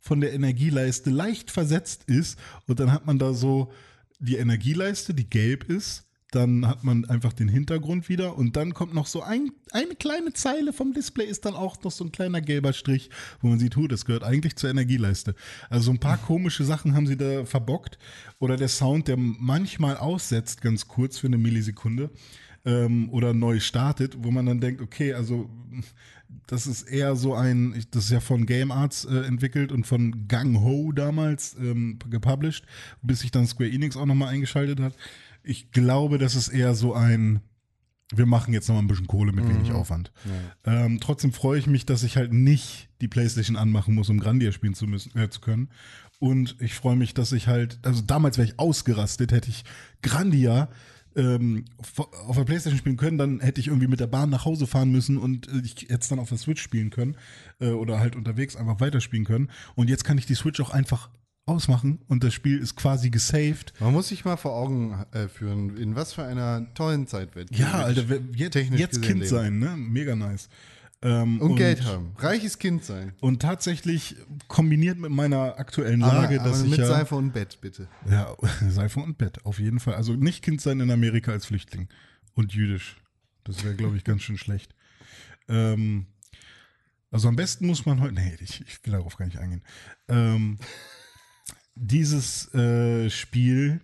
von 0.00 0.20
der 0.20 0.32
Energieleiste 0.32 1.10
leicht 1.10 1.50
versetzt 1.50 2.04
ist 2.04 2.38
und 2.66 2.80
dann 2.80 2.92
hat 2.92 3.04
man 3.04 3.18
da 3.18 3.34
so 3.34 3.72
die 4.18 4.36
Energieleiste, 4.36 5.14
die 5.14 5.28
gelb 5.28 5.64
ist, 5.64 6.06
dann 6.32 6.66
hat 6.66 6.82
man 6.82 7.04
einfach 7.04 7.32
den 7.32 7.48
Hintergrund 7.48 8.08
wieder 8.08 8.36
und 8.36 8.56
dann 8.56 8.74
kommt 8.74 8.92
noch 8.92 9.06
so 9.06 9.22
ein, 9.22 9.52
eine 9.70 9.94
kleine 9.94 10.32
Zeile 10.32 10.72
vom 10.72 10.92
Display 10.92 11.24
ist 11.24 11.44
dann 11.44 11.54
auch 11.54 11.82
noch 11.82 11.92
so 11.92 12.04
ein 12.04 12.12
kleiner 12.12 12.40
gelber 12.40 12.72
Strich, 12.72 13.10
wo 13.40 13.48
man 13.48 13.58
sieht, 13.58 13.76
hu, 13.76 13.86
das 13.86 14.04
gehört 14.04 14.24
eigentlich 14.24 14.56
zur 14.56 14.70
Energieleiste. 14.70 15.34
Also 15.70 15.86
so 15.86 15.90
ein 15.92 16.00
paar 16.00 16.18
komische 16.18 16.64
Sachen 16.64 16.94
haben 16.94 17.06
sie 17.06 17.16
da 17.16 17.44
verbockt 17.44 17.98
oder 18.38 18.56
der 18.56 18.68
Sound, 18.68 19.08
der 19.08 19.16
manchmal 19.16 19.96
aussetzt, 19.96 20.60
ganz 20.62 20.88
kurz 20.88 21.18
für 21.18 21.28
eine 21.28 21.38
Millisekunde 21.38 22.10
ähm, 22.64 23.08
oder 23.10 23.32
neu 23.32 23.60
startet, 23.60 24.16
wo 24.18 24.30
man 24.30 24.46
dann 24.46 24.60
denkt, 24.60 24.82
okay, 24.82 25.14
also 25.14 25.48
das 26.46 26.66
ist 26.66 26.82
eher 26.82 27.16
so 27.16 27.34
ein, 27.34 27.84
das 27.90 28.04
ist 28.04 28.10
ja 28.10 28.20
von 28.20 28.46
Game 28.46 28.70
Arts 28.70 29.04
äh, 29.04 29.18
entwickelt 29.20 29.72
und 29.72 29.86
von 29.86 30.28
Gang 30.28 30.60
Ho 30.60 30.92
damals 30.92 31.56
ähm, 31.58 31.98
gepublished, 32.10 32.64
bis 33.02 33.20
sich 33.20 33.30
dann 33.30 33.46
Square 33.46 33.70
Enix 33.70 33.96
auch 33.96 34.06
nochmal 34.06 34.28
eingeschaltet 34.28 34.80
hat. 34.80 34.94
Ich 35.42 35.70
glaube, 35.70 36.18
das 36.18 36.34
ist 36.34 36.48
eher 36.48 36.74
so 36.74 36.94
ein, 36.94 37.40
wir 38.14 38.26
machen 38.26 38.54
jetzt 38.54 38.68
nochmal 38.68 38.84
ein 38.84 38.88
bisschen 38.88 39.06
Kohle 39.06 39.32
mit 39.32 39.48
wenig 39.48 39.72
Aufwand. 39.72 40.12
Ähm, 40.64 41.00
trotzdem 41.00 41.32
freue 41.32 41.58
ich 41.58 41.66
mich, 41.66 41.86
dass 41.86 42.02
ich 42.02 42.16
halt 42.16 42.32
nicht 42.32 42.88
die 43.00 43.08
Playstation 43.08 43.56
anmachen 43.56 43.94
muss, 43.94 44.08
um 44.08 44.18
Grandia 44.20 44.52
spielen 44.52 44.74
zu 44.74 44.86
müssen, 44.86 45.16
äh, 45.18 45.28
zu 45.28 45.40
können. 45.40 45.68
Und 46.18 46.56
ich 46.60 46.74
freue 46.74 46.96
mich, 46.96 47.14
dass 47.14 47.32
ich 47.32 47.46
halt, 47.46 47.78
also 47.82 48.02
damals 48.02 48.38
wäre 48.38 48.48
ich 48.48 48.58
ausgerastet, 48.58 49.32
hätte 49.32 49.50
ich 49.50 49.64
Grandia 50.02 50.68
ähm, 51.16 51.64
auf 52.26 52.36
der 52.36 52.44
Playstation 52.44 52.78
spielen 52.78 52.96
können, 52.96 53.18
dann 53.18 53.40
hätte 53.40 53.60
ich 53.60 53.68
irgendwie 53.68 53.88
mit 53.88 54.00
der 54.00 54.06
Bahn 54.06 54.30
nach 54.30 54.44
Hause 54.44 54.66
fahren 54.66 54.92
müssen 54.92 55.18
und 55.18 55.48
äh, 55.48 55.62
ich 55.64 55.82
hätte 55.82 55.98
es 56.00 56.08
dann 56.08 56.18
auf 56.18 56.28
der 56.28 56.38
Switch 56.38 56.62
spielen 56.62 56.90
können 56.90 57.16
äh, 57.60 57.70
oder 57.70 57.98
halt 57.98 58.16
unterwegs 58.16 58.56
einfach 58.56 58.80
weiterspielen 58.80 59.24
können. 59.24 59.50
Und 59.74 59.88
jetzt 59.88 60.04
kann 60.04 60.18
ich 60.18 60.26
die 60.26 60.34
Switch 60.34 60.60
auch 60.60 60.70
einfach 60.70 61.10
ausmachen 61.46 62.00
und 62.08 62.24
das 62.24 62.34
Spiel 62.34 62.58
ist 62.58 62.76
quasi 62.76 63.10
gesaved. 63.10 63.72
Man 63.78 63.92
muss 63.92 64.08
sich 64.08 64.24
mal 64.24 64.36
vor 64.36 64.52
Augen 64.52 65.04
äh, 65.12 65.28
führen, 65.28 65.76
in 65.76 65.94
was 65.94 66.12
für 66.12 66.24
einer 66.24 66.74
tollen 66.74 67.06
Zeit 67.06 67.36
wird. 67.36 67.56
Ja, 67.56 67.72
Alter, 67.72 68.04
jetzt, 68.34 68.52
technisch 68.52 68.80
jetzt 68.80 69.00
Kind 69.00 69.20
leben. 69.20 69.30
sein, 69.30 69.58
ne? 69.58 69.76
Mega 69.76 70.16
nice. 70.16 70.48
Ähm, 71.06 71.40
Und, 71.40 71.54
Geld 71.54 71.84
haben. 71.84 72.12
Reiches 72.18 72.58
Kind 72.58 72.84
sein. 72.84 73.12
Und 73.20 73.40
tatsächlich 73.40 74.16
kombiniert 74.48 74.98
mit 74.98 75.12
meiner 75.12 75.56
aktuellen 75.56 76.00
Lage, 76.00 76.40
aber, 76.40 76.50
dass 76.50 76.58
aber 76.58 76.64
ich 76.64 76.70
mit 76.72 76.80
ja, 76.80 76.86
Seife 76.86 77.14
und 77.14 77.32
Bett, 77.32 77.60
bitte. 77.60 77.86
ja 78.10 78.34
Seife 78.68 78.98
und 78.98 79.16
Bett 79.16 79.44
auf 79.46 79.60
jeden 79.60 79.78
Fall. 79.78 79.94
Also 79.94 80.14
nicht 80.14 80.42
Kind 80.42 80.60
sein 80.60 80.80
in 80.80 80.90
Amerika 80.90 81.30
als 81.30 81.46
Flüchtling 81.46 81.88
und 82.34 82.54
jüdisch. 82.54 82.96
Das 83.44 83.62
wäre, 83.62 83.76
glaube 83.76 83.96
ich, 83.96 84.02
ganz 84.02 84.22
schön 84.22 84.36
schlecht. 84.36 84.74
Ähm, 85.48 86.06
also 87.12 87.28
am 87.28 87.36
besten 87.36 87.68
muss 87.68 87.86
man 87.86 88.00
heute, 88.00 88.14
nee, 88.14 88.36
ich, 88.40 88.62
ich 88.66 88.84
will 88.84 88.92
darauf 88.92 89.16
gar 89.16 89.26
nicht 89.26 89.38
eingehen. 89.38 89.62
Ähm, 90.08 90.58
dieses 91.76 92.52
äh, 92.52 93.10
Spiel 93.10 93.80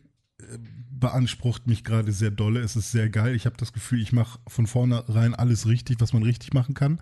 beansprucht 1.02 1.66
mich 1.66 1.82
gerade 1.82 2.12
sehr 2.12 2.30
dolle. 2.30 2.60
Es 2.60 2.76
ist 2.76 2.92
sehr 2.92 3.10
geil. 3.10 3.34
Ich 3.34 3.44
habe 3.44 3.56
das 3.56 3.72
Gefühl, 3.72 4.00
ich 4.00 4.12
mache 4.12 4.38
von 4.46 4.68
vornherein 4.68 5.34
alles 5.34 5.66
richtig, 5.66 6.00
was 6.00 6.12
man 6.12 6.22
richtig 6.22 6.54
machen 6.54 6.74
kann. 6.74 7.00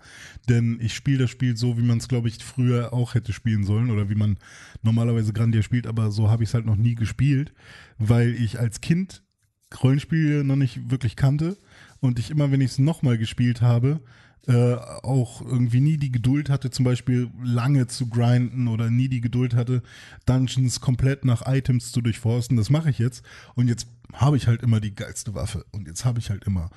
Denn 0.49 0.79
ich 0.81 0.95
spiele 0.95 1.19
das 1.19 1.29
Spiel 1.29 1.55
so, 1.55 1.77
wie 1.77 1.83
man 1.83 1.99
es, 1.99 2.07
glaube 2.07 2.27
ich, 2.27 2.43
früher 2.43 2.93
auch 2.93 3.13
hätte 3.13 3.31
spielen 3.31 3.63
sollen 3.63 3.91
oder 3.91 4.09
wie 4.09 4.15
man 4.15 4.37
normalerweise 4.81 5.33
Grandia 5.33 5.61
spielt, 5.61 5.85
aber 5.85 6.09
so 6.09 6.29
habe 6.29 6.43
ich 6.43 6.49
es 6.49 6.53
halt 6.55 6.65
noch 6.65 6.75
nie 6.75 6.95
gespielt, 6.95 7.53
weil 7.99 8.33
ich 8.33 8.59
als 8.59 8.81
Kind 8.81 9.23
Rollenspiele 9.83 10.43
noch 10.43 10.55
nicht 10.55 10.89
wirklich 10.89 11.15
kannte 11.15 11.57
und 11.99 12.19
ich 12.19 12.31
immer, 12.31 12.51
wenn 12.51 12.61
ich 12.61 12.71
es 12.71 12.79
nochmal 12.79 13.17
gespielt 13.17 13.61
habe, 13.61 14.01
äh, 14.47 14.73
auch 14.73 15.41
irgendwie 15.41 15.81
nie 15.81 15.97
die 15.97 16.11
Geduld 16.11 16.49
hatte, 16.49 16.71
zum 16.71 16.83
Beispiel 16.83 17.29
lange 17.43 17.87
zu 17.87 18.07
grinden 18.07 18.67
oder 18.67 18.89
nie 18.89 19.07
die 19.07 19.21
Geduld 19.21 19.53
hatte, 19.53 19.83
Dungeons 20.25 20.81
komplett 20.81 21.25
nach 21.25 21.43
Items 21.45 21.91
zu 21.91 22.01
durchforsten. 22.01 22.57
Das 22.57 22.69
mache 22.69 22.89
ich 22.89 22.99
jetzt. 22.99 23.23
Und 23.55 23.67
jetzt 23.67 23.87
habe 24.13 24.37
ich 24.37 24.47
halt 24.47 24.63
immer 24.63 24.79
die 24.79 24.95
geilste 24.95 25.35
Waffe. 25.35 25.65
Und 25.71 25.87
jetzt 25.87 26.05
habe 26.05 26.19
ich 26.19 26.29
halt 26.29 26.45
immer 26.45 26.69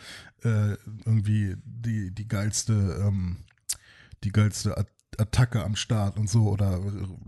äh, 0.43 0.77
irgendwie 1.07 1.57
die, 1.65 2.11
die 2.15 2.29
geilste, 2.29 3.03
ähm, 3.07 3.39
die 4.25 4.33
geilste 4.33 4.77
At 4.77 4.89
Attacke 5.19 5.63
am 5.63 5.77
Start 5.77 6.19
und 6.19 6.29
so 6.29 6.49
oder 6.49 6.81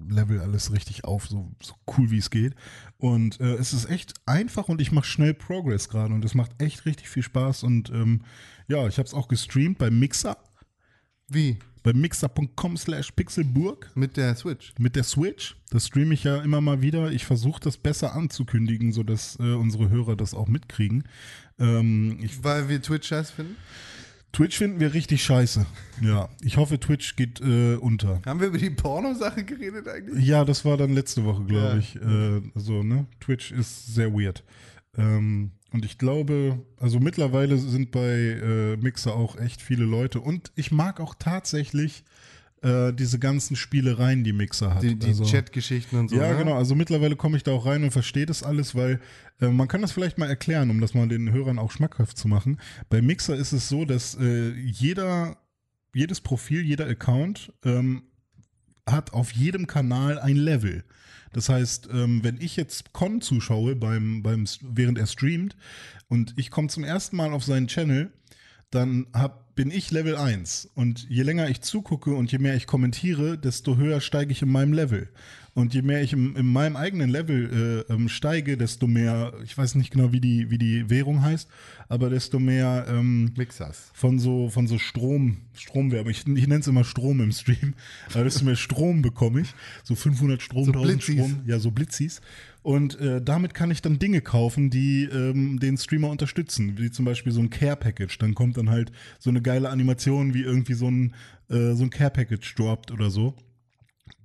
level 0.08 0.40
alles 0.40 0.72
richtig 0.72 1.04
auf, 1.04 1.28
so, 1.28 1.52
so 1.62 1.74
cool 1.96 2.10
wie 2.10 2.18
es 2.18 2.30
geht. 2.30 2.54
Und 2.98 3.40
äh, 3.40 3.54
es 3.54 3.72
ist 3.72 3.88
echt 3.88 4.14
einfach 4.26 4.68
und 4.68 4.80
ich 4.80 4.92
mache 4.92 5.06
schnell 5.06 5.34
Progress 5.34 5.88
gerade 5.88 6.14
und 6.14 6.24
es 6.24 6.34
macht 6.34 6.60
echt 6.60 6.84
richtig 6.84 7.08
viel 7.08 7.22
Spaß 7.22 7.62
und 7.62 7.90
ähm, 7.90 8.22
ja, 8.68 8.86
ich 8.86 8.98
habe 8.98 9.06
es 9.06 9.14
auch 9.14 9.28
gestreamt 9.28 9.78
bei 9.78 9.90
Mixer, 9.90 10.36
Wie? 11.28 11.58
bei 11.82 11.92
mixer.com 11.92 12.76
slash 12.76 13.12
pixelburg 13.12 13.90
Mit 13.94 14.16
der 14.16 14.34
Switch. 14.34 14.72
mit 14.78 14.96
der 14.96 15.04
Switch. 15.04 15.56
Das 15.70 15.86
streame 15.86 16.14
ich 16.14 16.24
ja 16.24 16.42
immer 16.42 16.60
mal 16.60 16.82
wieder. 16.82 17.12
Ich 17.12 17.24
versuche 17.24 17.60
das 17.60 17.76
besser 17.76 18.14
anzukündigen, 18.14 18.92
sodass 18.92 19.36
äh, 19.38 19.52
unsere 19.54 19.88
Hörer 19.88 20.16
das 20.16 20.34
auch 20.34 20.48
mitkriegen. 20.48 21.04
Ähm, 21.60 22.18
ich, 22.22 22.42
Weil 22.42 22.68
wir 22.68 22.82
Twitch 22.82 23.06
scheiß 23.08 23.30
finden. 23.30 23.56
Twitch 24.32 24.58
finden 24.58 24.80
wir 24.80 24.92
richtig 24.94 25.22
scheiße. 25.24 25.64
Ja, 26.02 26.28
ich 26.42 26.56
hoffe, 26.58 26.78
Twitch 26.80 27.14
geht 27.16 27.40
äh, 27.40 27.76
unter. 27.76 28.20
Haben 28.26 28.40
wir 28.40 28.48
über 28.48 28.58
die 28.58 28.68
Porno-Sache 28.70 29.44
geredet 29.44 29.86
eigentlich? 29.88 30.26
Ja, 30.26 30.44
das 30.44 30.64
war 30.64 30.76
dann 30.76 30.92
letzte 30.92 31.24
Woche, 31.24 31.44
glaube 31.44 31.66
Ja. 31.68 31.76
ich. 31.78 31.96
Äh, 31.96 32.42
so, 32.56 32.82
ne? 32.82 33.06
Twitch 33.20 33.52
ist 33.52 33.94
sehr 33.94 34.12
weird. 34.12 34.42
Ähm, 34.98 35.52
und 35.72 35.84
ich 35.84 35.98
glaube, 35.98 36.60
also 36.78 37.00
mittlerweile 37.00 37.58
sind 37.58 37.90
bei 37.90 38.00
äh, 38.00 38.76
Mixer 38.76 39.14
auch 39.14 39.36
echt 39.36 39.60
viele 39.60 39.84
Leute. 39.84 40.20
Und 40.20 40.52
ich 40.54 40.70
mag 40.70 41.00
auch 41.00 41.14
tatsächlich 41.18 42.04
äh, 42.62 42.92
diese 42.92 43.18
ganzen 43.18 43.56
Spielereien, 43.56 44.24
die 44.24 44.32
Mixer 44.32 44.74
hat. 44.74 44.82
Die, 44.82 44.96
die 44.96 45.08
also, 45.08 45.24
Chat-Geschichten 45.24 45.96
und 45.96 46.08
so. 46.08 46.16
Ja, 46.16 46.32
ne? 46.32 46.38
genau. 46.38 46.56
Also 46.56 46.74
mittlerweile 46.74 47.16
komme 47.16 47.36
ich 47.36 47.42
da 47.42 47.52
auch 47.52 47.66
rein 47.66 47.84
und 47.84 47.90
verstehe 47.90 48.26
das 48.26 48.42
alles, 48.42 48.74
weil 48.74 49.00
äh, 49.40 49.48
man 49.48 49.68
kann 49.68 49.82
das 49.82 49.92
vielleicht 49.92 50.18
mal 50.18 50.28
erklären, 50.28 50.70
um 50.70 50.80
das 50.80 50.94
mal 50.94 51.08
den 51.08 51.32
Hörern 51.32 51.58
auch 51.58 51.72
schmackhaft 51.72 52.16
zu 52.16 52.28
machen. 52.28 52.58
Bei 52.88 53.02
Mixer 53.02 53.34
ist 53.34 53.52
es 53.52 53.68
so, 53.68 53.84
dass 53.84 54.14
äh, 54.14 54.52
jeder, 54.52 55.36
jedes 55.94 56.20
Profil, 56.20 56.62
jeder 56.62 56.86
Account 56.86 57.52
ähm, 57.64 58.04
hat 58.88 59.12
auf 59.12 59.32
jedem 59.32 59.66
Kanal 59.66 60.18
ein 60.18 60.36
Level. 60.36 60.84
Das 61.32 61.48
heißt, 61.48 61.88
ähm, 61.92 62.22
wenn 62.22 62.40
ich 62.40 62.56
jetzt 62.56 62.92
Con 62.92 63.20
zuschaue, 63.20 63.76
beim, 63.76 64.22
beim, 64.22 64.44
während 64.62 64.98
er 64.98 65.06
streamt, 65.06 65.56
und 66.08 66.34
ich 66.36 66.50
komme 66.50 66.68
zum 66.68 66.84
ersten 66.84 67.16
Mal 67.16 67.32
auf 67.32 67.44
seinen 67.44 67.66
Channel, 67.66 68.12
dann 68.70 69.06
hab, 69.12 69.54
bin 69.54 69.70
ich 69.70 69.90
Level 69.90 70.16
1. 70.16 70.70
Und 70.74 71.08
je 71.08 71.22
länger 71.22 71.48
ich 71.48 71.62
zugucke 71.62 72.14
und 72.14 72.30
je 72.30 72.38
mehr 72.38 72.54
ich 72.54 72.66
kommentiere, 72.66 73.38
desto 73.38 73.76
höher 73.76 74.00
steige 74.00 74.32
ich 74.32 74.42
in 74.42 74.50
meinem 74.50 74.72
Level. 74.72 75.08
Und 75.56 75.72
je 75.72 75.80
mehr 75.80 76.02
ich 76.02 76.12
im, 76.12 76.36
in 76.36 76.44
meinem 76.44 76.76
eigenen 76.76 77.08
Level 77.08 77.84
äh, 77.88 77.90
ähm, 77.90 78.10
steige, 78.10 78.58
desto 78.58 78.86
mehr, 78.86 79.32
ich 79.42 79.56
weiß 79.56 79.74
nicht 79.76 79.90
genau, 79.90 80.12
wie 80.12 80.20
die, 80.20 80.50
wie 80.50 80.58
die 80.58 80.90
Währung 80.90 81.22
heißt, 81.22 81.48
aber 81.88 82.10
desto 82.10 82.38
mehr 82.38 82.84
ähm, 82.90 83.32
Mixers. 83.38 83.90
von 83.94 84.18
so, 84.18 84.50
von 84.50 84.66
so 84.66 84.76
Strom, 84.76 85.38
Stromwerbung. 85.54 86.10
Ich, 86.10 86.26
ich 86.26 86.46
nenne 86.46 86.60
es 86.60 86.66
immer 86.66 86.84
Strom 86.84 87.22
im 87.22 87.32
Stream, 87.32 87.72
aber 88.12 88.24
desto 88.24 88.44
mehr 88.44 88.54
Strom 88.54 89.00
bekomme 89.00 89.40
ich. 89.40 89.54
So 89.82 89.94
500 89.94 90.42
Strom, 90.42 90.66
So 90.66 90.72
1000 90.72 90.92
Blitzis. 90.92 91.14
Strom. 91.14 91.42
Ja, 91.46 91.58
so 91.58 91.70
Blitzis. 91.70 92.20
Und 92.62 93.00
äh, 93.00 93.22
damit 93.22 93.54
kann 93.54 93.70
ich 93.70 93.80
dann 93.80 93.98
Dinge 93.98 94.20
kaufen, 94.20 94.68
die 94.68 95.04
ähm, 95.04 95.58
den 95.58 95.78
Streamer 95.78 96.10
unterstützen. 96.10 96.76
Wie 96.76 96.90
zum 96.90 97.06
Beispiel 97.06 97.32
so 97.32 97.40
ein 97.40 97.48
Care-Package. 97.48 98.18
Dann 98.18 98.34
kommt 98.34 98.58
dann 98.58 98.68
halt 98.68 98.92
so 99.18 99.30
eine 99.30 99.40
geile 99.40 99.70
Animation, 99.70 100.34
wie 100.34 100.42
irgendwie 100.42 100.74
so 100.74 100.90
ein, 100.90 101.14
äh, 101.48 101.72
so 101.72 101.84
ein 101.84 101.90
Care-Package 101.90 102.56
droppt 102.56 102.90
oder 102.90 103.08
so. 103.08 103.34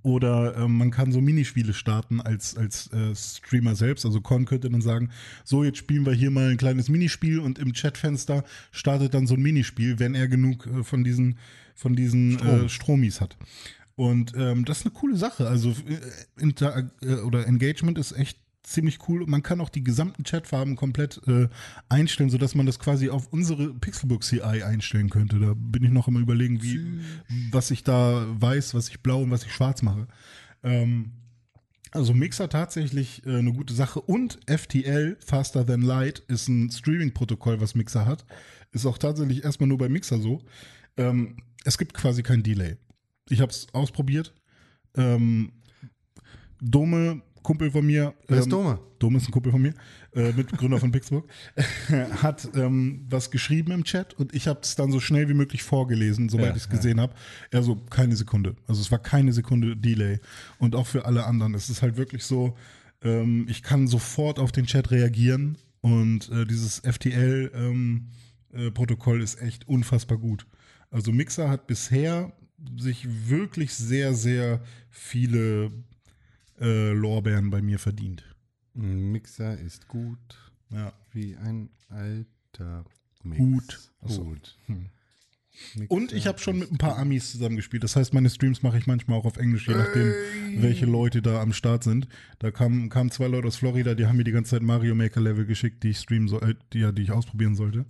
Oder 0.03 0.57
ähm, 0.57 0.77
man 0.77 0.91
kann 0.91 1.11
so 1.11 1.21
Minispiele 1.21 1.73
starten 1.73 2.21
als, 2.21 2.57
als 2.57 2.91
äh, 2.91 3.15
Streamer 3.15 3.75
selbst. 3.75 4.05
Also 4.05 4.21
Con 4.21 4.45
könnte 4.45 4.69
dann 4.69 4.81
sagen, 4.81 5.09
so 5.43 5.63
jetzt 5.63 5.77
spielen 5.77 6.05
wir 6.05 6.13
hier 6.13 6.31
mal 6.31 6.49
ein 6.49 6.57
kleines 6.57 6.89
Minispiel 6.89 7.39
und 7.39 7.59
im 7.59 7.73
Chatfenster 7.73 8.43
startet 8.71 9.13
dann 9.13 9.27
so 9.27 9.35
ein 9.35 9.41
Minispiel, 9.41 9.99
wenn 9.99 10.15
er 10.15 10.27
genug 10.27 10.65
äh, 10.67 10.83
von 10.83 11.03
diesen, 11.03 11.37
von 11.75 11.95
diesen 11.95 12.39
Strom. 12.39 12.65
Äh, 12.65 12.69
Stromis 12.69 13.21
hat. 13.21 13.37
Und 13.95 14.33
ähm, 14.35 14.65
das 14.65 14.79
ist 14.79 14.85
eine 14.87 14.93
coole 14.95 15.15
Sache. 15.15 15.47
Also 15.47 15.69
äh, 15.69 16.41
Inter 16.41 16.89
äh, 17.03 17.15
oder 17.15 17.45
Engagement 17.45 17.99
ist 17.99 18.13
echt 18.13 18.39
ziemlich 18.63 18.99
cool. 19.07 19.25
Man 19.27 19.43
kann 19.43 19.61
auch 19.61 19.69
die 19.69 19.83
gesamten 19.83 20.23
Chatfarben 20.23 20.75
komplett 20.75 21.21
äh, 21.27 21.47
einstellen, 21.89 22.29
sodass 22.29 22.55
man 22.55 22.65
das 22.65 22.79
quasi 22.79 23.09
auf 23.09 23.27
unsere 23.27 23.73
Pixelbook 23.73 24.23
CI 24.23 24.63
einstellen 24.63 25.09
könnte. 25.09 25.39
Da 25.39 25.53
bin 25.55 25.83
ich 25.83 25.91
noch 25.91 26.07
immer 26.07 26.19
überlegen, 26.19 26.61
wie, 26.61 26.99
was 27.51 27.71
ich 27.71 27.83
da 27.83 28.25
weiß, 28.29 28.73
was 28.73 28.89
ich 28.89 29.01
blau 29.01 29.21
und 29.23 29.31
was 29.31 29.43
ich 29.45 29.53
schwarz 29.53 29.81
mache. 29.81 30.07
Ähm, 30.63 31.11
also 31.91 32.13
Mixer 32.13 32.47
tatsächlich 32.47 33.25
äh, 33.25 33.37
eine 33.37 33.51
gute 33.51 33.73
Sache 33.73 33.99
und 33.99 34.39
FTL, 34.47 35.17
Faster 35.19 35.65
Than 35.65 35.81
Light, 35.81 36.19
ist 36.27 36.47
ein 36.47 36.71
Streaming-Protokoll, 36.71 37.59
was 37.59 37.75
Mixer 37.75 38.05
hat. 38.05 38.25
Ist 38.71 38.85
auch 38.85 38.97
tatsächlich 38.97 39.43
erstmal 39.43 39.67
nur 39.67 39.77
bei 39.77 39.89
Mixer 39.89 40.19
so. 40.19 40.41
Ähm, 40.95 41.37
es 41.65 41.77
gibt 41.77 41.93
quasi 41.93 42.23
kein 42.23 42.43
Delay. 42.43 42.77
Ich 43.29 43.41
habe 43.41 43.51
es 43.51 43.67
ausprobiert. 43.73 44.33
Ähm, 44.95 45.51
Dome, 46.61 47.21
Kumpel 47.43 47.71
von 47.71 47.85
mir. 47.85 48.13
Wer 48.27 48.39
ist 48.39 48.45
ähm, 48.45 48.51
Dome? 48.51 48.79
Dome 48.99 49.17
ist 49.17 49.27
ein 49.27 49.31
Kumpel 49.31 49.51
von 49.51 49.61
mir, 49.61 49.73
äh, 50.13 50.31
Mitgründer 50.33 50.77
von 50.77 50.91
Pixburg, 50.91 51.27
hat 52.21 52.49
ähm, 52.55 53.05
was 53.09 53.31
geschrieben 53.31 53.71
im 53.71 53.83
Chat 53.83 54.13
und 54.13 54.35
ich 54.35 54.47
habe 54.47 54.59
es 54.61 54.75
dann 54.75 54.91
so 54.91 54.99
schnell 54.99 55.27
wie 55.27 55.33
möglich 55.33 55.63
vorgelesen, 55.63 56.29
sobald 56.29 56.51
Ja, 56.51 56.55
ich 56.55 56.61
es 56.63 56.69
gesehen 56.69 57.01
habe. 57.01 57.13
Er 57.49 57.63
so, 57.63 57.75
keine 57.75 58.15
Sekunde. 58.15 58.55
Also 58.67 58.81
es 58.81 58.91
war 58.91 58.99
keine 58.99 59.33
Sekunde 59.33 59.75
Delay. 59.75 60.19
Und 60.59 60.75
auch 60.75 60.85
für 60.85 61.05
alle 61.05 61.25
anderen. 61.25 61.55
Es 61.55 61.69
ist 61.69 61.81
halt 61.81 61.97
wirklich 61.97 62.23
so, 62.23 62.55
ähm, 63.03 63.47
ich 63.49 63.63
kann 63.63 63.87
sofort 63.87 64.37
auf 64.39 64.51
den 64.51 64.67
Chat 64.67 64.91
reagieren 64.91 65.57
und 65.81 66.29
äh, 66.29 66.45
dieses 66.45 66.79
FTL-Protokoll 66.79 69.17
ähm, 69.17 69.23
ist 69.23 69.41
echt 69.41 69.67
unfassbar 69.67 70.19
gut. 70.19 70.45
Also 70.91 71.11
Mixer 71.11 71.49
hat 71.49 71.67
bisher 71.67 72.31
sich 72.77 73.07
wirklich 73.29 73.73
sehr, 73.73 74.13
sehr 74.13 74.61
viele 74.89 75.71
äh, 76.61 76.91
Lorbeeren 76.91 77.49
bei 77.49 77.61
mir 77.61 77.79
verdient. 77.79 78.23
Ein 78.75 79.11
Mixer 79.11 79.59
ist 79.59 79.87
gut 79.87 80.17
Ja. 80.69 80.93
wie 81.11 81.35
ein 81.35 81.69
alter 81.89 82.85
Mix. 83.23 83.39
Hut. 83.39 83.91
Achso. 84.01 84.25
Hut. 84.25 84.57
Hm. 84.67 84.89
Mixer 85.75 85.91
Und 85.93 86.13
ich 86.13 86.27
habe 86.27 86.39
schon 86.39 86.59
mit 86.59 86.71
ein 86.71 86.77
paar 86.77 86.97
Amis 86.97 87.31
zusammengespielt. 87.31 87.83
Das 87.83 87.95
heißt, 87.97 88.13
meine 88.13 88.29
Streams 88.29 88.63
mache 88.63 88.77
ich 88.77 88.87
manchmal 88.87 89.19
auch 89.19 89.25
auf 89.25 89.35
Englisch, 89.37 89.67
je 89.67 89.75
nachdem, 89.75 90.13
welche 90.61 90.85
Leute 90.85 91.21
da 91.21 91.41
am 91.41 91.51
Start 91.51 91.83
sind. 91.83 92.07
Da 92.39 92.51
kamen 92.51 92.89
kamen 92.89 93.11
zwei 93.11 93.27
Leute 93.27 93.47
aus 93.47 93.57
Florida, 93.57 93.93
die 93.93 94.05
haben 94.05 94.15
mir 94.17 94.23
die 94.23 94.31
ganze 94.31 94.51
Zeit 94.51 94.61
Mario 94.61 94.95
Maker 94.95 95.19
Level 95.21 95.45
geschickt, 95.45 95.83
die 95.83 95.89
ich 95.89 95.99
streamen 95.99 96.29
soll, 96.29 96.51
äh, 96.51 96.55
die, 96.71 96.79
ja, 96.79 96.91
die 96.93 97.01
ich 97.01 97.11
ausprobieren 97.11 97.55
sollte. 97.55 97.85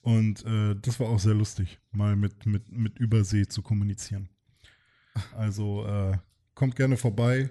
Und 0.00 0.44
äh, 0.44 0.74
das 0.82 0.98
war 1.00 1.08
auch 1.08 1.18
sehr 1.20 1.34
lustig, 1.34 1.78
mal 1.92 2.16
mit, 2.16 2.46
mit, 2.46 2.70
mit 2.70 2.98
Übersee 2.98 3.46
zu 3.46 3.62
kommunizieren. 3.62 4.28
Also 5.36 5.86
äh, 5.86 6.18
kommt 6.54 6.76
gerne 6.76 6.96
vorbei. 6.96 7.50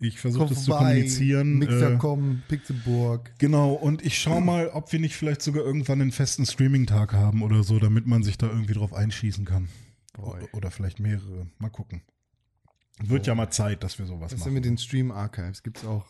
Ich 0.00 0.20
versuche 0.20 0.48
das 0.50 0.64
zu 0.64 0.70
kommunizieren. 0.70 1.58
Mixer 1.58 1.94
äh, 1.94 1.96
kommen, 1.96 2.44
Pixelburg. 2.46 3.32
Genau, 3.38 3.72
und 3.72 4.04
ich 4.04 4.16
schaue 4.18 4.40
mal, 4.40 4.68
ob 4.68 4.92
wir 4.92 5.00
nicht 5.00 5.16
vielleicht 5.16 5.42
sogar 5.42 5.64
irgendwann 5.64 6.00
einen 6.00 6.12
festen 6.12 6.46
Streaming-Tag 6.46 7.12
haben 7.12 7.42
oder 7.42 7.64
so, 7.64 7.80
damit 7.80 8.06
man 8.06 8.22
sich 8.22 8.38
da 8.38 8.46
irgendwie 8.46 8.74
drauf 8.74 8.92
einschießen 8.92 9.44
kann. 9.44 9.68
Boy. 10.12 10.44
Oder 10.52 10.70
vielleicht 10.70 11.00
mehrere. 11.00 11.48
Mal 11.58 11.70
gucken. 11.70 12.02
Wird 13.00 13.26
ja 13.26 13.34
mal 13.34 13.50
Zeit, 13.50 13.82
dass 13.82 13.98
wir 13.98 14.06
sowas 14.06 14.26
Was 14.26 14.32
ist 14.32 14.44
denn 14.44 14.52
machen. 14.52 14.54
mit 14.54 14.64
den 14.64 14.78
Stream 14.78 15.10
Archives? 15.10 15.62
Gibt's 15.62 15.84
auch. 15.84 16.06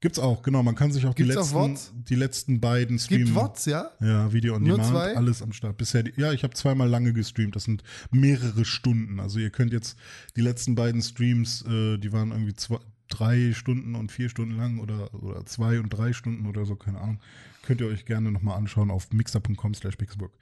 Gibt's 0.00 0.18
auch, 0.18 0.42
genau. 0.42 0.62
Man 0.62 0.74
kann 0.74 0.92
sich 0.92 1.06
auch 1.06 1.14
die 1.14 1.22
Gibt's 1.22 1.36
letzten, 1.36 1.54
Wots? 1.54 1.92
die 1.94 2.14
letzten 2.14 2.60
beiden 2.60 2.98
streamen. 2.98 3.24
Gibt 3.26 3.36
Wots, 3.36 3.64
ja? 3.64 3.90
Ja, 4.00 4.30
Video 4.30 4.54
on 4.54 4.62
Nur 4.62 4.76
Demand, 4.76 4.92
zwei? 4.92 5.16
alles 5.16 5.40
am 5.40 5.52
Start. 5.52 5.78
Bisher, 5.78 6.02
die, 6.02 6.12
ja, 6.20 6.32
ich 6.32 6.42
habe 6.44 6.52
zweimal 6.54 6.88
lange 6.88 7.14
gestreamt. 7.14 7.56
Das 7.56 7.64
sind 7.64 7.82
mehrere 8.10 8.66
Stunden. 8.66 9.20
Also 9.20 9.38
ihr 9.38 9.48
könnt 9.50 9.72
jetzt 9.72 9.96
die 10.36 10.42
letzten 10.42 10.74
beiden 10.74 11.00
Streams, 11.00 11.62
äh, 11.62 11.96
die 11.96 12.12
waren 12.12 12.30
irgendwie 12.30 12.54
zwei, 12.54 12.78
drei 13.08 13.52
Stunden 13.52 13.94
und 13.94 14.12
vier 14.12 14.28
Stunden 14.28 14.56
lang 14.56 14.78
oder, 14.78 15.12
oder 15.14 15.44
zwei 15.46 15.80
und 15.80 15.90
drei 15.90 16.12
Stunden 16.12 16.46
oder 16.46 16.64
so, 16.64 16.76
keine 16.76 17.00
Ahnung. 17.00 17.20
Könnt 17.62 17.80
ihr 17.80 17.88
euch 17.88 18.04
gerne 18.04 18.30
nochmal 18.30 18.56
anschauen 18.56 18.90
auf 18.90 19.12
mixer.com 19.12 19.74
slash 19.74 19.96
pixburg. 19.96 20.32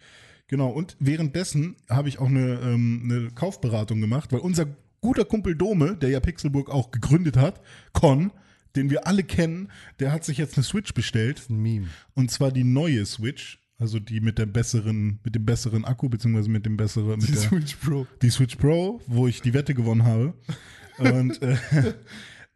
Genau, 0.48 0.68
und 0.68 0.96
währenddessen 1.00 1.76
habe 1.88 2.08
ich 2.08 2.18
auch 2.18 2.28
eine, 2.28 2.60
ähm, 2.60 3.02
eine 3.04 3.30
Kaufberatung 3.30 4.00
gemacht, 4.00 4.32
weil 4.32 4.40
unser 4.40 4.66
guter 5.00 5.24
Kumpel 5.24 5.54
Dome, 5.54 5.96
der 5.96 6.10
ja 6.10 6.20
Pixelburg 6.20 6.70
auch 6.70 6.90
gegründet 6.90 7.36
hat, 7.36 7.60
Con, 7.92 8.30
den 8.76 8.90
wir 8.90 9.06
alle 9.06 9.22
kennen, 9.22 9.70
der 10.00 10.12
hat 10.12 10.24
sich 10.24 10.38
jetzt 10.38 10.56
eine 10.56 10.64
Switch 10.64 10.92
bestellt. 10.94 11.42
Ein 11.48 11.62
Meme. 11.62 11.88
Und 12.14 12.30
zwar 12.30 12.50
die 12.50 12.64
neue 12.64 13.06
Switch, 13.06 13.58
also 13.78 13.98
die 13.98 14.20
mit 14.20 14.38
der 14.38 14.46
besseren, 14.46 15.20
mit 15.24 15.34
dem 15.34 15.44
besseren 15.44 15.84
Akku, 15.84 16.08
beziehungsweise 16.08 16.50
mit 16.50 16.66
dem 16.66 16.76
besseren, 16.76 17.18
mit 17.20 17.28
der, 17.28 17.36
Switch 17.36 17.76
Pro. 17.76 18.06
die 18.22 18.30
Switch 18.30 18.56
Pro, 18.56 19.00
wo 19.06 19.26
ich 19.26 19.42
die 19.42 19.54
Wette 19.54 19.74
gewonnen 19.74 20.04
habe. 20.04 20.34
Und, 20.98 21.40
äh, 21.42 21.56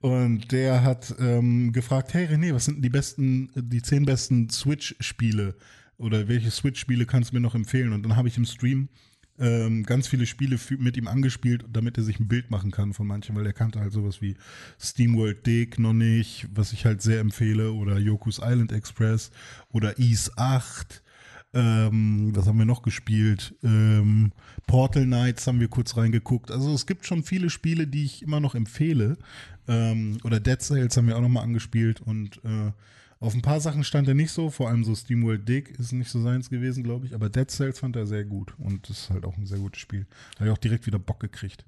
und 0.01 0.53
der 0.53 0.85
hat 0.85 1.15
ähm, 1.19 1.73
gefragt, 1.73 2.15
hey 2.15 2.27
René, 2.27 2.55
was 2.55 2.67
sind 2.67 2.83
die 2.83 2.89
besten, 2.89 3.51
die 3.55 3.83
zehn 3.83 4.05
besten 4.05 4.49
Switch-Spiele? 4.49 5.57
Oder 5.97 6.29
welche 6.29 6.53
Switch-Spiele 6.53 7.07
kannst 7.07 7.31
du 7.31 7.37
mir 7.37 7.41
noch 7.41 7.57
empfehlen? 7.57 7.93
Und 7.93 8.05
dann 8.05 8.15
habe 8.15 8.29
ich 8.29 8.37
im 8.37 8.45
Stream 8.45 8.89
ähm, 9.41 9.85
ganz 9.85 10.09
viele 10.09 10.27
Spiele 10.27 10.59
mit 10.79 10.97
ihm 10.97 11.09
angespielt, 11.09 11.65
damit 11.71 11.97
er 11.97 12.05
sich 12.05 12.21
ein 12.21 12.29
Bild 12.29 12.51
machen 12.51 12.71
kann 12.71 12.93
von 12.93 13.07
manchen, 13.07 13.37
weil 13.37 13.47
er 13.47 13.53
kannte 13.53 13.81
halt 13.81 13.93
sowas 13.93 14.21
wie 14.21 14.37
SteamWorld 14.81 15.47
Dig 15.47 15.79
noch 15.79 15.93
nicht, 15.93 16.49
was 16.53 16.73
ich 16.73 16.85
halt 16.85 17.03
sehr 17.03 17.21
empfehle, 17.21 17.73
oder 17.73 17.99
Yoku's 17.99 18.41
Island 18.43 18.73
Express 18.73 19.31
oder 19.71 19.99
Ease 19.99 20.31
8. 20.37 21.03
Ähm, 21.59 22.31
was 22.37 22.47
haben 22.47 22.59
wir 22.59 22.67
noch 22.67 22.83
gespielt? 22.83 23.53
Ähm, 23.65 24.31
Portal 24.69 25.05
Knights 25.05 25.49
haben 25.49 25.59
wir 25.59 25.67
kurz 25.67 25.97
reingeguckt. 25.97 26.53
Also 26.53 26.73
es 26.73 26.87
gibt 26.87 27.05
schon 27.05 27.25
viele 27.25 27.51
Spiele, 27.51 27.89
die 27.89 28.05
ich 28.05 28.23
immer 28.23 28.39
noch 28.39 28.55
empfehle. 28.55 29.19
Ähm, 29.67 30.19
oder 30.23 30.39
Dead 30.39 30.63
Cells 30.63 30.97
haben 30.97 31.09
wir 31.09 31.17
auch 31.17 31.21
noch 31.21 31.29
mal 31.29 31.43
angespielt 31.43 32.01
und 32.01 32.37
äh, 32.45 32.71
auf 33.19 33.35
ein 33.35 33.43
paar 33.43 33.61
Sachen 33.61 33.83
stand 33.83 34.07
er 34.07 34.15
nicht 34.15 34.31
so, 34.31 34.51
vor 34.51 34.69
allem 34.69 34.85
so 34.85 34.95
SteamWorld 34.95 35.49
Dig 35.49 35.71
ist 35.81 35.91
nicht 35.91 36.11
so 36.11 36.23
seins 36.23 36.49
gewesen, 36.49 36.85
glaube 36.85 37.07
ich. 37.07 37.15
Aber 37.15 37.29
Dead 37.29 37.51
Cells 37.51 37.81
fand 37.81 37.97
er 37.97 38.07
sehr 38.07 38.25
gut 38.25 38.55
und 38.59 38.89
das 38.89 39.01
ist 39.01 39.11
halt 39.11 39.25
auch 39.25 39.37
ein 39.37 39.47
sehr 39.47 39.59
gutes 39.59 39.81
Spiel. 39.81 40.07
Da 40.35 40.41
habe 40.41 40.51
ich 40.51 40.53
auch 40.53 40.59
direkt 40.59 40.87
wieder 40.87 41.01
Bock 41.01 41.19
gekriegt. 41.19 41.65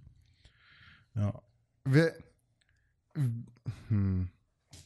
Ja. 1.16 1.34
Wer, 1.84 2.14
hm. 3.88 4.28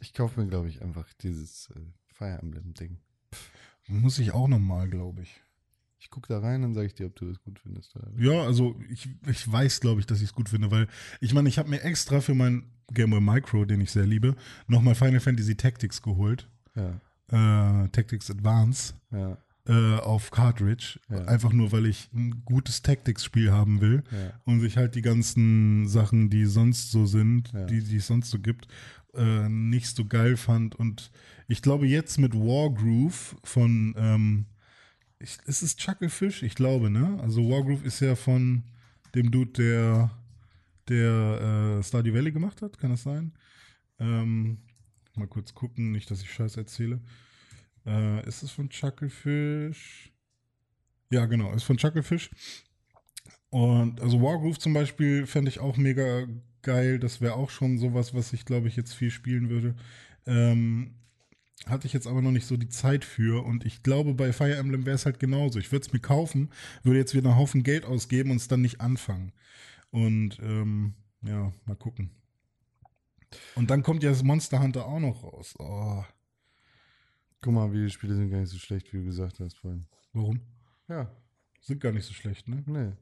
Ich 0.01 0.15
kaufe 0.15 0.41
mir, 0.41 0.49
glaube 0.49 0.69
ich, 0.69 0.81
einfach 0.81 1.13
dieses 1.21 1.69
äh, 1.77 1.81
Fire 2.07 2.39
Emblem-Ding. 2.41 2.97
Muss 3.89 4.19
ich 4.19 4.33
auch 4.33 4.49
noch 4.49 4.59
mal, 4.59 4.89
glaube 4.89 5.23
ich. 5.23 5.41
Ich 5.99 6.11
gucke 6.11 6.29
da 6.29 6.39
rein, 6.41 6.63
dann 6.63 6.75
sage 6.75 6.87
ich 6.87 6.95
dir, 6.95 7.07
ob 7.07 7.17
du 7.17 7.27
das 7.27 7.41
gut 7.41 7.59
findest. 7.59 7.95
Ja, 8.19 8.43
also 8.43 8.79
ich, 8.91 9.09
ich 9.27 9.51
weiß, 9.51 9.81
glaube 9.81 10.01
ich, 10.01 10.07
dass 10.07 10.19
ich 10.19 10.25
es 10.29 10.35
gut 10.35 10.51
finde, 10.51 10.71
weil 10.71 10.87
ich 11.21 11.33
meine, 11.33 11.49
ich 11.49 11.59
habe 11.59 11.71
mir 11.71 11.83
extra 11.83 12.21
für 12.21 12.35
mein 12.35 12.67
Game 12.93 13.11
Boy 13.11 13.21
Micro, 13.23 13.65
den 13.65 13.81
ich 13.81 13.91
sehr 13.91 14.05
liebe, 14.07 14.37
nochmal 14.67 14.95
Final 14.95 15.21
Fantasy 15.21 15.55
Tactics 15.57 16.03
geholt. 16.03 16.49
Ja, 16.75 17.01
Äh, 17.85 17.89
Tactics 17.89 18.31
Advance 18.31 18.93
ja, 19.11 19.39
äh, 19.67 19.99
auf 20.01 20.31
Cartridge. 20.31 21.01
Ja. 21.09 21.25
Einfach 21.25 21.55
nur, 21.55 21.73
weil 21.73 21.87
ich 21.87 22.11
ein 22.13 22.43
gutes 22.45 22.83
Tactics-Spiel 22.83 23.51
haben 23.51 23.81
will 23.81 24.03
und 24.45 24.61
sich 24.61 24.77
halt 24.77 24.95
die 24.97 25.03
ganzen 25.03 25.89
Sachen, 25.89 26.29
die 26.29 26.45
sonst 26.45 26.91
so 26.91 27.07
sind, 27.07 27.51
die, 27.71 27.83
die 27.83 27.97
es 27.97 28.07
sonst 28.07 28.31
so 28.31 28.39
gibt, 28.39 28.69
äh, 29.17 29.49
nicht 29.49 29.95
so 29.95 30.05
geil 30.05 30.37
fand. 30.37 30.75
Und 30.75 31.11
ich 31.49 31.63
glaube, 31.63 31.87
jetzt 31.87 32.19
mit 32.19 32.35
Wargroove 32.35 33.37
von, 33.45 33.95
ähm, 33.97 34.47
ich, 35.19 35.39
ist 35.47 35.63
es 35.63 35.77
Chucklefish? 35.77 36.43
Ich 36.43 36.55
glaube, 36.55 36.91
ne? 36.91 37.19
Also 37.23 37.49
Wargroove 37.49 37.85
ist 37.85 38.01
ja 38.01 38.15
von 38.15 38.65
dem 39.15 39.31
Dude, 39.31 39.53
der, 39.53 40.11
der 40.89 41.79
äh, 41.79 41.83
Stardew 41.83 42.15
Valley 42.15 42.33
gemacht 42.33 42.63
hat, 42.63 42.79
kann 42.79 42.91
das 42.91 43.03
sein? 43.03 43.33
Ähm, 43.99 44.59
mal 45.15 45.29
kurz 45.29 45.55
gucken, 45.55 45.93
nicht, 45.93 46.11
dass 46.11 46.23
ich 46.23 46.33
Scheiß 46.33 46.57
erzähle. 46.57 47.01
Äh, 47.87 48.27
ist 48.27 48.43
es 48.43 48.51
von 48.51 48.69
Chucklefish? 48.69 50.13
Ja, 51.11 51.27
genau, 51.27 51.53
ist 51.53 51.65
von 51.65 51.77
Chucklefish. 51.77 52.31
Und 53.51 54.01
also 54.01 54.21
Wargroove 54.21 54.59
zum 54.59 54.73
Beispiel 54.73 55.27
fände 55.27 55.49
ich 55.49 55.61
auch 55.61 55.77
mega 55.77 56.27
geil. 56.65 56.99
Das 56.99 57.21
wäre 57.21 57.35
auch 57.35 57.51
schon 57.51 57.79
sowas, 57.79 58.15
was 58.15 58.33
ich 58.33 58.45
glaube 58.45 58.67
ich 58.69 58.77
jetzt 58.77 58.93
viel 58.95 59.11
spielen 59.11 59.49
würde. 59.51 59.77
Ähm, 60.27 60.95
hatte 61.67 61.87
ich 61.87 61.93
jetzt 61.93 62.07
aber 62.07 62.21
noch 62.21 62.33
nicht 62.33 62.47
so 62.47 62.57
die 62.57 62.69
Zeit 62.69 63.05
für. 63.05 63.45
Und 63.45 63.65
ich 63.65 63.83
glaube, 63.83 64.15
bei 64.15 64.33
Fire 64.33 64.57
Emblem 64.57 64.85
wäre 64.85 64.97
es 64.97 65.07
halt 65.07 65.21
genauso. 65.21 65.59
Ich 65.59 65.71
würde 65.71 65.87
es 65.87 65.93
mir 65.93 66.01
kaufen, 66.01 66.51
würde 66.83 66.99
jetzt 66.99 67.15
wieder 67.15 67.31
einen 67.31 67.39
Haufen 67.39 67.63
Geld 67.63 67.85
ausgeben 67.85 68.31
und 68.33 68.37
es 68.39 68.49
dann 68.49 68.61
nicht 68.61 68.81
anfangen. 68.81 69.33
Und 69.91 70.39
ähm, 70.41 70.95
ja, 71.23 71.53
mal 71.65 71.77
gucken. 71.77 72.11
Und 73.55 73.71
dann 73.71 73.83
kommt 73.83 74.03
ja 74.03 74.11
das 74.11 74.23
Monster 74.23 74.61
Hunter 74.61 74.87
auch 74.87 75.01
noch 75.01 75.23
raus. 75.23 75.55
Oh, 75.59 76.05
Guck 77.41 77.53
mal, 77.53 77.73
Videospiele 77.73 78.15
sind 78.15 78.31
gar 78.31 78.41
nicht 78.41 78.51
so 78.51 78.59
schlecht, 78.59 78.91
wie 78.93 78.99
du 78.99 79.05
gesagt 79.05 79.39
hast 79.39 79.59
vorhin. 79.59 79.87
warum? 80.15 80.41
Ja, 80.89 81.11
Sind 81.61 81.81
gar 81.81 81.93
nicht 81.93 82.07
so 82.07 82.15
schlecht, 82.15 82.49
ne? 82.49 82.63
nee. 82.67 82.93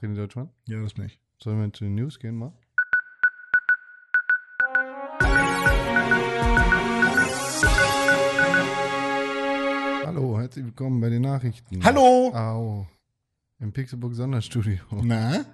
René 0.00 0.14
Deutschmann? 0.14 0.50
Ja, 0.66 0.82
das 0.82 0.96
nicht. 0.96 1.18
Sollen 1.40 1.60
wir 1.60 1.72
zu 1.72 1.84
den 1.84 1.94
News 1.94 2.18
gehen 2.18 2.36
mal? 2.36 2.52
Hallo, 10.04 10.38
herzlich 10.38 10.64
willkommen 10.64 11.00
bei 11.00 11.08
den 11.10 11.22
Nachrichten. 11.22 11.82
Hallo! 11.84 12.32
Au. 12.34 12.86
Im 13.60 13.72
Pixelbook 13.72 14.14
Sonderstudio. 14.14 14.78
Na? 14.90 15.44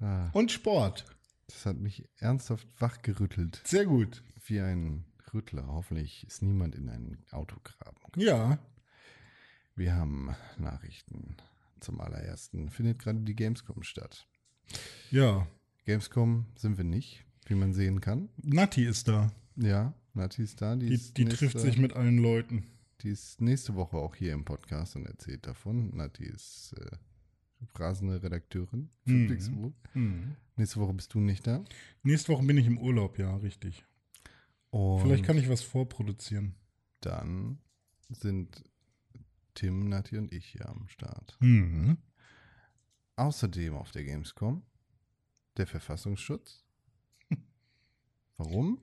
Ah, 0.00 0.30
Und 0.32 0.50
Sport. 0.52 1.04
das 1.46 1.66
hat 1.66 1.76
mich 1.78 2.08
ernsthaft 2.18 2.66
wachgerüttelt. 2.80 3.62
Sehr 3.64 3.86
gut. 3.86 4.22
Wie 4.46 4.60
ein 4.60 5.04
Rüttler. 5.32 5.66
Hoffentlich 5.66 6.26
ist 6.26 6.42
niemand 6.42 6.74
in 6.74 6.88
ein 6.88 7.24
Auto 7.30 7.56
graben. 7.62 7.96
Ja. 8.16 8.58
Wir 9.76 9.94
haben 9.94 10.34
Nachrichten. 10.58 11.36
Zum 11.80 12.00
allerersten 12.00 12.70
findet 12.70 12.98
gerade 12.98 13.20
die 13.20 13.34
Gamescom 13.36 13.82
statt. 13.82 14.26
Ja. 15.10 15.46
Gamescom 15.84 16.46
sind 16.56 16.76
wir 16.76 16.84
nicht, 16.84 17.24
wie 17.46 17.54
man 17.54 17.72
sehen 17.74 18.00
kann. 18.00 18.28
Nati 18.42 18.84
ist 18.84 19.08
da. 19.08 19.32
Ja, 19.56 19.92
Nati 20.14 20.42
ist 20.42 20.60
da. 20.62 20.76
Die, 20.76 20.86
Die, 20.86 20.94
ist 20.94 21.16
die 21.16 21.24
nächste, 21.24 21.46
trifft 21.48 21.58
sich 21.60 21.78
mit 21.78 21.94
allen 21.94 22.18
Leuten. 22.18 22.64
Die 23.02 23.08
ist 23.08 23.40
nächste 23.40 23.74
Woche 23.74 23.96
auch 23.96 24.14
hier 24.14 24.32
im 24.34 24.44
Podcast 24.44 24.94
und 24.96 25.06
erzählt 25.06 25.46
davon. 25.46 25.96
Nati 25.96 26.24
ist 26.24 26.74
äh, 26.78 26.96
rasende 27.78 28.22
Redakteurin 28.22 28.90
für 29.04 29.12
Mhm. 29.12 29.74
Mhm. 29.94 30.36
Nächste 30.56 30.80
Woche 30.80 30.92
bist 30.94 31.14
du 31.14 31.20
nicht 31.20 31.46
da. 31.46 31.64
Nächste 32.02 32.32
Woche 32.32 32.44
bin 32.44 32.58
ich 32.58 32.66
im 32.66 32.78
Urlaub, 32.78 33.18
ja, 33.18 33.34
richtig. 33.36 33.84
Und 34.70 35.00
Vielleicht 35.02 35.24
kann 35.24 35.38
ich 35.38 35.48
was 35.48 35.62
vorproduzieren. 35.62 36.54
dann 37.00 37.58
sind 38.10 38.62
Tim, 39.54 39.88
Nati 39.88 40.16
und 40.18 40.32
ich 40.32 40.44
hier 40.46 40.68
am 40.68 40.86
Start. 40.88 41.36
Mhm. 41.40 41.96
Außerdem 43.20 43.74
auf 43.74 43.90
der 43.92 44.04
Gamescom 44.04 44.62
der 45.58 45.66
Verfassungsschutz. 45.66 46.64
Warum? 48.38 48.78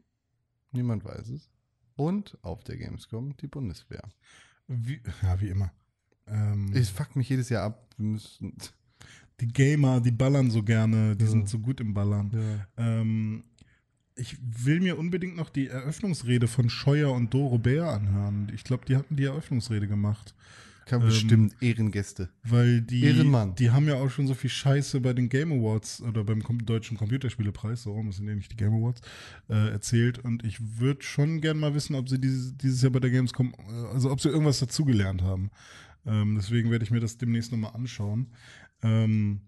Niemand 0.72 1.04
weiß 1.04 1.30
es. 1.30 1.50
Und 1.96 2.38
auf 2.44 2.64
der 2.64 2.78
Gamescom 2.78 3.36
die 3.38 3.48
Bundeswehr. 3.48 4.04
Wie, 4.68 5.02
ja, 5.24 5.42
wie 5.42 5.50
immer. 5.50 5.72
Ähm, 6.28 6.72
Es 6.74 6.90
fuckt 6.90 7.16
mich 7.16 7.30
jedes 7.30 7.50
Jahr 7.50 7.64
ab. 7.64 7.88
Wir 7.98 8.06
müssen. 8.06 8.54
die 9.40 9.48
Gamer, 9.48 10.02
die 10.02 10.12
ballern 10.12 10.52
so 10.52 10.62
gerne, 10.62 11.16
die 11.16 11.26
Ja. 11.26 11.32
sind 11.32 11.50
so 11.50 11.58
gut 11.58 11.80
im 11.82 11.96
Ballern. 11.96 12.64
Ähm, 12.78 13.44
ich 14.16 14.38
will 14.42 14.82
mir 14.82 15.00
unbedingt 15.00 15.36
noch 15.36 15.50
die 15.50 15.68
Eröffnungsrede 15.68 16.48
von 16.48 16.70
Scheuer 16.70 17.12
und 17.12 17.34
Doro 17.34 17.58
Bär 17.58 17.88
anhören. 17.90 18.52
Ich 18.54 18.64
glaube, 18.64 18.86
die 18.86 18.96
hatten 18.96 19.16
die 19.16 19.24
Eröffnungsrede 19.26 19.88
gemacht. 19.88 20.36
Kann 20.88 21.02
Ähm, 21.02 21.08
bestimmt 21.08 21.56
Ehrengäste. 21.62 22.30
Weil 22.44 22.82
die, 22.82 23.04
Ehrenmann. 23.04 23.56
die 23.56 23.72
haben 23.72 23.88
ja 23.88 23.96
auch 23.96 24.10
schon 24.10 24.26
so 24.26 24.34
viel 24.34 24.50
Scheiße 24.50 25.02
bei 25.02 25.14
den 25.14 25.28
Game 25.30 25.52
Awards 25.52 26.02
oder 26.02 26.24
beim 26.24 26.42
Kom 26.42 26.66
Deutschen 26.66 26.98
Computerspielepreis, 26.98 27.84
so 27.84 27.92
rum, 27.92 28.08
das 28.08 28.18
sind 28.18 28.28
ja 28.28 28.36
nicht 28.36 28.52
die 28.52 28.56
Game 28.56 28.74
Awards, 28.74 29.02
äh, 29.50 29.70
erzählt. 29.72 30.20
Und 30.20 30.44
ich 30.46 30.80
würde 30.80 31.04
schon 31.04 31.42
gern 31.42 31.60
mal 31.60 31.74
wissen, 31.76 31.94
ob 31.96 32.08
sie 32.10 32.20
dieses, 32.20 32.58
dieses 32.58 32.82
Jahr 32.82 32.92
bei 32.92 33.00
der 33.02 33.12
Gamescom, 33.12 33.54
äh, 33.70 33.94
also 33.94 34.10
ob 34.12 34.22
sie 34.22 34.30
irgendwas 34.30 34.60
dazugelernt 34.60 35.22
haben. 35.22 35.52
Ähm, 36.06 36.36
deswegen 36.38 36.72
werde 36.72 36.86
ich 36.86 36.92
mir 36.92 37.02
das 37.02 37.18
demnächst 37.18 37.52
nochmal 37.52 37.74
anschauen. 37.74 38.28
Ähm, 38.82 39.42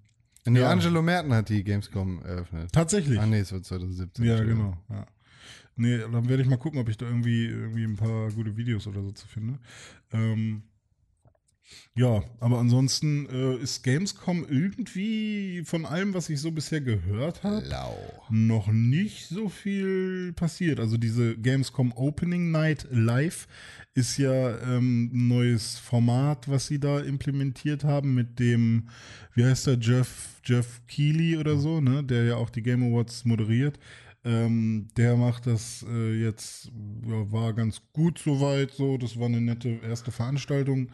Nee, 0.46 0.62
ja. 0.62 0.72
Angelo 0.72 1.02
Merten 1.02 1.34
hat 1.34 1.50
die 1.50 1.64
Gamescom 1.64 2.22
eröffnet. 2.24 2.72
tatsächlich. 2.72 3.20
Ah, 3.20 3.26
nee, 3.26 3.40
es 3.40 3.52
war 3.52 3.62
2017. 3.62 4.26
Ja, 4.26 4.42
genau. 4.44 4.78
Ja. 4.90 5.06
Nee, 5.76 5.98
dann 6.00 6.28
werde 6.28 6.42
ich 6.44 6.50
mal 6.50 6.58
gucken, 6.58 6.80
ob 6.80 6.90
ich 6.90 6.98
da 6.98 7.06
irgendwie, 7.06 7.46
irgendwie 7.46 7.84
ein 7.84 7.96
paar 7.98 8.32
gute 8.32 8.56
Videos 8.58 8.88
oder 8.88 9.02
so 9.04 9.12
zu 9.12 9.28
finde. 9.28 9.60
Ähm, 10.12 10.64
Ja, 11.96 12.24
aber 12.40 12.60
ansonsten 12.60 13.28
äh, 13.30 13.58
ist 13.58 13.84
Gamescom 13.84 14.46
irgendwie 14.48 15.64
von 15.66 15.86
allem, 15.86 16.14
was 16.14 16.30
ich 16.30 16.40
so 16.40 16.52
bisher 16.52 16.80
gehört 16.82 17.44
habe, 17.44 17.68
noch 18.30 18.68
nicht 18.68 19.28
so 19.28 19.50
viel 19.50 20.32
passiert. 20.34 20.80
Also 20.80 20.98
diese 20.98 21.38
Gamescom 21.38 21.92
Opening 21.92 22.52
Night 22.52 22.88
Live 22.90 23.48
ist 23.96 24.18
ja 24.18 24.58
ähm, 24.60 25.10
ein 25.14 25.28
neues 25.28 25.78
Format, 25.78 26.48
was 26.48 26.68
sie 26.68 26.80
da 26.80 27.00
implementiert 27.02 27.84
haben 27.84 28.14
mit 28.14 28.40
dem, 28.40 28.88
wie 29.34 29.44
heißt 29.44 29.68
der, 29.68 29.78
Jeff, 29.80 30.40
Jeff 30.46 30.82
Keighley 30.88 31.38
oder 31.38 31.58
so, 31.58 31.82
ne, 31.82 32.04
der 32.04 32.24
ja 32.24 32.36
auch 32.36 32.50
die 32.50 32.62
Game 32.62 32.84
Awards 32.84 33.26
moderiert. 33.26 33.78
Ähm, 34.26 34.90
der 34.98 35.16
macht 35.16 35.48
das 35.48 35.86
äh, 35.88 36.14
jetzt, 36.22 36.72
ja, 37.06 37.32
war 37.32 37.54
ganz 37.54 37.82
gut 37.94 38.20
soweit, 38.20 38.72
so. 38.72 38.98
Das 38.98 39.18
war 39.18 39.28
eine 39.28 39.42
nette 39.42 39.70
erste 39.70 40.12
Veranstaltung 40.12 40.92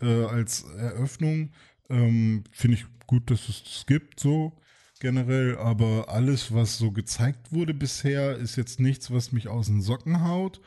äh, 0.00 0.24
als 0.24 0.64
Eröffnung. 0.76 1.52
Ähm, 1.88 2.44
Finde 2.52 2.76
ich 2.76 2.86
gut, 3.06 3.30
dass 3.30 3.48
es 3.48 3.62
das 3.64 3.86
gibt, 3.86 4.20
so 4.20 4.52
generell. 5.00 5.56
Aber 5.56 6.08
alles, 6.08 6.52
was 6.52 6.78
so 6.78 6.92
gezeigt 6.92 7.52
wurde 7.52 7.74
bisher, 7.74 8.36
ist 8.36 8.56
jetzt 8.56 8.80
nichts, 8.80 9.10
was 9.10 9.32
mich 9.32 9.48
aus 9.48 9.66
den 9.66 9.80
Socken 9.80 10.22
haut. 10.24 10.60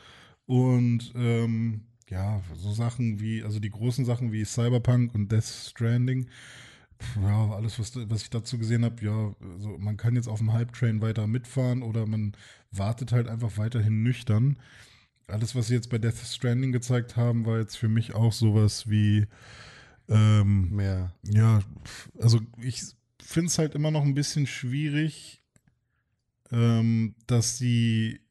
Und 0.45 1.13
ähm, 1.15 1.85
ja, 2.09 2.41
so 2.55 2.71
Sachen 2.73 3.19
wie, 3.19 3.43
also 3.43 3.59
die 3.59 3.69
großen 3.69 4.05
Sachen 4.05 4.31
wie 4.31 4.43
Cyberpunk 4.45 5.13
und 5.13 5.31
Death 5.31 5.43
Stranding, 5.43 6.27
ja, 7.21 7.51
alles, 7.51 7.79
was, 7.79 7.95
was 8.09 8.23
ich 8.23 8.29
dazu 8.29 8.57
gesehen 8.57 8.83
habe, 8.83 9.03
ja, 9.03 9.33
also 9.53 9.77
man 9.77 9.97
kann 9.97 10.15
jetzt 10.15 10.27
auf 10.27 10.39
dem 10.39 10.53
Hype-Train 10.53 11.01
weiter 11.01 11.27
mitfahren 11.27 11.81
oder 11.81 12.05
man 12.05 12.33
wartet 12.71 13.11
halt 13.11 13.27
einfach 13.27 13.57
weiterhin 13.57 14.03
nüchtern. 14.03 14.57
Alles, 15.27 15.55
was 15.55 15.67
sie 15.67 15.75
jetzt 15.75 15.89
bei 15.89 15.97
Death 15.97 16.17
Stranding 16.17 16.71
gezeigt 16.71 17.15
haben, 17.15 17.45
war 17.45 17.59
jetzt 17.59 17.77
für 17.77 17.87
mich 17.87 18.15
auch 18.15 18.33
sowas 18.33 18.89
wie, 18.89 19.27
ähm, 20.07 20.75
Mehr. 20.75 21.13
ja, 21.23 21.61
also 22.19 22.41
ich 22.61 22.83
finde 23.21 23.47
es 23.47 23.57
halt 23.59 23.75
immer 23.75 23.91
noch 23.91 24.03
ein 24.03 24.15
bisschen 24.15 24.47
schwierig, 24.47 25.43
ähm, 26.51 27.15
dass 27.27 27.57
sie 27.57 28.21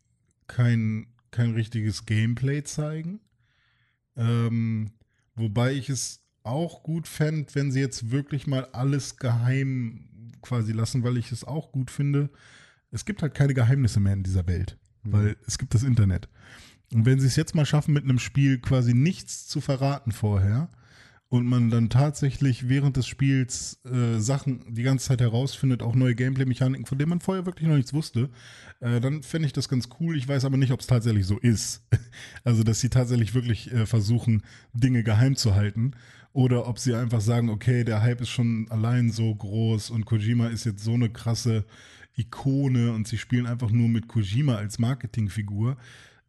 kein, 0.49 1.07
kein 1.31 1.53
richtiges 1.53 2.05
Gameplay 2.05 2.65
zeigen. 2.65 3.21
Ähm, 4.17 4.91
wobei 5.37 5.73
ich 5.73 5.89
es 5.89 6.21
auch 6.49 6.83
gut 6.83 7.07
fände, 7.07 7.55
wenn 7.55 7.71
sie 7.71 7.81
jetzt 7.81 8.11
wirklich 8.11 8.47
mal 8.47 8.65
alles 8.73 9.17
geheim 9.17 10.09
quasi 10.43 10.73
lassen, 10.73 11.03
weil 11.05 11.17
ich 11.17 11.33
es 11.33 11.45
auch 11.45 11.73
gut 11.73 11.91
finde. 11.91 12.31
Es 12.91 13.05
gibt 13.05 13.23
halt 13.23 13.35
keine 13.35 13.55
Geheimnisse 13.55 14.01
mehr 14.01 14.15
in 14.15 14.23
dieser 14.23 14.47
Welt, 14.47 14.79
weil 15.03 15.37
es 15.47 15.59
gibt 15.59 15.75
das 15.75 15.83
Internet. 15.83 16.29
Und 16.93 17.05
wenn 17.05 17.21
sie 17.21 17.27
es 17.27 17.37
jetzt 17.37 17.55
mal 17.55 17.67
schaffen, 17.67 17.93
mit 17.93 18.05
einem 18.05 18.19
Spiel 18.19 18.59
quasi 18.59 18.95
nichts 18.95 19.47
zu 19.47 19.61
verraten 19.61 20.13
vorher 20.13 20.71
und 21.29 21.47
man 21.47 21.69
dann 21.69 21.91
tatsächlich 21.91 22.71
während 22.71 22.97
des 22.97 23.07
Spiels 23.07 23.81
äh, 23.85 24.19
Sachen 24.19 24.75
die 24.75 24.83
ganze 24.83 25.09
Zeit 25.09 25.21
herausfindet, 25.21 25.83
auch 25.83 25.95
neue 25.95 26.15
Gameplay-Mechaniken, 26.15 26.87
von 26.87 26.97
denen 26.97 27.11
man 27.11 27.21
vorher 27.21 27.45
wirklich 27.45 27.69
noch 27.69 27.77
nichts 27.77 27.93
wusste, 27.93 28.31
äh, 28.81 29.01
dann 29.01 29.23
fände 29.23 29.47
ich 29.47 29.53
das 29.53 29.69
ganz 29.69 29.91
cool. 30.01 30.17
Ich 30.17 30.27
weiß 30.27 30.47
aber 30.47 30.57
nicht, 30.57 30.73
ob 30.73 30.81
es 30.81 30.87
tatsächlich 30.87 31.27
so 31.27 31.39
ist. 31.39 31.87
Also, 32.45 32.63
dass 32.63 32.81
sie 32.81 32.89
tatsächlich 32.89 33.35
wirklich 33.35 33.71
äh, 33.73 33.85
versuchen, 33.85 34.43
Dinge 34.73 35.03
geheim 35.03 35.37
zu 35.37 35.55
halten. 35.55 35.93
Oder 36.33 36.69
ob 36.69 36.79
sie 36.79 36.95
einfach 36.95 37.21
sagen, 37.21 37.49
okay, 37.49 37.85
der 37.85 38.03
Hype 38.03 38.21
ist 38.21 38.29
schon 38.31 38.67
allein 38.71 39.11
so 39.11 39.35
groß 39.35 39.91
und 39.91 40.05
Kojima 40.05 40.49
ist 40.49 40.65
jetzt 40.65 40.85
so 40.85 40.95
eine 40.95 41.11
krasse 41.11 41.65
Ikone 42.17 42.93
und 42.93 43.09
sie 43.09 43.19
spielen 43.19 43.47
einfach 43.47 43.71
nur 43.71 43.89
mit 43.89 44.09
Kojima 44.09 44.57
als 44.57 44.79
Marketingfigur. 44.79 45.77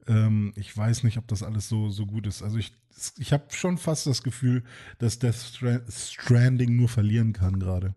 Ähm, 0.07 0.53
ich 0.55 0.76
weiß 0.76 1.03
nicht, 1.03 1.17
ob 1.17 1.27
das 1.27 1.43
alles 1.43 1.67
so, 1.67 1.89
so 1.89 2.05
gut 2.05 2.27
ist. 2.27 2.41
Also 2.41 2.57
ich, 2.57 2.73
ich 3.17 3.34
habe 3.34 3.45
schon 3.49 3.77
fast 3.77 4.07
das 4.07 4.23
Gefühl, 4.23 4.63
dass 4.97 5.19
Death 5.19 5.35
Stra- 5.35 5.84
Stranding 5.91 6.76
nur 6.76 6.89
verlieren 6.89 7.34
kann 7.34 7.59
gerade. 7.59 7.93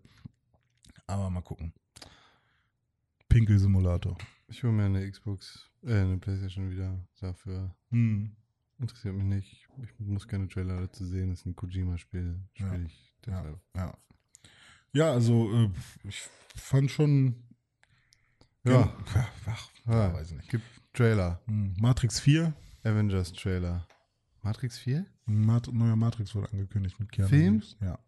Aber 1.06 1.30
mal 1.30 1.40
gucken. 1.40 1.72
Pinkel-Simulator. 3.28 4.18
Ich 4.48 4.62
hole 4.62 4.72
mir 4.72 4.84
eine 4.84 5.10
Xbox, 5.10 5.70
äh, 5.84 5.94
eine 5.94 6.18
Playstation 6.18 6.70
wieder 6.70 6.98
dafür. 7.20 7.74
Hm. 7.90 8.32
Interessiert 8.82 9.14
mich 9.14 9.24
nicht. 9.24 9.68
Ich 9.82 9.98
muss 10.00 10.26
keine 10.26 10.48
Trailer 10.48 10.80
dazu 10.80 11.06
sehen. 11.06 11.30
Das 11.30 11.40
ist 11.40 11.46
ein 11.46 11.54
Kojima-Spiel. 11.56 12.38
Spiel 12.52 12.66
Ja. 12.66 12.74
ich 12.80 13.14
deshalb. 13.24 13.60
Ja. 13.76 13.96
Ja, 14.92 15.12
also 15.12 15.50
äh, 15.54 15.70
ich 16.04 16.20
fand 16.56 16.90
schon. 16.90 17.36
Ja. 18.64 18.92
ja 19.14 19.28
ach, 19.46 19.70
Ja, 19.86 20.12
weiß 20.12 20.32
ich 20.32 20.36
nicht. 20.36 20.50
Gibt 20.50 20.64
Trailer. 20.92 21.40
Hm. 21.46 21.74
Matrix 21.78 22.20
4. 22.20 22.52
Avengers 22.82 23.32
Trailer. 23.32 23.86
Matrix 24.42 24.78
4? 24.78 25.06
Ein 25.28 25.46
Mat 25.46 25.68
neuer 25.72 25.96
Matrix 25.96 26.34
wurde 26.34 26.50
angekündigt 26.50 26.98
mit 26.98 27.12
Keanu 27.12 27.28
Film? 27.28 27.54
Reeves. 27.54 27.76
Ja. 27.80 27.98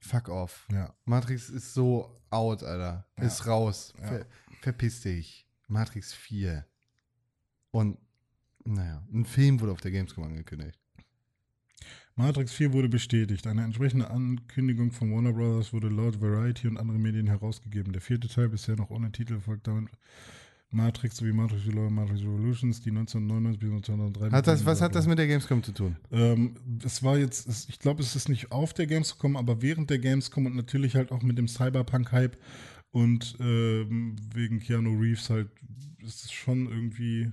Fuck 0.00 0.28
off. 0.28 0.66
Ja. 0.72 0.94
Matrix 1.04 1.48
ist 1.48 1.72
so 1.74 2.12
out, 2.30 2.62
Alter. 2.64 3.06
Ja. 3.16 3.24
Ist 3.24 3.46
raus. 3.46 3.94
Ja. 4.00 4.08
Ver 4.08 4.26
verpiss 4.60 5.00
dich. 5.02 5.48
Matrix 5.68 6.12
4. 6.12 6.66
Und, 7.70 7.98
naja, 8.66 9.02
ein 9.12 9.24
Film 9.24 9.60
wurde 9.60 9.72
auf 9.72 9.80
der 9.80 9.90
Gamescom 9.90 10.24
angekündigt. 10.24 10.78
Matrix 12.14 12.52
4 12.52 12.72
wurde 12.72 12.88
bestätigt. 12.88 13.46
Eine 13.46 13.62
entsprechende 13.62 14.10
Ankündigung 14.10 14.90
von 14.90 15.12
Warner 15.12 15.34
Brothers 15.34 15.74
wurde 15.74 15.88
laut 15.88 16.20
Variety 16.20 16.66
und 16.66 16.78
anderen 16.78 17.02
Medien 17.02 17.26
herausgegeben. 17.26 17.92
Der 17.92 18.00
vierte 18.00 18.26
Teil, 18.26 18.48
bisher 18.48 18.74
noch 18.76 18.88
ohne 18.88 19.12
Titel, 19.12 19.38
folgt 19.38 19.66
damit 19.66 19.90
Matrix 20.70 21.16
sowie 21.16 21.32
Matrix 21.32 21.66
Reloaded 21.66 21.92
Matrix 21.92 22.20
Revolutions, 22.22 22.80
die 22.80 22.90
1999 22.90 23.60
bis 23.60 23.70
1903 23.70 24.30
Hat 24.30 24.46
das, 24.46 24.64
was 24.64 24.80
hat 24.80 24.94
das 24.94 25.06
mit 25.06 25.18
der 25.18 25.26
Gamescom 25.26 25.62
zu 25.62 25.72
tun? 25.72 25.96
Ähm, 26.10 26.54
es 26.84 27.02
war 27.02 27.18
jetzt, 27.18 27.46
es, 27.48 27.68
ich 27.68 27.78
glaube, 27.78 28.02
es 28.02 28.16
ist 28.16 28.28
nicht 28.28 28.50
auf 28.50 28.74
der 28.74 28.86
Gamescom, 28.86 29.36
aber 29.36 29.62
während 29.62 29.90
der 29.90 29.98
Gamescom 29.98 30.46
und 30.46 30.56
natürlich 30.56 30.96
halt 30.96 31.12
auch 31.12 31.22
mit 31.22 31.38
dem 31.38 31.48
Cyberpunk-Hype 31.48 32.36
und 32.90 33.36
ähm, 33.40 34.16
wegen 34.34 34.58
Keanu 34.58 34.98
Reeves 34.98 35.30
halt, 35.30 35.48
ist 36.04 36.24
es 36.24 36.32
schon 36.32 36.66
irgendwie, 36.66 37.30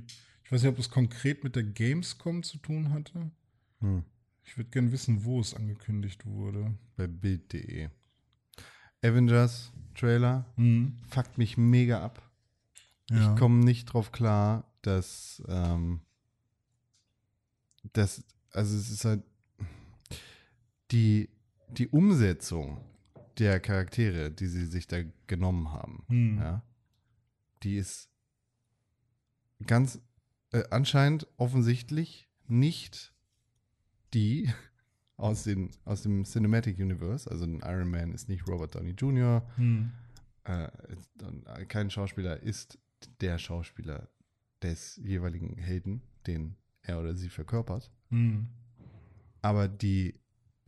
weiß 0.54 0.64
nicht, 0.64 0.72
ob 0.72 0.80
es 0.80 0.90
konkret 0.90 1.44
mit 1.44 1.56
der 1.56 1.64
Gamescom 1.64 2.44
zu 2.44 2.58
tun 2.60 2.92
hatte. 2.92 3.32
Hm. 3.80 4.04
Ich 4.44 4.58
würde 4.58 4.70
gerne 4.70 4.92
wissen, 4.92 5.24
wo 5.24 5.40
es 5.40 5.54
angekündigt 5.54 6.26
wurde. 6.26 6.78
Bei 6.96 7.08
Bild.de. 7.08 7.90
Avengers 9.02 9.72
Trailer 9.96 10.46
Mhm. 10.58 10.98
fuckt 11.10 11.38
mich 11.38 11.58
mega 11.58 12.04
ab. 12.04 12.22
Ja. 13.10 13.34
Ich 13.34 13.40
komme 13.40 13.64
nicht 13.64 13.86
drauf 13.86 14.12
klar, 14.12 14.72
dass, 14.82 15.42
ähm, 15.48 16.02
dass, 17.94 18.24
also 18.52 18.78
es 18.78 18.90
ist 18.90 19.06
halt 19.06 19.24
die, 20.92 21.30
die 21.70 21.88
Umsetzung 21.88 22.80
der 23.40 23.60
Charaktere, 23.60 24.32
die 24.32 24.48
sie 24.48 24.66
sich 24.66 24.88
da 24.88 24.98
genommen 25.28 25.72
haben, 25.72 26.04
Hm. 26.08 26.38
ja, 26.38 26.64
die 27.64 27.78
ist 27.78 28.10
ganz 29.66 30.00
äh, 30.54 30.64
anscheinend 30.70 31.28
offensichtlich 31.38 32.30
nicht 32.48 33.14
die 34.14 34.52
aus, 35.18 35.44
den, 35.44 35.72
aus 35.86 36.04
dem 36.04 36.24
Cinematic 36.24 36.80
Universe, 36.80 37.30
also 37.30 37.46
ein 37.46 37.60
Iron 37.60 37.90
Man 37.90 38.14
ist 38.14 38.30
nicht 38.30 38.48
Robert 38.48 38.76
Downey 38.76 38.92
Jr., 38.92 39.46
Mhm. 39.58 39.92
äh, 40.46 40.70
und 41.24 41.46
kein 41.70 41.90
Schauspieler 41.90 42.42
ist 42.42 42.80
der 43.22 43.38
Schauspieler 43.38 44.08
des 44.62 44.96
jeweiligen 44.98 45.58
Helden, 45.58 46.02
den 46.26 46.56
er 46.82 47.00
oder 47.00 47.16
sie 47.16 47.30
verkörpert. 47.30 47.92
Mhm. 48.10 48.48
Aber 49.42 49.68
die 49.68 50.20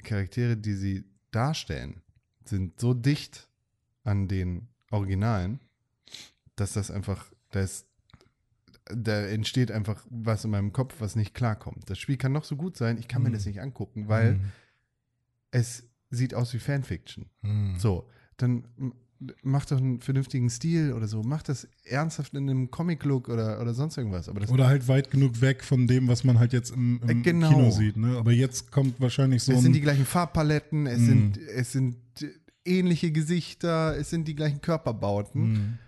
Charaktere, 0.03 0.57
die 0.57 0.73
sie 0.73 1.05
darstellen, 1.31 2.01
sind 2.43 2.79
so 2.79 2.93
dicht 2.93 3.49
an 4.03 4.27
den 4.27 4.67
Originalen, 4.91 5.59
dass 6.55 6.73
das 6.73 6.91
einfach, 6.91 7.31
da 7.51 7.61
ist, 7.61 7.87
da 8.85 9.21
entsteht 9.25 9.71
einfach 9.71 10.05
was 10.09 10.45
in 10.45 10.51
meinem 10.51 10.71
Kopf, 10.73 10.95
was 10.99 11.15
nicht 11.15 11.33
klarkommt. 11.33 11.89
Das 11.89 11.97
Spiel 11.97 12.17
kann 12.17 12.31
noch 12.31 12.43
so 12.43 12.55
gut 12.55 12.77
sein, 12.77 12.97
ich 12.97 13.07
kann 13.07 13.23
mir 13.23 13.29
Mhm. 13.29 13.33
das 13.33 13.45
nicht 13.45 13.59
angucken, 13.61 14.07
weil 14.07 14.33
Mhm. 14.35 14.41
es 15.51 15.83
sieht 16.09 16.33
aus 16.33 16.53
wie 16.53 16.59
Fanfiction. 16.59 17.25
Mhm. 17.41 17.75
So, 17.79 18.07
dann 18.37 18.65
mach 19.43 19.65
doch 19.65 19.77
einen 19.77 20.01
vernünftigen 20.01 20.49
Stil 20.49 20.91
oder 20.93 21.07
so. 21.07 21.23
Mach 21.23 21.41
das 21.41 21.67
ernsthaft 21.85 22.33
in 22.33 22.49
einem 22.49 22.69
Comic-Look 22.69 23.29
oder, 23.29 23.59
oder 23.61 23.73
sonst 23.73 23.97
irgendwas. 23.97 24.27
Aber 24.29 24.41
das 24.41 24.51
Oder 24.51 24.67
halt 24.67 24.87
weit 24.87 25.09
genug 25.09 25.39
weg 25.41 25.63
von 25.63 25.87
dem, 25.87 26.07
was 26.07 26.23
man 26.25 26.37
halt 26.37 26.51
jetzt 26.53 26.71
im, 26.71 26.99
im 27.07 27.23
genau. 27.23 27.49
Kino 27.49 27.71
sieht. 27.71 27.95
Ne? 27.97 28.17
Aber 28.17 28.31
jetzt 28.33 28.71
kommt 28.71 28.99
wahrscheinlich 28.99 29.41
so 29.41 29.53
es 29.53 29.61
sind 29.61 29.73
die 29.73 29.81
gleichen 29.81 30.05
Farbpaletten, 30.05 30.85
es, 30.85 30.99
Mhm. 30.99 31.05
sind, 31.05 31.37
es 31.37 31.71
sind 31.71 31.95
äh, 32.21 32.29
ähnliche 32.65 33.11
Gesichter, 33.11 33.95
es 33.97 34.09
sind 34.09 34.27
die 34.27 34.35
gleichen 34.35 34.61
Körperbauten. 34.61 35.79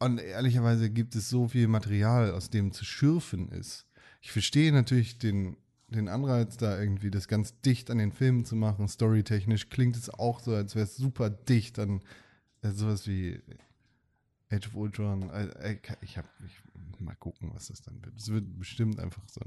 Mhm. 0.00 0.06
Und 0.06 0.18
ehrlicherweise 0.18 0.90
gibt 0.90 1.14
es 1.14 1.28
so 1.28 1.48
viel 1.48 1.68
Material, 1.68 2.32
aus 2.32 2.50
dem 2.50 2.72
zu 2.72 2.84
schürfen 2.84 3.48
ist. 3.50 3.86
Ich 4.20 4.32
verstehe 4.32 4.72
natürlich 4.72 5.18
den, 5.18 5.56
den 5.88 6.08
Anreiz, 6.08 6.56
da 6.56 6.78
irgendwie 6.78 7.10
das 7.10 7.28
ganz 7.28 7.60
dicht 7.60 7.90
an 7.90 7.98
den 7.98 8.12
Filmen 8.12 8.44
zu 8.44 8.56
machen. 8.56 8.88
Storytechnisch 8.88 9.68
klingt 9.68 9.96
es 9.96 10.10
auch 10.10 10.40
so, 10.40 10.54
als 10.54 10.74
wäre 10.74 10.84
es 10.84 10.96
super 10.96 11.30
dicht 11.30 11.78
an 11.78 12.02
äh, 12.62 12.70
sowas 12.70 13.06
wie 13.06 13.40
Age 14.50 14.68
of 14.68 14.74
Ultron. 14.74 15.30
Äh, 15.30 15.72
äh, 15.72 15.78
ich 16.02 16.18
habe, 16.18 16.28
mal 16.98 17.14
gucken, 17.16 17.50
was 17.52 17.68
das 17.68 17.82
dann 17.82 18.02
wird. 18.04 18.16
Es 18.16 18.28
wird 18.28 18.58
bestimmt 18.58 18.98
einfach 18.98 19.22
so 19.28 19.40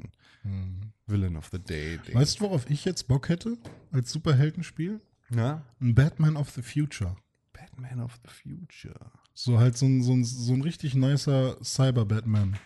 ein 0.44 0.94
Villain 1.08 1.36
of 1.36 1.50
the 1.52 1.60
Day. 1.60 1.98
Ding. 1.98 2.16
Weißt 2.16 2.40
du, 2.40 2.46
worauf 2.46 2.70
ich 2.70 2.86
jetzt 2.86 3.08
Bock 3.08 3.30
hätte 3.30 3.58
als 3.92 4.12
Superheldenspiel? 4.12 5.02
Ja? 5.32 5.66
Ein 5.82 5.96
Batman 5.96 6.38
of 6.38 6.52
the 6.52 6.62
Future. 6.62 7.16
Batman 7.54 8.02
of 8.02 8.20
the 8.24 8.30
Future. 8.30 9.12
So 9.42 9.58
halt 9.58 9.78
so 9.78 9.86
ein, 9.86 10.04
so 10.04 10.12
ein, 10.12 10.26
so 10.26 10.52
ein 10.52 10.62
richtig 10.62 10.96
nicer 10.96 11.56
Cyber-Batman. 11.64 12.58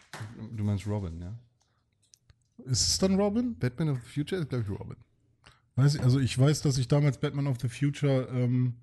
Du 0.56 0.64
meinst 0.64 0.88
Robin, 0.88 1.22
ja? 1.22 1.38
Ist 2.66 2.88
es 2.88 2.98
dann 2.98 3.14
Robin? 3.14 3.56
Batman 3.60 3.90
of 3.90 4.00
the 4.04 4.10
Future 4.10 4.42
ist, 4.42 4.50
glaube 4.50 4.64
ich, 4.64 4.80
Robin. 4.80 4.96
Weiß 5.76 5.94
ich, 5.94 6.02
also 6.02 6.20
ich 6.20 6.36
weiß, 6.36 6.64
dass 6.64 6.80
ich 6.80 6.88
damals 6.88 7.20
Batman 7.20 7.46
of 7.46 7.60
the 7.62 7.70
Future 7.70 8.28
ähm, 8.34 8.74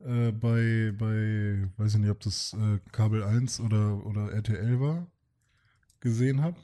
äh, 0.00 0.32
bei, 0.32 0.92
bei, 0.98 1.68
weiß 1.76 1.94
ich 1.94 2.00
nicht, 2.00 2.10
ob 2.10 2.18
das 2.18 2.52
äh, 2.54 2.80
Kabel 2.90 3.22
1 3.22 3.60
oder, 3.60 4.04
oder 4.04 4.32
RTL 4.32 4.80
war, 4.80 5.06
gesehen 6.00 6.42
habe. 6.42 6.56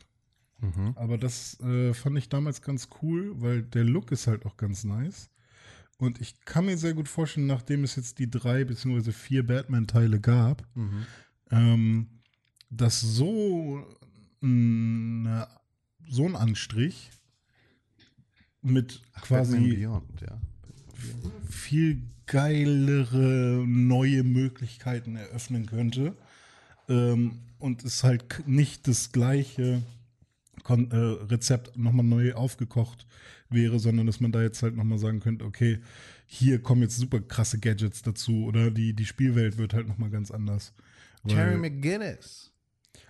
Mhm. 0.58 0.94
Aber 0.96 1.16
das 1.16 1.60
äh, 1.60 1.94
fand 1.94 2.18
ich 2.18 2.28
damals 2.28 2.60
ganz 2.60 2.88
cool, 3.02 3.40
weil 3.40 3.62
der 3.62 3.84
Look 3.84 4.10
ist 4.10 4.26
halt 4.26 4.44
auch 4.44 4.56
ganz 4.56 4.82
nice. 4.82 5.29
Und 6.00 6.18
ich 6.20 6.34
kann 6.46 6.64
mir 6.64 6.78
sehr 6.78 6.94
gut 6.94 7.08
vorstellen, 7.08 7.46
nachdem 7.46 7.84
es 7.84 7.94
jetzt 7.96 8.18
die 8.18 8.30
drei 8.30 8.64
bzw. 8.64 9.12
vier 9.12 9.46
Batman-Teile 9.46 10.18
gab, 10.18 10.66
Mhm. 10.74 11.06
ähm, 11.50 12.06
dass 12.70 13.00
so, 13.00 13.84
eine, 14.42 15.46
so 16.08 16.26
ein 16.26 16.36
Anstrich 16.36 17.10
mit 18.62 19.02
Batman 19.12 19.22
quasi 19.22 19.74
Beyond, 19.76 20.20
ja. 20.22 20.40
viel 21.50 22.02
geilere 22.26 23.64
neue 23.66 24.22
Möglichkeiten 24.22 25.16
eröffnen 25.16 25.66
könnte 25.66 26.14
ähm, 26.88 27.40
und 27.58 27.84
es 27.84 28.04
halt 28.04 28.46
nicht 28.46 28.86
das 28.88 29.12
gleiche 29.12 29.82
Kon 30.62 30.90
äh, 30.90 30.96
Rezept 30.96 31.76
nochmal 31.76 32.04
neu 32.04 32.34
aufgekocht 32.34 33.06
wäre, 33.48 33.78
sondern 33.78 34.06
dass 34.06 34.20
man 34.20 34.32
da 34.32 34.42
jetzt 34.42 34.62
halt 34.62 34.76
nochmal 34.76 34.98
sagen 34.98 35.20
könnte, 35.20 35.44
okay, 35.44 35.80
hier 36.26 36.62
kommen 36.62 36.82
jetzt 36.82 36.96
super 36.96 37.20
krasse 37.20 37.58
Gadgets 37.58 38.02
dazu 38.02 38.44
oder 38.44 38.70
die, 38.70 38.94
die 38.94 39.06
Spielwelt 39.06 39.58
wird 39.58 39.74
halt 39.74 39.88
nochmal 39.88 40.10
ganz 40.10 40.30
anders. 40.30 40.72
Terry 41.26 41.56
McGinnis. 41.56 42.52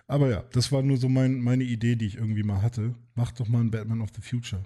aber 0.06 0.30
ja, 0.30 0.44
das 0.52 0.72
war 0.72 0.82
nur 0.82 0.96
so 0.96 1.08
mein, 1.08 1.40
meine 1.40 1.64
Idee, 1.64 1.96
die 1.96 2.06
ich 2.06 2.16
irgendwie 2.16 2.42
mal 2.42 2.62
hatte. 2.62 2.94
Mach 3.14 3.32
doch 3.32 3.46
mal 3.48 3.60
ein 3.60 3.70
Batman 3.70 4.00
of 4.00 4.10
the 4.14 4.22
Future. 4.22 4.64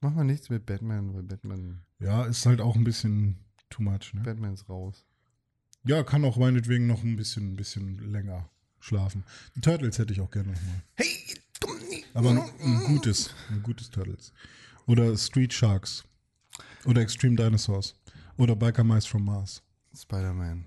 Mach 0.00 0.14
mal 0.14 0.24
nichts 0.24 0.50
mit 0.50 0.66
Batman, 0.66 1.14
weil 1.14 1.22
Batman, 1.22 1.80
Ja, 1.98 2.24
ist 2.24 2.44
halt 2.46 2.60
auch 2.60 2.76
ein 2.76 2.84
bisschen 2.84 3.36
too 3.70 3.82
much, 3.82 4.12
ne? 4.12 4.20
Batman 4.22 4.54
ist 4.54 4.68
raus. 4.68 5.06
Ja, 5.84 6.02
kann 6.02 6.24
auch 6.24 6.36
meinetwegen 6.36 6.86
noch 6.86 7.02
ein 7.02 7.16
bisschen, 7.16 7.52
ein 7.52 7.56
bisschen 7.56 7.98
länger 7.98 8.48
schlafen. 8.84 9.24
Die 9.56 9.60
Turtles 9.60 9.98
hätte 9.98 10.12
ich 10.12 10.20
auch 10.20 10.30
gerne 10.30 10.52
nochmal. 10.52 10.82
Hey, 10.94 11.06
Aber 12.12 12.30
ein, 12.30 12.42
ein 12.60 12.84
gutes, 12.84 13.30
ein 13.50 13.62
gutes 13.62 13.90
Turtles. 13.90 14.32
Oder 14.86 15.16
Street 15.16 15.52
Sharks. 15.52 16.04
Oder 16.84 17.00
Extreme 17.00 17.36
Dinosaurs. 17.36 17.94
Oder 18.36 18.54
Biker 18.54 18.84
Mice 18.84 19.06
from 19.06 19.24
Mars. 19.24 19.62
Spider-Man. 19.96 20.66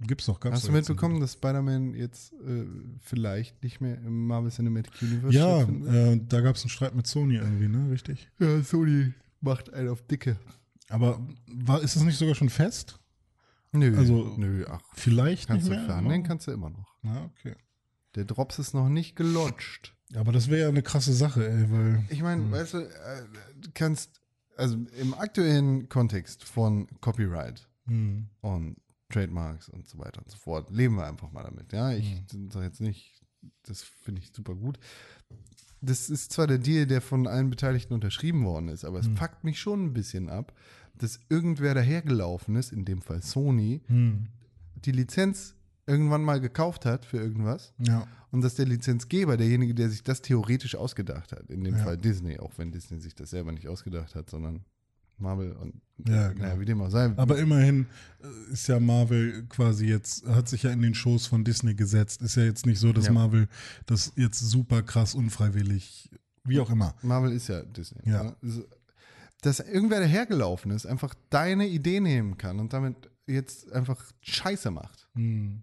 Gibt's 0.00 0.26
doch, 0.26 0.38
gab's 0.38 0.56
Hast 0.56 0.68
du 0.68 0.72
mitbekommen, 0.72 1.20
dass 1.20 1.32
Spider-Man 1.32 1.94
jetzt 1.94 2.34
äh, 2.34 2.66
vielleicht 3.00 3.62
nicht 3.62 3.80
mehr 3.80 3.96
im 4.02 4.26
Marvel 4.26 4.50
Cinematic 4.50 4.92
Universe 5.00 5.34
Ja, 5.38 5.62
äh, 5.62 6.20
da 6.28 6.42
gab's 6.42 6.62
einen 6.62 6.68
Streit 6.70 6.94
mit 6.94 7.06
Sony 7.06 7.36
irgendwie, 7.36 7.68
ne? 7.68 7.90
Richtig. 7.90 8.28
Ja, 8.38 8.62
Sony 8.62 9.14
macht 9.40 9.72
einen 9.72 9.88
auf 9.88 10.02
Dicke. 10.02 10.36
Aber 10.90 11.26
war, 11.46 11.80
ist 11.80 11.96
das 11.96 12.02
nicht 12.02 12.18
sogar 12.18 12.34
schon 12.34 12.50
fest? 12.50 12.98
Nö, 13.72 13.96
Also, 13.96 14.34
nö, 14.36 14.66
ach, 14.68 14.80
Vielleicht 14.94 15.46
kannst 15.48 15.64
nicht 15.64 15.72
du 15.72 15.76
mehr. 15.78 15.86
verhandeln, 15.86 16.22
kannst 16.24 16.46
du 16.46 16.50
immer 16.52 16.68
noch. 16.70 16.94
Ja, 17.06 17.24
okay. 17.24 17.54
Der 18.14 18.24
Drops 18.24 18.58
ist 18.58 18.74
noch 18.74 18.88
nicht 18.88 19.16
gelutscht. 19.16 19.94
Aber 20.14 20.32
das 20.32 20.48
wäre 20.48 20.62
ja 20.62 20.68
eine 20.68 20.82
krasse 20.82 21.12
Sache, 21.12 21.48
ey, 21.48 21.70
weil. 21.70 22.04
Ich 22.08 22.22
meine, 22.22 22.50
weißt 22.50 22.74
du, 22.74 22.78
äh, 22.78 23.22
du 23.60 23.70
kannst, 23.74 24.20
also 24.56 24.76
im 25.00 25.14
aktuellen 25.14 25.88
Kontext 25.88 26.44
von 26.44 26.86
Copyright 27.00 27.68
Hm, 27.86 28.28
und 28.40 28.76
Trademarks 29.10 29.68
und 29.68 29.86
so 29.88 29.98
weiter 29.98 30.20
und 30.20 30.30
so 30.30 30.36
fort, 30.36 30.70
leben 30.70 30.96
wir 30.96 31.06
einfach 31.06 31.30
mal 31.30 31.44
damit. 31.44 31.72
Ja, 31.72 31.92
ich 31.92 32.22
sage 32.50 32.66
jetzt 32.66 32.80
nicht, 32.80 33.22
das 33.62 33.82
finde 33.82 34.22
ich 34.22 34.32
super 34.32 34.54
gut. 34.54 34.78
Das 35.80 36.10
ist 36.10 36.32
zwar 36.32 36.46
der 36.46 36.58
Deal, 36.58 36.86
der 36.86 37.00
von 37.00 37.26
allen 37.28 37.50
Beteiligten 37.50 37.94
unterschrieben 37.94 38.44
worden 38.44 38.68
ist, 38.68 38.84
aber 38.84 38.98
es 38.98 39.06
fuckt 39.06 39.44
mich 39.44 39.60
schon 39.60 39.84
ein 39.84 39.92
bisschen 39.92 40.28
ab, 40.28 40.52
dass 40.94 41.20
irgendwer 41.28 41.74
dahergelaufen 41.74 42.56
ist, 42.56 42.72
in 42.72 42.84
dem 42.84 43.02
Fall 43.02 43.22
Sony, 43.22 43.82
hm, 43.86 44.28
die 44.76 44.92
Lizenz 44.92 45.54
irgendwann 45.86 46.22
mal 46.22 46.40
gekauft 46.40 46.84
hat 46.84 47.04
für 47.04 47.18
irgendwas 47.18 47.72
ja. 47.78 48.06
und 48.32 48.42
dass 48.42 48.54
der 48.56 48.66
Lizenzgeber 48.66 49.36
derjenige, 49.36 49.74
der 49.74 49.88
sich 49.88 50.02
das 50.02 50.20
theoretisch 50.22 50.74
ausgedacht 50.74 51.32
hat, 51.32 51.48
in 51.50 51.62
dem 51.64 51.76
Ja. 51.76 51.84
Fall 51.84 51.96
Disney, 51.96 52.38
auch 52.38 52.52
wenn 52.56 52.72
Disney 52.72 52.98
sich 53.00 53.14
das 53.14 53.30
selber 53.30 53.52
nicht 53.52 53.68
ausgedacht 53.68 54.14
hat, 54.14 54.28
sondern 54.30 54.64
Marvel 55.18 55.52
und 55.52 55.80
Ja, 56.06 56.14
naja, 56.14 56.28
genau. 56.32 56.60
wie 56.60 56.64
dem 56.66 56.80
auch 56.82 56.90
sei. 56.90 57.10
Aber 57.16 57.38
immerhin 57.38 57.86
äh, 58.22 58.52
ist 58.52 58.66
ja 58.68 58.78
Marvel 58.80 59.44
quasi 59.48 59.86
jetzt, 59.86 60.26
hat 60.26 60.48
sich 60.48 60.64
ja 60.64 60.70
in 60.72 60.82
den 60.82 60.94
Shows 60.94 61.26
von 61.26 61.42
Disney 61.44 61.74
gesetzt. 61.74 62.20
Ist 62.20 62.36
ja 62.36 62.42
jetzt 62.44 62.66
nicht 62.66 62.78
so, 62.78 62.92
dass 62.92 63.06
Ja. 63.06 63.12
Marvel 63.12 63.48
das 63.86 64.12
jetzt 64.16 64.40
super 64.40 64.82
krass 64.82 65.14
unfreiwillig, 65.14 66.10
wie 66.44 66.60
auch 66.60 66.68
immer. 66.68 66.94
Marvel 67.02 67.32
ist 67.32 67.48
ja 67.48 67.62
Disney. 67.62 68.02
Ja. 68.04 68.24
ne? 68.24 68.36
Also, 68.42 68.64
Dass 69.40 69.60
irgendwer 69.60 70.00
dahergelaufen 70.00 70.70
ist, 70.72 70.84
einfach 70.84 71.14
deine 71.30 71.66
Idee 71.68 72.00
nehmen 72.00 72.36
kann 72.36 72.58
und 72.60 72.72
damit 72.72 72.96
jetzt 73.26 73.72
einfach 73.72 74.12
Scheiße 74.20 74.70
macht. 74.70 75.08
Hm. 75.14 75.62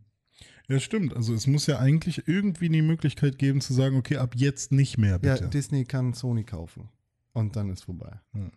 Ja, 0.69 0.79
stimmt. 0.79 1.15
Also 1.15 1.33
es 1.33 1.45
muss 1.47 1.67
ja 1.67 1.79
eigentlich 1.79 2.27
irgendwie 2.27 2.69
die 2.69 2.81
Möglichkeit 2.81 3.37
geben 3.37 3.59
zu 3.61 3.73
sagen, 3.73 3.97
okay, 3.97 4.17
ab 4.17 4.33
jetzt 4.35 4.71
nicht 4.71 4.97
mehr, 4.97 5.19
Ja, 5.23 5.33
bitte. 5.35 5.49
Disney 5.49 5.83
kann 5.85 6.13
Sony 6.13 6.43
kaufen 6.43 6.89
und 7.33 7.55
dann 7.55 7.69
ist 7.69 7.83
vorbei. 7.83 8.19
Hm. 8.31 8.51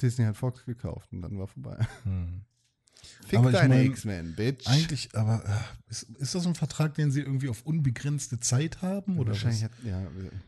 Disney 0.00 0.24
hat 0.24 0.36
Fox 0.36 0.64
gekauft 0.64 1.12
und 1.12 1.22
dann 1.22 1.38
war 1.38 1.46
vorbei. 1.46 1.78
Hm. 2.04 2.42
Fick 3.26 3.38
Aber 3.38 3.50
ich 3.50 3.56
deine 3.56 3.74
mein, 3.74 3.86
X-Men, 3.86 4.34
Bitch. 4.34 4.66
Eigentlich, 4.66 5.14
aber 5.14 5.44
äh, 5.46 5.90
ist, 5.90 6.04
ist 6.04 6.34
das 6.34 6.46
ein 6.46 6.54
Vertrag, 6.54 6.94
den 6.94 7.10
sie 7.10 7.20
irgendwie 7.20 7.48
auf 7.50 7.62
unbegrenzte 7.66 8.40
Zeit 8.40 8.80
haben? 8.82 9.18
Oder 9.18 9.30
Wahrscheinlich 9.32 9.62
was? 9.62 9.70
hat, 9.70 9.84
ja, 9.84 10.00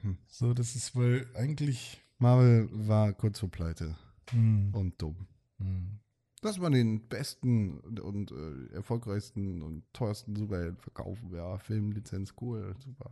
hm. 0.02 0.16
So, 0.26 0.54
das 0.54 0.74
ist, 0.74 0.96
weil 0.96 1.26
eigentlich. 1.34 2.02
Marvel 2.18 2.68
war 2.72 3.12
kurz 3.12 3.40
vor 3.40 3.50
Pleite 3.50 3.94
Hm, 4.30 4.70
und 4.72 5.00
dumm. 5.00 5.26
hm. 5.58 5.98
Dass 6.46 6.58
man 6.58 6.70
den 6.70 7.08
besten 7.08 7.80
und, 7.80 7.98
und 7.98 8.30
äh, 8.30 8.72
erfolgreichsten 8.72 9.62
und 9.62 9.82
teuersten 9.92 10.36
Superhelden 10.36 10.76
verkaufen, 10.76 11.34
ja, 11.34 11.58
Filmlizenz, 11.58 12.34
cool, 12.40 12.72
super. 12.78 13.10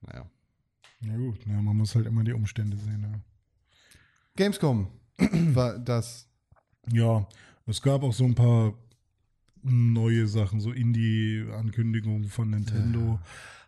Naja. 0.00 0.28
Ja 1.02 1.16
gut, 1.16 1.46
ja, 1.46 1.62
man 1.62 1.76
muss 1.76 1.94
halt 1.94 2.06
immer 2.06 2.24
die 2.24 2.32
Umstände 2.32 2.76
sehen. 2.76 3.02
Ja. 3.02 3.20
Gamescom 4.34 4.88
war 5.54 5.78
das. 5.78 6.28
Ja, 6.90 7.24
es 7.66 7.80
gab 7.80 8.02
auch 8.02 8.12
so 8.12 8.24
ein 8.24 8.34
paar 8.34 8.74
neue 9.62 10.26
Sachen, 10.26 10.58
so 10.58 10.72
Indie-Ankündigungen 10.72 12.24
von 12.24 12.50
Nintendo. 12.50 13.20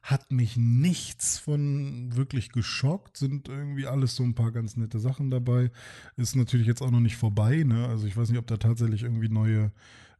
Hat 0.05 0.31
mich 0.31 0.59
nichts 0.59 1.39
von 1.39 2.15
wirklich 2.15 2.53
geschockt, 2.53 3.17
sind 3.17 3.49
irgendwie 3.49 3.87
alles 3.87 4.15
so 4.15 4.23
ein 4.23 4.35
paar 4.35 4.53
ganz 4.53 4.77
nette 4.77 4.99
Sachen 4.99 5.31
dabei. 5.31 5.71
Ist 6.19 6.37
natürlich 6.37 6.67
jetzt 6.67 6.83
auch 6.83 6.91
noch 6.91 7.01
nicht 7.01 7.17
vorbei, 7.17 7.63
ne? 7.65 7.89
Also 7.89 8.07
ich 8.07 8.15
weiß 8.15 8.29
nicht, 8.29 8.39
ob 8.39 8.47
da 8.47 8.59
tatsächlich 8.59 9.05
irgendwie 9.05 9.31
neue 9.31 9.73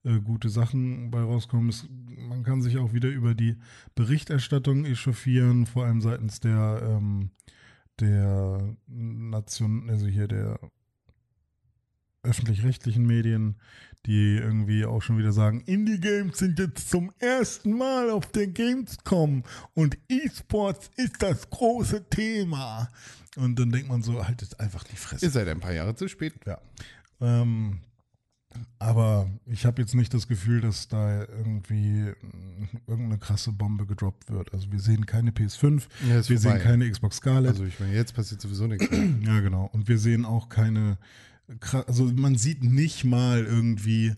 äh, 0.03 0.21
gute 0.21 0.49
Sachen 0.49 1.11
bei 1.11 1.21
rauskommen. 1.21 1.69
Es, 1.69 1.87
man 2.17 2.45
kann 2.45 2.63
sich 2.63 2.79
auch 2.79 2.95
wieder 2.95 3.11
über 3.11 3.35
die 3.35 3.57
Berichterstattung 3.95 4.87
echauffieren, 4.87 5.67
vor 5.67 5.85
allem 5.85 6.01
seitens 6.01 6.41
der, 6.41 6.81
ähm, 6.83 7.29
der 8.01 8.77
Nation, 8.87 9.91
also 9.91 10.07
hier 10.07 10.29
der 10.29 10.59
öffentlich-rechtlichen 12.25 13.07
Medien, 13.07 13.57
die 14.07 14.37
irgendwie 14.37 14.85
auch 14.85 15.01
schon 15.03 15.17
wieder 15.19 15.33
sagen, 15.33 15.61
Indie-Games 15.63 16.37
sind 16.39 16.59
jetzt 16.59 16.91
zum 16.91 17.11
ersten 17.21 17.77
Mal 17.77 18.11
auf 18.11 18.27
der 18.33 18.49
Gamescom 18.49 19.45
und 19.75 19.97
E-Sports 20.09 20.91
ist 20.97 21.23
das 21.23 21.49
große 21.49 22.09
Thema. 22.11 22.89
Und 23.37 23.59
dann 23.59 23.71
denkt 23.73 23.89
man 23.89 24.03
so, 24.03 24.25
haltet 24.27 24.61
einfach 24.61 24.85
die 24.85 24.97
Fresse. 24.97 25.25
Ihr 25.25 25.31
seid 25.31 25.49
ein 25.49 25.61
paar 25.61 25.73
Jahre 25.73 25.95
zu 25.95 26.07
spät. 26.09 26.35
Ja. 26.47 26.59
Ähm, 27.21 27.81
aber 28.79 29.29
ich 29.47 29.67
habe 29.67 29.83
jetzt 29.83 29.95
nicht 29.95 30.15
das 30.15 30.29
Gefühl, 30.29 30.61
dass 30.61 30.87
da 30.89 31.23
irgendwie 31.25 32.13
irgendeine 32.87 33.19
krasse 33.19 33.51
Bombe 33.51 33.87
gedroppt 33.87 34.31
wird. 34.31 34.53
Also 34.53 34.71
wir 34.71 34.79
sehen 34.79 35.07
keine 35.07 35.31
PS5, 35.33 35.83
Ja, 36.03 36.09
wir 36.09 36.23
vorbei. 36.23 36.37
sehen 36.37 36.59
keine 36.63 36.89
Xbox 36.91 37.17
Scarlett. 37.17 37.53
Also 37.53 37.65
ich 37.65 37.81
meine, 37.81 37.95
jetzt 37.95 38.15
passiert 38.15 38.41
sowieso 38.41 38.67
nichts. 38.67 38.89
mehr. 38.91 39.09
Ja, 39.23 39.41
genau. 39.41 39.69
Und 39.73 39.89
wir 39.89 39.99
sehen 39.99 40.25
auch 40.25 40.49
keine, 40.49 40.99
also 41.87 42.05
man 42.05 42.37
sieht 42.37 42.65
nicht 42.65 43.05
mal 43.05 43.45
irgendwie 43.45 44.15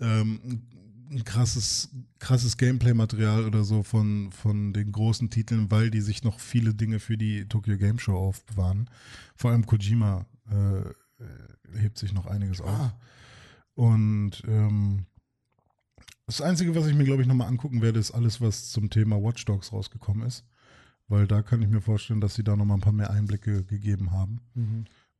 ähm, 0.00 0.62
ein 1.10 1.24
krasses, 1.24 1.90
krasses 2.18 2.56
Gameplay-Material 2.56 3.44
oder 3.44 3.64
so 3.64 3.82
von, 3.82 4.30
von 4.32 4.72
den 4.72 4.92
großen 4.92 5.28
Titeln, 5.30 5.70
weil 5.70 5.90
die 5.90 6.00
sich 6.00 6.22
noch 6.22 6.38
viele 6.40 6.74
Dinge 6.74 7.00
für 7.00 7.16
die 7.18 7.46
Tokyo 7.48 7.76
Game 7.76 7.98
Show 7.98 8.16
aufbewahren. 8.16 8.88
Vor 9.34 9.50
allem 9.50 9.66
Kojima 9.66 10.24
äh, 10.50 10.80
äh, 10.80 11.78
hebt 11.78 11.98
sich 11.98 12.12
noch 12.12 12.26
einiges 12.26 12.60
auf. 12.60 12.68
Ah. 12.68 12.98
Und 13.74 14.42
ähm, 14.46 15.06
Das 16.26 16.40
Einzige, 16.40 16.76
was 16.76 16.86
ich 16.86 16.94
mir, 16.94 17.04
glaube 17.04 17.22
ich, 17.22 17.28
nochmal 17.28 17.48
angucken 17.48 17.82
werde, 17.82 17.98
ist 17.98 18.12
alles, 18.12 18.40
was 18.40 18.70
zum 18.70 18.88
Thema 18.88 19.16
Watch 19.20 19.44
Dogs 19.46 19.72
rausgekommen 19.72 20.26
ist. 20.26 20.44
Weil 21.08 21.26
da 21.26 21.42
kann 21.42 21.60
ich 21.60 21.68
mir 21.68 21.80
vorstellen, 21.80 22.20
dass 22.20 22.36
sie 22.36 22.44
da 22.44 22.54
nochmal 22.54 22.76
ein 22.76 22.82
paar 22.82 22.92
mehr 22.92 23.10
Einblicke 23.10 23.64
gegeben 23.64 24.12
haben. 24.12 24.40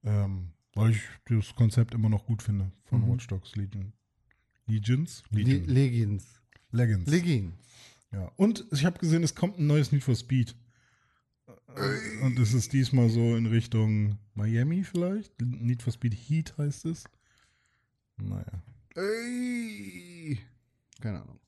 Ähm, 0.04 0.52
weil 0.74 0.92
ich 0.92 1.02
das 1.26 1.54
Konzept 1.54 1.94
immer 1.94 2.08
noch 2.08 2.24
gut 2.26 2.42
finde 2.42 2.70
von 2.84 3.08
Watch 3.10 3.26
Dogs 3.26 3.56
Legion. 3.56 3.92
Legions? 4.66 5.22
Le 5.30 5.42
Legion. 5.42 5.66
Legends. 5.68 6.40
Legends. 6.72 7.10
Legends. 7.10 7.56
ja. 8.12 8.30
Und 8.36 8.64
ich 8.70 8.84
habe 8.84 8.98
gesehen, 8.98 9.22
es 9.24 9.34
kommt 9.34 9.58
ein 9.58 9.66
neues 9.66 9.90
Need 9.92 10.04
for 10.04 10.14
Speed. 10.14 10.54
Äh, 11.74 12.22
Und 12.24 12.38
es 12.38 12.52
ist 12.54 12.72
diesmal 12.72 13.08
so 13.10 13.36
in 13.36 13.46
Richtung 13.46 14.18
Miami 14.34 14.84
vielleicht. 14.84 15.40
Need 15.40 15.82
for 15.82 15.92
Speed 15.92 16.14
Heat 16.14 16.56
heißt 16.56 16.84
es. 16.86 17.04
Naja. 18.16 18.62
Ey. 18.94 20.38
Keine 21.00 21.22
Ahnung. 21.22 21.40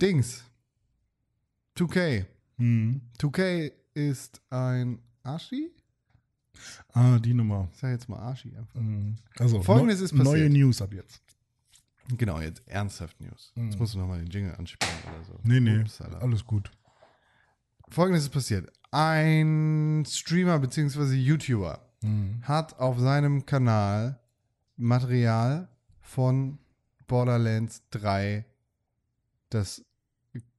Dings. 0.00 0.44
2K. 1.76 2.26
Hm. 2.58 3.00
2K 3.18 3.72
ist 3.94 4.40
ein 4.50 4.98
Arschi? 5.22 5.70
Ah, 6.92 7.18
die 7.18 7.34
Nummer. 7.34 7.68
Ich 7.72 7.78
sag 7.78 7.90
jetzt 7.90 8.08
mal 8.08 8.18
Arschi 8.18 8.54
einfach. 8.56 8.80
Mhm. 8.80 9.16
Also, 9.38 9.62
Folgendes 9.62 9.98
neu- 9.98 10.04
ist 10.04 10.10
passiert. 10.12 10.24
Neue 10.24 10.50
News 10.50 10.82
ab 10.82 10.92
jetzt. 10.92 11.22
Genau, 12.18 12.40
jetzt 12.40 12.62
ernsthaft 12.66 13.20
News. 13.20 13.52
Jetzt 13.54 13.78
musst 13.78 13.94
du 13.94 13.98
nochmal 13.98 14.18
den 14.18 14.28
Jingle 14.30 14.54
anspielen 14.56 14.92
oder 15.14 15.24
so. 15.24 15.38
Nee, 15.44 15.60
nee, 15.60 15.78
Upsala. 15.80 16.18
alles 16.18 16.44
gut. 16.44 16.70
Folgendes 17.88 18.24
ist 18.24 18.30
passiert. 18.30 18.70
Ein 18.90 20.04
Streamer 20.06 20.58
bzw. 20.58 21.14
YouTuber 21.14 21.86
hat 22.42 22.78
auf 22.80 22.98
seinem 22.98 23.44
Kanal 23.46 24.18
Material 24.76 25.68
von 26.00 26.58
Borderlands 27.06 27.82
3, 27.90 28.44
das 29.50 29.84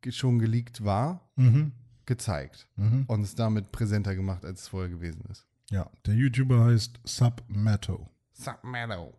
schon 0.09 0.37
geleakt 0.39 0.83
war, 0.85 1.29
Mhm. 1.35 1.71
gezeigt 2.05 2.67
Mhm. 2.75 3.05
und 3.07 3.21
es 3.23 3.33
damit 3.35 3.71
präsenter 3.71 4.15
gemacht, 4.15 4.45
als 4.45 4.61
es 4.61 4.67
vorher 4.67 4.89
gewesen 4.89 5.23
ist. 5.31 5.47
Ja, 5.71 5.89
der 6.05 6.13
YouTuber 6.15 6.65
heißt 6.65 6.99
Submato. 7.05 8.09
Submeadow. 8.33 9.13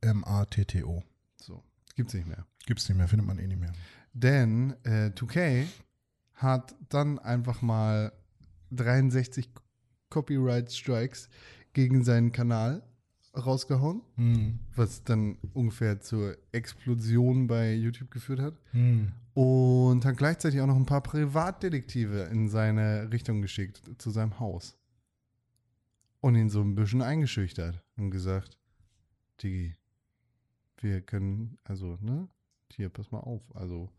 S-U-P-M-A-T-T-O. 0.00 1.02
So, 1.36 1.62
gibt's 1.94 2.14
nicht 2.14 2.26
mehr. 2.26 2.46
Gibt's 2.66 2.88
nicht 2.88 2.96
mehr, 2.98 3.06
findet 3.08 3.26
man 3.26 3.38
eh 3.38 3.46
nicht 3.46 3.60
mehr. 3.60 3.72
Denn 4.12 4.74
äh, 4.84 5.10
2K 5.14 5.66
hat 6.34 6.74
dann 6.88 7.18
einfach 7.18 7.62
mal 7.62 8.12
63 8.72 9.48
Copyright 10.08 10.72
Strikes 10.72 11.28
gegen 11.72 12.02
seinen 12.04 12.32
Kanal 12.32 12.82
rausgehauen, 13.36 14.02
Mhm. 14.16 14.58
was 14.74 15.04
dann 15.04 15.36
ungefähr 15.52 16.00
zur 16.00 16.36
Explosion 16.50 17.46
bei 17.46 17.74
YouTube 17.74 18.10
geführt 18.10 18.40
hat. 18.40 18.54
Mhm. 18.72 19.12
Und 19.34 20.04
hat 20.04 20.16
gleichzeitig 20.16 20.60
auch 20.60 20.66
noch 20.66 20.74
ein 20.76 20.86
paar 20.86 21.02
Privatdetektive 21.02 22.22
in 22.32 22.48
seine 22.48 23.12
Richtung 23.12 23.40
geschickt, 23.42 23.82
zu 23.98 24.10
seinem 24.10 24.40
Haus. 24.40 24.76
Und 26.20 26.34
ihn 26.34 26.50
so 26.50 26.60
ein 26.60 26.74
bisschen 26.74 27.02
eingeschüchtert 27.02 27.82
und 27.96 28.10
gesagt, 28.10 28.58
Digi, 29.42 29.74
wir 30.78 31.00
können, 31.00 31.58
also, 31.64 31.98
ne, 32.00 32.28
hier, 32.72 32.88
pass 32.90 33.10
mal 33.10 33.20
auf, 33.20 33.42
also, 33.56 33.90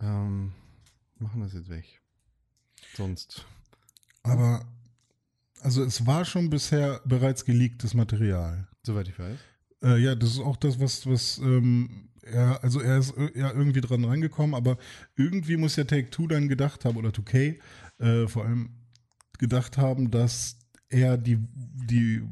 ähm, 0.00 0.52
machen 1.18 1.40
das 1.40 1.54
jetzt 1.54 1.68
weg. 1.68 2.02
Sonst. 2.94 3.46
Aber, 4.22 4.64
also 5.60 5.82
es 5.82 6.06
war 6.06 6.24
schon 6.24 6.50
bisher 6.50 7.00
bereits 7.04 7.44
geleaktes 7.44 7.94
Material. 7.94 8.68
Soweit 8.82 9.08
ich 9.08 9.18
weiß. 9.18 9.38
Äh, 9.82 9.98
ja, 9.98 10.14
das 10.14 10.32
ist 10.32 10.40
auch 10.40 10.56
das, 10.56 10.78
was, 10.80 11.06
was 11.06 11.38
ähm, 11.38 12.08
er, 12.22 12.62
also 12.62 12.80
er 12.80 12.98
ist 12.98 13.16
äh, 13.16 13.38
ja 13.38 13.52
irgendwie 13.52 13.80
dran 13.80 14.04
rangekommen, 14.04 14.54
aber 14.54 14.76
irgendwie 15.16 15.56
muss 15.56 15.76
ja 15.76 15.84
Take 15.84 16.10
Two 16.10 16.26
dann 16.26 16.48
gedacht 16.48 16.84
haben, 16.84 16.96
oder 16.96 17.10
2K 17.10 17.58
äh, 17.98 18.28
vor 18.28 18.44
allem 18.44 18.70
gedacht 19.38 19.78
haben, 19.78 20.10
dass 20.10 20.56
er 20.92 21.16
die, 21.18 21.38
die 21.90 22.22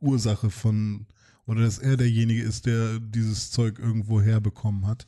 Ursache 0.00 0.50
von, 0.50 1.06
oder 1.46 1.62
dass 1.62 1.78
er 1.78 1.96
derjenige 1.96 2.42
ist, 2.42 2.66
der 2.66 2.98
dieses 3.00 3.50
Zeug 3.50 3.78
irgendwo 3.78 4.20
herbekommen 4.20 4.86
hat 4.86 5.06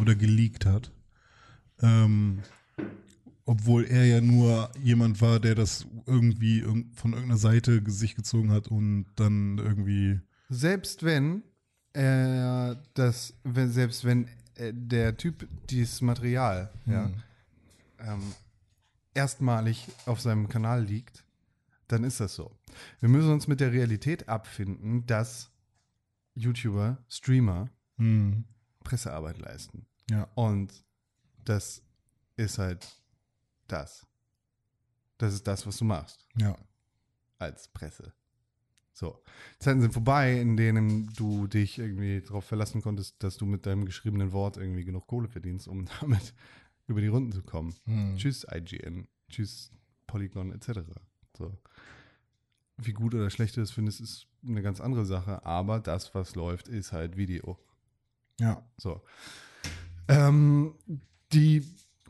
oder 0.00 0.14
geleakt 0.14 0.66
hat. 0.66 0.90
Ähm, 1.80 2.40
obwohl 3.44 3.84
er 3.86 4.04
ja 4.04 4.20
nur 4.20 4.70
jemand 4.82 5.20
war, 5.22 5.40
der 5.40 5.54
das 5.54 5.86
irgendwie 6.06 6.62
irg- 6.62 6.84
von 6.94 7.12
irgendeiner 7.12 7.38
Seite 7.38 7.82
sich 7.86 8.14
gezogen 8.14 8.50
hat 8.50 8.68
und 8.68 9.06
dann 9.16 9.58
irgendwie 9.58 10.20
Selbst 10.50 11.02
wenn 11.02 11.42
er 11.94 12.82
das, 12.94 13.32
wenn, 13.44 13.70
selbst 13.72 14.04
wenn 14.04 14.28
äh, 14.56 14.72
der 14.74 15.16
Typ 15.16 15.48
dieses 15.70 16.02
Material, 16.02 16.70
ja, 16.86 17.10
ähm, 18.00 18.20
erstmalig 19.14 19.86
auf 20.06 20.20
seinem 20.20 20.48
Kanal 20.48 20.84
liegt, 20.84 21.24
dann 21.88 22.04
ist 22.04 22.20
das 22.20 22.34
so. 22.34 22.56
Wir 23.00 23.08
müssen 23.08 23.30
uns 23.32 23.46
mit 23.48 23.60
der 23.60 23.72
Realität 23.72 24.28
abfinden, 24.28 25.06
dass 25.06 25.50
YouTuber, 26.34 27.04
Streamer 27.08 27.70
Mhm. 27.96 28.44
Pressearbeit 28.84 29.38
leisten. 29.38 29.86
Ja. 30.08 30.24
Und 30.36 30.84
das 31.44 31.82
ist 32.36 32.58
halt 32.58 32.86
das. 33.66 34.06
Das 35.18 35.34
ist 35.34 35.46
das, 35.48 35.66
was 35.66 35.78
du 35.78 35.84
machst 35.84 36.26
Ja. 36.36 36.56
als 37.38 37.66
Presse. 37.68 38.12
So. 38.92 39.20
Zeiten 39.58 39.80
sind 39.80 39.92
vorbei, 39.92 40.40
in 40.40 40.56
denen 40.56 41.12
du 41.14 41.48
dich 41.48 41.78
irgendwie 41.78 42.20
darauf 42.20 42.44
verlassen 42.44 42.82
konntest, 42.82 43.20
dass 43.22 43.36
du 43.36 43.46
mit 43.46 43.66
deinem 43.66 43.84
geschriebenen 43.84 44.32
Wort 44.32 44.56
irgendwie 44.56 44.84
genug 44.84 45.06
Kohle 45.08 45.28
verdienst, 45.28 45.66
um 45.68 45.86
damit 46.00 46.34
über 46.86 47.00
die 47.00 47.08
Runden 47.08 47.32
zu 47.32 47.42
kommen. 47.42 47.74
Mhm. 47.84 48.16
Tschüss 48.16 48.46
IGN, 48.50 49.08
tschüss 49.28 49.72
Polygon 50.06 50.52
etc. 50.52 50.80
So. 51.36 51.56
Wie 52.76 52.92
gut 52.92 53.14
oder 53.14 53.30
schlecht 53.30 53.56
du 53.56 53.60
das 53.60 53.70
findest, 53.70 54.00
ist 54.00 54.26
eine 54.46 54.62
ganz 54.62 54.80
andere 54.80 55.04
Sache, 55.04 55.44
aber 55.44 55.80
das, 55.80 56.14
was 56.14 56.34
läuft, 56.34 56.68
ist 56.68 56.92
halt 56.92 57.16
Video. 57.16 57.58
Ja. 58.38 58.62
So. 58.76 59.02
Ähm, 60.06 60.74
die 61.32 61.64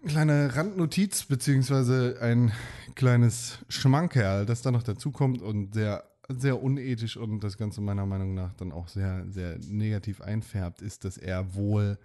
kleine 0.06 0.54
Randnotiz, 0.54 1.24
beziehungsweise 1.24 2.18
ein 2.20 2.52
kleines 2.94 3.64
Schmankerl, 3.68 4.46
das 4.46 4.62
da 4.62 4.70
noch 4.70 4.82
dazu 4.82 5.10
kommt 5.10 5.42
und 5.42 5.74
sehr, 5.74 6.04
sehr 6.28 6.62
unethisch 6.62 7.16
und 7.16 7.40
das 7.42 7.56
Ganze 7.56 7.80
meiner 7.80 8.06
Meinung 8.06 8.34
nach 8.34 8.52
dann 8.54 8.72
auch 8.72 8.88
sehr, 8.88 9.24
sehr 9.28 9.58
negativ 9.58 10.20
einfärbt, 10.20 10.82
ist, 10.82 11.04
dass 11.04 11.16
er 11.16 11.54
wohl 11.54 11.98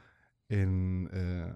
in 0.47 1.07
äh, 1.07 1.53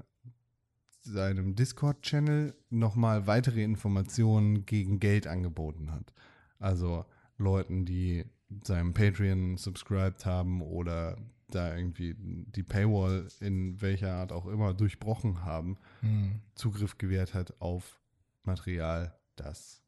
seinem 1.07 1.55
Discord-Channel 1.55 2.53
nochmal 2.69 3.27
weitere 3.27 3.63
Informationen 3.63 4.65
gegen 4.65 4.99
Geld 4.99 5.27
angeboten 5.27 5.91
hat. 5.91 6.13
Also 6.59 7.05
Leuten, 7.38 7.85
die 7.85 8.25
seinem 8.63 8.93
Patreon 8.93 9.57
subscribed 9.57 10.25
haben 10.25 10.61
oder 10.61 11.17
da 11.49 11.75
irgendwie 11.75 12.15
die 12.17 12.63
Paywall 12.63 13.27
in 13.39 13.79
welcher 13.81 14.13
Art 14.13 14.31
auch 14.31 14.47
immer 14.47 14.73
durchbrochen 14.73 15.43
haben, 15.45 15.77
Mhm. 16.01 16.41
Zugriff 16.55 16.97
gewährt 16.97 17.34
hat 17.34 17.59
auf 17.61 18.01
Material, 18.43 19.17
das 19.35 19.81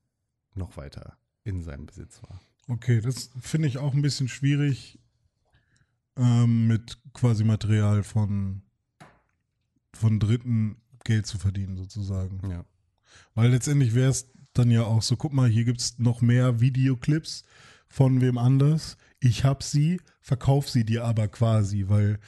noch 0.53 0.77
weiter 0.77 1.17
in 1.43 1.61
seinem 1.61 1.85
Besitz 1.85 2.21
war. 2.23 2.39
Okay, 2.67 3.01
das 3.01 3.31
finde 3.41 3.67
ich 3.67 3.77
auch 3.77 3.93
ein 3.93 4.01
bisschen 4.01 4.27
schwierig 4.27 4.99
ähm, 6.17 6.67
mit 6.67 6.97
quasi 7.13 7.43
Material 7.43 8.03
von, 8.03 8.61
von 9.93 10.19
Dritten 10.19 10.77
Geld 11.03 11.26
zu 11.26 11.38
verdienen, 11.38 11.77
sozusagen. 11.77 12.41
Ja. 12.49 12.65
Weil 13.35 13.51
letztendlich 13.51 13.95
wäre 13.95 14.09
es 14.09 14.31
dann 14.53 14.71
ja 14.71 14.84
auch 14.84 15.01
so, 15.01 15.15
guck 15.15 15.34
mal, 15.34 15.49
hier 15.49 15.65
gibt 15.65 15.81
es 15.81 15.99
noch 15.99 16.21
mehr 16.21 16.59
Videoclips 16.59 17.43
von 17.88 18.21
wem 18.21 18.38
anders. 18.38 18.97
Ich 19.19 19.43
hab 19.43 19.63
sie, 19.63 19.99
verkauf 20.21 20.69
sie 20.69 20.85
dir 20.85 21.05
aber 21.05 21.27
quasi, 21.27 21.85
weil 21.88 22.19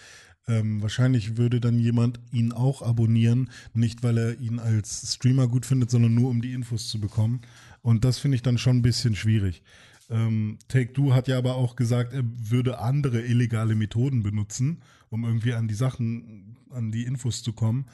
ähm, 0.47 0.81
wahrscheinlich 0.81 1.37
würde 1.37 1.59
dann 1.61 1.79
jemand 1.79 2.19
ihn 2.31 2.51
auch 2.51 2.81
abonnieren, 2.81 3.49
nicht 3.73 4.03
weil 4.03 4.17
er 4.17 4.39
ihn 4.39 4.59
als 4.59 5.13
Streamer 5.13 5.47
gut 5.47 5.65
findet, 5.65 5.91
sondern 5.91 6.13
nur 6.13 6.29
um 6.29 6.41
die 6.41 6.53
Infos 6.53 6.89
zu 6.89 6.99
bekommen. 6.99 7.41
Und 7.81 8.05
das 8.05 8.19
finde 8.19 8.35
ich 8.35 8.41
dann 8.41 8.57
schon 8.57 8.77
ein 8.77 8.81
bisschen 8.81 9.15
schwierig. 9.15 9.63
Ähm, 10.09 10.57
Take 10.67 10.93
Two 10.93 11.13
hat 11.13 11.27
ja 11.27 11.37
aber 11.37 11.55
auch 11.55 11.75
gesagt, 11.75 12.13
er 12.13 12.23
würde 12.25 12.79
andere 12.79 13.21
illegale 13.21 13.75
Methoden 13.75 14.23
benutzen, 14.23 14.81
um 15.09 15.23
irgendwie 15.23 15.53
an 15.53 15.67
die 15.67 15.75
Sachen, 15.75 16.57
an 16.69 16.91
die 16.91 17.03
Infos 17.03 17.43
zu 17.43 17.53
kommen. 17.53 17.85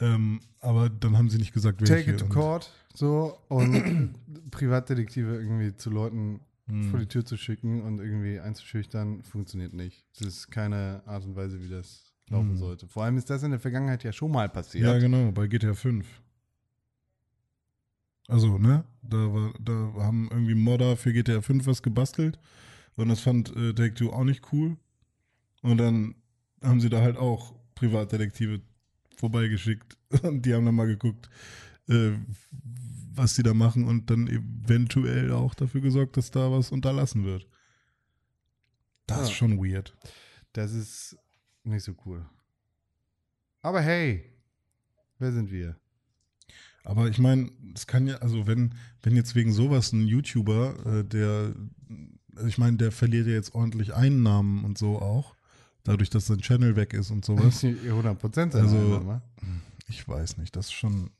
Ähm, 0.00 0.40
aber 0.60 0.90
dann 0.90 1.16
haben 1.16 1.30
sie 1.30 1.38
nicht 1.38 1.52
gesagt, 1.52 1.80
welche. 1.80 1.94
Take 1.94 2.10
it 2.12 2.18
to 2.18 2.26
court, 2.26 2.70
so, 2.94 3.38
und 3.48 4.14
Privatdetektive 4.50 5.36
irgendwie 5.36 5.74
zu 5.76 5.90
Leuten 5.90 6.40
Hm. 6.68 6.90
vor 6.90 6.98
die 6.98 7.06
Tür 7.06 7.24
zu 7.24 7.36
schicken 7.36 7.82
und 7.82 8.00
irgendwie 8.00 8.40
einzuschüchtern, 8.40 9.22
funktioniert 9.22 9.72
nicht. 9.72 10.04
Das 10.18 10.26
ist 10.26 10.50
keine 10.50 11.02
Art 11.06 11.24
und 11.24 11.36
Weise, 11.36 11.62
wie 11.62 11.68
das 11.68 12.12
laufen 12.28 12.56
sollte. 12.56 12.88
Vor 12.88 13.04
allem 13.04 13.16
ist 13.16 13.30
das 13.30 13.44
in 13.44 13.52
der 13.52 13.60
Vergangenheit 13.60 14.02
ja 14.02 14.12
schon 14.12 14.32
mal 14.32 14.48
passiert. 14.48 14.84
Hm. 14.84 14.92
Ja, 14.92 14.98
genau, 14.98 15.30
bei 15.30 15.46
GTA 15.46 15.74
5. 15.74 16.04
Also, 18.26 18.58
ne? 18.58 18.84
Da, 19.02 19.16
war, 19.16 19.54
da 19.60 19.72
haben 20.02 20.28
irgendwie 20.32 20.56
Modder 20.56 20.96
für 20.96 21.12
GTA 21.12 21.40
5 21.40 21.66
was 21.66 21.82
gebastelt 21.82 22.40
und 22.96 23.08
das 23.08 23.20
fand 23.20 23.54
äh, 23.54 23.72
Take 23.72 23.94
Two 23.94 24.10
auch 24.10 24.24
nicht 24.24 24.52
cool. 24.52 24.76
Und 25.62 25.78
dann 25.78 26.16
haben 26.62 26.80
sie 26.80 26.90
da 26.90 27.00
halt 27.00 27.16
auch 27.16 27.54
Privatdetektive 27.76 28.60
vorbeigeschickt 29.16 29.96
und 30.22 30.42
die 30.46 30.54
haben 30.54 30.64
dann 30.64 30.74
mal 30.74 30.86
geguckt, 30.86 31.28
äh, 31.88 32.12
was 33.14 33.34
sie 33.34 33.42
da 33.42 33.54
machen 33.54 33.84
und 33.84 34.10
dann 34.10 34.26
eventuell 34.28 35.32
auch 35.32 35.54
dafür 35.54 35.80
gesorgt, 35.80 36.16
dass 36.16 36.30
da 36.30 36.50
was 36.50 36.70
unterlassen 36.72 37.24
wird. 37.24 37.46
Das 39.06 39.22
ist 39.22 39.28
Ja. 39.30 39.34
schon 39.36 39.58
weird. 39.58 39.96
Das 40.52 40.72
ist 40.72 41.16
nicht 41.64 41.84
so 41.84 41.94
cool. 42.04 42.26
Aber 43.62 43.80
hey, 43.80 44.24
wer 45.18 45.32
sind 45.32 45.50
wir? 45.50 45.76
Aber 46.84 47.08
ich 47.08 47.18
meine, 47.18 47.50
es 47.74 47.86
kann 47.86 48.06
ja, 48.06 48.16
also 48.18 48.46
wenn, 48.46 48.74
wenn 49.02 49.16
jetzt 49.16 49.34
wegen 49.34 49.52
sowas 49.52 49.92
ein 49.92 50.06
YouTuber, 50.06 50.86
äh, 51.00 51.04
der, 51.04 51.54
also 52.34 52.48
ich 52.48 52.58
meine, 52.58 52.76
der 52.76 52.92
verliert 52.92 53.26
ja 53.26 53.32
jetzt 53.32 53.54
ordentlich 53.54 53.94
Einnahmen 53.94 54.64
und 54.64 54.76
so 54.78 55.00
auch, 55.00 55.35
dadurch, 55.86 56.10
dass 56.10 56.26
sein 56.26 56.38
Channel 56.40 56.76
weg 56.76 56.92
ist 56.94 57.10
und 57.10 57.24
sowas. 57.24 57.62
100 57.64 58.18
Prozent 58.18 58.54
Also- 58.54 59.20
Ich 59.88 60.06
weiß 60.08 60.38
nicht, 60.38 60.54
das 60.56 60.66
ist 60.66 60.72
schon, 60.72 61.10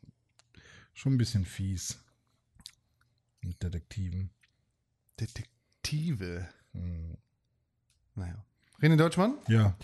schon 0.94 1.14
ein 1.14 1.18
bisschen 1.18 1.44
fies. 1.44 1.98
Mit 3.43 3.62
Detektiven. 3.62 4.30
Detektive. 5.20 6.47
Hm. 6.72 7.16
Naja. 8.14 8.44
René 8.80 8.97
Deutschmann, 8.97 9.34
Ja, 9.48 9.74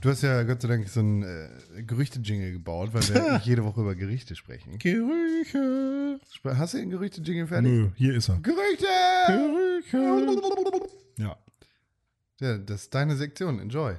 du 0.00 0.10
hast 0.10 0.22
ja 0.22 0.44
Gott 0.44 0.62
sei 0.62 0.68
Dank 0.68 0.88
so 0.88 1.00
ein 1.00 1.24
äh, 1.24 1.48
Gerüchte-Jingle 1.82 2.52
gebaut, 2.52 2.90
weil 2.92 3.02
wir 3.08 3.32
nicht 3.34 3.46
jede 3.46 3.64
Woche 3.64 3.80
über 3.80 3.96
Gerichte 3.96 4.36
sprechen. 4.36 4.78
Gerüche. 4.78 6.20
Hast 6.44 6.74
du 6.74 6.78
den 6.78 6.90
Gerüchte-Jingle 6.90 7.48
fertig? 7.48 7.70
Nö, 7.72 7.90
hier 7.96 8.14
ist 8.14 8.28
er. 8.28 8.38
Gerüchte! 8.38 8.86
Gerüche. 9.26 10.40
Ja. 11.16 11.36
Ja, 12.40 12.56
das 12.56 12.82
ist 12.82 12.94
deine 12.94 13.16
Sektion. 13.16 13.58
Enjoy. 13.58 13.94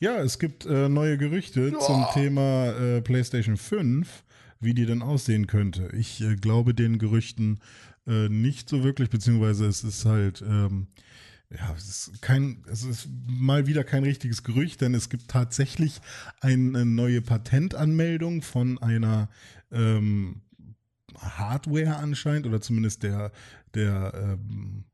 Ja, 0.00 0.18
es 0.18 0.38
gibt 0.38 0.64
äh, 0.64 0.88
neue 0.88 1.18
Gerüchte 1.18 1.76
zum 1.78 2.06
Thema 2.14 2.70
äh, 2.72 3.02
PlayStation 3.02 3.56
5, 3.56 4.24
wie 4.60 4.72
die 4.72 4.86
denn 4.86 5.02
aussehen 5.02 5.46
könnte. 5.46 5.90
Ich 5.92 6.22
äh, 6.22 6.36
glaube 6.36 6.74
den 6.74 6.98
Gerüchten 6.98 7.60
äh, 8.06 8.28
nicht 8.28 8.68
so 8.68 8.82
wirklich, 8.82 9.10
beziehungsweise 9.10 9.66
es 9.66 9.84
ist 9.84 10.06
halt, 10.06 10.42
ähm, 10.42 10.86
ja, 11.50 11.74
es 11.76 12.08
ist 12.08 12.22
kein, 12.22 12.64
es 12.66 12.82
ist 12.82 13.08
mal 13.26 13.66
wieder 13.66 13.84
kein 13.84 14.04
richtiges 14.04 14.42
Gerücht, 14.42 14.80
denn 14.80 14.94
es 14.94 15.10
gibt 15.10 15.28
tatsächlich 15.28 16.00
eine 16.40 16.86
neue 16.86 17.20
Patentanmeldung 17.20 18.40
von 18.40 18.78
einer 18.78 19.28
ähm, 19.70 20.40
Hardware 21.18 21.96
anscheinend 21.96 22.46
oder 22.46 22.62
zumindest 22.62 23.02
der, 23.02 23.32
der 23.74 24.38
ähm, 24.40 24.84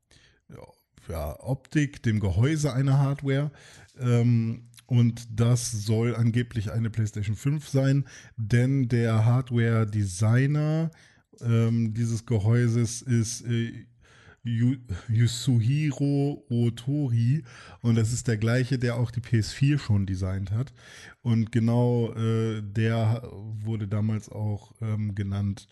ja, 1.09 1.39
Optik, 1.41 2.03
dem 2.03 2.21
Gehäuse 2.21 2.73
einer 2.73 2.99
Hardware. 2.99 3.51
Ähm, 3.99 4.69
und 4.87 5.29
das 5.39 5.71
soll 5.71 6.17
angeblich 6.17 6.73
eine 6.73 6.89
PlayStation 6.89 7.37
5 7.37 7.69
sein, 7.69 8.07
denn 8.37 8.89
der 8.89 9.27
Hardware-Designer 9.27 10.91
ähm, 11.41 11.93
dieses 11.93 12.25
Gehäuses 12.25 13.03
ist 13.03 13.43
äh, 13.43 13.87
Yu- 14.45 14.79
Yasuhiro 15.09 16.45
Otori 16.49 17.43
und 17.83 17.97
das 17.97 18.13
ist 18.13 18.29
der 18.29 18.37
gleiche, 18.39 18.79
der 18.79 18.97
auch 18.97 19.11
die 19.11 19.21
PS4 19.21 19.79
schon 19.79 20.07
designt 20.07 20.51
hat. 20.53 20.73
Und 21.23 21.53
genau 21.53 22.13
äh, 22.15 22.63
der 22.63 23.23
wurde 23.33 23.89
damals 23.89 24.29
auch 24.29 24.73
ähm, 24.81 25.15
genannt, 25.15 25.69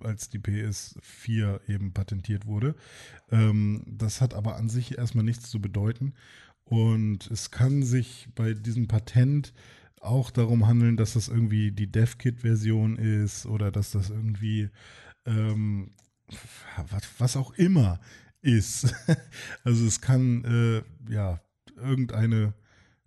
als 0.00 0.28
die 0.28 0.38
PS4 0.38 1.60
eben 1.68 1.92
patentiert 1.92 2.46
wurde. 2.46 2.74
Ähm, 3.30 3.82
das 3.86 4.20
hat 4.20 4.34
aber 4.34 4.56
an 4.56 4.68
sich 4.68 4.98
erstmal 4.98 5.24
nichts 5.24 5.50
zu 5.50 5.60
bedeuten. 5.60 6.14
Und 6.64 7.30
es 7.30 7.50
kann 7.50 7.82
sich 7.82 8.28
bei 8.34 8.52
diesem 8.52 8.88
Patent 8.88 9.54
auch 10.00 10.30
darum 10.30 10.66
handeln, 10.66 10.96
dass 10.96 11.14
das 11.14 11.28
irgendwie 11.28 11.72
die 11.72 11.90
DevKit-Version 11.90 12.96
ist 12.98 13.46
oder 13.46 13.70
dass 13.72 13.90
das 13.90 14.10
irgendwie 14.10 14.68
ähm, 15.26 15.90
was, 16.90 17.02
was 17.18 17.36
auch 17.36 17.52
immer 17.54 18.00
ist. 18.42 18.94
Also 19.64 19.86
es 19.86 20.00
kann 20.00 20.44
äh, 20.44 21.12
ja 21.12 21.40
irgendeine, 21.76 22.54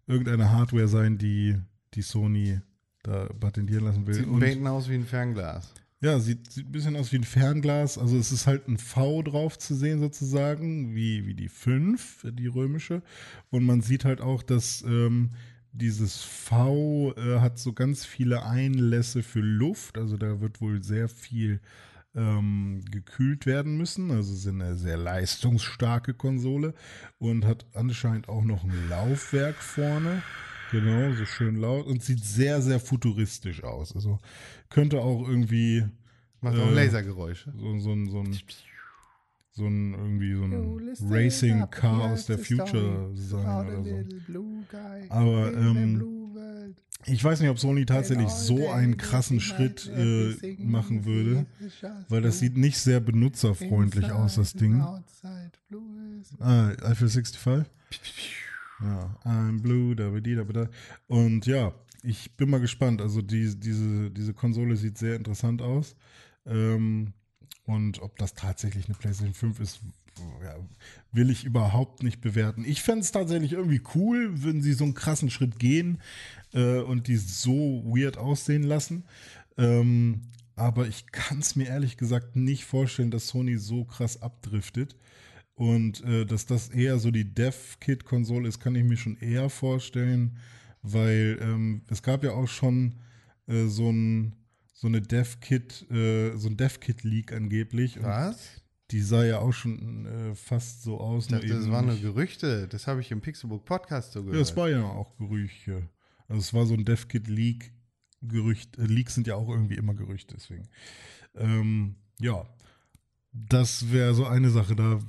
irgendeine 0.07 0.51
Hardware 0.51 0.87
sein, 0.87 1.17
die 1.17 1.57
die 1.93 2.01
Sony 2.01 2.61
da 3.03 3.25
patentieren 3.39 3.85
lassen 3.85 4.05
will. 4.05 4.13
Sieht 4.13 4.27
ein 4.27 4.39
Baten 4.39 4.67
aus 4.67 4.89
wie 4.89 4.95
ein 4.95 5.05
Fernglas. 5.05 5.73
ja, 6.01 6.19
sieht, 6.19 6.51
sieht 6.51 6.67
ein 6.67 6.71
bisschen 6.71 6.95
aus 6.95 7.11
wie 7.11 7.17
ein 7.17 7.23
Fernglas. 7.23 7.97
Also 7.97 8.17
es 8.17 8.31
ist 8.31 8.47
halt 8.47 8.67
ein 8.67 8.77
V 8.77 9.23
drauf 9.23 9.57
zu 9.57 9.75
sehen 9.75 9.99
sozusagen, 9.99 10.95
wie, 10.95 11.25
wie 11.25 11.33
die 11.33 11.49
5, 11.49 12.27
die 12.33 12.47
römische. 12.47 13.01
Und 13.49 13.65
man 13.65 13.81
sieht 13.81 14.05
halt 14.05 14.21
auch, 14.21 14.43
dass 14.43 14.83
ähm, 14.83 15.31
dieses 15.73 16.21
V 16.21 17.13
äh, 17.17 17.39
hat 17.39 17.57
so 17.57 17.73
ganz 17.73 18.05
viele 18.05 18.45
Einlässe 18.45 19.23
für 19.23 19.41
Luft. 19.41 19.97
Also 19.97 20.17
da 20.17 20.41
wird 20.41 20.61
wohl 20.61 20.83
sehr 20.83 21.09
viel 21.09 21.59
ähm, 22.15 22.81
gekühlt 22.91 23.45
werden 23.45 23.77
müssen. 23.77 24.11
Also 24.11 24.33
es 24.33 24.39
ist 24.39 24.47
eine 24.47 24.75
sehr 24.75 24.97
leistungsstarke 24.97 26.13
Konsole 26.13 26.73
und 27.19 27.45
hat 27.45 27.65
anscheinend 27.73 28.27
auch 28.29 28.43
noch 28.43 28.63
ein 28.63 28.89
Laufwerk 28.89 29.55
vorne. 29.55 30.21
Genau, 30.71 31.13
so 31.13 31.25
schön 31.25 31.55
laut 31.57 31.85
und 31.85 32.01
sieht 32.03 32.23
sehr, 32.23 32.61
sehr 32.61 32.79
futuristisch 32.79 33.63
aus. 33.63 33.93
Also 33.95 34.19
könnte 34.69 34.99
auch 35.01 35.27
irgendwie 35.27 35.85
Macht 36.43 36.57
auch 36.57 36.67
Äh, 36.71 36.73
Lasergeräusche. 36.73 37.53
so, 37.55 37.77
so, 37.79 37.91
ein- 37.91 38.09
so 38.09 38.19
ein 38.21 38.33
so 39.51 39.65
ein 39.67 39.93
irgendwie 39.93 40.33
so 40.33 40.43
ein 40.43 40.95
Racing 41.09 41.69
Car 41.69 42.11
aus 42.11 42.25
der 42.25 42.39
Future 42.39 43.11
sein 43.13 43.67
oder 43.67 43.83
so. 43.83 44.03
Aber 45.09 45.53
ähm, 45.53 46.75
ich 47.05 47.23
weiß 47.23 47.39
nicht, 47.41 47.49
ob 47.49 47.59
Sony 47.59 47.85
tatsächlich 47.85 48.29
so 48.29 48.69
einen 48.69 48.97
krassen 48.97 49.39
Schritt 49.39 49.87
äh, 49.87 50.55
machen 50.59 51.05
würde, 51.05 51.45
weil 52.09 52.21
das 52.21 52.39
sieht 52.39 52.57
nicht 52.57 52.77
sehr 52.77 52.99
benutzerfreundlich 52.99 54.11
aus, 54.11 54.35
das 54.35 54.53
Ding. 54.53 54.81
Ah, 56.39 56.69
Eiffel 56.83 57.09
65? 57.09 57.65
Ja, 58.81 59.15
I'm 59.25 59.61
blue, 59.61 59.95
da, 59.95 60.09
da, 60.09 60.19
da, 60.19 60.43
da. 60.43 60.69
Und 61.07 61.45
ja, 61.45 61.73
ich 62.03 62.35
bin 62.35 62.49
mal 62.49 62.59
gespannt. 62.59 63.01
Also 63.01 63.21
die, 63.21 63.55
diese, 63.59 64.09
diese 64.11 64.33
Konsole 64.33 64.75
sieht 64.75 64.97
sehr 64.97 65.15
interessant 65.15 65.61
aus. 65.61 65.95
Ähm, 66.45 67.13
und 67.65 68.01
ob 68.01 68.17
das 68.17 68.33
tatsächlich 68.33 68.85
eine 68.85 68.95
PlayStation 68.95 69.33
5 69.33 69.59
ist, 69.59 69.79
ja, 70.43 70.55
will 71.11 71.29
ich 71.29 71.43
überhaupt 71.45 72.03
nicht 72.03 72.21
bewerten. 72.21 72.65
Ich 72.65 72.81
fände 72.81 73.01
es 73.01 73.11
tatsächlich 73.11 73.53
irgendwie 73.53 73.81
cool, 73.95 74.43
wenn 74.43 74.61
sie 74.61 74.73
so 74.73 74.83
einen 74.83 74.93
krassen 74.93 75.29
Schritt 75.29 75.59
gehen 75.59 76.01
äh, 76.53 76.79
und 76.79 77.07
die 77.07 77.17
so 77.17 77.83
weird 77.85 78.17
aussehen 78.17 78.63
lassen. 78.63 79.05
Ähm, 79.57 80.21
aber 80.55 80.87
ich 80.87 81.07
kann 81.07 81.39
es 81.39 81.55
mir 81.55 81.67
ehrlich 81.67 81.97
gesagt 81.97 82.35
nicht 82.35 82.65
vorstellen, 82.65 83.11
dass 83.11 83.27
Sony 83.27 83.57
so 83.57 83.85
krass 83.85 84.21
abdriftet. 84.21 84.95
Und 85.53 86.03
äh, 86.03 86.25
dass 86.25 86.45
das 86.45 86.69
eher 86.69 86.97
so 86.97 87.11
die 87.11 87.33
Dev-Kit-Konsole 87.33 88.47
ist, 88.47 88.59
kann 88.59 88.75
ich 88.75 88.83
mir 88.83 88.97
schon 88.97 89.17
eher 89.17 89.49
vorstellen, 89.49 90.37
weil 90.81 91.37
ähm, 91.41 91.83
es 91.87 92.01
gab 92.01 92.23
ja 92.23 92.31
auch 92.31 92.47
schon 92.47 92.95
äh, 93.47 93.65
so 93.65 93.91
ein 93.91 94.33
so 94.81 94.87
eine 94.87 94.99
Dev-Kit, 94.99 95.91
äh, 95.91 96.35
so 96.35 96.49
ein 96.49 96.57
Dev-Kit-Leak 96.57 97.33
angeblich. 97.33 97.99
Und 97.99 98.05
Was? 98.05 98.63
die 98.89 99.01
sah 99.01 99.23
ja 99.23 99.37
auch 99.37 99.53
schon 99.53 100.07
äh, 100.07 100.33
fast 100.33 100.81
so 100.81 100.99
aus. 100.99 101.25
Ich 101.25 101.31
dachte, 101.31 101.47
das 101.49 101.69
waren 101.69 101.85
nur 101.85 101.97
Gerüchte. 101.97 102.67
Das 102.67 102.87
habe 102.87 102.99
ich 102.99 103.11
im 103.11 103.21
Pixelbook 103.21 103.63
Podcast 103.63 104.13
so 104.13 104.21
gehört. 104.21 104.37
ja, 104.37 104.41
es 104.41 104.57
war 104.57 104.69
ja 104.71 104.83
auch 104.83 105.15
Gerüchte. 105.17 105.87
Also 106.27 106.39
es 106.39 106.51
war 106.55 106.65
so 106.65 106.73
ein 106.73 106.83
DevKit-Leak. 106.83 107.71
Gerücht, 108.23 108.79
äh, 108.79 108.85
Leaks 108.85 109.13
sind 109.13 109.27
ja 109.27 109.35
auch 109.35 109.49
irgendwie 109.49 109.75
immer 109.75 109.93
Gerüchte, 109.93 110.33
deswegen. 110.35 110.67
Ähm, 111.35 111.97
ja, 112.19 112.43
das 113.33 113.91
wäre 113.91 114.15
so 114.15 114.25
eine 114.25 114.49
Sache. 114.49 114.75
Da 114.75 114.99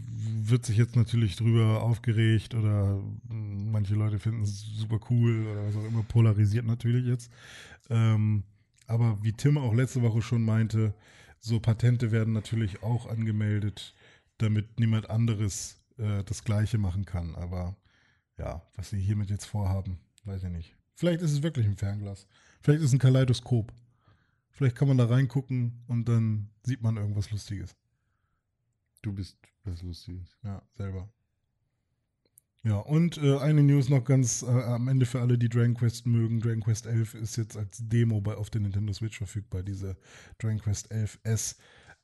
wird 0.42 0.66
sich 0.66 0.76
jetzt 0.76 0.96
natürlich 0.96 1.36
drüber 1.36 1.82
aufgeregt 1.82 2.54
oder 2.54 2.96
mh, 3.26 3.70
manche 3.72 3.94
Leute 3.94 4.18
finden 4.18 4.42
es 4.42 4.60
super 4.60 5.00
cool 5.08 5.46
oder 5.46 5.66
was 5.66 5.76
auch 5.76 5.84
immer, 5.86 6.02
polarisiert 6.02 6.66
natürlich 6.66 7.06
jetzt. 7.06 7.30
Ähm, 7.88 8.44
aber 8.92 9.22
wie 9.22 9.32
Tim 9.32 9.56
auch 9.56 9.72
letzte 9.72 10.02
Woche 10.02 10.20
schon 10.20 10.44
meinte, 10.44 10.94
so 11.40 11.58
Patente 11.58 12.12
werden 12.12 12.34
natürlich 12.34 12.82
auch 12.82 13.06
angemeldet, 13.06 13.94
damit 14.36 14.78
niemand 14.78 15.08
anderes 15.08 15.80
äh, 15.96 16.22
das 16.24 16.44
Gleiche 16.44 16.76
machen 16.76 17.06
kann. 17.06 17.34
Aber 17.34 17.74
ja, 18.38 18.62
was 18.76 18.90
sie 18.90 19.00
hiermit 19.00 19.30
jetzt 19.30 19.46
vorhaben, 19.46 19.98
weiß 20.24 20.44
ich 20.44 20.50
nicht. 20.50 20.76
Vielleicht 20.94 21.22
ist 21.22 21.32
es 21.32 21.42
wirklich 21.42 21.66
ein 21.66 21.76
Fernglas. 21.76 22.26
Vielleicht 22.60 22.80
ist 22.80 22.88
es 22.88 22.92
ein 22.92 22.98
Kaleidoskop. 22.98 23.72
Vielleicht 24.50 24.76
kann 24.76 24.88
man 24.88 24.98
da 24.98 25.06
reingucken 25.06 25.82
und 25.88 26.06
dann 26.06 26.50
sieht 26.62 26.82
man 26.82 26.98
irgendwas 26.98 27.30
Lustiges. 27.30 27.74
Du 29.00 29.12
bist 29.12 29.38
was 29.64 29.82
Lustiges. 29.82 30.36
Ja, 30.44 30.62
selber. 30.74 31.08
Ja, 32.64 32.76
und 32.76 33.18
äh, 33.18 33.38
eine 33.38 33.62
News 33.62 33.88
noch 33.88 34.04
ganz 34.04 34.42
äh, 34.42 34.46
am 34.46 34.86
Ende 34.86 35.04
für 35.04 35.20
alle, 35.20 35.36
die 35.36 35.48
Dragon 35.48 35.74
Quest 35.74 36.06
mögen. 36.06 36.40
Dragon 36.40 36.60
Quest 36.60 36.86
11 36.86 37.14
ist 37.14 37.36
jetzt 37.36 37.56
als 37.56 37.78
Demo 37.80 38.20
bei, 38.20 38.34
auf 38.34 38.50
der 38.50 38.60
Nintendo 38.60 38.92
Switch 38.92 39.18
verfügbar, 39.18 39.64
diese 39.64 39.96
Dragon 40.38 40.60
Quest 40.60 40.92
11S 40.92 41.56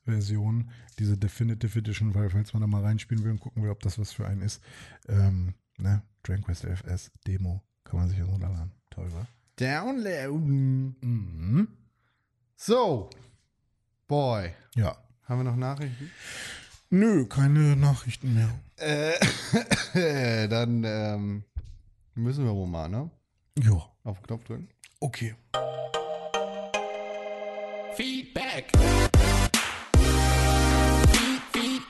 Version, 0.03 0.69
diese 0.97 1.17
Definitive 1.17 1.79
Edition, 1.79 2.13
weil 2.13 2.29
falls 2.29 2.53
man 2.53 2.61
da 2.61 2.67
mal 2.67 2.83
reinspielen 2.83 3.23
will 3.23 3.31
und 3.31 3.39
gucken 3.39 3.63
will, 3.63 3.69
ob 3.69 3.81
das 3.81 3.97
was 3.99 4.11
für 4.11 4.27
einen 4.27 4.41
ist, 4.41 4.61
ähm, 5.07 5.53
ne, 5.77 6.01
Dragon 6.23 6.43
Quest 6.43 6.65
11S 6.65 7.11
Demo 7.25 7.63
kann 7.85 7.99
man 7.99 8.09
sich 8.09 8.17
ja 8.17 8.25
runterladen. 8.25 8.71
Toll, 8.89 9.11
wa? 9.13 9.27
Downloaden. 9.55 10.95
Mhm. 11.01 11.67
So. 12.55 13.09
Boy. 14.07 14.51
Ja. 14.75 14.97
Haben 15.23 15.39
wir 15.39 15.43
noch 15.43 15.55
Nachrichten? 15.55 16.09
Nö, 16.91 17.27
keine 17.27 17.75
Nachrichten 17.75 18.33
mehr. 18.33 18.49
Äh, 18.77 20.47
dann 20.47 20.83
ähm, 20.83 21.43
müssen 22.15 22.45
wir 22.45 22.55
wohl 22.55 22.65
mal, 22.65 22.89
ne? 22.89 23.11
Ja. 23.59 23.87
Auf 24.03 24.17
den 24.17 24.25
Knopf 24.25 24.43
drücken. 24.45 24.69
Okay. 24.99 25.35
Feedback. 27.93 28.71
Feed, 31.11 31.41
feed. 31.53 31.81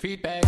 Feedback. 0.00 0.44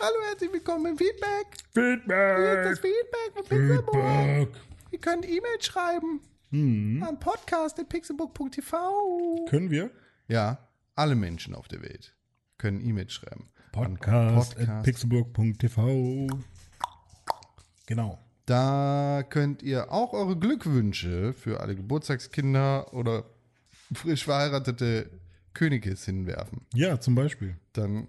Hallo, 0.00 0.16
herzlich 0.30 0.52
willkommen 0.54 0.86
im 0.86 0.96
Feedback. 0.96 1.46
Hier 1.74 1.96
ist 1.96 2.70
das 2.70 2.78
Feedback. 2.78 3.46
Feedback. 3.46 3.84
Feedback. 3.92 4.48
Ihr 4.90 4.98
könnt 5.00 5.26
E-Mail 5.26 5.60
schreiben 5.60 6.22
Mhm. 6.54 7.02
an 7.02 7.18
podcast.pixelbook.tv. 7.18 9.46
Können 9.48 9.70
wir? 9.70 9.90
Ja, 10.28 10.58
alle 10.94 11.16
Menschen 11.16 11.54
auf 11.54 11.66
der 11.66 11.82
Welt 11.82 12.14
können 12.58 12.80
E-Mail 12.80 13.10
schreiben. 13.10 13.48
Podcast, 13.72 14.56
Podcast. 14.56 14.86
Genau. 17.86 18.20
Da 18.46 19.24
könnt 19.28 19.64
ihr 19.64 19.90
auch 19.90 20.12
eure 20.12 20.38
Glückwünsche 20.38 21.32
für 21.32 21.60
alle 21.60 21.74
Geburtstagskinder 21.74 22.94
oder 22.94 23.24
frisch 23.92 24.24
verheiratete 24.24 25.10
Königes 25.54 26.04
hinwerfen. 26.04 26.66
Ja, 26.72 27.00
zum 27.00 27.16
Beispiel. 27.16 27.56
Dann 27.72 28.06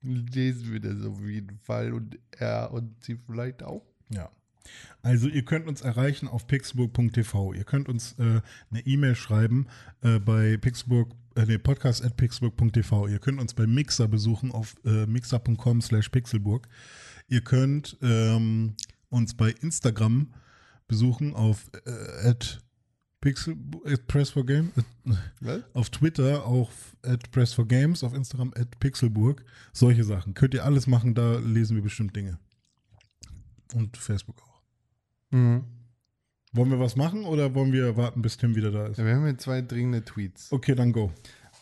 lesen 0.00 0.72
wir 0.72 0.80
das 0.80 1.04
auf 1.04 1.20
jeden 1.20 1.58
Fall 1.58 1.92
und 1.92 2.18
er 2.30 2.72
und 2.72 3.04
sie 3.04 3.16
vielleicht 3.16 3.62
auch. 3.62 3.84
Ja. 4.08 4.30
Also 5.02 5.28
ihr 5.28 5.44
könnt 5.44 5.66
uns 5.66 5.82
erreichen 5.82 6.28
auf 6.28 6.46
pixelburg.tv. 6.46 7.52
Ihr 7.52 7.64
könnt 7.64 7.88
uns 7.88 8.14
äh, 8.18 8.40
eine 8.70 8.80
E-Mail 8.84 9.14
schreiben 9.14 9.66
äh, 10.02 10.18
bei 10.18 10.56
pixelburg, 10.56 11.12
äh, 11.36 11.44
nee, 11.46 11.58
podcast 11.58 12.04
at 12.04 12.16
pixelburg.tv. 12.16 13.08
Ihr 13.08 13.18
könnt 13.18 13.40
uns 13.40 13.54
bei 13.54 13.66
Mixer 13.66 14.08
besuchen 14.08 14.50
auf 14.52 14.74
äh, 14.84 15.06
mixer.com 15.06 15.80
slash 15.80 16.08
pixelburg. 16.08 16.68
Ihr 17.28 17.40
könnt 17.40 17.96
ähm, 18.02 18.74
uns 19.08 19.34
bei 19.34 19.50
Instagram 19.50 20.32
besuchen 20.88 21.34
auf 21.34 21.70
äh, 21.84 22.28
at 22.28 22.60
pixel 23.20 23.56
at 23.86 24.06
press 24.06 24.30
for 24.30 24.44
game 24.44 24.72
Was? 25.40 25.62
auf 25.72 25.90
Twitter 25.90 26.44
auch 26.44 26.70
at 27.02 27.30
press 27.30 27.52
for 27.52 27.66
games 27.66 28.04
auf 28.04 28.14
Instagram 28.14 28.52
at 28.56 28.78
pixelburg 28.78 29.44
solche 29.72 30.04
Sachen 30.04 30.34
könnt 30.34 30.54
ihr 30.54 30.64
alles 30.64 30.86
machen 30.86 31.14
da 31.14 31.38
lesen 31.38 31.76
wir 31.76 31.82
bestimmt 31.82 32.14
Dinge 32.14 32.38
und 33.74 33.96
Facebook 33.96 34.42
auch 34.42 34.55
Mhm. 35.36 35.64
wollen 36.52 36.70
wir 36.70 36.80
was 36.80 36.96
machen 36.96 37.24
oder 37.24 37.54
wollen 37.54 37.72
wir 37.72 37.96
warten, 37.96 38.22
bis 38.22 38.36
Tim 38.38 38.54
wieder 38.56 38.70
da 38.70 38.86
ist? 38.86 38.96
Ja, 38.98 39.04
wir 39.04 39.14
haben 39.14 39.24
hier 39.24 39.36
zwei 39.38 39.60
dringende 39.62 40.04
Tweets. 40.04 40.50
Okay, 40.52 40.74
dann 40.74 40.92
go. 40.92 41.12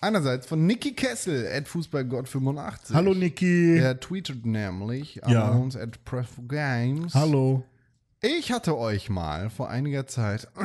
Einerseits 0.01 0.47
von 0.47 0.67
Niki 0.67 0.93
Kessel, 0.93 1.47
at 1.49 1.67
Fußballgott85. 1.67 2.93
Hallo 2.93 3.15
Niki. 3.15 3.79
Er 3.79 3.99
tweetet 3.99 4.45
nämlich 4.47 5.25
an 5.25 5.33
Ja. 5.33 5.49
uns 5.51 5.77
at 5.77 5.99
Games. 6.49 7.15
Hallo. 7.15 7.65
Ich 8.21 8.53
hatte 8.53 8.77
euch 8.79 9.09
mal 9.11 9.51
vor 9.51 9.69
einiger 9.71 10.07
Zeit 10.07 10.49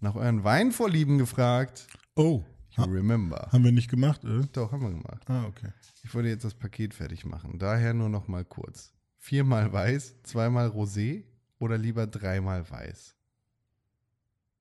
nach 0.00 0.14
euren 0.14 0.44
Weinvorlieben 0.44 1.18
gefragt. 1.18 1.86
Oh, 2.16 2.42
You 2.76 2.84
remember. 2.84 3.48
haben 3.52 3.64
wir 3.64 3.72
nicht 3.72 3.90
gemacht? 3.90 4.24
Äh? 4.24 4.42
Doch, 4.52 4.72
haben 4.72 4.82
wir 4.82 4.90
gemacht. 4.90 5.22
Ah, 5.26 5.44
okay. 5.46 5.68
Ich 6.04 6.14
wollte 6.14 6.28
jetzt 6.28 6.44
das 6.44 6.54
Paket 6.54 6.94
fertig 6.94 7.24
machen. 7.26 7.58
Daher 7.58 7.92
nur 7.94 8.08
noch 8.08 8.28
mal 8.28 8.44
kurz. 8.44 8.92
Viermal 9.18 9.72
weiß, 9.72 10.22
zweimal 10.22 10.68
Rosé 10.68 11.24
oder 11.58 11.76
lieber 11.76 12.06
dreimal 12.06 12.68
weiß? 12.70 13.14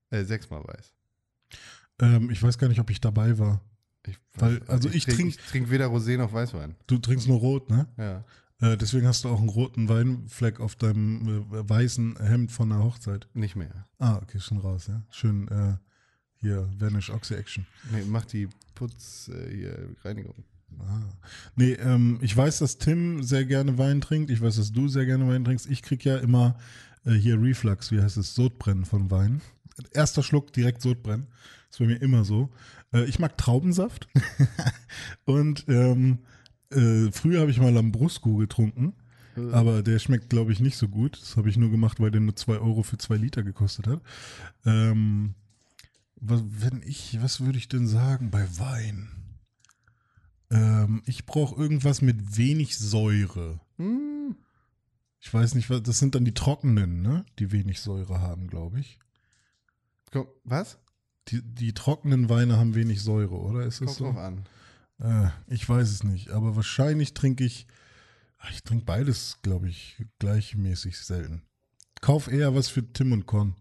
Äh, 0.10 0.24
sechsmal 0.24 0.64
weiß. 0.64 0.94
Ähm, 2.00 2.30
ich 2.30 2.42
weiß 2.42 2.58
gar 2.58 2.68
nicht, 2.68 2.80
ob 2.80 2.90
ich 2.90 3.00
dabei 3.02 3.38
war. 3.38 3.62
Ich, 4.06 4.18
Weil- 4.36 4.62
also 4.68 4.90
ich 4.90 5.06
trink- 5.06 5.30
ich 5.30 5.38
trink 5.38 5.70
weder 5.70 5.88
Rosé 5.88 6.18
noch 6.18 6.32
Weißwein. 6.32 6.76
Du 6.88 6.98
trinkst 6.98 7.28
nur 7.28 7.40
rot, 7.40 7.70
ne? 7.70 7.88
Ja. 7.98 8.24
Äh, 8.60 8.78
deswegen 8.78 9.06
hast 9.06 9.24
du 9.24 9.30
auch 9.30 9.40
einen 9.40 9.50
roten 9.50 9.88
Weinfleck 9.90 10.60
auf 10.60 10.76
deinem 10.76 11.28
äh, 11.54 11.70
weißen 11.70 12.18
Hemd 12.24 12.52
von 12.52 12.70
der 12.70 12.80
Hochzeit. 12.84 13.28
Nicht 13.34 13.56
mehr. 13.56 13.88
Ah, 14.00 14.18
okay, 14.18 14.40
schon 14.40 14.58
raus, 14.58 14.88
ja. 14.88 15.04
Schön 15.12 15.48
äh, 15.50 15.76
hier, 16.38 16.68
Vanish 16.80 17.10
Oxy 17.10 17.36
Action. 17.36 17.68
Nee, 17.92 18.04
mach 18.08 18.26
die 18.26 18.48
Putz, 18.74 19.28
äh, 19.28 19.54
hier, 19.56 19.96
Reinigung. 20.04 20.36
Ah. 20.80 21.02
Nee, 21.56 21.74
ähm, 21.74 22.20
ich 22.22 22.36
weiß, 22.36 22.60
dass 22.60 22.78
Tim 22.78 23.24
sehr 23.24 23.46
gerne 23.46 23.78
Wein 23.78 24.02
trinkt. 24.02 24.30
Ich 24.32 24.42
weiß, 24.42 24.58
dass 24.58 24.72
du 24.72 24.88
sehr 24.88 25.06
gerne 25.06 25.28
Wein 25.28 25.44
trinkst. 25.44 25.68
Ich 25.70 25.82
krieg 25.82 26.04
ja 26.06 26.18
immer 26.18 26.58
äh, 27.06 27.14
hier 27.14 27.42
Reflux, 27.42 27.92
wie 27.92 28.02
heißt 28.02 28.18
es, 28.18 28.36
Sodbrennen 28.36 28.86
von 28.86 29.10
Wein. 29.12 29.42
Erster 29.94 30.24
Schluck 30.24 30.54
direkt 30.54 30.82
Sodbrennen. 30.82 31.28
ist 31.70 31.80
bei 31.80 31.86
mir 31.86 32.02
immer 32.02 32.24
so. 32.26 32.50
Äh, 32.94 33.06
ich 33.06 33.20
mag 33.20 33.38
Traubensaft. 33.38 34.08
Und 35.26 35.66
ähm, 35.68 36.20
äh, 36.72 37.12
früher 37.12 37.42
habe 37.42 37.52
ich 37.52 37.60
mal 37.60 37.74
Lambrusco 37.74 38.36
getrunken. 38.36 38.94
Aber 39.52 39.84
der 39.84 40.00
schmeckt, 40.00 40.30
glaube 40.30 40.52
ich, 40.52 40.60
nicht 40.60 40.78
so 40.78 40.88
gut. 40.88 41.22
Das 41.22 41.38
habe 41.38 41.50
ich 41.50 41.58
nur 41.58 41.70
gemacht, 41.70 42.00
weil 42.00 42.10
der 42.10 42.22
nur 42.22 42.36
2 42.36 42.58
Euro 42.58 42.82
für 42.82 42.98
2 42.98 43.18
Liter 43.18 43.44
gekostet 43.44 43.86
hat. 43.86 44.02
Ähm, 44.66 45.36
was, 46.16 46.44
wenn 46.48 46.82
ich, 46.84 47.20
was 47.22 47.42
würde 47.42 47.60
ich 47.60 47.70
denn 47.70 47.88
sagen 47.88 48.32
bei 48.32 48.48
Wein? 48.58 49.10
Ähm, 50.50 51.02
ich 51.06 51.26
brauche 51.26 51.60
irgendwas 51.60 52.02
mit 52.02 52.38
wenig 52.38 52.78
Säure. 52.78 53.60
Hm. 53.78 54.36
Ich 55.20 55.34
weiß 55.34 55.56
nicht, 55.56 55.70
was, 55.70 55.84
das 55.84 56.00
sind 56.00 56.16
dann 56.16 56.26
die 56.26 56.34
trockenen, 56.34 57.02
ne? 57.02 57.26
Die 57.40 57.52
wenig 57.52 57.82
Säure 57.82 58.22
haben, 58.22 58.48
glaube 58.48 58.80
ich. 58.80 59.00
Was? 60.44 60.80
Die, 61.28 61.42
die 61.42 61.74
trockenen 61.74 62.30
Weine 62.30 62.58
haben 62.58 62.76
wenig 62.76 63.02
Säure, 63.02 63.36
oder? 63.36 63.66
Ist 63.66 63.82
das 63.82 63.88
Kommt 63.88 63.98
so? 63.98 64.06
drauf 64.06 64.18
an. 64.18 64.46
Äh, 65.00 65.30
ich 65.54 65.68
weiß 65.68 65.90
es 65.90 66.04
nicht, 66.04 66.30
aber 66.30 66.56
wahrscheinlich 66.56 67.14
trinke 67.14 67.44
ich, 67.44 67.68
ich 68.52 68.64
trinke 68.64 68.86
beides, 68.86 69.40
glaube 69.42 69.68
ich, 69.68 70.06
gleichmäßig 70.20 70.98
selten. 70.98 71.44
Kauf 72.02 72.28
eher 72.28 72.56
was 72.56 72.70
für 72.70 72.94
Tim 72.94 73.12
und 73.12 73.26
Con. 73.26 73.56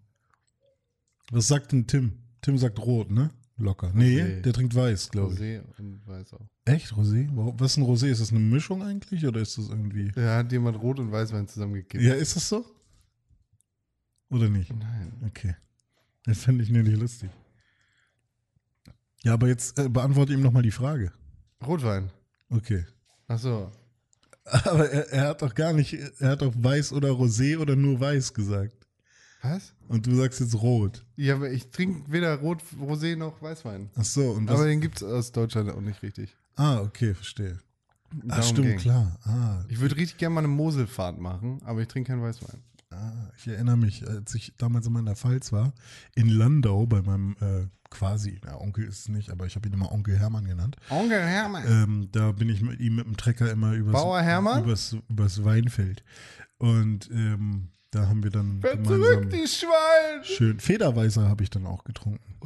Was 1.31 1.49
sagt 1.49 1.73
denn 1.73 1.87
Tim? 1.87 2.21
Tim 2.43 2.59
sagt 2.59 2.79
rot, 2.79 3.11
ne? 3.11 3.31
Locker. 3.59 3.91
Nee, 3.95 4.21
Rosé. 4.21 4.41
der 4.43 4.53
trinkt 4.53 4.75
weiß, 4.75 5.11
glaube 5.11 5.33
ich. 5.35 5.41
Rosé 5.41 5.63
und 5.79 6.07
Weiß 6.07 6.33
auch. 6.35 6.47
Echt, 6.67 6.93
Rosé? 6.93 7.29
Warum- 7.33 7.59
Was 7.59 7.73
ist 7.73 7.77
ein 7.79 7.85
Rosé? 7.85 8.07
Ist 8.09 8.21
das 8.21 8.31
eine 8.31 8.41
Mischung 8.41 8.83
eigentlich 8.83 9.25
oder 9.27 9.41
ist 9.41 9.57
das 9.57 9.69
irgendwie... 9.71 10.11
Da 10.13 10.37
hat 10.39 10.53
jemand 10.53 10.79
Rot 10.81 10.99
und 11.01 11.11
Weißwein 11.11 11.49
zusammengekippt. 11.49 12.05
Ja, 12.05 12.15
ist 12.15 12.37
das 12.37 12.49
so? 12.49 12.67
Oder 14.29 14.49
nicht? 14.51 14.71
Nein. 14.77 15.13
Okay. 15.27 15.55
Das 16.25 16.39
fände 16.39 16.65
ich 16.65 16.71
nämlich 16.71 16.97
lustig. 16.99 17.31
Ja, 19.23 19.33
aber 19.35 19.49
jetzt 19.49 19.79
äh, 19.79 19.89
beantworte 19.89 20.33
ihm 20.35 20.43
nochmal 20.43 20.63
die 20.63 20.71
Frage. 20.71 21.13
Rotwein. 21.67 22.11
Okay. 22.51 22.85
Ach 23.29 23.39
so. 23.39 23.73
Aber 24.45 24.89
er, 24.91 25.09
er 25.13 25.29
hat 25.29 25.43
doch 25.43 25.55
gar 25.55 25.73
nicht, 25.73 25.95
er 25.95 26.29
hat 26.31 26.43
doch 26.43 26.53
weiß 26.57 26.93
oder 26.93 27.09
Rosé 27.11 27.59
oder 27.59 27.75
nur 27.75 27.99
weiß 27.99 28.35
gesagt. 28.35 28.86
Was? 29.55 29.75
Und 29.89 30.07
du 30.07 30.15
sagst 30.17 30.41
jetzt 30.41 30.55
rot. 30.61 31.05
Ja, 31.17 31.35
aber 31.37 31.51
ich 31.51 31.71
trinke 31.71 32.11
weder 32.11 32.35
Rot, 32.37 32.63
Rosé 32.81 33.17
noch 33.17 33.41
Weißwein. 33.43 33.91
Ach 33.95 34.05
so, 34.05 34.31
und 34.33 34.49
was? 34.49 34.57
Aber 34.57 34.67
den 34.67 34.81
gibt 34.81 34.97
es 34.97 35.03
aus 35.03 35.33
Deutschland 35.33 35.71
auch 35.71 35.81
nicht 35.81 36.03
richtig. 36.03 36.37
ah, 36.57 36.81
okay, 36.81 37.15
verstehe. 37.15 37.59
Ach, 38.11 38.37
Darum 38.37 38.45
stimmt, 38.45 38.67
ging. 38.69 38.79
klar. 38.79 39.19
Ah, 39.25 39.65
Ich 39.69 39.81
würde 39.81 39.97
richtig 39.97 40.19
gerne 40.19 40.35
mal 40.35 40.41
eine 40.41 40.49
Moselfahrt 40.49 41.19
machen, 41.21 41.61
aber 41.65 41.83
ich 41.83 41.89
trinke 41.89 42.13
keinen 42.13 42.23
Weißwein. 42.23 42.61
ah, 42.93 43.31
ich 43.37 43.47
erinnere 43.49 43.77
mich, 43.77 44.07
als 44.09 44.35
ich 44.35 44.55
damals 44.59 44.87
immer 44.87 45.01
in 45.01 45.07
der 45.07 45.17
Pfalz 45.17 45.53
war, 45.53 45.73
in 46.15 46.29
Landau 46.29 46.87
bei 46.87 47.03
meinem 47.03 47.37
äh, 47.41 47.67
quasi, 47.91 48.41
na, 48.45 48.61
Onkel 48.61 48.85
ist 48.85 49.01
es 49.01 49.09
nicht, 49.09 49.31
aber 49.31 49.47
ich 49.47 49.55
habe 49.57 49.69
ihn 49.69 49.75
immer 49.75 49.93
Onkel 49.93 50.19
Hermann 50.19 50.45
genannt. 50.47 50.77
Onkel 50.91 51.21
Hermann. 51.21 51.65
Ähm, 51.69 52.09
da 52.13 52.33
bin 52.33 52.49
ich 52.49 52.63
mit 52.63 52.81
ihm 52.81 52.97
mit 52.97 53.07
dem 53.07 53.17
Trecker 53.17 53.51
immer 53.51 53.73
übers, 53.75 53.93
Bauer 53.93 54.21
Hermann? 54.23 54.65
übers, 54.65 54.97
übers 55.09 55.45
Weinfeld. 55.45 56.03
Und 56.59 57.11
ähm, 57.13 57.69
da 57.91 58.09
haben 58.09 58.23
wir 58.23 58.31
dann 58.31 58.63
Wer 58.63 58.77
gemeinsam 58.77 59.03
zurück, 59.03 59.31
die 59.31 59.47
Schwein! 59.47 60.25
schön 60.25 60.61
Federweißer 60.61 61.29
habe 61.29 61.43
ich 61.43 61.51
dann 61.51 61.67
auch 61.67 61.85
getrunken. 61.85 62.39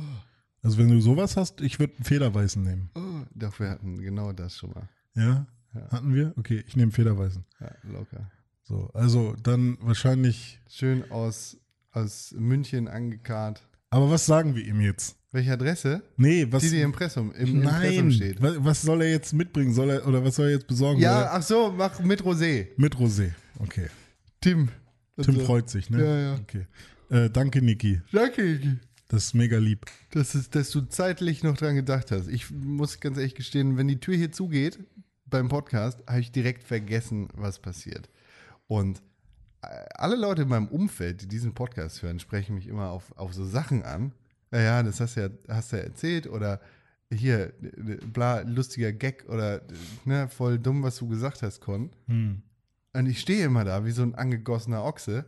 Also 0.62 0.78
wenn 0.78 0.88
du 0.88 1.00
sowas 1.00 1.36
hast, 1.36 1.60
ich 1.60 1.78
würde 1.78 1.94
einen 1.96 2.04
Federweißen 2.04 2.62
nehmen. 2.62 2.90
Oh, 2.94 3.24
doch, 3.34 3.58
wir 3.58 3.70
hatten 3.70 4.00
genau 4.00 4.32
das 4.32 4.56
schon 4.56 4.70
mal. 4.70 4.88
Ja? 5.14 5.46
Ja. 5.74 5.90
Hatten 5.90 6.14
wir? 6.14 6.34
Okay, 6.36 6.62
ich 6.66 6.76
nehme 6.76 6.92
Federweißen. 6.92 7.44
Ja, 7.60 7.72
locker. 7.84 8.30
So, 8.62 8.90
also 8.92 9.34
dann 9.42 9.78
wahrscheinlich. 9.80 10.60
Schön 10.68 11.10
aus, 11.10 11.56
aus 11.92 12.34
München 12.36 12.88
angekarrt. 12.88 13.62
Aber 13.90 14.10
was 14.10 14.26
sagen 14.26 14.54
wir 14.54 14.64
ihm 14.64 14.80
jetzt? 14.80 15.16
Welche 15.32 15.52
Adresse? 15.52 16.02
Nee, 16.16 16.46
was. 16.50 16.62
Die, 16.62 16.70
die 16.70 16.80
im 16.80 16.90
Impressum, 16.90 17.32
im 17.32 17.62
Impressum 17.62 18.06
nein, 18.06 18.12
steht. 18.12 18.42
was, 18.42 18.56
was 18.58 18.82
soll 18.82 19.02
er 19.02 19.10
jetzt 19.10 19.32
mitbringen? 19.32 19.72
Soll 19.72 19.90
er 19.90 20.06
oder 20.06 20.24
was 20.24 20.36
soll 20.36 20.46
er 20.46 20.52
jetzt 20.52 20.66
besorgen? 20.66 21.00
Ja, 21.00 21.30
ach 21.32 21.42
so, 21.42 21.72
mach 21.76 22.00
mit 22.00 22.22
Rosé. 22.22 22.68
mit 22.76 22.96
Rosé. 22.96 23.30
Okay. 23.58 23.88
Tim. 24.40 24.68
Tim 25.22 25.34
Also, 25.34 25.46
freut 25.46 25.70
sich, 25.70 25.90
ne? 25.90 26.04
Ja, 26.04 26.18
ja. 26.20 26.34
Okay. 26.34 26.66
Äh, 27.10 27.30
danke, 27.30 27.62
Niki. 27.62 28.00
Danke, 28.12 28.42
Iggy. 28.42 28.78
Das 29.08 29.24
ist 29.24 29.34
mega 29.34 29.58
lieb. 29.58 29.86
dass, 30.12 30.34
es, 30.34 30.50
dass 30.50 30.70
du 30.70 30.82
zeitlich 30.82 31.42
noch 31.42 31.56
dran 31.56 31.74
gedacht 31.74 32.12
hast. 32.12 32.28
Ich 32.28 32.50
muss 32.50 33.00
ganz 33.00 33.16
ehrlich 33.18 33.34
gestehen, 33.34 33.76
wenn 33.76 33.88
die 33.88 33.98
Tür 33.98 34.14
hier 34.14 34.30
zugeht, 34.30 34.78
beim 35.26 35.48
Podcast 35.48 36.02
habe 36.06 36.20
ich 36.20 36.30
direkt 36.30 36.62
vergessen, 36.62 37.28
was 37.34 37.58
passiert. 37.58 38.08
Und 38.68 39.02
äh, 39.62 39.66
alle 39.94 40.16
Leute 40.16 40.42
in 40.42 40.48
meinem 40.48 40.68
Umfeld, 40.68 41.22
die 41.22 41.28
diesen 41.28 41.54
Podcast 41.54 42.02
hören, 42.02 42.20
sprechen 42.20 42.54
mich 42.54 42.68
immer 42.68 42.90
auf, 42.90 43.16
auf 43.16 43.34
so 43.34 43.44
Sachen 43.44 43.82
an. 43.82 44.12
Naja, 44.52 44.82
das 44.82 45.00
hast 45.00 45.16
du 45.16 45.22
ja, 45.22 45.28
hast 45.48 45.72
du 45.72 45.76
ja 45.76 45.82
erzählt 45.82 46.28
oder 46.28 46.60
hier, 47.12 47.52
äh, 47.62 47.96
bla, 48.06 48.42
lustiger 48.42 48.92
Gag 48.92 49.24
oder 49.28 49.62
ne, 50.04 50.28
voll 50.28 50.58
dumm, 50.58 50.84
was 50.84 50.96
du 50.98 51.08
gesagt 51.08 51.42
hast, 51.42 51.60
Con. 51.60 51.90
Hm. 52.06 52.42
Und 52.92 53.06
ich 53.06 53.20
stehe 53.20 53.44
immer 53.44 53.64
da 53.64 53.84
wie 53.84 53.92
so 53.92 54.02
ein 54.02 54.14
angegossener 54.14 54.84
Ochse. 54.84 55.24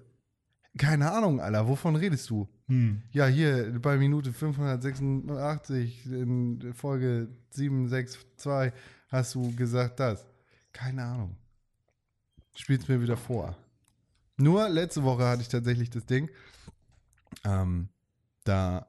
Keine 0.79 1.13
Ahnung, 1.13 1.41
Alter, 1.41 1.69
wovon 1.69 1.97
redest 1.97 2.31
du? 2.31 2.49
Hm. 2.67 3.03
Ja, 3.13 3.27
hier 3.27 3.79
bei 3.81 3.99
Minute 3.99 4.33
586 4.33 6.07
in 6.07 6.73
Folge 6.73 7.29
762 7.51 8.73
hast 9.09 9.35
du 9.35 9.55
gesagt 9.55 10.01
das. 10.01 10.27
Keine 10.73 11.05
Ahnung. 11.05 11.37
Spiel's 12.55 12.89
mir 12.89 13.01
wieder 13.01 13.17
vor. 13.17 13.57
Nur 14.39 14.69
letzte 14.69 15.03
Woche 15.05 15.25
hatte 15.25 15.43
ich 15.43 15.49
tatsächlich 15.49 15.91
das 15.91 16.07
Ding. 16.07 16.31
Ähm, 17.45 17.89
da 18.45 18.87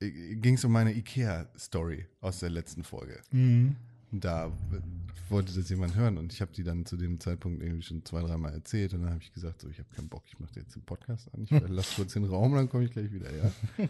ging 0.00 0.54
es 0.54 0.64
um 0.64 0.72
meine 0.72 0.94
IKEA-Story 0.94 2.06
aus 2.20 2.40
der 2.40 2.50
letzten 2.50 2.84
Folge. 2.84 3.20
Hm. 3.30 3.76
Und 4.10 4.24
Da 4.24 4.46
äh, 4.46 4.80
wollte 5.28 5.52
das 5.54 5.68
jemand 5.68 5.94
hören 5.94 6.18
und 6.18 6.32
ich 6.32 6.40
habe 6.40 6.52
die 6.52 6.62
dann 6.64 6.86
zu 6.86 6.96
dem 6.96 7.20
Zeitpunkt 7.20 7.62
irgendwie 7.62 7.82
schon 7.82 8.04
zwei, 8.04 8.22
dreimal 8.22 8.52
erzählt 8.52 8.94
und 8.94 9.02
dann 9.02 9.10
habe 9.10 9.22
ich 9.22 9.32
gesagt, 9.32 9.60
so, 9.62 9.68
ich 9.68 9.78
habe 9.78 9.88
keinen 9.94 10.08
Bock, 10.08 10.24
ich 10.26 10.38
mache 10.38 10.52
jetzt 10.56 10.74
den 10.74 10.82
Podcast 10.82 11.32
an, 11.34 11.42
ich 11.44 11.50
lasse 11.68 11.94
kurz 11.96 12.12
den 12.14 12.24
Raum, 12.24 12.54
dann 12.54 12.68
komme 12.68 12.84
ich 12.84 12.90
gleich 12.92 13.12
wieder, 13.12 13.28
ja. 13.34 13.50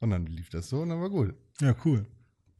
Und 0.00 0.10
dann 0.10 0.26
lief 0.26 0.50
das 0.50 0.68
so 0.68 0.82
und 0.82 0.90
dann 0.90 1.00
war 1.00 1.08
gut. 1.08 1.34
Ja, 1.62 1.74
cool. 1.84 2.04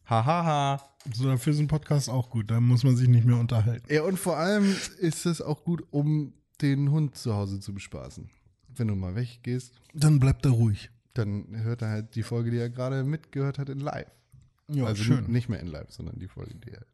Hahaha. 0.06 0.80
So, 1.12 1.24
dafür 1.26 1.52
ist 1.52 1.58
ein 1.58 1.68
Podcast 1.68 2.08
auch 2.08 2.30
gut. 2.30 2.50
Da 2.50 2.58
muss 2.58 2.84
man 2.84 2.96
sich 2.96 3.06
nicht 3.08 3.26
mehr 3.26 3.36
unterhalten. 3.36 3.92
Ja, 3.92 4.02
und 4.04 4.18
vor 4.18 4.38
allem 4.38 4.64
ist 4.98 5.26
es 5.26 5.42
auch 5.42 5.62
gut, 5.62 5.84
um 5.90 6.32
den 6.62 6.90
Hund 6.90 7.16
zu 7.16 7.34
Hause 7.34 7.60
zu 7.60 7.74
bespaßen. 7.74 8.30
Wenn 8.68 8.88
du 8.88 8.94
mal 8.94 9.14
weggehst, 9.14 9.74
Dann 9.92 10.20
bleibt 10.20 10.46
er 10.46 10.52
ruhig. 10.52 10.90
dann 11.12 11.46
hört 11.62 11.82
er 11.82 11.88
halt 11.90 12.14
die 12.14 12.22
Folge, 12.22 12.50
die 12.50 12.56
er 12.58 12.70
gerade 12.70 13.04
mitgehört 13.04 13.58
hat, 13.58 13.68
in 13.68 13.80
live. 13.80 14.10
Ja, 14.68 14.84
also 14.84 15.02
schön. 15.02 15.30
nicht 15.30 15.50
mehr 15.50 15.60
in 15.60 15.66
live, 15.66 15.90
sondern 15.92 16.18
die 16.18 16.28
Folge, 16.28 16.54
die 16.54 16.70
er. 16.70 16.86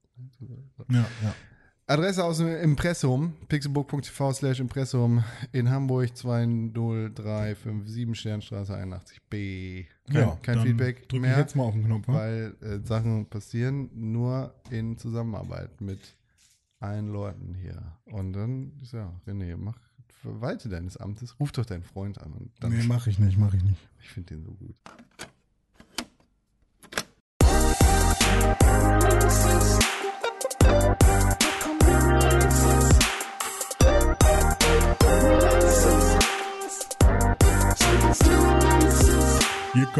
Ja, 0.90 1.06
ja. 1.22 1.34
Adresse 1.86 2.22
aus 2.24 2.38
dem 2.38 2.48
Impressum, 2.48 3.34
pixelbook.tv 3.48 4.32
slash 4.32 4.60
Impressum 4.60 5.24
in 5.50 5.68
Hamburg 5.68 6.14
20357 6.14 8.16
Sternstraße 8.18 8.76
81b. 8.76 9.86
Kein, 10.06 10.14
ja 10.14 10.38
kein 10.42 10.60
Feedback 10.60 11.08
drück 11.08 11.20
mehr, 11.22 11.32
ich 11.32 11.38
jetzt 11.38 11.56
mal 11.56 11.64
auf 11.64 11.74
den 11.74 11.84
Knopf. 11.84 12.06
weil 12.06 12.54
äh, 12.60 12.78
Sachen 12.86 13.26
passieren 13.26 13.90
nur 13.92 14.54
in 14.70 14.96
Zusammenarbeit 14.98 15.80
mit 15.80 16.14
allen 16.78 17.08
Leuten 17.08 17.54
hier. 17.54 17.96
Und 18.04 18.34
dann, 18.34 18.72
ja, 18.92 19.12
René, 19.26 19.56
mach, 19.56 19.78
verwalte 20.22 20.68
deines 20.68 20.96
Amtes, 20.96 21.40
ruf 21.40 21.50
doch 21.52 21.66
deinen 21.66 21.82
Freund 21.82 22.20
an. 22.20 22.32
Und 22.32 22.52
dann, 22.60 22.70
Nee, 22.72 22.84
mach 22.86 23.08
ich 23.08 23.18
nicht, 23.18 23.36
mach 23.36 23.52
ich 23.52 23.64
nicht. 23.64 23.80
ich 24.00 24.08
finde 24.10 24.34
den 24.36 24.44
so 24.44 24.52
gut. 24.52 24.76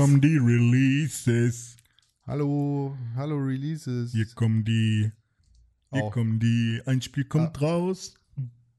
Kommen 0.01 0.21
die 0.23 0.39
Releases. 0.39 1.77
Hallo, 2.27 2.97
hallo 3.17 3.37
Releases. 3.37 4.13
Hier 4.13 4.25
kommen 4.35 4.65
die. 4.65 5.13
Hier 5.93 6.05
Auch. 6.05 6.13
kommen 6.13 6.39
die. 6.41 6.81
Ein 6.87 7.03
Spiel 7.03 7.25
kommt 7.25 7.61
raus. 7.61 8.15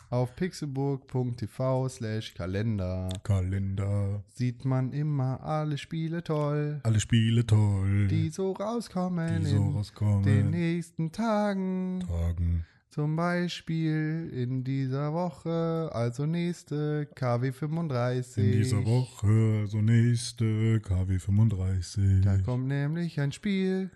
Auf 0.10 0.36
pixelburg.tv 0.36 1.88
slash 1.90 2.34
Kalender 2.34 3.08
Kalender. 3.24 4.24
sieht 4.34 4.66
man 4.66 4.94
immer 4.94 5.42
alle 5.44 5.78
Spiele 5.78 6.24
toll, 6.24 6.82
Alle 6.84 7.00
Spiele 7.00 7.46
toll. 7.46 8.08
die 8.08 8.30
so 8.30 8.54
rauskommen 8.54 9.44
die 9.44 9.50
so 9.52 9.56
in 9.58 9.74
rauskommen. 9.76 10.24
den 10.24 10.50
nächsten 10.50 11.12
Tagen. 11.12 12.00
Tagen. 12.08 12.66
Zum 12.94 13.16
Beispiel 13.16 14.30
in 14.36 14.66
dieser 14.66 15.14
Woche, 15.14 15.90
also 15.94 16.26
nächste 16.26 17.08
KW 17.16 17.54
35. 17.54 18.44
In 18.44 18.52
dieser 18.52 18.86
Woche, 18.86 19.66
so 19.68 19.82
nächste 19.82 20.82
KW 20.82 21.18
35. 21.18 22.20
Da 22.22 22.38
kommt 22.40 22.68
nämlich 22.68 23.18
ein 23.22 23.32
Spiel, 23.32 23.92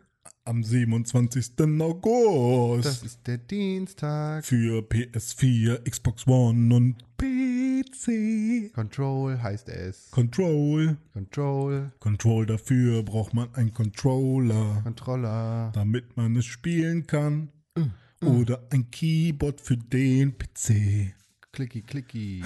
Am 0.46 0.64
27. 0.64 1.52
August. 1.82 2.86
das 2.86 3.04
ist 3.04 3.28
der 3.28 3.38
Dienstag. 3.40 4.46
für 4.46 4.80
PS4, 4.80 5.90
Xbox 5.90 6.26
One 6.26 6.74
und 6.74 6.96
PC. 7.18 8.72
Control 8.74 9.42
heißt 9.42 9.68
es. 9.68 10.10
Control. 10.12 10.96
Control, 11.14 11.92
Control 12.00 12.46
dafür 12.46 13.04
braucht 13.04 13.34
man 13.34 13.54
einen 13.56 13.74
Controller, 13.74 14.80
Controller. 14.84 15.72
damit 15.74 16.16
man 16.16 16.38
es 16.38 16.46
spielen 16.46 17.06
kann. 17.08 17.50
Oder 18.26 18.62
ein 18.72 18.90
Keyboard 18.92 19.62
für 19.62 19.78
den 19.78 20.34
PC. 20.38 21.14
Clicky, 21.52 21.82
clicky. 21.82 22.44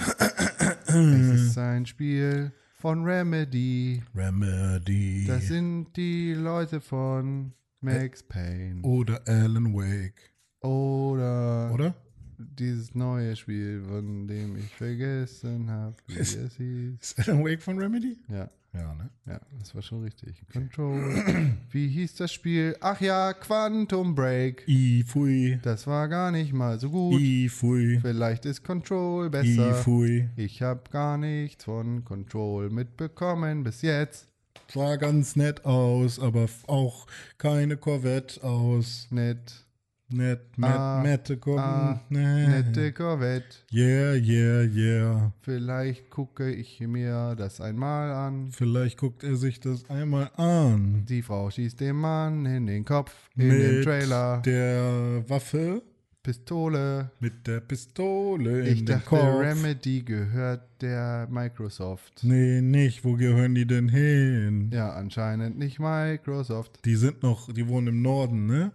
es 0.86 0.94
ist 1.40 1.58
ein 1.58 1.86
Spiel 1.86 2.52
von 2.78 3.04
Remedy. 3.04 4.02
Remedy. 4.14 5.24
Das 5.26 5.48
sind 5.48 5.88
die 5.96 6.34
Leute 6.34 6.80
von 6.80 7.52
Max 7.80 8.22
Payne. 8.22 8.82
Oder 8.82 9.20
Alan 9.26 9.74
Wake. 9.74 10.32
Oder, 10.60 11.72
Oder? 11.72 11.94
dieses 12.38 12.94
neue 12.94 13.34
Spiel, 13.36 13.82
von 13.82 14.26
dem 14.28 14.56
ich 14.56 14.74
vergessen 14.74 15.70
habe, 15.70 15.96
wie 16.06 16.14
Ist- 16.14 16.36
es 16.36 16.56
hieß. 16.56 16.98
Ist 17.00 17.28
Alan 17.28 17.42
Wake 17.44 17.62
von 17.62 17.78
Remedy? 17.78 18.18
Ja, 18.28 18.50
Ja, 18.72 18.94
ne? 18.94 19.10
ja, 19.26 19.40
das 19.58 19.74
war 19.74 19.82
schon 19.82 20.04
richtig. 20.04 20.44
Control. 20.52 21.56
wie 21.70 21.88
hieß 21.88 22.14
das 22.14 22.32
Spiel? 22.32 22.76
Ach 22.80 23.00
ja, 23.00 23.32
Quantum 23.32 24.14
Break. 24.14 24.62
I 24.68 25.02
fui. 25.02 25.58
Das 25.62 25.86
war 25.88 26.08
gar 26.08 26.30
nicht 26.30 26.52
mal 26.52 26.78
so 26.78 26.90
gut. 26.90 27.20
I 27.20 27.48
fui. 27.48 27.98
Vielleicht 28.00 28.46
ist 28.46 28.62
Control 28.62 29.26
I 29.26 29.30
besser. 29.30 29.74
fui. 29.74 30.28
Ich 30.36 30.62
habe 30.62 30.82
gar 30.90 31.18
nichts 31.18 31.64
von 31.64 32.04
Control 32.04 32.70
mitbekommen 32.70 33.64
bis 33.64 33.82
jetzt. 33.82 34.28
Sah 34.72 34.94
ganz 34.96 35.34
nett 35.34 35.64
aus, 35.64 36.20
aber 36.20 36.46
auch 36.68 37.06
keine 37.38 37.76
Corvette 37.76 38.44
aus. 38.44 39.08
Nett. 39.10 39.66
Nett, 40.12 40.58
nett, 40.58 40.70
Ah, 40.70 41.02
nette 41.04 41.36
Corvette. 41.36 41.64
ah. 41.64 42.00
Nette 42.10 42.92
Corvette. 42.92 43.56
Yeah, 43.72 44.14
yeah, 44.14 44.62
yeah. 44.64 45.32
Vielleicht 45.42 46.10
gucke 46.10 46.50
ich 46.50 46.80
mir 46.80 47.34
das 47.36 47.60
einmal 47.60 48.10
an. 48.12 48.48
Vielleicht 48.50 48.98
guckt 48.98 49.22
er 49.22 49.36
sich 49.36 49.60
das 49.60 49.88
einmal 49.88 50.30
an. 50.36 51.04
Die 51.08 51.22
Frau 51.22 51.48
schießt 51.50 51.78
dem 51.80 51.96
Mann 52.00 52.44
in 52.44 52.66
den 52.66 52.84
Kopf 52.84 53.14
in 53.36 53.50
dem 53.50 53.82
Trailer. 53.84 54.42
der 54.44 55.22
Waffe, 55.28 55.82
Pistole. 56.24 57.10
mit 57.20 57.46
der 57.46 57.60
Pistole 57.60 58.62
Ich 58.68 58.80
in 58.80 58.86
den 58.86 58.96
dachte, 58.96 59.06
Kopf. 59.06 59.40
Remedy 59.40 60.02
gehört 60.02 60.62
der 60.82 61.28
Microsoft. 61.30 62.24
Nee, 62.24 62.60
nicht. 62.60 63.04
Wo 63.04 63.14
gehören 63.14 63.54
die 63.54 63.66
denn 63.66 63.88
hin? 63.88 64.70
Ja, 64.72 64.90
anscheinend 64.90 65.56
nicht 65.56 65.78
Microsoft. 65.78 66.84
Die 66.84 66.96
sind 66.96 67.22
noch, 67.22 67.50
die 67.52 67.68
wohnen 67.68 67.86
im 67.88 68.02
Norden, 68.02 68.46
ne? 68.46 68.72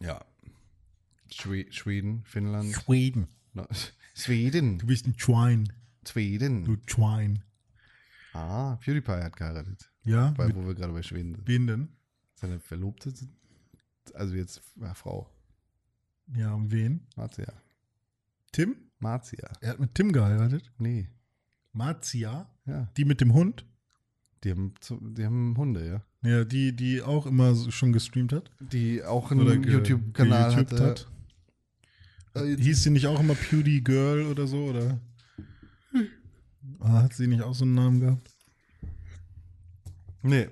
Ja. 0.00 0.20
Schwe 1.32 1.66
Schweden, 1.70 2.22
Finnland. 2.24 2.72
Schweden. 2.74 3.28
No, 3.54 3.66
Schweden. 4.14 4.78
Du 4.78 4.86
bist 4.86 5.06
ein 5.06 5.14
Schwein. 5.18 5.72
Schweden. 6.06 6.64
Du 6.64 6.76
Schwein. 6.86 7.42
Ah, 8.32 8.76
PewDiePie 8.76 9.12
hat 9.22 9.36
geheiratet. 9.36 9.90
Ja? 10.04 10.34
Mit 10.38 10.54
wo 10.54 10.66
wir 10.66 10.74
gerade 10.74 10.92
bei 10.92 11.02
Schweden 11.02 11.34
sind. 11.34 11.48
wen 11.48 11.66
denn? 11.66 11.88
Seine 12.34 12.58
Verlobte, 12.60 13.12
also 14.14 14.34
jetzt 14.34 14.62
ja, 14.80 14.94
Frau, 14.94 15.28
Ja, 16.34 16.54
und 16.54 16.70
wen? 16.72 17.06
Marzia. 17.16 17.52
Tim? 18.52 18.76
Marzia. 18.98 19.50
Er 19.60 19.70
hat 19.70 19.80
mit 19.80 19.94
Tim 19.94 20.12
geheiratet. 20.12 20.70
Nee, 20.78 21.08
Marzia? 21.72 22.48
ja. 22.66 22.88
Die 22.96 23.04
mit 23.04 23.20
dem 23.20 23.34
Hund? 23.34 23.66
Die 24.42 24.50
haben, 24.52 24.72
die 24.88 25.24
haben 25.24 25.54
Hunde, 25.56 25.86
ja. 25.86 26.02
Ja, 26.28 26.44
die, 26.44 26.74
die 26.74 27.02
auch 27.02 27.26
immer 27.26 27.54
schon 27.70 27.92
gestreamt 27.92 28.32
hat. 28.32 28.50
Die 28.60 29.04
auch 29.04 29.30
einen 29.30 29.62
YouTube-Kanal 29.64 30.54
geYouTubed 30.54 30.80
hatte. 30.80 31.02
Äh, 31.04 31.19
Hieß 32.34 32.84
sie 32.84 32.90
nicht 32.90 33.06
auch 33.06 33.20
immer 33.20 33.34
Pewdie 33.34 33.82
Girl 33.82 34.26
oder 34.26 34.46
so, 34.46 34.64
oder? 34.64 35.00
Ah, 36.78 37.02
hat 37.02 37.14
sie 37.14 37.26
nicht 37.26 37.42
auch 37.42 37.54
so 37.54 37.64
einen 37.64 37.74
Namen 37.74 38.00
gehabt? 38.00 38.30
Nee, 40.22 40.48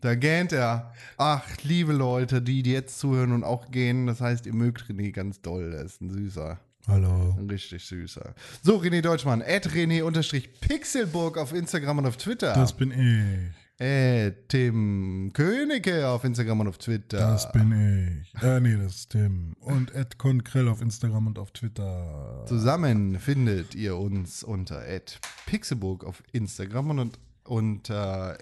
da 0.00 0.14
gähnt 0.14 0.52
er. 0.52 0.92
Ach, 1.16 1.44
liebe 1.62 1.92
Leute, 1.92 2.40
die, 2.40 2.62
die 2.62 2.72
jetzt 2.72 2.98
zuhören 2.98 3.32
und 3.32 3.44
auch 3.44 3.70
gehen, 3.70 4.06
das 4.06 4.20
heißt, 4.20 4.46
ihr 4.46 4.54
mögt 4.54 4.84
René 4.84 5.12
ganz 5.12 5.40
doll. 5.40 5.72
Der 5.72 5.82
ist 5.82 6.00
ein 6.00 6.10
süßer. 6.10 6.58
Hallo. 6.86 7.36
Ein 7.38 7.50
richtig 7.50 7.84
süßer. 7.84 8.34
So, 8.62 8.78
René 8.78 9.02
Deutschmann, 9.02 9.42
at 9.42 9.68
René-Pixelburg 9.68 11.36
auf 11.36 11.52
Instagram 11.52 11.98
und 11.98 12.06
auf 12.06 12.16
Twitter. 12.16 12.54
Das 12.54 12.72
bin 12.72 12.92
ich. 12.92 13.57
Äh, 13.80 14.32
Tim 14.48 15.30
Königke 15.32 16.08
auf 16.08 16.24
Instagram 16.24 16.60
und 16.60 16.68
auf 16.68 16.78
Twitter. 16.78 17.18
Das 17.18 17.52
bin 17.52 18.22
ich. 18.24 18.42
Äh, 18.42 18.58
nee, 18.58 18.76
das 18.76 18.96
ist 18.96 19.10
Tim. 19.10 19.54
Und 19.60 19.94
Ed 19.94 20.18
Konkrell 20.18 20.66
auf 20.66 20.82
Instagram 20.82 21.28
und 21.28 21.38
auf 21.38 21.52
Twitter. 21.52 22.44
Zusammen 22.48 23.20
findet 23.20 23.76
ihr 23.76 23.96
uns 23.96 24.42
unter 24.42 24.82
@pixelburg 25.46 26.04
auf 26.04 26.24
Instagram 26.32 26.98
und 26.98 27.18
unter 27.44 28.36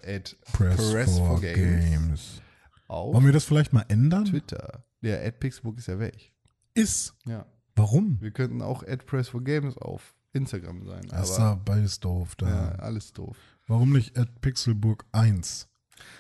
Press, 0.55 1.19
for, 1.19 1.39
Games. 1.41 2.41
auf 2.89 3.15
Wollen 3.15 3.27
wir 3.27 3.33
das 3.33 3.45
vielleicht 3.45 3.75
mal 3.75 3.85
ändern? 3.89 4.25
Twitter. 4.25 4.87
Der 5.03 5.31
@pixelburg 5.33 5.77
ist 5.77 5.89
ja 5.89 5.99
weg. 5.99 6.33
Ist. 6.73 7.15
Ja. 7.27 7.45
Warum? 7.75 8.19
Wir 8.23 8.31
könnten 8.31 8.63
auch 8.63 8.83
Press 9.05 9.29
for 9.29 9.45
Games 9.45 9.77
auf 9.77 10.15
Instagram 10.33 10.83
sein. 10.87 11.07
Das 11.11 11.31
ist 11.31 11.39
ja 11.39 11.55
beides 11.63 12.01
doof. 12.01 12.37
Da. 12.37 12.49
ja, 12.49 12.69
alles 12.77 13.13
doof. 13.13 13.37
Warum 13.69 13.93
nicht 13.93 14.17
at 14.17 14.41
Pixelburg 14.43 15.05
1? 15.11 15.67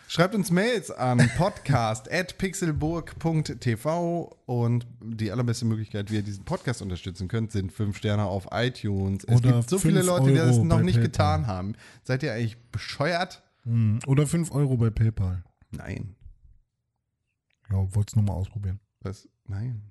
Schreibt 0.09 0.35
uns 0.35 0.51
Mails 0.51 0.91
an 0.91 1.19
podcast 1.37 2.11
at 2.11 2.39
pixelburg.tv 2.39 4.37
und 4.47 4.87
die 5.01 5.31
allerbeste 5.31 5.65
Möglichkeit, 5.65 6.11
wie 6.11 6.17
ihr 6.17 6.23
diesen 6.23 6.45
Podcast 6.45 6.83
unterstützen 6.83 7.29
könnt, 7.29 7.53
sind 7.53 7.71
fünf 7.71 7.99
Sterne 7.99 8.25
auf 8.25 8.49
iTunes. 8.51 9.23
Es 9.25 9.37
Oder 9.37 9.53
gibt 9.53 9.71
so 9.71 9.79
viele 9.79 10.03
Leute, 10.03 10.31
die 10.31 10.35
das 10.35 10.59
noch 10.59 10.81
nicht 10.81 10.97
PayPal. 10.97 11.03
getan 11.03 11.47
haben. 11.47 11.75
Seid 12.03 12.25
ihr 12.25 12.33
eigentlich 12.33 12.57
bescheuert? 12.73 13.45
Hm. 13.63 14.01
Oder 14.07 14.27
5 14.27 14.51
Euro 14.51 14.77
bei 14.77 14.91
PayPal. 14.91 15.45
Nein. 15.71 16.17
Ja, 17.71 17.95
wollt's 17.95 18.17
nur 18.17 18.25
mal 18.25 18.35
ausprobieren. 18.35 18.81
Was? 19.03 19.29
Nein. 19.47 19.83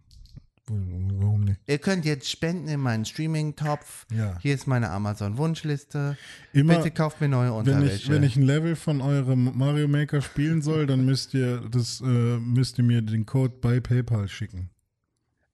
Warum 0.67 1.41
nicht? 1.41 1.61
Ihr 1.67 1.77
könnt 1.77 2.05
jetzt 2.05 2.29
spenden 2.29 2.67
in 2.67 2.79
meinen 2.79 3.05
Streaming-Topf. 3.05 4.07
Ja. 4.11 4.37
Hier 4.41 4.55
ist 4.55 4.65
meine 4.65 4.89
Amazon-Wunschliste. 4.89 6.17
Bitte 6.53 6.91
kauft 6.91 7.21
mir 7.21 7.27
neue 7.27 7.49
wenn 7.49 7.57
Unterwäsche. 7.57 7.95
ich, 7.95 8.09
wenn 8.09 8.23
ich 8.23 8.35
ein 8.35 8.43
Level 8.43 8.75
von 8.75 9.01
eurem 9.01 9.55
Mario 9.57 9.87
Maker 9.87 10.21
spielen 10.21 10.61
soll, 10.61 10.87
dann 10.87 11.05
müsst 11.05 11.33
ihr 11.35 11.61
das, 11.69 12.01
äh, 12.01 12.05
müsst 12.05 12.79
ihr 12.79 12.83
mir 12.83 13.01
den 13.01 13.25
Code 13.25 13.53
bei 13.61 13.79
PayPal 13.79 14.27
schicken. 14.27 14.69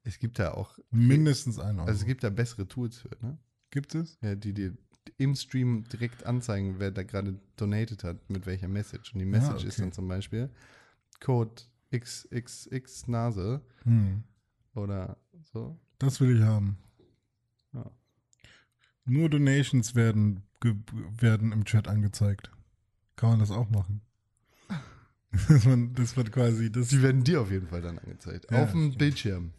es 0.04 0.18
gibt 0.18 0.40
da 0.40 0.54
auch, 0.54 0.80
Mindestens 0.92 1.60
ein 1.60 1.78
Euro. 1.80 1.88
also 1.88 2.02
es 2.02 2.06
gibt 2.06 2.24
da 2.24 2.30
bessere 2.30 2.68
Tools 2.68 2.98
für, 3.00 3.10
ne? 3.22 3.38
gibt 3.70 3.94
es? 3.96 4.18
Ja, 4.22 4.36
die 4.36 4.54
dir 4.54 4.74
im 5.18 5.36
Stream 5.36 5.84
direkt 5.92 6.26
anzeigen, 6.26 6.76
wer 6.78 6.92
da 6.92 7.04
gerade 7.04 7.40
donated 7.58 8.04
hat, 8.04 8.30
mit 8.30 8.46
welcher 8.46 8.68
Message. 8.68 9.14
Und 9.14 9.20
die 9.20 9.26
Message 9.26 9.60
okay. 9.60 9.68
ist 9.68 9.80
dann 9.80 9.92
zum 9.92 10.08
Beispiel 10.08 10.50
Code 11.20 11.64
XXX 11.92 13.08
Nase 13.08 13.62
Hm. 13.84 14.24
Oder 14.76 15.18
so. 15.54 15.80
Das 16.00 16.20
will 16.20 16.38
ich 16.38 16.44
haben. 16.44 16.78
Ja. 17.74 17.92
Nur 19.06 19.30
Donations 19.30 19.96
werden, 19.96 20.44
werden 21.20 21.52
im 21.52 21.66
Chat 21.66 21.88
angezeigt. 21.88 22.52
Kann 23.16 23.32
man 23.32 23.40
das 23.40 23.52
auch 23.52 23.70
machen? 23.70 24.02
das, 25.48 25.66
man, 25.66 25.94
das 25.94 26.18
wird 26.18 26.32
quasi 26.32 26.72
das. 26.72 26.90
Die 26.90 27.02
werden 27.02 27.24
dir 27.24 27.42
auf 27.42 27.52
jeden 27.52 27.68
Fall 27.68 27.82
dann 27.82 28.00
angezeigt. 28.00 28.48
Ja, 28.52 28.64
auf 28.64 28.72
dem 28.72 28.86
stimmt. 28.86 28.98
Bildschirm. 28.98 29.54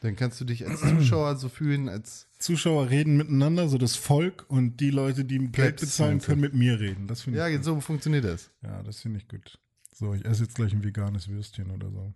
Dann 0.00 0.14
kannst 0.14 0.40
du 0.40 0.44
dich 0.44 0.64
als 0.66 0.80
Zuschauer 0.80 1.36
so 1.36 1.48
fühlen, 1.48 1.88
als 1.88 2.28
Zuschauer 2.38 2.88
reden 2.88 3.16
miteinander, 3.16 3.68
so 3.68 3.78
das 3.78 3.96
Volk 3.96 4.44
und 4.48 4.78
die 4.78 4.90
Leute, 4.90 5.24
die 5.24 5.38
Geld 5.50 5.80
bezahlen, 5.80 6.20
können 6.20 6.40
mit 6.40 6.54
mir 6.54 6.78
reden. 6.78 7.08
Das 7.08 7.22
finde 7.22 7.38
ich 7.38 7.44
ja, 7.44 7.56
gut. 7.56 7.64
so 7.64 7.80
funktioniert 7.80 8.24
das. 8.24 8.50
Ja, 8.62 8.82
das 8.84 9.00
finde 9.00 9.18
ich 9.18 9.26
gut. 9.26 9.58
So, 9.92 10.14
ich 10.14 10.24
esse 10.24 10.44
jetzt 10.44 10.54
gleich 10.54 10.72
ein 10.72 10.84
veganes 10.84 11.28
Würstchen 11.28 11.72
oder 11.72 11.90
so. 11.90 12.14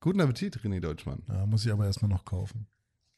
Guten 0.00 0.20
Appetit, 0.20 0.58
René 0.58 0.80
Deutschmann. 0.80 1.22
Ja, 1.28 1.46
muss 1.46 1.64
ich 1.64 1.72
aber 1.72 1.86
erstmal 1.86 2.10
noch 2.10 2.24
kaufen. 2.24 2.66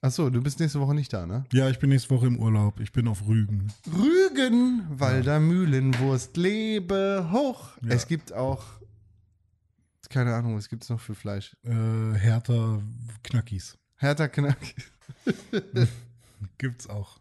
Achso, 0.00 0.30
du 0.30 0.40
bist 0.40 0.60
nächste 0.60 0.78
Woche 0.80 0.94
nicht 0.94 1.12
da, 1.12 1.26
ne? 1.26 1.44
Ja, 1.52 1.68
ich 1.68 1.78
bin 1.80 1.90
nächste 1.90 2.10
Woche 2.10 2.28
im 2.28 2.38
Urlaub. 2.38 2.78
Ich 2.78 2.92
bin 2.92 3.08
auf 3.08 3.26
Rügen. 3.26 3.72
Rügen, 3.86 4.86
Walder 4.90 5.40
Mühlenwurst, 5.40 6.36
lebe 6.36 7.28
hoch. 7.32 7.76
Ja. 7.82 7.90
Es 7.90 8.06
gibt 8.06 8.32
auch, 8.32 8.64
keine 10.08 10.34
Ahnung, 10.34 10.56
was 10.56 10.68
gibt 10.68 10.84
es 10.84 10.88
noch 10.88 11.00
für 11.00 11.16
Fleisch? 11.16 11.56
Äh, 11.64 12.14
Hertha 12.14 12.80
Knackis. 13.24 13.76
Hertha 13.96 14.28
Knack. 14.28 14.58
Gibt's 16.58 16.88
auch. 16.88 17.18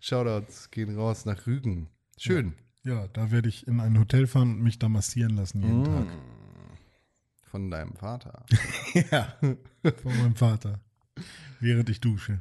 Shoutouts 0.00 0.72
gehen 0.72 0.96
raus 0.96 1.24
nach 1.24 1.46
Rügen. 1.46 1.88
Schön. 2.18 2.54
Ja, 2.82 3.06
da 3.08 3.30
werde 3.30 3.48
ich 3.48 3.66
in 3.68 3.78
ein 3.78 3.98
Hotel 3.98 4.26
fahren 4.26 4.54
und 4.54 4.62
mich 4.62 4.80
da 4.80 4.88
massieren 4.88 5.36
lassen 5.36 5.62
jeden 5.62 5.84
Tag. 5.84 6.06
Von 7.50 7.70
deinem 7.70 7.94
Vater. 7.94 8.44
Ja, 9.10 9.34
von 9.40 10.18
meinem 10.18 10.34
Vater. 10.34 10.80
Während 11.60 11.88
ich 11.88 12.00
dusche. 12.00 12.40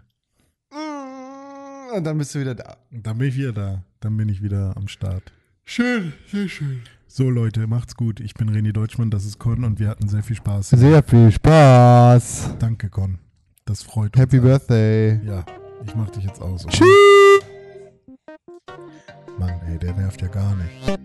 Und 1.96 2.04
dann 2.04 2.18
bist 2.18 2.36
du 2.36 2.40
wieder 2.40 2.56
da. 2.56 2.78
Und 2.92 3.06
dann 3.06 3.18
bin 3.18 3.30
ich 3.30 3.38
wieder 3.38 3.54
da. 3.54 3.84
Dann 4.00 4.18
bin 4.18 4.28
ich 4.30 4.42
wieder 4.42 4.76
am 4.76 4.88
Start. 4.88 5.32
Schön, 5.64 6.14
sehr 6.32 6.50
schön. 6.50 6.82
So 7.08 7.30
Leute, 7.30 7.68
macht's 7.68 7.96
gut. 7.96 8.20
Ich 8.20 8.34
bin 8.34 8.50
René 8.50 8.74
Deutschmann, 8.74 9.10
das 9.10 9.26
ist 9.26 9.40
Con 9.40 9.64
und 9.64 9.80
wir 9.80 9.88
hatten 9.88 10.08
sehr 10.10 10.24
viel 10.24 10.36
Spaß. 10.36 10.70
Sehr 10.72 11.02
viel 11.04 11.32
Spaß. 11.32 12.56
Danke 12.60 12.90
Con. 12.90 13.20
Das 13.66 13.84
freut 13.84 14.16
uns. 14.16 14.22
Happy 14.22 14.40
Birthday. 14.40 15.22
Ja, 15.26 15.46
ich 15.86 15.96
mach 15.96 16.10
dich 16.10 16.26
jetzt 16.26 16.42
aus. 16.42 16.66
Tschüss. 16.68 16.88
Mann, 19.40 19.60
ey, 19.68 19.78
der 19.78 19.94
nervt 19.94 20.22
ja 20.22 20.28
gar 20.28 20.56
nicht. 20.56 21.00